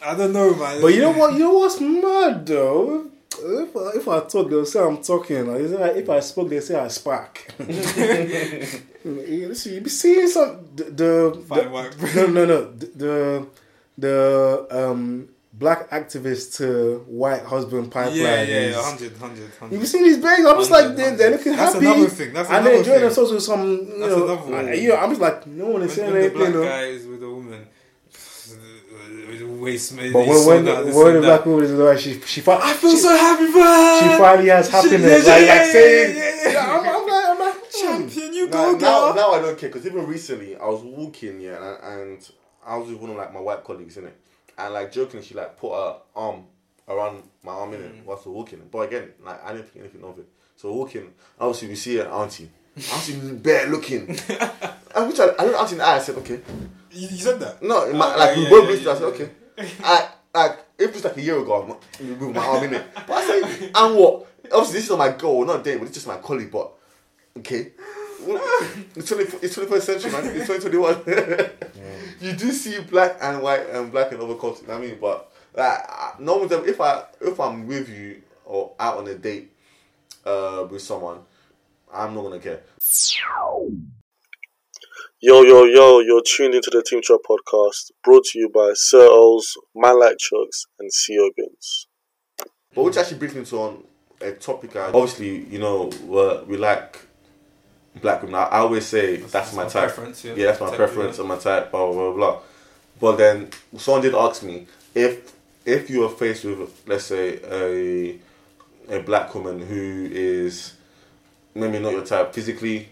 I 0.04 0.14
don't 0.14 0.32
know, 0.32 0.54
man. 0.54 0.80
But 0.80 0.88
you 0.94 1.00
know 1.00 1.12
what? 1.12 1.32
You 1.34 1.38
know 1.40 1.52
what's 1.54 1.80
mad 1.80 2.46
though? 2.46 3.06
If 3.38 3.76
I, 3.76 3.90
if 3.98 4.08
I 4.08 4.20
talk, 4.20 4.48
they'll 4.48 4.64
say 4.64 4.80
I'm 4.82 5.02
talking. 5.02 5.46
If 5.48 6.08
I 6.08 6.20
spoke, 6.20 6.48
they 6.48 6.60
say 6.60 6.78
I 6.78 6.88
spark. 6.88 7.52
you 7.58 9.54
you 9.54 9.80
be 9.80 9.90
seeing 9.90 10.28
some 10.28 10.66
the, 10.74 10.84
the, 10.84 11.44
the 11.48 12.22
no 12.24 12.26
no 12.26 12.44
no 12.44 12.72
the 12.72 13.46
the, 13.98 14.66
um 14.70 15.28
black 15.52 15.88
activist 15.90 16.56
to 16.58 16.98
white 17.08 17.42
husband 17.42 17.90
pipeline. 17.90 18.16
Yeah, 18.16 18.42
yeah, 18.42 18.60
yeah, 18.68 18.76
100, 18.76 19.12
100, 19.20 19.40
100. 19.42 19.72
You 19.74 19.80
be 19.80 19.86
seeing 19.86 20.04
these 20.04 20.18
babes? 20.18 20.44
I'm 20.46 20.56
just 20.58 20.70
like 20.70 20.94
they're, 20.96 21.16
they're 21.16 21.30
looking 21.30 21.56
That's 21.56 21.74
happy. 21.74 21.86
another 21.86 22.08
thing, 22.08 22.32
That's 22.34 22.50
and 22.50 22.66
they're 22.66 22.76
enjoying 22.76 22.94
thing. 22.96 23.04
themselves 23.06 23.32
with 23.32 23.42
some. 23.42 23.62
You 23.66 23.76
That's 23.98 24.16
know, 24.16 24.24
another 24.24 24.50
one. 24.52 24.78
you 24.78 24.88
know, 24.90 24.96
I'm 24.96 25.08
just 25.10 25.20
like 25.20 25.46
no 25.46 25.66
one 25.66 25.82
is 25.82 25.92
saying 25.94 26.12
when 26.12 26.20
the 26.20 26.26
anything. 26.26 26.38
black 26.38 26.52
you 26.54 26.60
know. 26.60 26.68
guy 26.68 26.82
is 26.84 27.06
with 27.06 27.22
a 27.22 27.30
woman, 27.30 27.66
with 29.66 29.92
a 29.92 29.96
waist, 29.96 30.12
But 30.12 30.26
when 30.26 30.64
when, 30.64 30.94
when 30.94 31.14
the 31.14 31.20
black 31.20 31.46
woman 31.46 31.64
is 31.64 31.72
like 31.72 31.98
she 31.98 32.20
she 32.20 32.40
fi- 32.40 32.60
I 32.62 32.72
feel 32.74 32.90
she, 32.92 32.96
so 32.98 33.16
happy 33.16 33.46
for 33.46 33.60
her. 33.60 34.00
she 34.00 34.18
finally 34.18 34.48
has 34.48 34.68
happiness. 34.68 35.02
yeah, 35.26 35.32
like 35.34 35.46
yeah, 35.46 35.54
like 35.54 35.64
saying, 35.64 36.16
yeah, 36.16 36.34
yeah, 36.44 36.52
yeah, 36.52 36.78
I'm, 36.78 36.88
I'm 36.88 37.06
like 37.08 37.24
I'm 37.26 37.38
like 37.38 37.54
hmm. 37.54 38.08
champion, 38.08 38.34
you 38.34 38.46
now, 38.46 38.52
go, 38.52 38.72
now, 38.72 38.78
girl. 38.78 39.14
now 39.14 39.30
I 39.32 39.42
don't 39.42 39.58
care 39.58 39.68
because 39.68 39.86
even 39.86 40.06
recently 40.06 40.56
I 40.56 40.66
was 40.66 40.82
walking, 40.82 41.40
yeah, 41.40 41.78
and, 41.82 42.00
and 42.00 42.30
I 42.66 42.76
was 42.76 42.88
with 42.88 42.98
one 43.00 43.10
of 43.10 43.16
like 43.16 43.32
my 43.32 43.40
white 43.40 43.64
colleagues 43.64 43.96
in 43.96 44.06
it, 44.06 44.16
and 44.58 44.74
like 44.74 44.92
joking, 44.92 45.22
she 45.22 45.34
like 45.34 45.56
put 45.56 45.72
her 45.72 45.96
arm 46.14 46.44
around 46.88 47.22
my 47.42 47.52
arm 47.52 47.74
in 47.74 47.82
it 47.82 47.92
whilst 48.04 48.26
we 48.26 48.32
we're 48.32 48.38
walking. 48.38 48.62
But 48.70 48.78
again, 48.88 49.12
like 49.24 49.44
I 49.44 49.52
didn't 49.52 49.68
think 49.68 49.84
anything 49.84 50.04
of 50.04 50.18
it. 50.18 50.28
So 50.56 50.72
walking, 50.72 51.12
obviously 51.38 51.68
we 51.68 51.74
see 51.74 51.98
an 52.00 52.06
auntie. 52.06 52.50
Auntie 52.94 53.14
bare 53.36 53.68
looking. 53.68 54.06
and 54.94 55.08
which 55.08 55.18
I, 55.18 55.28
I 55.38 55.44
looked 55.44 55.58
auntie 55.58 55.72
in 55.72 55.78
the 55.78 55.84
eye. 55.86 55.96
I 55.96 55.98
said, 55.98 56.16
okay. 56.16 56.40
You, 56.92 57.08
you 57.08 57.16
said 57.16 57.40
that. 57.40 57.62
No, 57.62 57.88
in 57.88 57.96
my, 57.96 58.10
Okay, 58.10 58.18
like 58.18 58.36
we 58.36 58.48
both 58.50 58.64
yeah, 58.64 58.68
listened. 58.68 58.88
I 58.88 58.92
yeah, 58.92 58.98
said, 58.98 59.04
okay. 59.14 59.30
I 59.84 60.08
like 60.34 60.58
if 60.78 60.94
it's 60.94 61.04
like 61.04 61.16
a 61.16 61.22
year 61.22 61.38
ago, 61.40 61.62
I'm 62.00 62.18
with 62.20 62.34
my 62.34 62.44
arm 62.44 62.64
in 62.64 62.74
it. 62.74 62.84
But 62.94 63.10
I 63.10 63.26
say, 63.40 63.70
and 63.74 63.96
what? 63.96 64.26
Obviously, 64.52 64.74
this 64.74 64.84
is 64.84 64.90
not 64.90 64.98
my 64.98 65.10
goal, 65.10 65.44
not 65.44 65.60
a 65.60 65.62
date, 65.62 65.78
but 65.78 65.86
it's 65.86 65.94
just 65.94 66.06
my 66.06 66.18
colleague. 66.18 66.50
But 66.52 66.72
okay, 67.38 67.72
it's 68.96 69.08
20, 69.08 69.24
it's 69.42 69.56
21st 69.56 69.82
century, 69.82 70.12
man. 70.12 70.24
It's 70.36 70.46
2021. 70.46 71.50
you 72.20 72.32
do 72.34 72.52
see 72.52 72.80
black 72.80 73.16
and 73.20 73.42
white 73.42 73.68
and 73.70 73.90
black 73.90 74.12
and 74.12 74.20
other 74.20 74.34
cultures. 74.34 74.62
you 74.62 74.68
know 74.68 74.74
I 74.74 74.80
mean, 74.80 74.98
but 75.00 75.32
like, 75.54 75.66
I- 75.88 76.14
no 76.18 76.36
one. 76.36 76.48
If 76.68 76.80
I 76.80 77.04
if 77.20 77.40
I'm 77.40 77.66
with 77.66 77.88
you 77.88 78.22
or 78.44 78.72
out 78.78 78.98
on 78.98 79.08
a 79.08 79.14
date 79.14 79.52
uh, 80.24 80.66
with 80.70 80.82
someone, 80.82 81.18
I'm 81.92 82.14
not 82.14 82.22
gonna 82.22 82.38
care. 82.38 82.60
Yo, 85.28 85.42
yo, 85.42 85.64
yo, 85.64 85.98
you're 85.98 86.22
tuned 86.22 86.54
into 86.54 86.70
the 86.70 86.84
Team 86.88 87.02
Trap 87.02 87.18
podcast 87.28 87.90
brought 88.04 88.22
to 88.26 88.38
you 88.38 88.48
by 88.48 88.70
Sir 88.74 89.08
O's, 89.10 89.54
Man 89.74 89.98
Like 89.98 90.18
Chugs, 90.18 90.66
and 90.78 90.88
CO 90.88 91.30
Guns. 91.36 91.88
But 92.72 92.84
which 92.84 92.96
actually 92.96 93.18
brings 93.18 93.34
me 93.34 93.44
to 93.44 93.58
on 93.58 93.82
a 94.20 94.30
topic. 94.30 94.76
I, 94.76 94.84
obviously, 94.84 95.44
you 95.46 95.58
know, 95.58 95.90
we're, 96.04 96.44
we 96.44 96.56
like 96.56 97.08
black 98.00 98.22
women. 98.22 98.36
I, 98.36 98.44
I 98.44 98.58
always 98.58 98.86
say 98.86 99.16
that's, 99.16 99.52
my, 99.52 99.64
my 99.64 99.68
type. 99.68 99.92
preference, 99.92 100.24
yeah. 100.24 100.34
that's 100.36 100.60
my 100.60 100.68
Type, 100.68 100.76
preference 100.76 101.16
yeah. 101.16 101.22
and 101.22 101.28
my 101.28 101.38
type. 101.38 101.72
Blah 101.72 101.92
blah 101.92 102.12
blah. 102.12 102.12
blah. 102.12 102.40
But 103.00 103.16
then 103.16 103.50
someone 103.78 104.02
did 104.02 104.14
ask 104.14 104.44
me 104.44 104.68
if 104.94 105.32
if 105.64 105.90
you 105.90 106.04
are 106.04 106.08
faced 106.08 106.44
with, 106.44 106.84
let's 106.86 107.06
say, 107.06 107.40
a 107.50 108.20
a 108.96 109.02
black 109.02 109.34
woman 109.34 109.58
who 109.58 110.08
is 110.08 110.74
maybe 111.52 111.80
not 111.80 111.90
your 111.90 112.04
type 112.04 112.32
physically, 112.32 112.90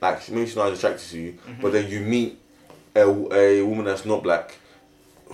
like 0.00 0.28
maybe 0.30 0.46
she's 0.46 0.56
not 0.56 0.72
as 0.72 0.78
attracted 0.78 1.08
to 1.10 1.18
you, 1.18 1.32
Mm-hmm. 1.32 1.62
but 1.62 1.72
then 1.72 1.90
you 1.90 2.00
meet 2.00 2.38
a, 2.94 3.02
a 3.34 3.62
woman 3.62 3.84
that's 3.86 4.04
not 4.04 4.22
black, 4.22 4.54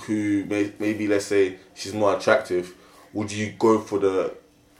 who 0.06 0.44
may, 0.46 0.72
maybe 0.78 1.06
let's 1.08 1.26
say 1.26 1.56
she's 1.74 1.92
more 1.94 2.16
attractive, 2.16 2.74
would 3.12 3.30
you 3.30 3.52
go 3.58 3.78
for 3.80 3.98
the 3.98 4.34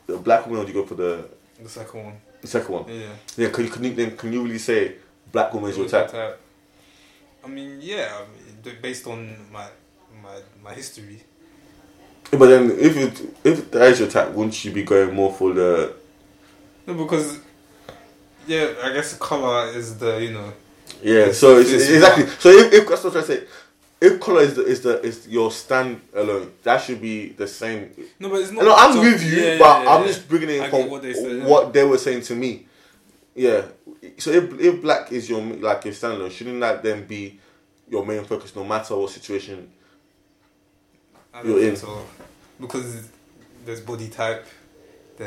the 0.06 0.16
black 0.18 0.46
woman 0.46 0.58
or 0.60 0.64
would 0.64 0.74
you 0.74 0.80
go 0.80 0.86
for 0.86 0.94
the, 0.96 1.24
The 1.62 1.68
second 1.68 2.04
one. 2.04 2.14
the 2.40 2.46
second 2.48 2.72
one? 2.74 2.84
Yeah. 2.88 3.08
Yeah, 3.36 3.48
can 3.50 3.64
you, 3.64 3.70
can 3.70 3.84
you 3.84 3.94
then 3.94 4.16
can 4.16 4.32
you 4.32 4.42
really 4.42 4.58
say 4.58 4.96
black 5.30 5.52
woman 5.54 5.70
is 5.70 5.76
your 5.78 5.88
type? 5.88 6.38
I 7.44 7.48
mean, 7.48 7.78
yeah. 7.80 8.08
I 8.14 8.20
mean, 8.64 8.76
based 8.82 9.06
on 9.06 9.36
my 9.52 9.66
my 10.22 10.36
my 10.62 10.72
history. 10.74 11.20
But 12.30 12.46
then 12.46 12.70
if 12.78 12.96
it 12.96 13.36
if 13.44 13.70
that 13.72 13.82
is 13.92 14.00
your 14.00 14.08
type, 14.08 14.30
wouldn't 14.32 14.64
you 14.64 14.72
be 14.72 14.82
going 14.84 15.14
more 15.14 15.32
for 15.32 15.52
the 15.52 15.94
No, 16.86 16.94
because 16.94 17.38
yeah, 18.47 18.74
I 18.82 18.93
guess 18.93 19.12
the 19.12 19.18
color 19.18 19.68
is 19.68 19.99
the 19.99 20.18
you 20.22 20.32
know 20.32 20.53
yeah? 21.03 21.14
It's- 21.20 21.38
So 21.38 21.59
it's, 21.59 21.70
it's 21.70 21.88
exactly. 21.88 22.26
So 22.38 22.51
if, 22.51 22.72
if 22.72 22.88
that's 22.88 23.05
what 23.05 23.16
I'm 23.16 23.22
to 23.22 23.26
say. 23.28 23.45
If 24.01 24.18
color 24.18 24.40
is 24.43 24.55
the 24.57 24.64
is 24.64 24.80
the 24.80 25.01
is 25.01 25.28
your 25.28 25.53
stand 25.53 26.01
alone, 26.12 26.51
that 26.64 26.82
should 26.82 27.01
be 27.01 27.28
the 27.28 27.47
same 27.47 27.88
no, 28.18 28.30
but 28.30 28.40
it's 28.40 28.51
not. 28.51 28.64
No, 28.64 28.74
I'm 28.74 28.99
with 28.99 29.22
you, 29.22 29.40
yeah, 29.40 29.59
but 29.59 29.84
yeah, 29.84 29.90
I'm 29.95 30.01
yeah. 30.01 30.07
just 30.09 30.28
bringing 30.28 30.49
it 30.51 30.64
in 30.64 30.70
from 30.70 30.90
what 30.90 31.03
they 31.03 31.14
said, 31.14 31.45
what 31.45 31.72
they 31.72 31.84
were 31.84 31.99
saying 31.99 32.22
to 32.22 32.34
me. 32.34 32.66
Yeah. 33.36 33.62
So 34.18 34.32
if 34.32 34.59
if 34.59 34.82
black 34.82 35.12
is 35.12 35.30
your 35.30 35.40
like 35.40 35.84
your 35.84 35.95
stand 35.95 36.14
alone, 36.14 36.30
shouldn't 36.30 36.59
that 36.59 36.82
then 36.82 37.07
be 37.07 37.38
your 37.88 38.05
main 38.05 38.24
focus, 38.24 38.57
no 38.57 38.64
matter 38.64 38.97
what 38.97 39.11
situation? 39.11 39.70
I 41.32 41.43
don't 41.43 41.53
you're 41.53 41.61
think 41.61 41.70
in. 41.74 41.76
So 41.76 42.05
because 42.61 43.09
there's 43.64 43.80
body 43.82 44.09
type. 44.09 44.45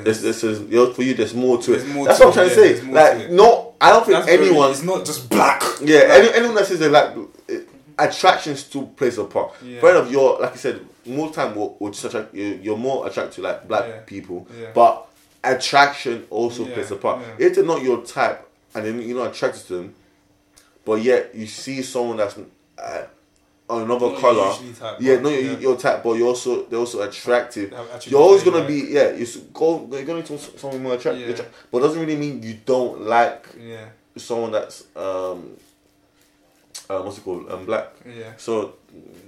There's, 0.04 0.22
This 0.22 0.42
this 0.42 0.44
is 0.44 0.72
you 0.72 0.94
for 0.94 1.04
you. 1.04 1.14
There's 1.14 1.34
more 1.34 1.62
to 1.62 1.74
it. 1.74 1.88
more 1.88 2.06
That's 2.08 2.20
to 2.20 2.26
what 2.26 2.38
I'm 2.38 2.48
trying 2.48 2.50
yeah, 2.50 2.56
to 2.74 2.78
say. 2.78 2.86
more 2.86 2.96
to 2.98 3.16
Like 3.18 3.30
no, 3.32 3.74
I 3.82 3.92
don't 3.92 4.06
think 4.06 4.18
that's 4.18 4.26
very- 4.28 4.48
anyone. 4.48 4.72
It's 4.72 4.84
not 4.84 5.06
just 5.06 5.30
black. 5.30 5.62
Yeah, 5.82 6.00
Like, 6.00 6.10
any, 6.12 6.34
anyone 6.34 6.56
that 6.56 6.66
says 6.68 6.80
they 6.80 6.90
like 6.90 7.16
eh, 7.50 7.60
attraction 8.00 8.56
still 8.56 8.88
plays 8.88 9.18
a 9.18 9.24
part. 9.26 9.54
Yeah. 9.64 9.82
Fair 9.82 9.92
enough, 9.96 10.12
you're 10.12 10.40
like 10.40 10.54
I 10.54 10.56
said, 10.56 10.82
more 11.06 11.32
time 11.32 11.56
will, 11.56 11.78
will 11.80 11.92
just 11.92 12.06
attract 12.06 12.34
you. 12.34 12.60
You're 12.62 12.78
more 12.78 13.08
attracted 13.08 13.36
to 13.36 13.42
like 13.42 13.68
black 13.68 13.86
Yeah. 13.88 14.00
people, 14.02 14.48
Yeah. 14.60 14.68
but 14.74 15.08
attraction 15.44 16.26
also 16.30 16.66
plays 16.66 16.92
a 16.92 16.96
part. 16.96 17.22
If 17.38 17.56
they're 17.56 17.64
not 17.64 17.82
your 17.82 18.04
type 18.04 18.48
and 18.74 18.86
then 18.86 19.02
you're 19.02 19.18
not 19.24 19.36
attracted 19.36 19.66
to 19.68 19.74
them, 19.78 19.96
but 20.84 21.02
yet 21.02 21.34
you 21.36 21.48
see 21.48 21.82
someone 21.82 22.18
that's 22.18 22.38
uh, 22.78 23.04
another 23.70 24.16
color, 24.18 24.54
type, 24.80 24.98
yeah, 25.00 25.16
but- 25.16 25.24
not 25.24 25.30
your, 25.32 25.72
yeah. 25.72 25.76
type, 25.78 26.04
but 26.04 26.14
you're 26.14 26.28
also 26.28 26.66
they're 26.66 26.80
also 26.80 27.02
attractive. 27.02 27.74
You're 28.06 28.22
always 28.22 28.44
gonna 28.44 28.60
like. 28.60 28.68
be 28.68 28.88
yeah. 28.90 29.12
You 29.12 29.26
go 29.54 29.88
you're 29.92 30.04
gonna 30.06 30.24
to 30.24 30.38
someone 30.38 30.84
more 30.84 30.94
attractive, 30.94 31.28
Yeah. 31.38 31.46
but 31.72 31.78
it 31.80 31.82
doesn't 31.82 32.00
really 32.00 32.16
mean 32.16 32.44
you 32.44 32.60
don't 32.66 33.02
like 33.02 33.46
Yeah, 33.60 33.86
someone 34.18 34.52
that's 34.52 34.84
um 34.96 35.58
uh, 36.90 37.00
what's 37.02 37.18
it 37.18 37.24
called 37.24 37.50
um 37.52 37.66
black. 37.66 37.88
yeah. 38.06 38.34
So 38.38 38.76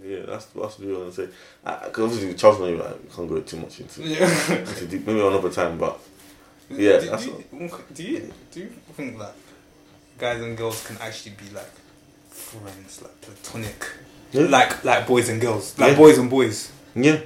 yeah, 0.06 0.20
that's 0.28 0.46
that's 0.46 0.80
what 0.80 0.88
I 0.88 0.98
want 1.00 1.14
to 1.16 1.26
say. 1.26 1.32
Because 1.64 2.04
obviously 2.04 2.34
Charles 2.36 2.60
and 2.62 2.82
I 2.82 2.94
can't 3.16 3.28
go 3.28 3.40
too 3.42 3.58
much 3.58 3.80
into, 3.80 4.04
Yeah. 4.04 4.54
into 4.54 4.86
deep, 4.86 5.06
maybe 5.08 5.20
another 5.20 5.50
time, 5.50 5.78
but 5.78 6.00
Yeah, 6.70 7.00
Do, 7.00 7.10
that's 7.10 7.26
do, 7.26 7.30
you, 7.32 7.70
do 7.94 8.04
you 8.04 8.34
do 8.52 8.60
you 8.60 8.70
think 8.96 9.18
that 9.20 9.34
guys 10.20 10.42
and 10.42 10.56
girls 10.58 10.86
can 10.86 10.98
actually 11.00 11.32
be 11.36 11.50
like 11.56 11.72
friends, 12.30 13.02
like 13.02 13.20
platonic, 13.22 13.86
Yeah. 14.32 14.48
like 14.48 14.84
like 14.84 15.08
boys 15.08 15.30
and 15.30 15.40
girls, 15.42 15.78
like 15.80 15.92
Yeah. 15.92 15.98
boys 15.98 16.18
and 16.18 16.30
boys? 16.30 16.72
yeah, 16.96 17.20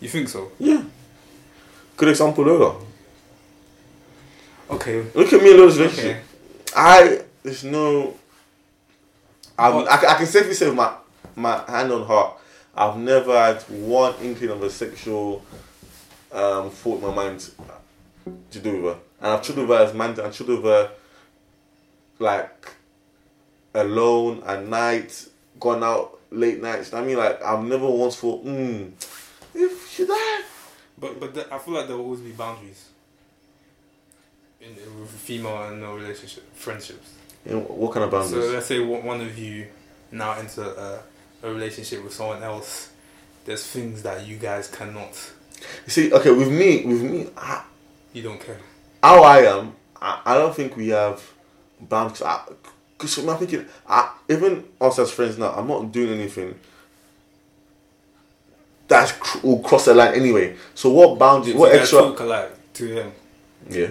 You 0.00 0.08
think 0.08 0.28
so? 0.28 0.50
yeah. 0.58 0.82
Good 1.96 2.08
example, 2.10 2.44
Lola. 2.44 2.76
Okay. 4.70 5.06
Look 5.14 5.32
at 5.32 5.42
me 5.42 5.50
in 5.52 5.56
Lola's 5.58 5.78
relationship. 5.78 6.16
Okay. 6.16 6.22
I 6.74 7.20
there's 7.42 7.64
no. 7.64 8.14
I, 9.58 9.70
can- 9.70 10.08
I 10.10 10.14
can 10.14 10.26
safely 10.26 10.54
say 10.54 10.66
with 10.66 10.74
my 10.76 10.92
my 11.34 11.62
hand 11.68 11.92
on 11.92 12.04
heart, 12.06 12.36
I've 12.74 12.96
never 12.98 13.32
had 13.38 13.62
one 13.62 14.14
inkling 14.22 14.50
of 14.50 14.62
a 14.62 14.70
sexual 14.70 15.42
um, 16.32 16.70
thought 16.70 16.96
in 16.98 17.06
my 17.08 17.14
mind 17.14 17.48
to 18.50 18.58
do 18.58 18.82
with 18.82 18.94
her, 18.94 19.00
and 19.20 19.32
I've 19.32 19.42
chilled 19.42 19.58
with 19.60 19.68
her 19.68 19.84
as 19.84 19.94
man. 19.94 20.18
I've 20.20 20.34
chilled 20.34 20.50
with 20.50 20.64
her 20.64 20.90
like 22.18 22.72
alone 23.74 24.42
at 24.46 24.66
night, 24.66 25.26
gone 25.60 25.82
out 25.82 26.18
late 26.30 26.60
nights. 26.62 26.92
I 26.92 27.04
mean, 27.04 27.16
like 27.16 27.42
I've 27.42 27.64
never 27.64 27.88
once 27.88 28.16
thought, 28.16 28.42
hmm, 28.42 28.88
if 29.54 29.90
should 29.90 30.08
I? 30.10 30.42
But 30.98 31.20
but 31.20 31.34
the, 31.34 31.52
I 31.54 31.58
feel 31.58 31.74
like 31.74 31.86
there 31.88 31.96
will 31.96 32.04
always 32.04 32.20
be 32.20 32.32
boundaries 32.32 32.88
in 34.60 34.74
with 35.00 35.10
female 35.10 35.62
and 35.68 35.80
no 35.80 35.94
relationship 35.94 36.44
friendships. 36.54 37.12
Know, 37.44 37.60
what 37.60 37.92
kind 37.92 38.04
of 38.04 38.10
boundaries? 38.10 38.44
So 38.44 38.50
let's 38.52 38.66
say 38.66 38.80
one 38.80 39.20
of 39.20 39.38
you 39.38 39.68
now 40.10 40.32
enter 40.32 40.62
a, 40.62 41.02
a 41.46 41.50
relationship 41.52 42.02
with 42.02 42.12
someone 42.12 42.42
else. 42.42 42.90
There's 43.44 43.64
things 43.64 44.02
that 44.02 44.26
you 44.26 44.36
guys 44.36 44.66
cannot. 44.68 45.12
you 45.84 45.90
see, 45.90 46.12
okay, 46.12 46.32
with 46.32 46.48
me, 46.50 46.84
with 46.84 47.02
me, 47.02 47.28
I, 47.36 47.62
You 48.12 48.22
don't 48.22 48.40
care. 48.40 48.58
how 49.00 49.22
I 49.22 49.42
am, 49.42 49.76
I, 50.00 50.20
I 50.24 50.34
don't 50.34 50.52
think 50.54 50.76
we 50.76 50.88
have 50.88 51.22
boundaries. 51.80 52.22
Because 52.96 53.18
I'm 53.18 53.36
thinking, 53.36 53.66
I, 53.86 54.14
even 54.28 54.64
us 54.80 54.98
as 54.98 55.10
friends 55.10 55.36
now, 55.38 55.52
I'm 55.52 55.68
not 55.68 55.92
doing 55.92 56.18
anything 56.18 56.58
that's 58.88 59.12
cr- 59.12 59.46
will 59.46 59.58
cross 59.60 59.86
the 59.86 59.94
line 59.94 60.14
anyway. 60.14 60.56
So 60.74 60.90
what 60.90 61.18
boundaries? 61.18 61.54
If 61.54 61.60
What 61.60 61.72
you 61.72 61.80
extra? 61.80 62.00
alike 62.02 62.52
to 62.74 62.86
him. 62.86 63.12
Yeah. 63.68 63.90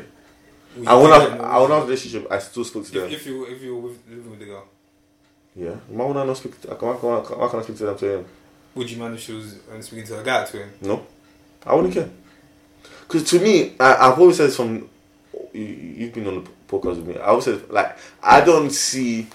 will 0.78 0.90
I 0.90 0.94
you 0.94 1.08
do 1.08 1.14
I 1.14 1.20
that 1.20 1.32
in 1.34 1.40
a 1.40 1.44
I 1.44 1.62
when 1.62 1.72
I 1.72 1.76
was 1.76 1.76
in 1.76 1.76
a 1.78 1.82
relationship? 1.86 2.32
I 2.32 2.40
still 2.40 2.64
spoke 2.64 2.86
to 2.86 2.92
them. 2.92 3.06
If, 3.08 3.14
if 3.14 3.26
you 3.28 3.46
if 3.46 3.62
you're 3.62 3.78
with, 3.80 4.00
living 4.10 4.30
with 4.30 4.40
the 4.40 4.46
girl, 4.46 4.66
yeah. 5.56 5.76
Why 5.88 6.06
would 6.06 6.18
I 6.18 6.26
not 6.26 6.38
speak? 6.38 6.60
To, 6.62 6.68
why, 6.70 6.94
why, 6.94 7.18
why 7.20 7.48
can't 7.50 7.62
I 7.62 7.64
speak 7.64 7.78
to 7.78 7.86
them 7.86 7.98
to 7.98 8.18
him? 8.18 8.26
would 8.74 8.92
you 8.92 8.98
mind 8.98 9.14
if 9.14 9.22
she 9.22 9.32
was 9.32 9.56
speaking 9.80 10.06
to 10.06 10.20
a 10.20 10.24
guy 10.24 10.44
to 10.46 10.58
him? 10.64 10.70
No, 10.82 11.06
I 11.66 11.76
wouldn't 11.76 11.94
care. 11.94 12.10
Because 13.08 13.24
to 13.30 13.40
me, 13.40 13.74
I, 13.80 13.96
I've 13.96 14.20
always 14.20 14.38
said 14.38 14.48
this 14.48 14.56
from 14.58 14.90
you, 15.56 15.66
you've 15.98 16.14
been 16.14 16.28
on 16.28 16.44
the 16.44 16.50
podcast 16.68 16.98
with 16.98 17.08
me. 17.08 17.18
I 17.18 17.40
said 17.40 17.70
like 17.70 17.98
I 18.22 18.42
don't 18.42 18.70
see 18.72 19.28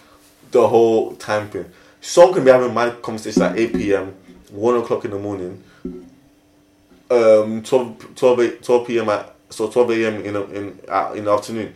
the 0.51 0.67
whole 0.67 1.15
time 1.17 1.49
thing. 1.49 1.67
Someone 2.01 2.35
can 2.35 2.45
be 2.45 2.51
having 2.51 2.75
my 2.75 2.91
conversation 2.91 3.43
at 3.43 3.59
eight 3.59 3.73
p.m., 3.75 4.15
one 4.51 4.77
o'clock 4.77 5.05
in 5.05 5.11
the 5.13 5.19
morning, 5.19 5.63
um, 7.11 7.63
12, 7.63 8.15
12, 8.17 8.39
a- 8.39 8.51
12 8.57 8.87
p.m. 8.87 9.09
at 9.09 9.35
so 9.51 9.69
twelve 9.69 9.91
a.m. 9.91 10.23
in 10.25 10.35
the, 10.35 10.45
in 10.53 10.81
uh, 10.89 11.13
in 11.15 11.25
the 11.25 11.33
afternoon. 11.33 11.75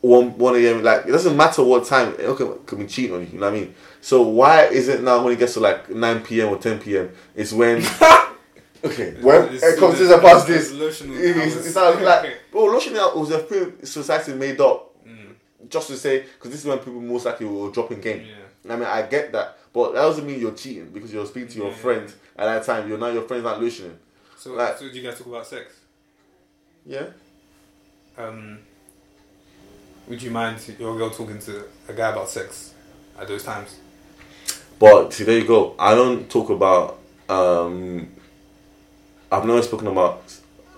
One 0.00 0.38
one 0.38 0.54
a.m. 0.54 0.82
Like 0.84 1.06
it 1.06 1.10
doesn't 1.10 1.36
matter 1.36 1.62
what 1.64 1.84
time. 1.86 2.14
It 2.18 2.36
can, 2.36 2.54
can 2.64 2.78
be 2.78 2.86
cheating 2.86 3.16
on 3.16 3.20
you. 3.22 3.26
You 3.32 3.40
know 3.40 3.50
what 3.50 3.56
I 3.56 3.60
mean? 3.60 3.74
So 4.00 4.22
why 4.22 4.66
is 4.66 4.86
it 4.88 5.02
now 5.02 5.22
when 5.24 5.32
it 5.32 5.40
gets 5.40 5.54
to 5.54 5.60
like 5.60 5.90
nine 5.90 6.20
p.m. 6.22 6.48
or 6.50 6.56
ten 6.58 6.78
p.m. 6.78 7.10
It's 7.34 7.52
when 7.52 7.82
okay 8.84 9.14
when 9.20 9.44
It's- 9.54 9.62
it 9.74 9.78
comes 9.78 9.98
to 9.98 10.06
the 10.06 10.18
past 10.18 10.46
this. 10.46 10.70
It's, 10.72 11.74
not 11.74 12.00
like 12.02 12.38
bro, 12.52 12.64
lotion 12.66 12.94
was 12.94 13.30
a 13.30 13.38
thing 13.40 13.84
society 13.84 14.34
made 14.34 14.60
up 14.60 14.84
Mm, 15.06 15.34
just 15.68 15.88
to 15.88 15.96
say 15.96 16.20
because 16.20 16.50
this 16.50 16.60
is 16.60 16.66
when 16.66 16.78
people 16.78 17.00
most 17.00 17.24
likely 17.24 17.46
will 17.46 17.70
drop 17.70 17.90
in 17.92 18.00
game. 18.00 18.26
yeah. 18.26 18.72
I 18.72 18.76
mean, 18.76 18.84
I 18.84 19.02
get 19.02 19.32
that, 19.32 19.56
but 19.72 19.92
that 19.94 20.02
doesn't 20.02 20.26
mean 20.26 20.38
you're 20.40 20.52
cheating 20.52 20.90
because 20.90 21.12
you're 21.12 21.24
speaking 21.26 21.48
to 21.50 21.58
your 21.58 21.68
Yeah. 21.68 21.74
friends 21.76 22.14
at 22.36 22.44
that 22.46 22.64
time. 22.64 22.88
You're 22.88 22.98
now 22.98 23.08
your 23.08 23.22
friends 23.22 23.44
not 23.44 23.58
lotioning. 23.60 23.94
So 24.36 24.52
Like- 24.52 24.76
so 24.78 24.88
do 24.88 24.94
you 24.98 25.02
guys 25.02 25.16
talk 25.18 25.26
about 25.28 25.46
sex? 25.46 25.72
Yeah, 26.84 27.06
um, 28.18 28.58
would 30.08 30.22
you 30.22 30.30
mind 30.30 30.58
your 30.78 30.96
girl 30.96 31.10
talking 31.10 31.38
to 31.40 31.64
a 31.88 31.92
guy 31.92 32.10
about 32.10 32.28
sex 32.28 32.72
at 33.18 33.28
those 33.28 33.44
times? 33.44 33.76
But 34.78 35.12
see, 35.12 35.24
there 35.24 35.38
you 35.38 35.46
go. 35.46 35.74
I 35.78 35.94
don't 35.94 36.28
talk 36.30 36.50
about. 36.50 36.98
Um, 37.28 38.08
I've 39.30 39.44
never 39.44 39.62
spoken 39.62 39.88
about 39.88 40.22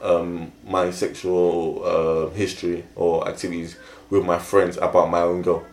um, 0.03 0.51
my 0.67 0.91
sexual 0.91 1.83
uh, 1.85 2.31
history 2.35 2.85
or 2.97 3.29
activities 3.29 3.77
with 4.09 4.25
my 4.25 4.39
friends 4.39 4.77
about 4.77 5.11
my 5.11 5.21
own 5.21 5.43
girl. 5.43 5.65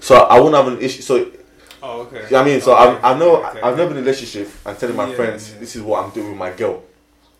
So 0.00 0.16
I 0.16 0.40
wouldn't 0.40 0.56
have 0.56 0.72
an 0.72 0.80
issue. 0.82 1.02
So 1.02 1.30
Oh, 1.84 2.02
okay. 2.02 2.16
you 2.16 2.30
know 2.30 2.38
what 2.38 2.42
I 2.42 2.44
mean, 2.44 2.60
so 2.60 2.72
Okay, 2.76 2.90
I've, 2.96 3.04
I've 3.04 3.18
never, 3.18 3.30
okay, 3.32 3.60
I've 3.60 3.76
never 3.76 3.88
been 3.88 3.96
in 3.98 4.04
a 4.04 4.06
relationship 4.06 4.48
and 4.64 4.78
telling 4.78 4.94
my 4.96 5.08
Yeah, 5.10 5.16
friends 5.16 5.52
yeah. 5.52 5.58
this 5.58 5.74
is 5.74 5.82
what 5.82 6.04
I'm 6.04 6.10
doing 6.10 6.28
with 6.28 6.38
my 6.38 6.50
girl. 6.50 6.82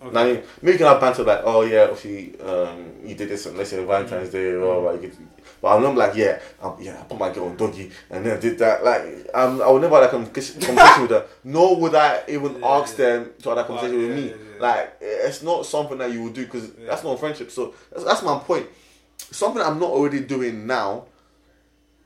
Okay. 0.02 0.12
Now, 0.12 0.20
I 0.22 0.24
mean, 0.32 0.42
maybe 0.60 0.72
you 0.72 0.78
can 0.78 0.86
have 0.88 1.00
banter 1.00 1.22
like, 1.22 1.42
oh 1.44 1.62
yeah, 1.62 1.82
obviously, 1.84 2.40
um, 2.40 2.92
you 3.04 3.14
did 3.14 3.28
this 3.28 3.46
on 3.46 3.56
let's 3.56 3.70
say 3.70 3.84
Valentine's 3.84 4.30
Day, 4.30 4.50
Mm. 4.52 4.66
or 4.66 4.92
like, 4.92 5.02
you 5.02 5.08
get- 5.08 5.18
but 5.62 5.76
I'm 5.76 5.82
not 5.82 5.94
like, 5.94 6.16
yeah, 6.16 6.40
um, 6.60 6.76
yeah, 6.80 6.98
I 7.00 7.04
put 7.04 7.18
my 7.20 7.32
girl 7.32 7.44
on 7.46 7.56
doggy, 7.56 7.88
and 8.10 8.26
then 8.26 8.36
I 8.36 8.40
did 8.40 8.58
that. 8.58 8.82
Like, 8.84 9.28
um, 9.32 9.62
I 9.62 9.70
would 9.70 9.80
never 9.80 9.94
have 9.94 10.06
a 10.06 10.08
conversation 10.10 10.60
with 11.02 11.10
her. 11.10 11.24
Nor 11.44 11.76
would 11.76 11.94
I 11.94 12.22
even 12.28 12.58
Yeah, 12.60 12.66
ask 12.66 12.98
yeah. 12.98 13.04
them 13.06 13.30
to 13.42 13.48
have 13.50 13.56
that 13.58 13.66
conversation 13.68 13.96
with 13.96 14.10
me. 14.16 14.34
Like, 14.58 14.96
it's 15.00 15.40
not 15.42 15.64
something 15.64 15.98
that 15.98 16.10
you 16.10 16.24
would 16.24 16.34
do 16.34 16.44
because 16.44 16.72
that's 16.72 17.04
not 17.04 17.12
a 17.12 17.16
friendship. 17.16 17.52
So 17.52 17.74
that's, 17.92 18.02
that's 18.04 18.22
my 18.24 18.38
point. 18.40 18.66
Something 19.16 19.62
I'm 19.62 19.78
not 19.78 19.90
already 19.90 20.20
doing 20.20 20.66
now. 20.66 21.06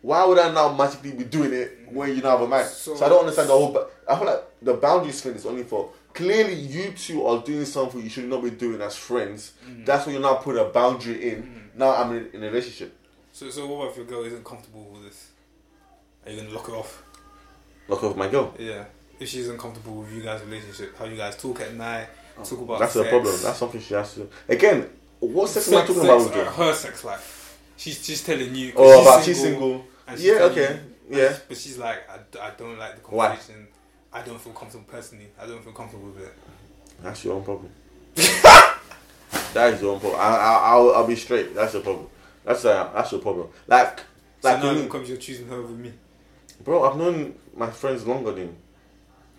Why 0.02 0.24
would 0.26 0.38
I 0.38 0.52
now 0.52 0.72
magically 0.72 1.12
be 1.12 1.24
doing 1.24 1.52
it 1.54 1.78
when 1.90 2.14
you 2.14 2.20
don't 2.20 2.30
have 2.38 2.42
a 2.42 2.48
man? 2.48 2.66
So, 2.66 2.94
So- 2.94 3.06
I 3.06 3.08
don't 3.08 3.20
understand 3.20 3.48
the 3.48 3.54
whole. 3.54 3.72
But 3.72 3.90
I 4.06 4.16
feel 4.16 4.26
like 4.26 4.44
the 4.62 4.74
boundaries 4.74 5.20
thing 5.22 5.34
is 5.34 5.46
only 5.46 5.64
for 5.64 5.90
clearly 6.12 6.54
you 6.54 6.92
two 6.92 7.26
are 7.26 7.42
doing 7.42 7.64
something 7.64 8.02
you 8.02 8.08
should 8.10 8.28
not 8.28 8.42
be 8.44 8.50
doing 8.50 8.80
as 8.82 8.96
friends. 8.96 9.52
Mm. 9.66 9.84
That's 9.86 10.04
when 10.06 10.14
you're 10.14 10.22
now 10.22 10.34
putting 10.34 10.60
a 10.60 10.68
boundary 10.68 11.30
in. 11.30 11.70
Now 11.74 11.94
I'm 11.96 12.12
in, 12.14 12.28
in 12.34 12.42
a 12.44 12.46
relationship. 12.46 12.94
So, 13.36 13.50
so 13.50 13.66
what 13.66 13.90
if 13.90 13.98
your 13.98 14.06
girl 14.06 14.24
isn't 14.24 14.42
comfortable 14.46 14.84
with 14.94 15.04
this? 15.04 15.28
Are 16.24 16.30
you 16.32 16.38
gonna 16.40 16.54
lock 16.54 16.68
her 16.68 16.72
off? 16.76 17.02
Lock 17.86 18.02
off 18.02 18.16
my 18.16 18.28
girl. 18.28 18.54
Yeah. 18.58 18.84
If 19.20 19.28
she's 19.28 19.44
isn't 19.44 19.58
with 19.92 20.10
you 20.10 20.22
guys' 20.22 20.42
relationship, 20.42 20.96
how 20.98 21.04
you 21.04 21.18
guys 21.18 21.36
talk 21.36 21.60
at 21.60 21.74
night, 21.74 22.06
talk 22.42 22.52
about 22.62 22.76
Oh, 22.76 22.78
That's 22.78 22.92
sex, 22.94 23.04
the 23.04 23.10
problem. 23.10 23.36
That's 23.42 23.58
something 23.58 23.80
she 23.82 23.92
has 23.92 24.14
to. 24.14 24.30
Again, 24.48 24.88
what 25.20 25.50
sex, 25.50 25.68
am 25.68 25.74
I 25.74 25.76
sex, 25.80 25.88
talking 25.88 26.02
sex, 26.02 26.14
about 26.14 26.24
with 26.30 26.34
uh, 26.34 26.38
you? 26.38 26.44
her 26.66 26.72
sex 26.72 27.04
life. 27.04 27.58
She's 27.76 28.02
she's 28.02 28.24
telling 28.24 28.54
you. 28.54 28.72
'cause 28.72 28.80
Oh, 28.82 29.02
about 29.02 29.22
she's 29.22 29.38
single. 29.38 29.84
and 30.08 30.16
she's 30.18 30.28
Yeah, 30.28 30.38
telling 30.38 30.52
okay. 30.52 30.80
you- 31.10 31.18
Yeah. 31.18 31.36
But 31.46 31.56
she's 31.58 31.76
like, 31.76 32.08
I, 32.08 32.16
d- 32.32 32.38
I 32.38 32.50
don't 32.56 32.78
like 32.78 32.94
the 33.04 33.10
Why? 33.14 33.26
conversation. 33.28 33.68
I 34.14 34.22
don't 34.22 34.40
feel 34.40 34.54
comfortable 34.54 34.86
personally. 34.88 35.26
I 35.38 35.46
don't 35.46 35.62
feel 35.62 35.74
comfortable 35.74 36.06
with 36.08 36.24
it. 36.24 36.32
That's 37.02 37.22
your 37.22 37.34
own 37.34 37.44
problem. 37.44 37.68
that 38.16 39.74
is 39.74 39.82
your 39.82 39.92
own 39.92 40.00
problem. 40.00 40.18
I, 40.22 40.24
I, 40.36 40.70
I'll, 40.72 40.94
I'll 40.94 41.06
be 41.06 41.16
straight. 41.16 41.54
That's 41.54 41.74
your 41.74 41.82
problem. 41.82 42.08
That's 42.46 42.64
uh, 42.64 42.90
that's 42.94 43.10
your 43.12 43.20
problem. 43.20 43.48
Like, 43.66 43.98
So 44.40 44.48
like, 44.50 44.62
now 44.62 44.70
you- 44.70 44.78
it 44.80 44.84
becomes 44.84 45.08
you're 45.08 45.18
choosing 45.18 45.48
her 45.48 45.56
over 45.56 45.72
me. 45.72 45.92
bro, 46.64 46.84
I've 46.84 46.96
known 46.96 47.34
my 47.56 47.70
friends 47.70 48.06
longer 48.06 48.30
than 48.32 48.42
you. 48.44 48.56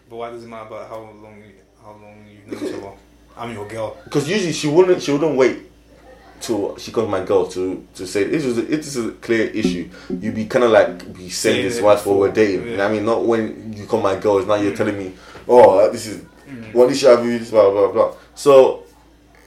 But 0.09 0.15
why 0.17 0.29
does 0.29 0.43
it 0.43 0.47
matter 0.47 0.67
about 0.67 0.89
how 0.89 0.97
long 0.99 1.37
you, 1.45 1.53
how 1.81 1.91
long 1.91 2.25
you've 2.29 2.47
known 2.47 2.69
each 2.69 2.75
other? 2.75 2.91
I'm 3.37 3.53
your 3.53 3.67
girl. 3.67 3.97
Because 4.03 4.29
usually 4.29 4.51
she 4.53 4.67
wouldn't 4.67 5.01
she 5.01 5.11
wouldn't 5.13 5.37
wait 5.37 5.59
till 6.41 6.77
she 6.77 6.91
comes 6.91 7.09
my 7.09 7.23
girl 7.23 7.47
to 7.47 7.85
to 7.95 8.05
say 8.05 8.23
this 8.25 8.43
is 8.45 8.57
a, 8.57 8.61
this 8.63 8.95
is 8.95 9.05
a 9.07 9.11
clear 9.13 9.47
issue. 9.47 9.89
You'd 10.09 10.35
be 10.35 10.45
kind 10.45 10.65
of 10.65 10.71
like 10.71 10.99
be 11.13 11.29
saying 11.29 11.55
Saying 11.55 11.63
this 11.63 11.81
while 11.81 11.95
we're 11.95 12.27
before, 12.27 12.29
dating. 12.29 12.67
You 12.69 12.77
know 12.77 12.85
I 12.87 12.91
mean, 12.91 13.05
not 13.05 13.25
when 13.25 13.73
you 13.73 13.85
call 13.85 14.01
my 14.01 14.15
girl. 14.19 14.37
It's 14.39 14.47
now 14.47 14.55
you're 14.55 14.75
telling 14.75 14.97
me, 14.97 15.13
oh, 15.47 15.89
this 15.91 16.07
is 16.07 16.23
what 16.73 16.91
issue 16.91 17.07
have 17.07 17.25
you? 17.25 17.39
Blah 17.39 17.71
blah 17.71 17.91
blah. 17.91 18.15
So 18.35 18.83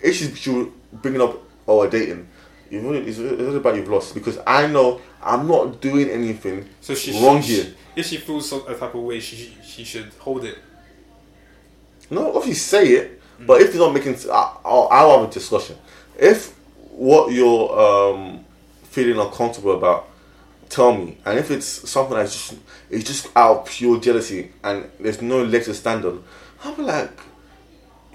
if 0.03 0.17
she's 0.17 0.37
she 0.39 0.67
bringing 0.93 1.21
up 1.21 1.37
oh 1.69 1.79
we're 1.79 1.91
dating, 1.91 2.29
you've 2.71 2.85
only, 2.87 3.01
it's, 3.01 3.19
it's 3.19 3.43
all 3.43 3.57
about 3.57 3.77
you've 3.77 3.89
lost 3.89 4.15
because 4.15 4.39
I 4.47 4.67
know 4.67 5.01
I'm 5.23 5.47
not 5.47 5.81
doing 5.81 6.09
anything 6.09 6.69
So 6.81 6.95
she 6.95 7.13
wrong 7.25 7.43
she, 7.43 7.55
here. 7.63 7.75
If 7.97 8.07
she 8.07 8.17
feels 8.19 8.49
some 8.49 8.63
a 8.69 8.75
type 8.75 8.95
of 8.95 9.03
way, 9.03 9.21
she 9.21 9.57
she 9.65 9.85
should 9.85 10.11
hold 10.19 10.45
it. 10.45 10.59
No, 12.11 12.29
obviously 12.37 12.55
say 12.55 12.89
it, 12.93 13.23
but 13.47 13.61
if 13.61 13.69
it's 13.69 13.77
not 13.77 13.93
making, 13.95 14.15
I- 14.31 14.57
I'll, 14.65 14.89
I'll 14.91 15.21
have 15.21 15.29
a 15.31 15.33
discussion. 15.33 15.77
If 16.19 16.51
what 16.93 17.33
you're 17.33 17.79
um, 17.81 18.45
feeling 18.85 19.19
uncomfortable 19.19 19.77
about, 19.77 20.09
tell 20.69 20.93
me. 20.97 21.19
And 21.25 21.39
if 21.39 21.51
it's 21.51 21.67
something 21.89 22.17
that's 22.17 22.33
just 22.33 22.61
it's 22.91 23.05
just 23.05 23.29
out 23.37 23.59
of 23.59 23.67
pure 23.67 23.99
jealousy 24.01 24.51
and 24.65 24.91
there's 24.99 25.23
no 25.23 25.43
leg 25.45 25.65
to 25.65 25.75
stand 25.75 26.05
on, 26.05 26.23
I'll 26.65 26.75
be 26.75 26.83
like, 26.83 27.11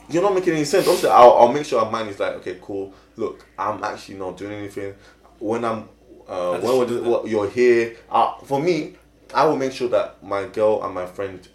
you're 0.10 0.24
not 0.24 0.34
making 0.34 0.54
any 0.54 0.66
sense. 0.66 0.88
Also, 0.88 1.10
I'll, 1.10 1.34
I'll 1.34 1.52
make 1.54 1.66
sure 1.66 1.82
our 1.84 1.92
mind 1.92 2.10
is 2.10 2.20
like, 2.20 2.34
okay, 2.36 2.58
cool. 2.62 2.94
Look, 3.16 3.46
I'm 3.58 3.84
actually 3.84 4.16
not 4.16 4.38
doing 4.38 4.54
anything. 4.54 4.94
When 5.40 5.64
I'm, 5.66 5.90
uh, 6.28 6.60
when 6.60 7.04
we're, 7.04 7.28
you're 7.28 7.50
here, 7.50 7.98
uh, 8.10 8.38
for 8.40 8.62
me, 8.62 8.96
I 9.34 9.46
will 9.46 9.58
make 9.58 9.72
sure 9.72 9.90
that 9.90 10.24
my 10.24 10.46
girl 10.46 10.84
and 10.84 10.94
my 10.94 11.06
friend 11.06 11.48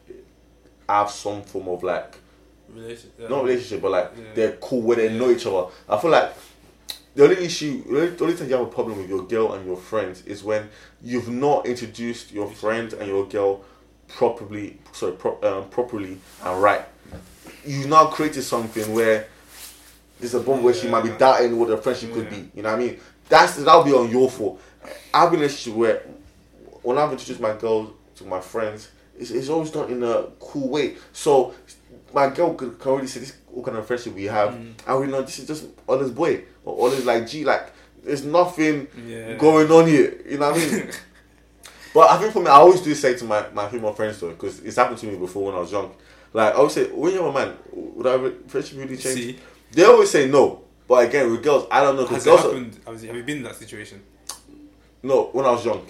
have 0.89 1.11
some 1.11 1.43
form 1.43 1.69
of 1.69 1.83
like 1.83 2.17
Relationship. 2.75 3.29
not 3.31 3.45
relationship, 3.45 3.83
but 3.83 3.91
like 3.91 4.11
Yeah. 4.17 4.25
they're 4.35 4.53
cool 4.53 4.83
where 4.83 4.97
they 4.97 5.17
know 5.17 5.31
each 5.31 5.47
other. 5.47 5.67
I 5.89 5.99
feel 5.99 6.11
like 6.11 6.33
the 7.15 7.25
only 7.25 7.45
issue, 7.45 7.83
the 7.85 7.97
only, 8.01 8.11
the 8.11 8.25
only 8.25 8.37
time 8.37 8.49
you 8.49 8.57
have 8.57 8.67
a 8.67 8.71
problem 8.71 8.99
with 8.99 9.09
your 9.09 9.23
girl 9.25 9.53
and 9.55 9.67
your 9.67 9.77
friends 9.77 10.23
is 10.27 10.43
when 10.45 10.69
you've 11.03 11.29
not 11.29 11.67
introduced 11.67 12.33
your 12.33 12.49
friend 12.49 12.93
and 12.93 13.09
your 13.09 13.27
girl 13.27 13.65
properly, 14.09 14.79
sorry, 14.93 15.13
pro, 15.13 15.39
um, 15.43 15.69
properly 15.71 16.19
and 16.45 16.63
right. 16.63 16.83
You 17.65 17.87
now 17.87 18.07
created 18.07 18.43
something 18.43 18.93
where 18.95 19.27
there's 20.19 20.35
a 20.35 20.41
bond 20.41 20.63
where 20.65 20.75
she 20.75 20.89
might 20.89 21.03
be 21.05 21.11
doubting 21.11 21.59
what 21.59 21.69
the 21.69 21.77
friendship 21.77 22.13
could 22.13 22.29
be. 22.31 22.51
You 22.55 22.63
know 22.63 22.71
what 22.71 22.81
I 22.81 22.85
mean? 22.85 23.01
That's 23.29 23.57
that'll 23.57 23.85
be 23.85 23.93
on 23.93 24.11
your 24.11 24.31
fault. 24.31 24.61
I've 25.15 25.31
been 25.31 25.41
in 25.41 25.47
a 25.47 25.49
situation 25.49 25.79
where 25.79 26.03
when 26.83 26.99
I've 26.99 27.13
introduced 27.13 27.41
my 27.41 27.53
girl 27.55 27.95
to 28.17 28.25
my 28.25 28.41
friends, 28.41 28.91
it's, 29.19 29.31
it's 29.31 29.49
always 29.49 29.71
done 29.71 29.91
in 29.91 30.03
a 30.03 30.25
cool 30.41 30.69
way. 30.69 30.97
So 31.13 31.55
my 32.15 32.29
girl 32.31 32.55
could, 32.55 32.79
can 32.79 32.91
already 32.93 33.07
say 33.07 33.21
this 33.21 33.37
what 33.49 33.67
kind 33.67 33.77
of 33.79 33.87
friendship 33.87 34.15
we 34.15 34.25
have, 34.25 34.51
Mm. 34.55 34.73
and 34.87 35.01
we 35.01 35.07
know 35.09 35.23
this 35.23 35.39
is 35.41 35.47
just 35.47 35.67
all 35.87 35.99
this 35.99 36.11
boy 36.11 36.45
or 36.65 36.75
all 36.77 36.91
this 36.91 37.05
like 37.05 37.27
G. 37.29 37.45
Like 37.45 37.73
there's 38.03 38.25
nothing 38.25 38.89
Yeah. 39.07 39.35
going 39.35 39.71
on 39.71 39.87
here. 39.87 40.21
You 40.29 40.39
know 40.39 40.51
what 40.53 40.61
I 40.63 40.67
mean? 40.71 40.91
but 41.95 42.11
I 42.11 42.19
think 42.19 42.33
for 42.33 42.41
me, 42.41 42.47
I 42.47 42.55
always 42.55 42.81
do 42.81 42.95
say 42.95 43.15
to 43.17 43.25
my, 43.25 43.49
my 43.51 43.69
female 43.69 43.93
friends 43.93 44.19
though, 44.21 44.31
because 44.31 44.61
it's 44.61 44.77
happened 44.77 44.99
to 44.99 45.07
me 45.07 45.17
before 45.17 45.47
when 45.47 45.55
I 45.55 45.59
was 45.61 45.73
young. 45.73 45.93
Like 46.33 46.55
I 46.55 46.61
would 46.61 46.71
say, 46.71 46.87
when 46.91 47.13
you're 47.13 47.29
a 47.29 47.33
man, 47.33 47.57
would 47.73 48.07
our 48.07 48.31
friendship 48.47 48.79
really 48.79 48.97
change? 48.97 49.17
See, 49.19 49.39
They 49.73 49.85
always 49.85 50.11
say 50.11 50.29
no, 50.29 50.63
but 50.89 51.07
again 51.07 51.31
with 51.31 51.43
girls, 51.43 51.67
I 51.71 51.83
don't 51.83 51.97
know 51.97 52.07
has 52.07 52.25
girls. 52.25 52.41
Are, 52.41 52.49
happened? 52.49 52.79
Have 52.87 53.01
you 53.03 53.07
have 53.09 53.17
you 53.17 53.23
been 53.25 53.37
in 53.39 53.43
that 53.45 53.57
situation? 53.57 54.03
no, 55.03 55.25
when 55.33 55.45
I 55.47 55.51
was 55.51 55.65
young. 55.65 55.87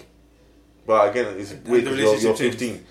But 0.85 1.09
again, 1.11 1.35
it's 1.37 1.51
And 1.51 1.67
weird 1.67 1.85
the 1.85 1.89
'cause 1.89 1.99
you're, 1.99 2.05
you're 2.07 2.15
relationship 2.33 2.37
changed? 2.37 2.59
15. 2.59 2.85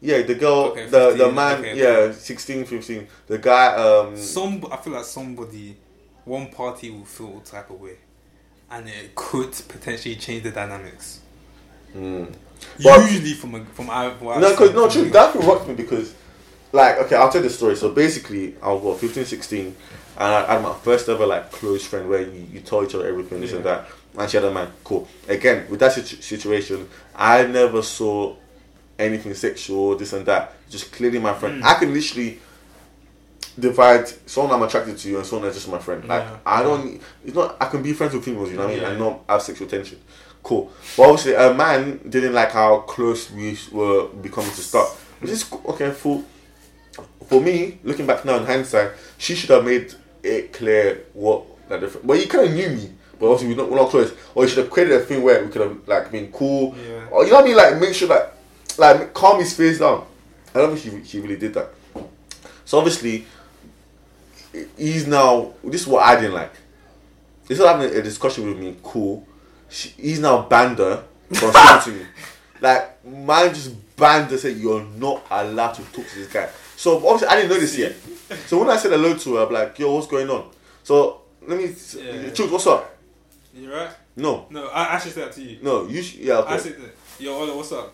Yeah, 0.00 0.22
the 0.22 0.34
girl, 0.34 0.54
Okay, 0.72 0.86
the 0.86 1.10
the 1.16 1.32
man, 1.32 1.58
okay, 1.60 1.76
yeah, 1.76 1.84
okay. 2.10 2.12
16, 2.18 2.64
15. 2.66 3.06
The 3.28 3.38
guy, 3.38 3.74
um, 3.76 4.16
Some 4.16 4.64
I 4.70 4.76
feel 4.76 4.92
like 4.92 5.04
somebody, 5.04 5.76
one 6.24 6.48
party 6.50 6.90
will 6.90 7.04
feel 7.04 7.40
a 7.42 7.46
type 7.48 7.70
of 7.70 7.80
way, 7.80 7.96
and 8.70 8.88
it 8.88 9.14
could 9.14 9.52
potentially 9.68 10.16
change 10.16 10.42
the 10.42 10.50
dynamics. 10.50 11.20
mm. 11.96 12.32
But- 12.82 13.10
Usually 13.10 13.34
from 13.34 13.54
a, 13.54 13.64
from 13.66 13.90
our 13.90 14.10
No, 14.40 14.56
cause, 14.56 14.72
no, 14.74 14.88
true. 14.88 15.08
That 15.10 15.34
rocked 15.36 15.68
me 15.68 15.74
because, 15.74 16.14
like, 16.72 16.98
okay, 16.98 17.16
I'll 17.16 17.30
tell 17.30 17.42
the 17.42 17.50
story. 17.50 17.76
So 17.76 17.90
basically, 17.92 18.56
I 18.62 18.72
was 18.72 18.82
what 18.82 19.00
15, 19.00 19.24
16, 19.24 19.66
and 19.66 19.76
I 20.18 20.54
had 20.54 20.62
my 20.62 20.74
first 20.74 21.08
ever 21.08 21.26
like 21.26 21.50
close 21.50 21.84
friend 21.86 22.08
where 22.08 22.22
you, 22.22 22.46
you 22.52 22.60
tell 22.60 22.84
each 22.84 22.94
other 22.94 23.06
everything, 23.06 23.40
this 23.40 23.52
and 23.52 23.64
that. 23.64 23.86
And 24.18 24.30
she 24.30 24.36
had 24.38 24.44
a 24.44 24.52
man. 24.52 24.72
Cool. 24.82 25.06
Again, 25.28 25.66
with 25.68 25.80
that 25.80 25.92
situ- 25.92 26.22
situation, 26.22 26.88
I 27.14 27.46
never 27.46 27.82
saw 27.82 28.34
anything 28.98 29.34
sexual, 29.34 29.96
this 29.96 30.12
and 30.12 30.24
that. 30.26 30.54
Just 30.70 30.90
clearly 30.92 31.18
my 31.18 31.34
friend. 31.34 31.62
Mm. 31.62 31.66
I 31.66 31.74
can 31.74 31.92
literally 31.92 32.38
divide 33.58 34.08
someone 34.28 34.54
I'm 34.54 34.62
attracted 34.62 34.98
to 34.98 35.08
you 35.08 35.16
and 35.18 35.26
someone 35.26 35.44
that's 35.44 35.56
just 35.56 35.68
my 35.68 35.78
friend. 35.78 36.04
Like 36.06 36.22
Yeah. 36.22 36.38
I 36.44 36.62
don't. 36.62 37.00
It's 37.24 37.34
not. 37.34 37.56
I 37.60 37.66
can 37.66 37.82
be 37.82 37.92
friends 37.92 38.14
with 38.14 38.24
females. 38.24 38.50
You 38.50 38.56
know 38.56 38.64
what 38.64 38.70
I 38.70 38.74
mean? 38.74 38.82
Yeah. 38.82 38.90
And 38.90 38.98
not 38.98 39.20
have 39.28 39.42
sexual 39.42 39.68
tension. 39.68 40.00
Cool. 40.42 40.70
But 40.96 41.02
obviously, 41.02 41.34
a 41.34 41.52
man 41.52 42.00
didn't 42.08 42.32
like 42.32 42.52
how 42.52 42.78
close 42.80 43.30
we 43.30 43.58
were 43.72 44.08
becoming 44.08 44.50
to 44.50 44.60
start. 44.62 44.88
Which 45.20 45.30
is 45.30 45.50
okay. 45.66 45.90
For 45.90 46.22
for 47.26 47.40
me, 47.40 47.78
looking 47.84 48.06
back 48.06 48.24
now 48.24 48.36
in 48.36 48.46
hindsight, 48.46 48.92
she 49.18 49.34
should 49.34 49.50
have 49.50 49.64
made 49.64 49.94
it 50.22 50.52
clear 50.52 51.04
what 51.12 51.44
the 51.68 51.78
difference. 51.78 52.06
Well, 52.06 52.18
you 52.18 52.28
kind 52.28 52.48
of 52.48 52.54
knew 52.54 52.70
me, 52.70 52.92
but 53.18 53.26
obviously 53.30 53.48
we're 53.48 53.62
not, 53.62 53.70
we're 53.70 53.76
not 53.76 53.90
close. 53.90 54.12
Or 54.34 54.44
you 54.44 54.48
should 54.48 54.58
have 54.58 54.70
created 54.70 54.94
a 54.94 55.04
thing 55.04 55.22
where 55.22 55.44
we 55.44 55.50
could 55.50 55.62
have 55.62 55.88
like 55.88 56.10
been 56.10 56.30
cool. 56.32 56.74
Yeah. 56.76 57.06
Or 57.10 57.24
you 57.24 57.30
know 57.30 57.36
what 57.36 57.44
I 57.44 57.48
mean? 57.48 57.56
Like 57.56 57.80
make 57.80 57.94
sure 57.94 58.08
that 58.08 58.36
like 58.78 59.14
calm 59.14 59.40
his 59.40 59.56
face 59.56 59.78
down. 59.78 60.06
I 60.54 60.60
don't 60.60 60.76
think 60.76 61.04
she 61.04 61.08
she 61.10 61.20
really 61.20 61.36
did 61.36 61.54
that. 61.54 61.70
So 62.64 62.78
obviously, 62.78 63.26
he's 64.76 65.06
now. 65.06 65.52
This 65.64 65.82
is 65.82 65.86
what 65.86 66.04
I 66.04 66.16
didn't 66.16 66.34
like. 66.34 66.52
He's 67.48 67.58
not 67.58 67.76
having 67.76 67.96
a 67.96 68.02
discussion 68.02 68.46
with 68.46 68.58
me, 68.58 68.76
cool. 68.82 69.26
She, 69.68 69.90
he's 69.90 70.18
now 70.18 70.42
banned 70.42 70.78
her 70.78 71.04
from 71.32 71.52
speaking 71.52 71.82
to 71.84 71.90
me. 72.00 72.06
Like 72.58 73.04
man, 73.04 73.52
just 73.52 73.74
banned 73.96 74.30
her. 74.30 74.38
Said 74.38 74.56
you're 74.56 74.82
not 74.82 75.26
allowed 75.30 75.72
to 75.72 75.82
talk 75.82 76.06
to 76.08 76.14
this 76.18 76.32
guy. 76.32 76.48
So 76.76 76.96
obviously, 76.98 77.28
I 77.28 77.36
didn't 77.36 77.50
know 77.50 77.58
this 77.60 77.76
yet. 77.78 77.94
So 78.46 78.58
when 78.58 78.70
I 78.70 78.76
said 78.76 78.90
hello 78.92 79.16
to 79.16 79.34
her, 79.36 79.46
I'm 79.46 79.52
like, 79.52 79.78
yo, 79.78 79.94
what's 79.94 80.06
going 80.06 80.28
on? 80.28 80.50
So 80.82 81.22
let 81.46 81.58
me. 81.58 81.64
Yeah. 81.64 82.30
Chooks, 82.30 82.50
what's 82.50 82.66
up? 82.66 82.94
You 83.54 83.72
right? 83.72 83.90
No, 84.16 84.46
No, 84.50 84.70
I 84.72 84.98
should 84.98 85.12
say 85.12 85.20
that 85.22 85.32
to 85.32 85.42
you. 85.42 85.58
no. 85.62 85.86
You. 85.86 86.02
Sh- 86.02 86.16
yeah. 86.16 86.38
Okay. 86.38 86.54
I 86.54 86.56
said 86.58 86.76
that. 86.80 86.94
Yo, 87.22 87.32
Ola, 87.34 87.56
what's 87.56 87.72
up? 87.72 87.92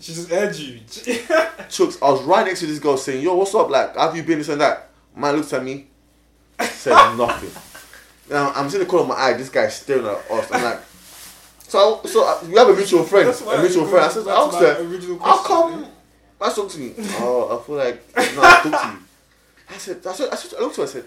She 0.00 0.12
just 0.14 0.30
aired 0.30 0.54
you. 0.54 0.78
Chooks, 0.86 1.98
I 2.00 2.10
was 2.10 2.22
right 2.22 2.46
next 2.46 2.60
to 2.60 2.66
this 2.66 2.78
girl 2.78 2.96
saying, 2.96 3.22
"Yo, 3.22 3.34
what's 3.34 3.54
up? 3.54 3.68
Like, 3.68 3.96
have 3.96 4.16
you 4.16 4.22
been 4.22 4.38
this 4.38 4.48
and 4.48 4.60
that?" 4.60 4.90
Man 5.16 5.34
looks 5.36 5.52
at 5.52 5.64
me, 5.64 5.86
said 6.60 6.92
nothing. 7.16 7.50
Now 8.30 8.52
I'm 8.54 8.70
seeing 8.70 8.84
the 8.84 8.88
corner 8.88 9.02
of 9.02 9.08
my 9.08 9.16
eye. 9.16 9.32
This 9.32 9.48
guy's 9.48 9.74
staring 9.74 10.06
at 10.06 10.30
us. 10.30 10.52
I'm 10.52 10.62
like, 10.62 10.80
so 11.66 12.00
so 12.04 12.24
uh, 12.24 12.38
we 12.46 12.56
have 12.56 12.68
a 12.68 12.74
mutual 12.76 13.02
friend, 13.02 13.28
a 13.28 13.60
mutual 13.60 13.86
friend. 13.86 14.04
I 14.04 14.08
said, 14.08 14.22
I 14.22 14.24
back 14.26 14.38
asked 14.38 14.58
to 14.60 15.14
her, 15.16 15.18
how 15.24 15.42
come? 15.42 15.86
I 16.40 16.52
talk 16.52 16.70
to 16.70 16.78
me. 16.78 16.94
Oh, 17.20 17.58
I 17.58 17.66
feel 17.66 17.76
like 17.76 18.16
no, 18.16 18.42
I 18.42 18.60
talk 18.62 18.82
to 18.82 18.88
you. 18.88 18.98
I 19.70 19.76
said, 19.76 20.06
I 20.06 20.12
said, 20.12 20.28
I, 20.32 20.36
said, 20.36 20.58
I 20.58 20.62
looked 20.62 20.78
at 20.78 20.82
her. 20.82 20.82
I 20.84 20.86
said, 20.86 21.04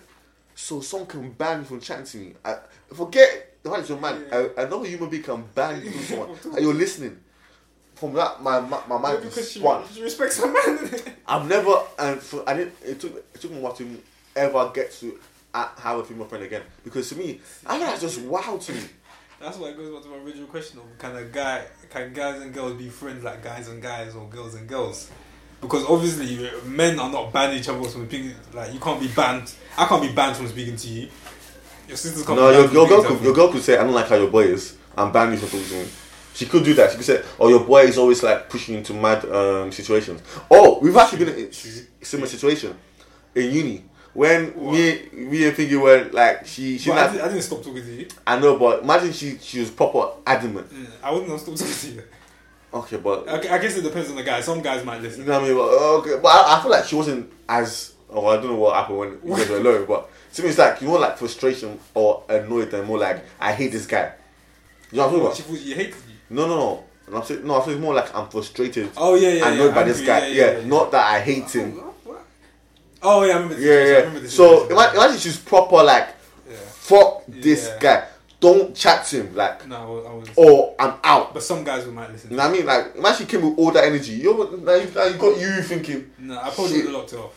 so 0.56 0.82
someone 0.82 1.08
can 1.08 1.32
ban 1.32 1.60
me 1.60 1.66
from 1.66 1.80
chatting 1.80 2.06
to 2.06 2.18
me. 2.18 2.34
I 2.46 2.58
forget 2.94 3.58
the 3.64 3.70
fact 3.70 3.82
that 3.84 3.90
you're 3.90 4.00
man. 4.00 4.24
I, 4.32 4.50
I 4.62 4.70
know 4.70 4.84
a 4.84 4.88
human 4.88 5.10
being 5.10 5.24
can 5.24 5.44
ban 5.56 5.82
you 5.84 5.92
from 5.92 6.04
someone, 6.04 6.38
and 6.56 6.60
you're 6.66 6.74
listening. 6.74 7.18
From 7.96 8.14
that, 8.14 8.42
my 8.42 8.60
my, 8.60 8.82
my 8.88 8.98
mind 8.98 9.18
because 9.20 9.36
just 9.36 9.54
she, 9.54 9.60
spun. 9.60 9.84
she 9.94 10.02
respects 10.02 10.40
her 10.42 10.48
man. 10.48 10.90
I've 11.28 11.48
never 11.48 11.82
and 12.00 12.20
for, 12.20 12.48
I 12.48 12.56
didn't. 12.56 12.76
It 12.84 13.00
took 13.00 13.16
it 13.16 13.40
took 13.42 13.52
me 13.52 13.58
a 13.58 13.62
while 13.62 13.74
to 13.74 14.02
ever 14.36 14.72
get 14.74 14.92
to 14.94 15.20
uh, 15.54 15.68
have 15.80 16.00
a 16.00 16.04
female 16.04 16.26
friend 16.26 16.44
again 16.44 16.64
because 16.84 17.10
to 17.10 17.16
me, 17.16 17.40
I 17.66 17.78
think 17.78 17.90
that's 17.90 18.02
just 18.02 18.22
wow 18.22 18.58
to 18.60 18.74
me. 18.74 18.82
That's 19.42 19.58
why 19.58 19.70
it 19.70 19.78
goes 19.78 19.92
back 19.92 20.04
to 20.04 20.10
my 20.10 20.18
original 20.18 20.48
question 20.48 20.80
of 20.80 20.86
can 21.00 21.16
a 21.16 21.24
guy, 21.24 21.66
can 21.90 22.14
guys 22.14 22.42
and 22.42 22.54
girls 22.54 22.74
be 22.76 22.90
friends 22.90 23.24
like 23.24 23.44
guys 23.44 23.70
and 23.70 23.82
guys 23.82 24.14
or 24.14 24.28
girls 24.28 24.54
and 24.54 24.68
girls? 24.68 25.10
Because 25.60 25.84
obviously 25.86 26.48
men 26.66 27.00
are 27.00 27.12
not 27.12 27.34
banned 27.34 27.58
each 27.58 27.68
other 27.68 27.82
from 27.90 28.08
speaking. 28.08 28.36
Like 28.54 28.72
you 28.72 28.80
can't 28.80 29.00
be 29.00 29.08
banned. 29.08 29.52
I 29.78 29.86
can't 29.86 30.02
be 30.04 30.12
banned 30.12 30.38
from 30.38 30.48
speaking 30.48 30.76
to 30.76 30.88
you. 30.88 31.10
Your 31.88 31.98
sisters 31.98 32.24
can't. 32.24 32.38
No, 32.38 32.52
your, 32.52 32.72
your 32.72 32.88
girl 32.88 33.04
could 33.04 33.22
your 33.22 33.34
girl 33.34 33.52
could 33.52 33.64
say 33.64 33.78
I 33.78 33.84
don't 33.84 33.94
like 33.94 34.08
how 34.08 34.16
your 34.16 34.30
boy 34.30 34.44
is. 34.44 34.78
I'm 34.96 35.12
banning 35.12 35.34
you 35.34 35.40
from 35.40 35.50
talking 35.50 35.70
to 35.70 35.76
him. 35.86 35.90
She 36.36 36.46
could 36.46 36.64
do 36.64 36.76
that. 36.76 36.92
She 36.92 36.98
could 36.98 37.06
say, 37.06 37.24
"Oh, 37.40 37.50
your 37.50 37.62
boy 37.62 37.82
is 37.82 37.98
always 37.98 38.22
like 38.22 38.48
pushing 38.48 38.76
into 38.76 38.94
mad 38.94 39.26
um, 39.26 39.72
situations." 39.72 40.22
Oh, 40.52 40.80
we've 40.80 40.96
actually 40.96 41.26
been 41.26 41.36
in 41.36 41.46
a 41.46 42.06
similar 42.06 42.28
situation 42.28 42.78
in 43.34 43.52
uni 43.52 43.84
when 44.14 44.54
me 44.72 45.08
me 45.14 45.48
and 45.48 45.56
Figgy 45.56 45.80
were 45.82 46.10
like 46.12 46.46
she 46.46 46.78
she 46.78 46.90
But 46.90 46.98
I, 47.00 47.12
didn't, 47.12 47.26
I 47.26 47.28
didn't 47.30 47.44
stop 47.44 47.64
talking 47.64 47.82
to 47.84 47.92
you. 47.94 48.08
I 48.28 48.40
know, 48.40 48.58
but 48.58 48.84
imagine 48.84 49.14
she 49.14 49.38
she 49.40 49.60
was 49.62 49.70
proper 49.72 50.12
adamant. 50.26 50.68
Yeah, 50.72 50.86
I 51.04 51.12
wouldn't 51.12 51.30
have 51.32 51.40
stopped 51.40 51.58
talking 51.60 51.74
to 51.74 51.88
you. 51.88 52.04
Okay, 52.74 52.98
but 52.98 53.28
I, 53.28 53.56
I 53.56 53.58
guess 53.58 53.78
it 53.78 53.82
depends 53.84 54.10
on 54.10 54.16
the 54.16 54.24
guy. 54.24 54.40
Some 54.42 54.62
guys 54.62 54.84
might 54.86 55.02
listen. 55.02 55.22
You 55.22 55.28
know 55.28 55.40
what 55.42 55.44
I 55.46 55.48
mean? 55.50 55.58
But, 55.58 55.64
okay, 55.70 56.20
but 56.22 56.28
I, 56.30 56.58
I 56.58 56.62
feel 56.62 56.72
like 56.72 56.86
she 56.86 56.96
wasn't 56.96 57.32
as. 57.48 57.94
Oh, 58.10 58.28
I 58.28 58.36
don't 58.36 58.48
know 58.48 58.56
what 58.56 58.76
happened 58.76 58.98
when 59.00 59.10
you 59.24 59.36
guys 59.38 59.48
were 59.50 59.58
alone, 59.58 59.86
but 59.88 60.10
to 60.34 60.44
me, 60.44 60.50
it's 60.50 60.58
like 60.58 60.82
you 60.82 60.88
more 60.88 61.00
like 61.00 61.18
frustration 61.18 61.80
or 61.94 62.24
annoyed 62.28 62.70
than 62.72 62.86
more 62.86 62.98
like 62.98 63.24
I 63.40 63.54
hate 63.54 63.72
this 63.72 63.86
guy. 63.86 64.14
You 64.92 64.98
know 64.98 65.08
what 65.08 65.14
I'm 65.14 65.20
talking 65.20 65.24
What, 65.24 65.28
about? 65.28 65.38
she 65.38 65.44
thought 65.44 65.66
you 65.68 65.76
hated 65.76 65.96
you. 65.96 66.16
No, 66.30 66.48
no, 66.48 66.56
no. 66.58 66.84
And 67.08 67.16
I'm 67.16 67.24
saying, 67.24 67.46
no, 67.48 67.60
I 67.62 67.64
feel 67.64 67.74
it's 67.74 67.82
more 67.82 67.94
like 67.94 68.14
I'm 68.16 68.28
frustrated, 68.30 68.90
Oh 68.98 69.16
yeah, 69.16 69.30
yeah. 69.30 69.48
annoyed 69.50 69.68
yeah, 69.70 69.76
by 69.76 69.84
this 69.84 70.02
guy. 70.02 70.28
Yeah, 70.28 70.62
not 70.66 70.92
that 70.92 71.06
I 71.14 71.20
hate 71.22 71.44
Oh, 71.56 71.60
him. 71.60 71.82
Oh 73.04 73.24
yeah, 73.24 73.32
I 73.34 73.36
remember. 73.36 73.56
This 73.56 73.64
Yeah, 73.66 73.72
situation. 73.72 73.88
I 73.88 73.90
yeah. 73.92 73.98
remember 74.00 74.20
this 74.20 74.34
So 74.36 74.68
imagine, 74.70 74.96
imagine 74.98 75.18
she's 75.20 75.38
proper 75.40 75.84
like, 75.84 76.08
Yeah. 76.50 76.56
fuck 76.58 77.24
this 77.28 77.68
Yeah. 77.68 77.80
guy. 77.80 78.04
Don't 78.40 78.76
chat 78.76 79.06
to 79.08 79.18
him, 79.24 79.36
like, 79.36 79.68
No, 79.68 80.04
I 80.08 80.14
was. 80.14 80.30
Or 80.36 80.76
I'm 80.80 80.96
out. 81.04 81.34
but 81.34 81.44
some 81.44 81.64
guys 81.64 81.84
who 81.84 81.92
might 81.92 82.12
listen. 82.12 82.32
You 82.32 82.38
know 82.38 82.44
what 82.44 82.54
I 82.54 82.58
mean? 82.58 82.66
Like, 82.66 82.96
imagine 82.96 83.28
she 83.28 83.32
came 83.32 83.48
with 83.48 83.60
all 83.60 83.72
that 83.72 83.84
energy. 83.84 84.14
You're 84.14 84.36
now 84.58 84.74
you, 84.76 84.90
now 84.96 85.04
you 85.06 85.14
got 85.16 85.40
you 85.40 85.62
thinking. 85.62 86.10
No, 86.18 86.40
I 86.40 86.50
probably 86.50 86.78
would 86.78 86.86
have 86.86 86.94
locked 86.94 87.14
it 87.14 87.20
off. 87.20 87.34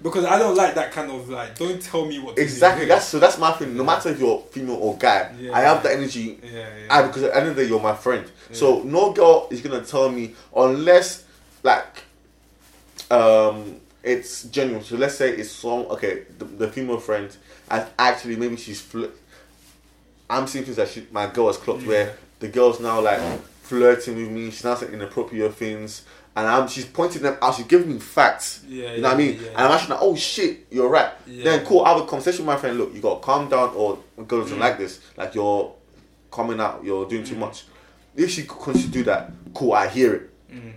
Because 0.00 0.24
I 0.26 0.38
don't 0.38 0.54
like 0.54 0.74
that 0.74 0.92
kind 0.92 1.10
of 1.10 1.28
like. 1.28 1.58
Don't 1.58 1.80
tell 1.82 2.04
me 2.04 2.18
what. 2.20 2.36
To 2.36 2.42
Exactly. 2.42 2.84
Do. 2.84 2.90
That's 2.90 3.06
so. 3.06 3.18
That's 3.18 3.38
my 3.38 3.50
thing. 3.52 3.76
No 3.76 3.82
matter 3.82 4.10
if 4.10 4.20
you're 4.20 4.40
female 4.52 4.76
or 4.76 4.96
guy, 4.96 5.32
Yeah. 5.40 5.52
I 5.56 5.60
have 5.62 5.82
the 5.82 5.90
energy 5.92 6.38
Yeah, 6.42 6.50
yeah. 6.60 6.66
I, 6.90 7.02
because 7.06 7.22
at 7.24 7.32
the 7.32 7.36
end 7.38 7.48
of 7.48 7.56
the 7.56 7.62
day, 7.62 7.68
you're 7.68 7.80
my 7.80 7.94
friend. 7.96 8.30
So 8.52 8.82
no 8.82 9.12
girl 9.12 9.48
is 9.50 9.60
gonna 9.60 9.80
tell 9.82 10.08
me 10.10 10.34
unless 10.54 11.24
like 11.64 12.04
um 13.10 13.80
it's 14.06 14.44
genuine. 14.44 14.82
So 14.84 14.96
let's 14.96 15.16
say 15.16 15.30
it's 15.32 15.50
some 15.50 15.80
okay, 15.90 16.22
the, 16.38 16.44
the 16.44 16.68
female 16.68 16.98
friend 16.98 17.36
and 17.70 17.86
actually 17.98 18.36
maybe 18.36 18.56
she's 18.56 18.80
flirt. 18.80 19.10
I'm 20.30 20.46
seeing 20.46 20.64
things 20.64 20.76
that 20.76 20.88
she, 20.88 21.06
my 21.10 21.26
girl 21.26 21.48
has 21.48 21.56
clocked 21.56 21.82
mm. 21.82 21.88
where 21.88 22.16
the 22.38 22.48
girl's 22.48 22.80
now 22.80 23.00
like 23.00 23.20
flirting 23.62 24.16
with 24.16 24.30
me. 24.30 24.50
She's 24.50 24.64
now 24.64 24.76
saying 24.76 24.92
inappropriate 24.92 25.54
things. 25.54 26.04
And 26.36 26.46
I'm, 26.46 26.68
she's 26.68 26.84
pointing 26.84 27.22
them 27.22 27.36
out. 27.40 27.54
She's 27.54 27.66
giving 27.66 27.94
me 27.94 27.98
facts. 27.98 28.62
Yeah, 28.68 28.94
you 28.94 29.00
know 29.00 29.08
what 29.08 29.14
I 29.14 29.18
mean? 29.18 29.40
yeah. 29.40 29.48
And 29.48 29.58
I'm 29.58 29.70
actually 29.72 29.94
like, 29.94 30.02
oh 30.02 30.14
shit, 30.16 30.66
you're 30.70 30.88
right. 30.88 31.10
Yeah. 31.26 31.44
Then 31.44 31.66
cool. 31.66 31.82
I 31.82 31.94
have 31.94 32.02
a 32.02 32.06
conversation 32.06 32.46
with 32.46 32.54
my 32.54 32.60
friend. 32.60 32.76
Look, 32.78 32.94
you 32.94 33.00
got 33.00 33.16
to 33.16 33.20
calm 33.20 33.48
down, 33.48 33.70
or 33.70 33.98
girl 34.16 34.40
Mm. 34.40 34.42
doesn't 34.44 34.58
like 34.58 34.78
this. 34.78 35.00
Like 35.16 35.34
you're 35.34 35.72
coming 36.30 36.60
out, 36.60 36.84
you're 36.84 37.08
doing 37.08 37.24
too 37.24 37.36
mm. 37.36 37.38
much. 37.38 37.64
If 38.14 38.30
she 38.30 38.44
continues 38.44 38.84
to 38.84 38.90
do 38.90 39.04
that, 39.04 39.30
cool. 39.54 39.72
I 39.72 39.88
hear 39.88 40.14
it. 40.14 40.52
Mm. 40.52 40.72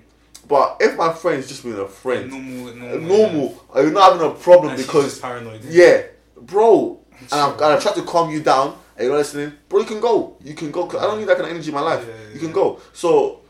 But 0.50 0.78
if 0.82 0.98
my 0.98 1.14
friend's 1.14 1.48
just 1.48 1.64
being 1.64 1.78
a 1.80 1.88
friend, 1.88 2.30
normal, 2.32 2.74
normal, 2.76 3.00
normal, 3.00 3.66
or 3.70 3.84
you're 3.84 3.92
not 3.92 4.12
having 4.14 4.28
a 4.28 4.34
problem 4.34 4.72
And 4.74 4.78
because 4.82 5.20
paranoid. 5.20 5.64
yeah, 5.64 6.02
bro. 6.36 7.00
And 7.32 7.34
I'm, 7.34 7.54
and 7.54 7.62
I 7.64 7.80
try 7.80 7.94
to 7.94 8.02
calm 8.04 8.32
you 8.32 8.42
down, 8.42 8.76
and 8.98 9.08
you're 9.08 9.16
listening, 9.18 9.54
bro. 9.70 9.82
You 9.82 9.86
can 9.86 10.00
go. 10.02 10.38
You 10.44 10.56
can 10.56 10.72
go. 10.72 10.88
'cause 10.88 11.02
I 11.02 11.06
don't 11.06 11.20
need 11.20 11.28
that 11.28 11.38
kind 11.38 11.48
of 11.50 11.54
energy 11.56 11.70
in 11.70 11.76
my 11.76 11.82
life. 11.82 12.04
Yeah, 12.08 12.14
yeah, 12.16 12.34
you 12.34 12.40
can 12.40 12.50
yeah. 12.50 12.54
go. 12.56 12.80
So 12.94 13.42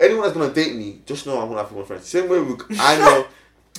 anyone 0.00 0.22
that's 0.24 0.34
gonna 0.36 0.52
date 0.52 0.74
me, 0.74 1.00
just 1.06 1.24
know 1.26 1.40
I'm 1.40 1.48
gonna 1.48 1.62
have 1.62 1.70
my 1.72 1.84
friends. 1.84 2.08
Same 2.08 2.28
way 2.28 2.40
we, 2.40 2.54
I 2.78 2.98
know. 3.04 3.26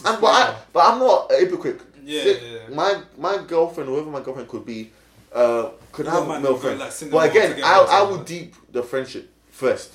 and, 0.05 0.21
but 0.21 0.27
I, 0.27 0.55
but 0.71 0.79
I'm 0.93 0.99
not 0.99 1.31
a 1.31 1.35
hypocrite. 1.39 1.81
Yeah, 2.05 2.23
See, 2.23 2.29
yeah, 2.31 2.59
yeah. 2.69 2.75
My 2.75 3.01
my 3.17 3.43
girlfriend, 3.45 3.89
whoever 3.89 4.09
my 4.09 4.21
girlfriend 4.21 4.47
could 4.47 4.65
be, 4.65 4.91
uh, 5.33 5.69
could 5.91 6.05
You 6.05 6.11
have 6.11 6.27
mind 6.27 6.43
male 6.43 6.57
going, 6.57 6.77
like, 6.79 6.93
but 7.11 7.29
again, 7.29 7.59
I 7.63 7.79
I 7.79 8.01
would 8.03 8.25
deep 8.25 8.55
the 8.71 8.81
friendship 8.83 9.29
first, 9.51 9.93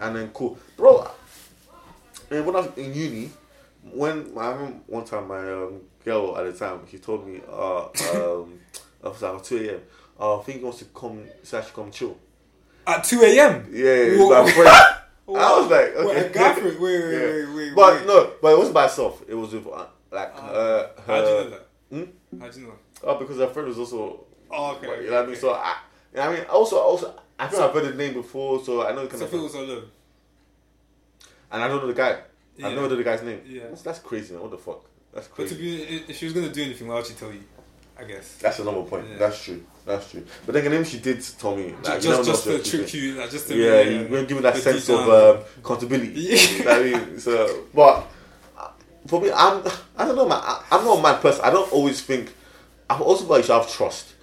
and 0.00 0.16
then 0.16 0.30
cool, 0.32 0.58
bro. 0.76 1.06
And 2.30 2.44
when 2.46 2.56
I 2.56 2.60
was 2.60 2.70
in 2.76 2.94
uni, 2.94 3.30
when 3.92 4.32
I 4.36 4.48
remember 4.50 4.78
one 4.86 5.04
time 5.04 5.28
my 5.28 5.50
um, 5.52 5.80
girl 6.04 6.36
at 6.36 6.44
the 6.44 6.52
time, 6.52 6.80
she 6.90 6.98
told 6.98 7.26
me, 7.26 7.40
uh, 7.50 7.84
um, 7.84 8.58
I 9.04 9.08
was 9.08 9.22
like 9.22 9.42
two 9.42 9.56
a.m. 9.58 9.80
Uh, 10.20 10.38
I 10.38 10.42
think 10.42 10.58
he 10.58 10.64
wants 10.64 10.80
to 10.80 10.84
come, 10.86 11.22
so 11.42 11.58
I 11.58 11.62
should 11.62 11.74
come 11.74 11.90
chill. 11.90 12.16
At 12.86 13.04
two 13.04 13.20
a.m. 13.22 13.66
Yeah, 13.72 13.84
it's 13.86 14.30
my 14.30 14.50
friend. 14.52 14.68
I 15.28 15.60
was 15.60 15.70
like, 15.70 15.94
Wait, 15.94 16.16
okay. 16.16 16.26
a 16.26 16.30
girlfriend? 16.30 16.80
Wait, 16.80 17.04
wait, 17.04 17.12
Yeah. 17.12 17.18
wait, 17.46 17.54
wait, 17.54 17.74
But 17.76 17.94
wait. 17.98 18.06
no, 18.06 18.32
but 18.40 18.52
it 18.52 18.58
wasn't 18.58 18.74
by 18.74 18.82
herself. 18.84 19.22
It 19.28 19.34
was 19.34 19.52
with 19.52 19.66
uh, 19.66 19.84
like 20.10 20.32
uh, 20.34 20.40
her. 20.40 20.90
How 21.06 21.20
do 21.22 21.28
you 21.28 21.34
know 21.34 21.50
that? 21.50 21.66
Hmm? 21.90 22.40
How 22.40 22.48
do 22.48 22.60
you 22.60 22.66
know? 22.66 22.72
Oh, 23.04 23.18
because 23.18 23.36
her 23.36 23.46
friend 23.48 23.68
was 23.68 23.78
also. 23.78 24.24
Oh, 24.50 24.72
okay. 24.76 24.86
you 24.86 24.92
okay, 24.94 25.06
know 25.06 25.12
what 25.16 25.22
I 25.24 25.26
mean? 25.26 25.36
So 25.36 25.52
I, 25.52 25.76
you 26.14 26.20
I 26.20 26.32
mean, 26.34 26.44
also, 26.46 26.78
also, 26.78 27.14
I 27.38 27.46
think 27.46 27.62
I've 27.62 27.72
heard 27.74 27.92
the 27.92 27.94
name 27.94 28.14
before, 28.14 28.64
so 28.64 28.86
I 28.86 28.92
know 28.92 29.02
the 29.02 29.08
kind 29.08 29.18
So 29.18 29.24
of. 29.26 29.30
Phil 29.30 29.42
was 29.42 29.54
alone. 29.54 29.90
And 31.50 31.62
I 31.62 31.68
don't 31.68 31.80
know 31.80 31.86
the 31.88 31.94
guy. 31.94 32.18
Yeah. 32.56 32.66
I've 32.68 32.74
never 32.74 32.88
know 32.88 32.96
the 32.96 33.04
guy's 33.04 33.22
name. 33.22 33.40
Yeah. 33.46 33.62
That's, 33.68 33.82
that's 33.82 33.98
crazy, 34.00 34.32
man. 34.34 34.42
What 34.42 34.50
the 34.50 34.58
fuck? 34.58 34.84
That's 35.12 35.28
But 35.28 35.48
to 35.48 35.54
crazy. 35.54 35.86
be, 35.86 36.04
if 36.08 36.16
she 36.16 36.24
was 36.26 36.34
gonna 36.34 36.50
do 36.52 36.62
anything, 36.62 36.88
why 36.88 36.96
would 36.96 37.06
she 37.06 37.14
tell 37.14 37.32
you? 37.32 37.42
I 37.98 38.04
guess. 38.04 38.36
That's 38.36 38.58
another 38.60 38.82
point. 38.82 39.06
Yeah. 39.10 39.16
That's 39.18 39.42
true. 39.42 39.64
That's 39.84 40.10
true. 40.10 40.24
But 40.46 40.52
then 40.54 40.66
again, 40.66 40.84
she 40.84 40.98
did 40.98 41.20
tell 41.38 41.56
me. 41.56 41.74
Like, 41.82 41.94
you 42.02 42.10
just, 42.10 42.24
just 42.28 42.44
to 42.44 42.62
trick 42.62 42.94
you, 42.94 43.14
like, 43.14 43.30
just 43.30 43.48
to 43.48 43.56
Yeah, 43.56 43.80
you 43.80 44.08
weren't 44.08 44.28
given 44.28 44.42
that 44.44 44.56
sense 44.56 44.88
of 44.88 45.00
um, 45.08 45.42
accountability. 45.58 46.12
Yeah. 46.14 46.70
I 46.70 46.82
mean? 46.82 47.18
So, 47.18 47.64
but 47.74 48.06
uh, 48.56 48.68
for 49.06 49.20
me, 49.20 49.30
I'm 49.34 49.64
I 49.96 50.04
don't 50.04 50.14
know, 50.16 50.28
man. 50.28 50.38
I, 50.42 50.62
I'm 50.70 50.84
not 50.84 50.98
a 50.98 51.02
mad 51.02 51.20
person. 51.22 51.40
I 51.44 51.50
don't 51.50 51.72
always 51.72 52.00
think. 52.02 52.32
I 52.90 52.98
also 53.00 53.26
like 53.26 53.44
should 53.44 53.52
have 53.54 53.68
trust. 53.70 54.14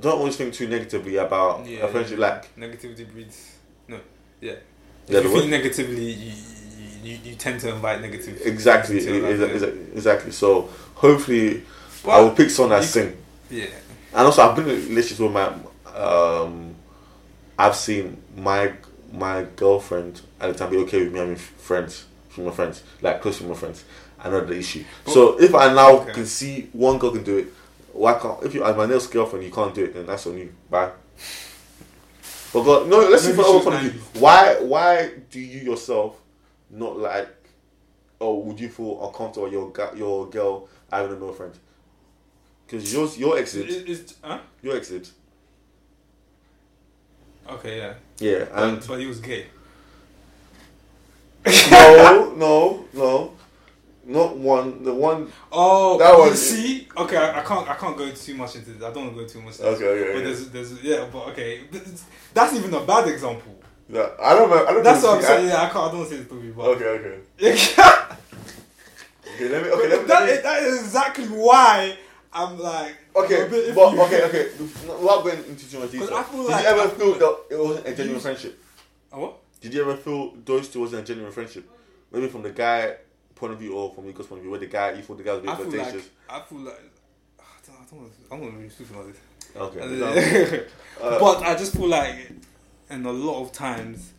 Don't 0.00 0.18
always 0.18 0.36
think 0.36 0.54
too 0.54 0.66
negatively 0.66 1.16
about 1.16 1.66
Yeah, 1.66 1.80
a 1.80 1.88
friendship. 1.88 2.18
yeah. 2.18 2.26
Like 2.26 2.56
negativity 2.56 3.10
breeds. 3.10 3.52
No, 3.86 4.00
yeah. 4.40 4.54
If 5.08 5.24
you 5.24 5.30
think 5.30 5.50
negatively, 5.50 6.12
you, 6.12 6.32
you, 7.02 7.18
you 7.24 7.34
tend 7.34 7.60
to 7.60 7.68
invite 7.74 8.00
negativity. 8.00 8.46
exactly, 8.46 9.00
things 9.00 9.06
into 9.06 9.18
your 9.20 9.36
exa- 9.36 9.52
life, 9.52 9.62
exa- 9.62 9.92
exactly. 9.96 10.32
So 10.32 10.68
hopefully, 10.94 11.62
I 12.08 12.20
will 12.20 12.30
pick 12.30 12.50
someone 12.50 12.78
that 12.80 12.86
sing. 12.86 13.16
Yeah. 13.50 13.66
And 14.14 14.26
also, 14.26 14.42
I've 14.42 14.56
been 14.56 14.68
in 14.68 14.88
relationships 14.88 15.20
with 15.20 15.32
my. 15.32 15.52
Um, 15.94 16.74
I've 17.58 17.76
seen 17.76 18.22
my 18.36 18.72
my 19.12 19.44
girlfriend 19.56 20.20
at 20.40 20.52
the 20.52 20.58
time 20.58 20.70
be 20.70 20.76
okay 20.78 21.04
with 21.04 21.12
me 21.12 21.18
having 21.20 21.36
friends, 21.36 22.04
female 22.30 22.50
friends, 22.52 22.82
like 23.00 23.20
close 23.20 23.38
female 23.38 23.54
friends. 23.54 23.84
I 24.18 24.30
know 24.30 24.40
the 24.44 24.56
issue. 24.58 24.84
So 25.06 25.38
if 25.40 25.54
I 25.54 25.72
now 25.72 25.98
Okay. 25.98 26.12
can 26.14 26.26
see 26.26 26.68
one 26.72 26.98
girl 26.98 27.10
can 27.12 27.22
do 27.22 27.36
it, 27.38 27.46
why 27.92 28.14
can't? 28.18 28.42
If 28.42 28.54
you 28.54 28.64
are 28.64 28.72
my 28.74 28.86
next 28.86 29.08
girlfriend, 29.08 29.44
you 29.44 29.52
can't 29.52 29.74
do 29.74 29.84
it, 29.84 29.94
then 29.94 30.06
that's 30.06 30.26
on 30.26 30.38
you. 30.38 30.52
Bye. 30.70 30.90
But 32.54 32.62
God, 32.62 32.88
no, 32.88 33.00
let's 33.08 33.24
see 33.24 33.32
from 33.32 33.44
she 33.44 33.50
another 33.50 33.64
point 33.64 33.86
of 33.86 33.92
view. 33.92 34.00
Why? 34.20 34.60
Why 34.60 35.10
do 35.28 35.40
you 35.40 35.60
yourself 35.72 36.20
not 36.70 36.96
like? 36.96 37.28
Or 38.20 38.42
would 38.44 38.60
you 38.60 38.68
feel 38.68 39.04
uncomfortable 39.04 39.50
your 39.50 39.72
your 39.96 40.30
girl 40.30 40.68
having 40.90 41.16
a 41.16 41.20
male 41.20 41.32
friend? 41.32 41.52
Because 42.64 42.92
yours, 42.94 43.18
your 43.18 43.36
exit, 43.38 43.66
Is, 43.68 43.76
is, 44.00 44.14
huh? 44.22 44.38
your 44.62 44.76
exit. 44.76 45.10
Okay, 47.50 47.78
yeah. 47.78 47.94
Yeah, 48.20 48.46
and 48.54 48.78
But, 48.78 48.86
but 48.86 49.00
he 49.00 49.06
was 49.06 49.20
gay. 49.20 49.46
no, 51.70 52.34
no, 52.36 52.84
no, 52.94 53.32
not 54.06 54.36
one. 54.36 54.82
The 54.84 54.94
one 54.94 55.30
Oh, 55.52 55.98
That 55.98 56.12
you 56.16 56.30
was- 56.30 56.50
see, 56.50 56.88
okay, 56.96 57.16
I, 57.16 57.40
I 57.40 57.42
can't 57.42 57.68
I 57.68 57.74
can't 57.74 57.96
go 57.96 58.10
too 58.10 58.34
much 58.34 58.56
into 58.56 58.70
this. 58.72 58.82
I 58.82 58.92
don't 58.92 59.04
want 59.06 59.16
to 59.16 59.22
go 59.22 59.28
too 59.28 59.40
much. 59.42 59.58
Into 59.58 59.68
Okay, 59.70 59.84
okay, 59.86 60.12
But 60.12 60.16
okay. 60.16 60.24
there's 60.24 60.48
there's 60.50 60.82
yeah, 60.82 61.06
but 61.12 61.28
okay, 61.28 61.60
that's 62.34 62.54
even 62.54 62.72
a 62.74 62.80
bad 62.84 63.08
example. 63.08 63.54
Yeah, 63.88 64.08
I 64.22 64.34
don't. 64.34 64.50
I 64.52 64.72
don't 64.72 64.82
That's 64.82 65.02
what 65.02 65.16
I'm 65.18 65.22
saying. 65.22 65.48
Yeah, 65.48 65.62
I 65.62 65.68
can't. 65.68 65.88
I 65.88 65.92
don't 65.92 66.08
say 66.08 66.16
the 66.16 66.24
story, 66.24 66.48
I, 66.48 66.52
but 66.52 66.66
okay, 66.68 66.84
okay. 66.86 67.18
Okay, 69.34 69.48
let 69.48 69.62
me. 69.64 69.68
Okay, 69.70 69.88
let 69.88 70.00
me. 70.02 70.06
that, 70.06 70.22
let 70.26 70.36
me 70.36 70.42
that 70.42 70.62
is 70.62 70.80
exactly 70.84 71.26
why 71.26 71.96
I'm 72.32 72.58
like 72.58 72.96
okay, 73.16 73.48
but 73.48 73.58
iffy. 73.58 74.06
okay, 74.06 74.22
okay. 74.24 74.48
Without 74.58 75.24
going 75.24 75.44
into 75.48 75.70
too 75.70 75.80
much 75.80 75.90
detail, 75.90 76.08
'Cause 76.08 76.18
I 76.18 76.22
feel 76.22 76.42
did 76.42 76.50
like- 76.52 76.62
you 76.62 76.68
ever 76.70 76.88
feel 76.88 77.14
feel 77.14 77.18
that 77.18 77.54
it 77.54 77.58
wasn't 77.58 77.86
a 77.88 77.94
genuine 77.94 78.20
friendship? 78.20 78.64
Oh, 79.12 79.18
what? 79.20 79.36
Did 79.60 79.74
you 79.74 79.80
ever 79.82 79.96
feel 79.96 80.34
those 80.44 80.68
two 80.68 80.80
wasn't 80.80 81.02
a 81.02 81.04
genuine 81.04 81.32
friendship? 81.32 81.68
Maybe 82.12 82.28
from 82.28 82.42
the 82.42 82.50
guy 82.50 82.96
point 83.34 83.52
of 83.52 83.58
view 83.58 83.74
or 83.74 83.92
from 83.94 84.06
the 84.06 84.12
girl's 84.12 84.26
point 84.28 84.38
of 84.38 84.42
view, 84.42 84.50
where 84.50 84.60
the 84.60 84.66
guy 84.66 84.92
you 84.92 85.02
thought 85.02 85.18
the 85.18 85.24
guy 85.24 85.32
was 85.32 85.40
being 85.42 85.52
I 85.52 85.56
flirtatious. 85.56 85.94
like 85.94 86.10
I 86.30 86.40
feel 86.40 86.58
like 86.58 86.80
I 87.38 87.42
don't, 87.66 87.76
I 87.76 87.84
don't 87.90 88.00
want 88.00 88.12
to, 88.12 88.34
I'm 88.34 88.40
not 88.40 88.54
really 88.56 88.68
speaking 88.68 88.94
about 88.96 89.06
this. 89.08 89.20
Okay. 89.56 90.66
Uh, 91.02 91.18
but 91.18 91.42
I 91.42 91.56
just 91.56 91.72
feel 91.74 91.88
like, 91.88 92.30
and 92.88 93.04
a 93.04 93.10
lot 93.10 93.42
of 93.42 93.50
times, 93.52 94.12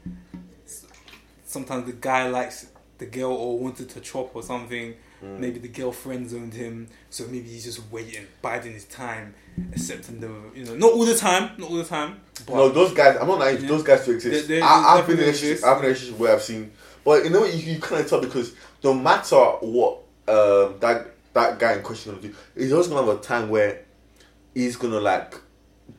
sometimes 1.46 1.86
the 1.86 1.94
guy 1.94 2.28
likes 2.28 2.68
the 2.98 3.06
girl 3.06 3.32
or 3.32 3.58
wanted 3.60 3.90
to 3.90 4.00
chop 4.02 4.36
or 4.36 4.44
something. 4.44 4.94
Mm. 5.24 5.40
Maybe 5.40 5.60
the 5.60 5.70
girl 5.70 5.94
friend 5.94 6.30
zoned 6.30 6.54
him, 6.54 6.88
so 7.10 7.26
maybe 7.28 7.48
he's 7.48 7.64
just 7.64 7.82
waiting, 7.90 8.28
biding 8.42 8.74
his 8.74 8.84
time, 8.86 9.34
accepting 9.72 10.20
the 10.20 10.30
you 10.54 10.66
know 10.66 10.76
not 10.76 10.92
all 10.92 11.06
the 11.06 11.16
time, 11.16 11.52
not 11.58 11.70
all 11.70 11.78
the 11.78 11.86
time. 11.86 12.20
But 12.46 12.56
no, 12.56 12.70
those 12.70 12.94
guys. 12.94 13.16
I'm 13.20 13.28
not 13.28 13.40
naive. 13.40 13.62
Yeah. 13.64 13.70
Those 13.70 13.84
guys 13.84 14.02
still 14.02 14.16
exist. 14.16 14.48
They- 14.50 14.56
they- 14.56 14.62
I, 14.62 14.98
I've 14.98 15.08
been 15.08 15.18
in 15.18 15.24
a 15.24 15.28
relationship. 15.28 15.64
I've 15.64 15.78
been 15.78 15.86
in 15.86 15.86
a 15.86 15.88
relationship 15.94 16.20
where 16.20 16.34
I've 16.34 16.42
seen, 16.42 16.72
but 17.06 17.24
you 17.24 17.30
know 17.30 17.42
what? 17.42 17.54
you, 17.54 17.74
you 17.74 17.80
kind 17.80 18.02
of 18.02 18.10
tell 18.10 18.20
because 18.20 18.54
no 18.84 18.94
matter 18.94 19.38
what 19.62 20.00
um, 20.28 20.76
that 20.80 21.08
that 21.34 21.60
guy 21.60 21.74
in 21.74 21.82
question 21.84 22.12
gonna 22.16 22.28
do, 22.28 22.36
he's 22.58 22.72
always 22.74 22.88
gonna 22.88 23.06
have 23.06 23.18
a 23.18 23.22
time 23.22 23.48
where 23.50 23.84
he's 24.54 24.76
gonna 24.76 25.00
like 25.00 25.36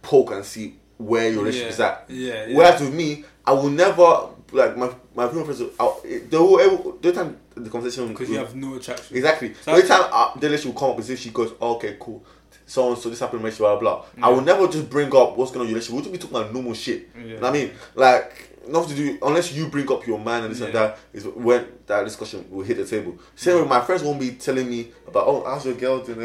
poke 0.03 0.33
and 0.33 0.45
see 0.45 0.74
where 0.99 1.31
your 1.31 1.43
relationship 1.45 1.70
is 1.73 1.81
at. 1.81 2.05
Yeah, 2.09 2.47
yeah. 2.47 2.57
Whereas 2.57 2.81
with 2.81 2.95
me, 2.95 3.24
I 3.47 3.53
will 3.53 3.70
never 3.70 4.28
like 4.53 4.77
my 4.77 4.91
my 5.15 5.28
female 5.28 5.45
friends. 5.45 5.61
The 5.61 6.39
whole 6.39 6.99
the 7.01 7.12
time 7.12 7.37
the 7.55 7.70
conversation 7.70 8.09
because 8.09 8.28
you 8.28 8.39
have 8.39 8.55
no 8.55 8.74
attraction. 8.77 9.16
Exactly. 9.16 9.55
So- 9.62 9.73
Every 9.73 9.87
time 9.89 10.09
uh, 10.12 10.35
the 10.39 10.47
relationship 10.47 10.74
will 10.74 10.81
come 10.81 10.91
up, 10.93 10.99
as 10.99 11.11
if 11.11 11.19
she 11.20 11.31
goes, 11.31 11.53
oh, 11.61 11.74
"Okay, 11.77 11.97
cool." 12.01 12.24
So 12.69 12.89
and 12.93 12.99
so 12.99 13.11
this 13.11 13.20
happened, 13.20 13.43
blah 13.43 13.51
blah. 13.51 13.78
blah. 13.78 14.05
I 14.23 14.28
will 14.31 14.41
never 14.41 14.66
just 14.66 14.91
bring 14.91 15.15
up 15.15 15.37
what's 15.37 15.53
going 15.53 15.61
on 15.62 15.66
in 15.66 15.70
your 15.70 15.77
relationship. 15.77 15.93
We'll 15.95 16.03
just 16.03 16.12
be 16.12 16.19
talking 16.19 16.37
about 16.37 16.53
normal 16.53 16.74
shit. 16.74 17.11
Yeah. 17.15 17.23
You 17.23 17.35
know 17.37 17.41
what 17.43 17.49
I 17.51 17.53
mean? 17.53 17.70
Like 17.95 18.45
nothing 18.68 18.97
to 18.97 18.97
do 18.97 19.18
unless 19.22 19.52
you 19.52 19.68
bring 19.68 19.90
up 19.90 20.06
your 20.06 20.18
man 20.18 20.44
and 20.44 20.52
this 20.52 20.60
and 20.60 20.74
that 20.74 20.98
is 21.12 21.24
when 21.26 21.66
that 21.86 22.05
discussion 22.05 22.47
will 22.51 22.64
hit 22.64 22.76
the 22.76 22.86
table. 22.86 23.18
Same 23.34 23.60
with 23.60 23.68
my 23.68 23.80
friends 23.80 24.02
won't 24.02 24.20
be 24.20 24.32
telling 24.32 24.68
me 24.68 24.88
about 25.06 25.26
oh 25.26 25.44
how's 25.44 25.64
your 25.64 25.74
girl 25.74 26.02
doing? 26.02 26.18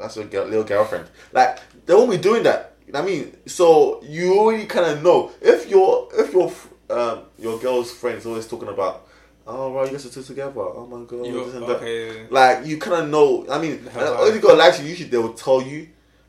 That's 0.00 0.16
your 0.16 0.24
girl, 0.26 0.46
little 0.46 0.64
girlfriend. 0.64 1.06
Like 1.32 1.58
they 1.86 1.94
won't 1.94 2.10
be 2.10 2.18
doing 2.18 2.42
that. 2.44 2.74
You 2.86 2.92
know 2.92 3.02
what 3.02 3.08
I 3.10 3.12
mean? 3.12 3.36
So 3.46 4.02
you 4.02 4.38
already 4.38 4.66
kind 4.66 4.86
of 4.86 5.02
know 5.02 5.30
if 5.40 5.68
your 5.68 6.08
if 6.14 6.32
your 6.32 6.50
um 6.90 7.24
your 7.38 7.58
girl's 7.58 7.90
friends 7.90 8.24
always 8.26 8.46
talking 8.46 8.68
about. 8.68 9.06
Oh 9.46 9.72
right, 9.72 9.86
you 9.86 9.92
guys 9.92 10.04
are 10.04 10.10
two 10.10 10.22
together. 10.22 10.52
Oh 10.60 10.86
my 10.86 11.04
god, 11.06 11.24
You're- 11.26 11.44
this 11.44 11.54
and 11.54 11.62
that. 11.64 11.76
okay. 11.76 12.26
Like 12.30 12.66
you 12.66 12.78
kind 12.78 13.04
of 13.04 13.08
know. 13.08 13.46
I 13.50 13.58
mean, 13.58 13.86
uh, 13.96 14.16
only 14.20 14.40
girl 14.40 14.56
likes 14.56 14.80
you. 14.80 14.86
Usually 14.86 15.08
they 15.08 15.16
will 15.16 15.32
tell 15.32 15.62
you, 15.62 15.88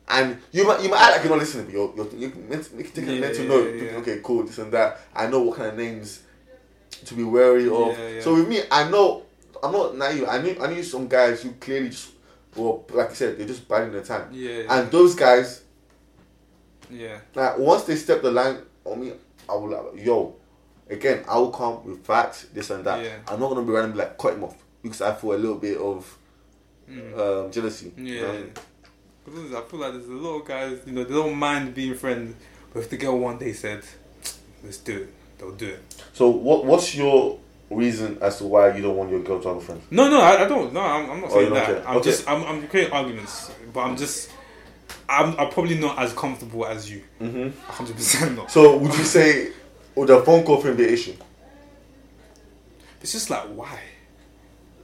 and 0.09 0.37
you 0.51 0.65
might 0.67 0.81
you 0.81 0.89
might 0.89 1.01
act 1.01 1.11
like 1.17 1.23
you're 1.23 1.31
not 1.35 1.39
listening, 1.39 1.65
but 1.65 1.73
you're, 1.73 1.93
you're 1.95 2.13
you 2.15 2.29
can 2.31 2.49
meant, 2.49 2.69
you 2.75 2.83
can 2.83 2.93
take 2.93 3.07
a 3.07 3.13
Yeah, 3.13 3.19
mental 3.19 3.43
yeah, 3.43 3.49
note. 3.49 3.75
yeah. 3.75 3.91
Okay, 3.99 4.19
cool, 4.23 4.43
this 4.43 4.57
and 4.57 4.71
that. 4.71 4.99
I 5.15 5.27
know 5.27 5.41
what 5.41 5.57
kind 5.57 5.69
of 5.69 5.77
names 5.77 6.21
to 7.05 7.13
be 7.13 7.23
wary 7.23 7.65
of. 7.69 8.23
So 8.23 8.35
with 8.35 8.47
me, 8.47 8.61
I 8.71 8.89
know 8.89 9.23
I'm 9.61 9.71
not 9.71 9.95
naive. 9.95 10.25
I 10.27 10.41
knew 10.41 10.57
I 10.59 10.73
knew 10.73 10.83
some 10.83 11.07
guys 11.07 11.41
who 11.43 11.51
clearly 11.53 11.89
just 11.89 12.11
well, 12.55 12.85
like 12.91 13.11
I 13.11 13.13
said, 13.13 13.37
they're 13.37 13.47
just 13.47 13.67
biding 13.67 13.91
their 13.91 14.03
time. 14.03 14.29
Yeah, 14.31 14.63
And 14.69 14.89
those 14.91 15.13
guys, 15.15 15.63
yeah, 16.89 17.19
like 17.35 17.57
once 17.57 17.83
they 17.83 17.95
step 17.95 18.21
the 18.21 18.31
line 18.31 18.57
on 18.85 18.99
me, 19.01 19.13
I 19.47 19.53
will 19.53 19.69
like, 19.69 20.03
yo, 20.05 20.35
again, 20.89 21.23
I 21.27 21.37
will 21.37 21.51
come 21.51 21.83
with 21.85 22.03
facts, 22.03 22.47
this 22.53 22.69
and 22.71 22.83
that. 22.85 23.03
Yeah. 23.03 23.17
I'm 23.27 23.39
not 23.39 23.49
gonna 23.49 23.61
be 23.63 23.71
randomly 23.71 23.99
like 23.99 24.17
cut 24.17 24.33
him 24.33 24.43
off 24.43 24.55
because 24.81 25.01
I 25.01 25.13
feel 25.13 25.33
a 25.33 25.35
little 25.35 25.57
bit 25.57 25.77
of 25.77 26.17
um, 26.89 27.51
jealousy. 27.51 27.93
you 27.97 28.15
yeah. 28.15 28.21
know? 28.21 28.43
I 29.55 29.61
feel 29.61 29.79
like 29.79 29.93
there's 29.93 30.07
a 30.07 30.11
lot 30.11 30.39
of 30.41 30.45
guys, 30.45 30.79
you 30.85 30.91
know, 30.93 31.03
they 31.03 31.13
don't 31.13 31.35
mind 31.37 31.73
being 31.75 31.95
friends, 31.95 32.35
but 32.73 32.81
if 32.81 32.89
the 32.89 32.97
girl 32.97 33.17
one 33.19 33.37
day 33.37 33.53
said, 33.53 33.83
"Let's 34.63 34.77
do 34.77 34.97
it," 35.03 35.13
they'll 35.37 35.51
do 35.51 35.67
it. 35.67 36.03
So 36.13 36.29
what 36.29 36.65
what's 36.65 36.95
your 36.95 37.39
reason 37.69 38.17
as 38.21 38.39
to 38.39 38.45
why 38.45 38.75
you 38.75 38.81
don't 38.81 38.95
want 38.97 39.11
your 39.11 39.19
girl 39.21 39.39
to 39.41 39.47
have 39.49 39.57
a 39.57 39.61
friend? 39.61 39.81
No, 39.91 40.09
no, 40.09 40.19
I, 40.21 40.43
I 40.43 40.47
don't. 40.47 40.73
No, 40.73 40.81
I'm, 40.81 41.09
I'm 41.11 41.21
not 41.21 41.29
Oh, 41.29 41.33
saying 41.35 41.45
don't 41.49 41.53
that. 41.55 41.65
care. 41.67 41.87
I'm 41.87 41.97
Okay. 41.97 42.09
just, 42.09 42.27
I'm, 42.27 42.43
I'm 42.43 42.67
creating 42.67 42.91
arguments, 42.93 43.51
but 43.71 43.81
I'm 43.81 43.95
just, 43.95 44.31
I'm, 45.07 45.35
I'm 45.39 45.49
probably 45.51 45.77
not 45.77 45.99
as 45.99 46.11
comfortable 46.13 46.65
as 46.65 46.89
you. 46.89 47.03
Mm-hmm. 47.21 47.59
hundred 47.71 47.95
percent 47.95 48.35
not. 48.37 48.49
So 48.51 48.75
would 48.77 48.93
you 48.95 49.03
say 49.03 49.51
would 49.95 50.07
the 50.09 50.21
phone 50.23 50.43
call 50.43 50.61
thing 50.61 50.75
be 50.75 50.87
an 50.87 50.93
issue? 50.93 51.13
It's 53.01 53.11
just 53.11 53.29
like 53.29 53.43
why, 53.49 53.79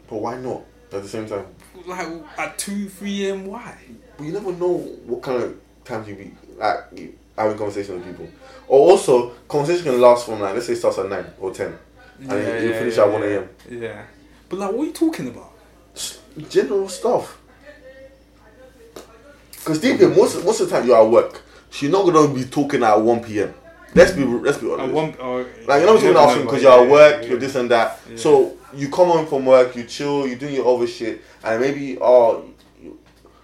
But 0.07 0.17
why 0.17 0.38
not 0.38 0.61
at 0.93 1.01
the 1.03 1.09
same 1.09 1.27
time? 1.27 1.47
like 1.85 2.07
at 2.38 2.57
two, 2.57 2.88
three 2.88 3.27
a.m. 3.27 3.45
Why? 3.47 3.77
But 4.18 4.24
you 4.26 4.32
never 4.32 4.52
know 4.52 4.78
what 5.06 5.22
kind 5.22 5.44
of 5.44 5.58
times 5.84 6.08
you 6.08 6.16
be 6.16 6.32
like 6.58 6.78
you- 6.96 7.14
having 7.38 7.58
conversation 7.58 7.96
with 7.96 8.06
people. 8.06 8.30
Or 8.68 8.92
also 8.92 9.30
conversation 9.48 9.84
can 9.84 10.02
last 10.02 10.26
from 10.26 10.40
like 10.42 10.54
let's 10.54 10.68
say 10.68 10.74
it 10.74 10.78
starts 10.78 10.98
at 10.98 11.10
nine 11.10 11.26
or 11.40 11.52
ten. 11.52 11.78
And 12.20 12.32
you 12.64 12.74
finish 12.74 12.98
at 12.98 13.12
1 13.12 13.24
a.m.. 13.24 13.50
Yeah, 13.70 14.04
but 14.48 14.60
like, 14.60 14.72
what 14.72 14.84
are 14.84 14.86
you 14.86 14.94
talking 14.94 15.28
about? 15.28 15.52
General 16.50 16.88
stuff. 16.88 17.38
Because 19.52 19.82
deep 19.82 20.00
in 20.00 20.16
most 20.16 20.44
most 20.46 20.62
of 20.62 20.70
the 20.70 20.76
time 20.78 20.88
you're 20.88 20.98
at 20.98 21.10
work, 21.10 21.42
she's 21.70 21.90
not 21.90 22.06
gonna 22.06 22.34
be 22.34 22.46
talking 22.46 22.84
at 22.84 22.96
one 22.96 23.22
p.m. 23.22 23.54
Let's 23.94 24.12
be 24.12 24.24
let's 24.24 24.58
be 24.60 24.72
honest. 24.72 24.90
At 24.90 24.94
one, 24.94 25.16
or, 25.16 25.46
Like 25.68 25.82
you're 25.82 25.94
not 25.94 26.00
talking 26.00 26.14
know, 26.14 26.44
because 26.44 26.64
yeah, 26.64 26.76
you're 26.76 26.86
at 26.86 26.92
work, 26.92 27.16
yeah, 27.16 27.28
you're 27.28 27.34
yeah. 27.34 27.40
this 27.40 27.56
and 27.56 27.72
that. 27.72 28.00
Yeah. 28.10 28.18
So 28.18 28.58
you 28.74 28.90
come 28.90 29.08
home 29.08 29.26
from 29.26 29.46
work, 29.46 29.76
you 29.76 29.86
chill, 29.86 30.28
you're 30.28 30.38
doing 30.38 30.56
your 30.56 30.68
other 30.68 30.88
shit, 30.88 31.22
and 31.44 31.62
maybe 31.62 31.98
oh, 32.00 32.44
you, 32.46 32.55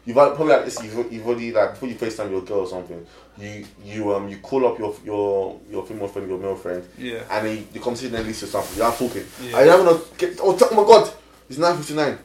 you've 0.05 0.15
probably 0.15 0.47
like 0.47 0.65
this. 0.65 0.81
You've, 0.83 1.11
you've 1.11 1.25
already 1.27 1.51
like 1.51 1.71
before 1.71 1.89
you 1.89 1.95
Facetime 1.95 2.31
your 2.31 2.41
girl 2.41 2.59
or 2.61 2.67
something. 2.67 3.05
You 3.37 3.65
you 3.83 4.13
um 4.15 4.27
you 4.29 4.37
call 4.37 4.65
up 4.67 4.77
your 4.79 4.95
your 5.05 5.59
your 5.69 5.85
female 5.85 6.07
friend, 6.07 6.27
your 6.27 6.37
male 6.39 6.55
friend, 6.55 6.83
Yeah. 6.97 7.23
and 7.29 7.47
then 7.47 7.67
the 7.73 7.79
conversation 7.79 8.13
then 8.13 8.25
leads 8.25 8.39
to 8.41 8.47
something. 8.47 8.77
You're 8.77 8.87
not 8.89 8.97
talking. 8.97 9.25
Yeah. 9.43 9.55
Are 9.57 9.61
you 9.65 9.71
not 9.71 9.77
gonna 9.85 9.99
get? 10.17 10.39
Oh, 10.41 10.57
oh 10.59 10.75
my 10.75 10.83
god, 10.87 11.13
it's 11.49 11.57
nine 11.59 11.77
fifty 11.77 11.93
nine. 11.93 12.17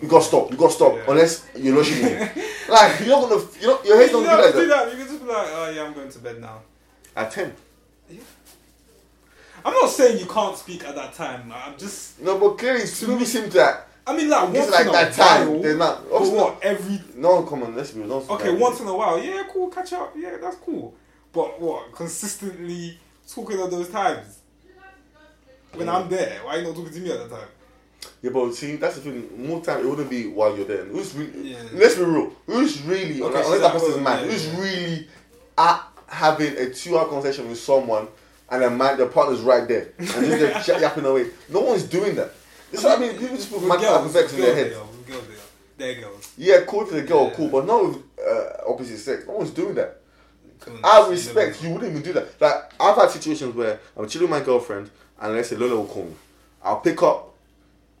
You 0.00 0.08
gotta 0.08 0.24
stop. 0.24 0.50
You 0.50 0.56
gotta 0.56 0.72
stop 0.72 0.94
Yeah. 0.94 1.04
unless 1.08 1.46
you're 1.56 1.76
rushing 1.76 2.02
me. 2.04 2.12
like 2.68 3.00
you're 3.00 3.08
not 3.08 3.28
gonna. 3.28 3.42
You're 3.60 3.70
not, 3.72 3.84
your 3.84 3.96
head's 3.98 4.12
You 4.12 4.22
not 4.22 4.26
don't 4.26 4.36
gonna 4.36 4.46
be 4.46 4.52
to 4.52 4.58
do 4.60 4.66
that. 4.68 4.84
that. 4.84 4.92
You 4.92 4.98
can 5.04 5.06
just 5.12 5.20
be 5.20 5.28
like, 5.30 5.48
oh 5.50 5.70
yeah, 5.74 5.82
I'm 5.84 5.92
going 5.92 6.08
to 6.10 6.18
bed 6.20 6.40
now. 6.40 6.60
At 7.16 7.30
ten. 7.30 7.52
I'm 9.62 9.74
not 9.74 9.90
saying 9.90 10.18
you 10.18 10.24
can't 10.26 10.56
speak 10.56 10.84
at 10.84 10.94
that 10.94 11.12
time. 11.12 11.52
I'm 11.54 11.76
just, 11.76 12.18
No, 12.20 12.38
but 12.38 12.56
clearly, 12.56 12.86
to 12.86 13.08
me, 13.08 13.24
seems 13.26 13.52
that 13.52 13.88
I 14.10 14.16
mean, 14.16 14.28
like 14.28 14.52
once 14.52 14.70
like 14.70 14.86
in 14.86 14.94
a 14.94 15.12
time, 15.12 15.48
while. 15.48 15.62
they're 15.62 15.76
not- 15.76 16.10
but 16.10 16.22
what 16.32 16.58
every 16.62 17.00
no, 17.14 17.42
come 17.44 17.62
on, 17.62 17.76
let's 17.76 17.92
be 17.92 18.02
honest. 18.02 18.28
Okay, 18.30 18.50
once 18.54 18.80
in 18.80 18.88
a 18.88 18.96
while, 18.96 19.22
yeah, 19.22 19.44
cool, 19.52 19.68
catch 19.68 19.92
up, 19.92 20.12
yeah, 20.16 20.36
that's 20.40 20.56
cool. 20.56 20.94
But 21.32 21.60
what, 21.60 21.92
consistently 21.94 22.98
talking 23.32 23.60
at 23.60 23.70
those 23.70 23.88
times? 23.88 24.38
When 25.74 25.88
I'm 25.88 26.08
there, 26.08 26.40
why 26.42 26.56
are 26.56 26.58
you 26.58 26.64
not 26.64 26.74
talking 26.74 26.92
to 26.92 27.00
me 27.00 27.12
at 27.12 27.18
that 27.20 27.30
time? 27.30 27.48
Yeah, 28.22 28.30
but 28.30 28.52
see, 28.54 28.74
that's 28.76 28.96
the 28.96 29.02
thing. 29.02 29.46
More 29.46 29.62
time, 29.62 29.78
it 29.80 29.88
wouldn't 29.88 30.10
be 30.10 30.26
while 30.26 30.56
you're 30.56 30.66
there. 30.66 30.84
Who's 30.84 31.14
really? 31.14 31.52
Yeah. 31.52 31.62
Let's 31.72 31.94
be 31.94 32.02
real. 32.02 32.32
Who's 32.46 32.82
really? 32.82 33.22
Okay, 33.22 33.42
unless 33.44 33.60
that 33.60 33.72
person's 33.72 33.96
yeah, 33.96 34.16
who's 34.18 34.46
yeah. 34.48 34.60
really 34.60 35.08
at 35.56 35.82
having 36.08 36.56
a 36.56 36.70
two-hour 36.70 37.06
conversation 37.06 37.48
with 37.48 37.60
someone, 37.60 38.08
and 38.50 38.62
the 38.62 38.70
man, 38.70 38.98
the 38.98 39.06
partner's 39.06 39.40
right 39.40 39.68
there, 39.68 39.92
and 39.98 40.08
just 40.08 40.66
they're 40.66 40.80
yapping 40.80 41.04
away. 41.04 41.28
No 41.48 41.60
one's 41.60 41.84
doing 41.84 42.16
that. 42.16 42.32
This 42.70 42.84
what 42.84 42.98
I 42.98 43.00
mean. 43.00 43.12
People 43.18 43.36
just 43.36 43.50
put 43.50 43.60
girls, 43.80 44.14
effects 44.14 44.32
in 44.34 44.40
their 44.40 44.54
head. 44.54 44.70
they 44.70 44.74
are, 44.74 44.84
with 44.84 45.06
girls 45.06 45.24
they 45.76 46.04
are. 46.04 46.10
Yeah, 46.36 46.64
cool 46.66 46.86
to 46.86 46.94
the 46.94 47.02
girl, 47.02 47.28
Yeah. 47.28 47.34
cool, 47.34 47.48
but 47.48 47.66
not 47.66 47.84
with 47.84 47.96
uh, 48.26 48.70
opposite 48.70 48.98
sex. 48.98 49.24
No 49.26 49.34
one's 49.34 49.50
doing 49.50 49.74
that. 49.74 49.96
I 50.84 51.08
respect 51.08 51.62
you 51.62 51.70
wouldn't 51.70 51.90
even 51.90 52.02
do 52.02 52.12
that. 52.12 52.38
Like 52.40 52.72
I've 52.78 52.96
had 52.96 53.10
situations 53.10 53.54
where 53.54 53.80
I'm 53.96 54.06
chilling 54.08 54.30
with 54.30 54.38
my 54.38 54.44
girlfriend 54.44 54.90
and 55.18 55.34
let's 55.34 55.48
say 55.48 55.56
Lola 55.56 55.76
will 55.76 55.86
call 55.86 56.04
me. 56.04 56.14
I'll 56.62 56.80
pick 56.80 57.02
up. 57.02 57.34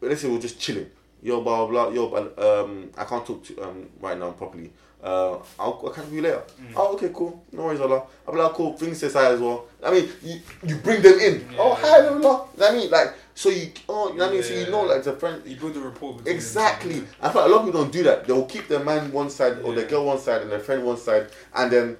Let's 0.00 0.20
say 0.20 0.28
we're 0.28 0.40
just 0.40 0.60
chilling. 0.60 0.90
Yo, 1.22 1.40
blah 1.40 1.66
blah. 1.66 1.86
blah. 1.86 1.94
Yo, 1.94 2.08
but 2.08 2.38
um, 2.42 2.90
I 2.98 3.04
can't 3.04 3.24
talk 3.26 3.42
to 3.44 3.62
um 3.62 3.88
right 4.00 4.18
now 4.18 4.30
properly. 4.32 4.70
Uh, 5.02 5.36
I'll, 5.58 5.80
I'll 5.82 5.90
catch 5.90 6.08
you 6.10 6.20
later. 6.20 6.42
Mm. 6.60 6.72
Oh, 6.76 6.92
okay, 6.94 7.10
cool. 7.14 7.42
No 7.52 7.64
worries, 7.64 7.80
Lola. 7.80 8.02
I'll 8.28 8.34
be 8.34 8.40
like, 8.40 8.52
cool. 8.52 8.72
Bring 8.72 8.92
says 8.94 9.14
hi 9.14 9.32
as 9.32 9.40
well. 9.40 9.64
I 9.82 9.90
mean, 9.92 10.10
you, 10.22 10.40
you 10.62 10.76
bring 10.76 11.00
them 11.00 11.18
in. 11.18 11.40
Yeah. 11.52 11.56
Oh, 11.58 11.72
hi, 11.74 12.00
Lola. 12.00 12.16
You 12.16 12.20
know 12.20 12.38
what 12.54 12.70
I 12.70 12.74
mean, 12.76 12.90
like, 12.90 13.14
so 13.34 13.48
you, 13.48 13.72
oh, 13.88 14.10
you 14.12 14.18
know 14.18 14.24
what 14.26 14.30
I 14.30 14.34
mean, 14.34 14.42
so 14.42 14.54
you 14.54 14.60
Yeah. 14.60 14.70
know, 14.70 14.82
like, 14.82 15.02
the 15.02 15.12
friend. 15.12 15.42
You 15.46 15.56
build 15.56 15.76
a 15.76 15.80
rapport. 15.80 16.18
Exactly. 16.26 17.04
I 17.20 17.30
feel 17.30 17.42
like 17.42 17.50
a 17.50 17.52
lot 17.54 17.60
of 17.60 17.66
people 17.66 17.82
don't 17.82 17.92
do 17.92 18.02
that. 18.04 18.26
They'll 18.26 18.44
keep 18.46 18.68
their 18.68 18.84
man 18.84 19.12
one 19.12 19.30
side 19.30 19.58
or 19.62 19.74
their 19.74 19.86
girl 19.86 20.04
one 20.04 20.18
side 20.18 20.42
and 20.42 20.50
their 20.50 20.60
friend 20.60 20.84
one 20.84 20.96
side 20.98 21.28
and 21.54 21.70
then 21.70 21.96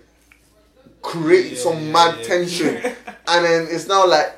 create 1.02 1.56
some 1.56 1.90
mad 1.92 2.22
tension. 2.24 2.76
and 3.28 3.44
then 3.44 3.68
it's 3.70 3.86
now 3.88 4.06
like 4.06 4.36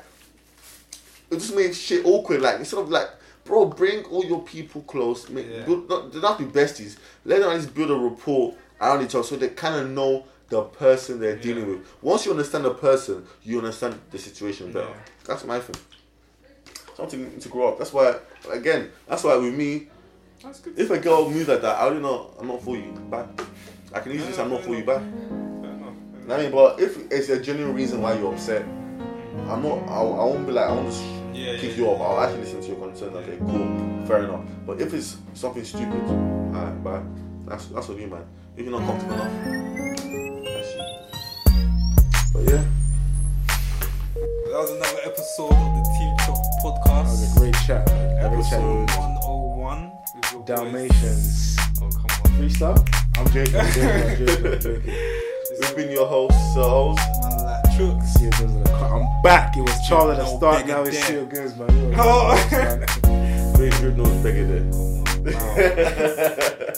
it 1.31 1.35
just 1.39 1.55
makes 1.55 1.77
shit 1.77 2.05
awkward. 2.05 2.41
Like 2.41 2.59
instead 2.59 2.79
of 2.79 2.89
like 2.89 3.09
bro, 3.43 3.65
bring 3.65 4.03
all 4.05 4.23
your 4.23 4.41
people 4.41 4.81
close. 4.83 5.29
Make, 5.29 5.47
Yeah. 5.51 5.65
build, 5.65 5.89
not, 5.89 6.11
don't 6.13 6.37
be 6.39 6.45
besties. 6.45 6.97
Let 7.25 7.41
them 7.41 7.49
at 7.49 7.55
least 7.57 7.73
build 7.73 7.91
a 7.91 7.95
rapport 7.95 8.55
around 8.79 9.03
each 9.03 9.15
other 9.15 9.23
so 9.23 9.35
they 9.35 9.49
kind 9.49 9.75
of 9.75 9.89
know 9.89 10.25
the 10.49 10.61
person 10.63 11.19
they're 11.19 11.35
dealing 11.35 11.67
with. 11.67 11.79
Once 12.01 12.25
you 12.25 12.31
understand 12.31 12.65
the 12.65 12.73
person, 12.73 13.25
you 13.43 13.57
understand 13.57 13.99
the 14.11 14.19
situation 14.19 14.71
better. 14.71 14.93
That's 15.25 15.43
my 15.45 15.59
thing. 15.59 15.75
Something 16.95 17.39
to 17.39 17.49
grow 17.49 17.69
up. 17.69 17.77
That's 17.79 17.91
why, 17.93 18.15
again, 18.51 18.89
that's 19.07 19.23
why 19.23 19.35
with 19.37 19.53
me, 19.53 19.87
That's 20.43 20.59
good. 20.59 20.77
if 20.77 20.89
a 20.91 20.99
girl 20.99 21.29
moves 21.29 21.47
like 21.47 21.61
that, 21.61 21.77
I 21.77 21.81
already 21.85 22.01
know 22.01 22.31
I'm 22.39 22.47
not 22.47 22.61
for 22.61 22.75
you. 22.75 22.91
Bye. 23.09 23.25
I 23.93 23.99
can 23.99 24.11
easily 24.11 24.29
Yeah, 24.29 24.35
say 24.35 24.41
I'm 24.43 24.49
not 24.51 24.61
for 24.63 24.75
you. 24.75 24.83
Bye. 24.83 24.99
Fair 24.99 25.03
enough, 25.71 25.93
fair 26.27 26.37
I 26.37 26.41
mean, 26.43 26.51
but 26.51 26.79
if 26.79 27.11
it's 27.11 27.29
a 27.29 27.41
genuine 27.41 27.73
reason 27.75 28.01
why 28.01 28.13
you're 28.17 28.31
upset, 28.33 28.61
I'm 28.63 29.63
not. 29.63 29.79
I, 29.89 30.01
I 30.01 30.23
won't 30.25 30.45
be 30.45 30.51
like 30.53 30.69
I 30.69 30.71
won't 30.71 30.87
just 30.89 31.03
Yeah, 31.33 31.57
kick 31.57 31.71
yeah, 31.71 31.77
you 31.77 31.87
off. 31.87 31.99
I'll 32.01 32.19
actually 32.23 32.41
listen 32.41 32.61
to 32.61 32.67
your 32.67 32.77
concerns. 32.77 33.15
Okay, 33.15 33.37
cool, 33.39 34.05
fair 34.07 34.23
enough. 34.23 34.45
But 34.65 34.79
if 34.81 34.93
it's 34.93 35.17
something 35.33 35.63
stupid, 35.63 36.01
alright, 36.09 36.83
bye. 36.83 37.01
That's 37.45 37.65
that's 37.67 37.87
what 37.87 37.97
you 37.99 38.07
man. 38.07 38.23
If 38.55 38.65
you're 38.65 38.79
not 38.79 38.85
comfortable 38.87 39.15
enough, 39.15 39.33
that's 40.45 40.73
you. 40.75 40.83
But 42.33 42.43
yeah, 42.51 42.63
That 44.45 44.59
was 44.59 44.71
another 44.71 44.99
episode 45.03 45.51
of 45.51 45.75
the 45.75 45.83
Team 45.97 46.12
Chop 46.12 46.12
podcast. 46.63 46.85
That 46.85 47.03
was 47.05 47.35
a 47.35 47.39
great 47.39 47.55
chat, 47.67 47.87
man. 47.87 48.31
Great 48.33 48.45
chat. 48.45 48.53
episode 48.61 48.89
101 48.97 49.91
with 50.15 50.33
boys. 50.33 50.45
Dalmatians. 50.45 51.57
Oh, 51.81 51.89
come 51.89 52.05
on. 52.05 52.31
Freestyle? 52.39 52.79
I'm 53.17 53.27
joking. 53.31 53.55
I'm 53.55 53.71
joking. 53.73 53.89
I'm 53.91 54.17
joking. 54.17 54.47
I'm 54.47 54.59
joking. 54.61 54.81
we've 55.59 55.75
been 55.75 55.91
your 55.91 56.07
hosts, 56.07 56.53
Souls. 56.53 56.97
Man, 56.97 57.37
like 57.43 57.63
Chooks. 57.75 58.05
See 58.17 58.23
you 58.25 58.31
guys 58.31 58.41
in 58.41 58.63
the 58.63 58.69
cut. 58.69 58.91
I'm 58.91 59.05
back. 59.23 59.55
It 59.57 59.61
was 59.61 59.87
Charlie 59.87 60.11
at 60.15 60.17
the 60.19 60.37
start. 60.37 60.65
Now 60.67 60.83
it's. 60.83 60.97
Seal 61.05 61.25
Goods, 61.25 61.55
man. 61.57 61.69
You 61.69 61.75
know 61.81 61.89
what 61.89 61.99
Oh. 61.99 62.29
I'm 62.31 62.49
saying, 62.49 62.79
man. 63.03 63.55
Very 63.57 63.69
good, 63.81 63.97
no 63.97 64.05
bigger 64.23 64.45
on. 64.73 65.03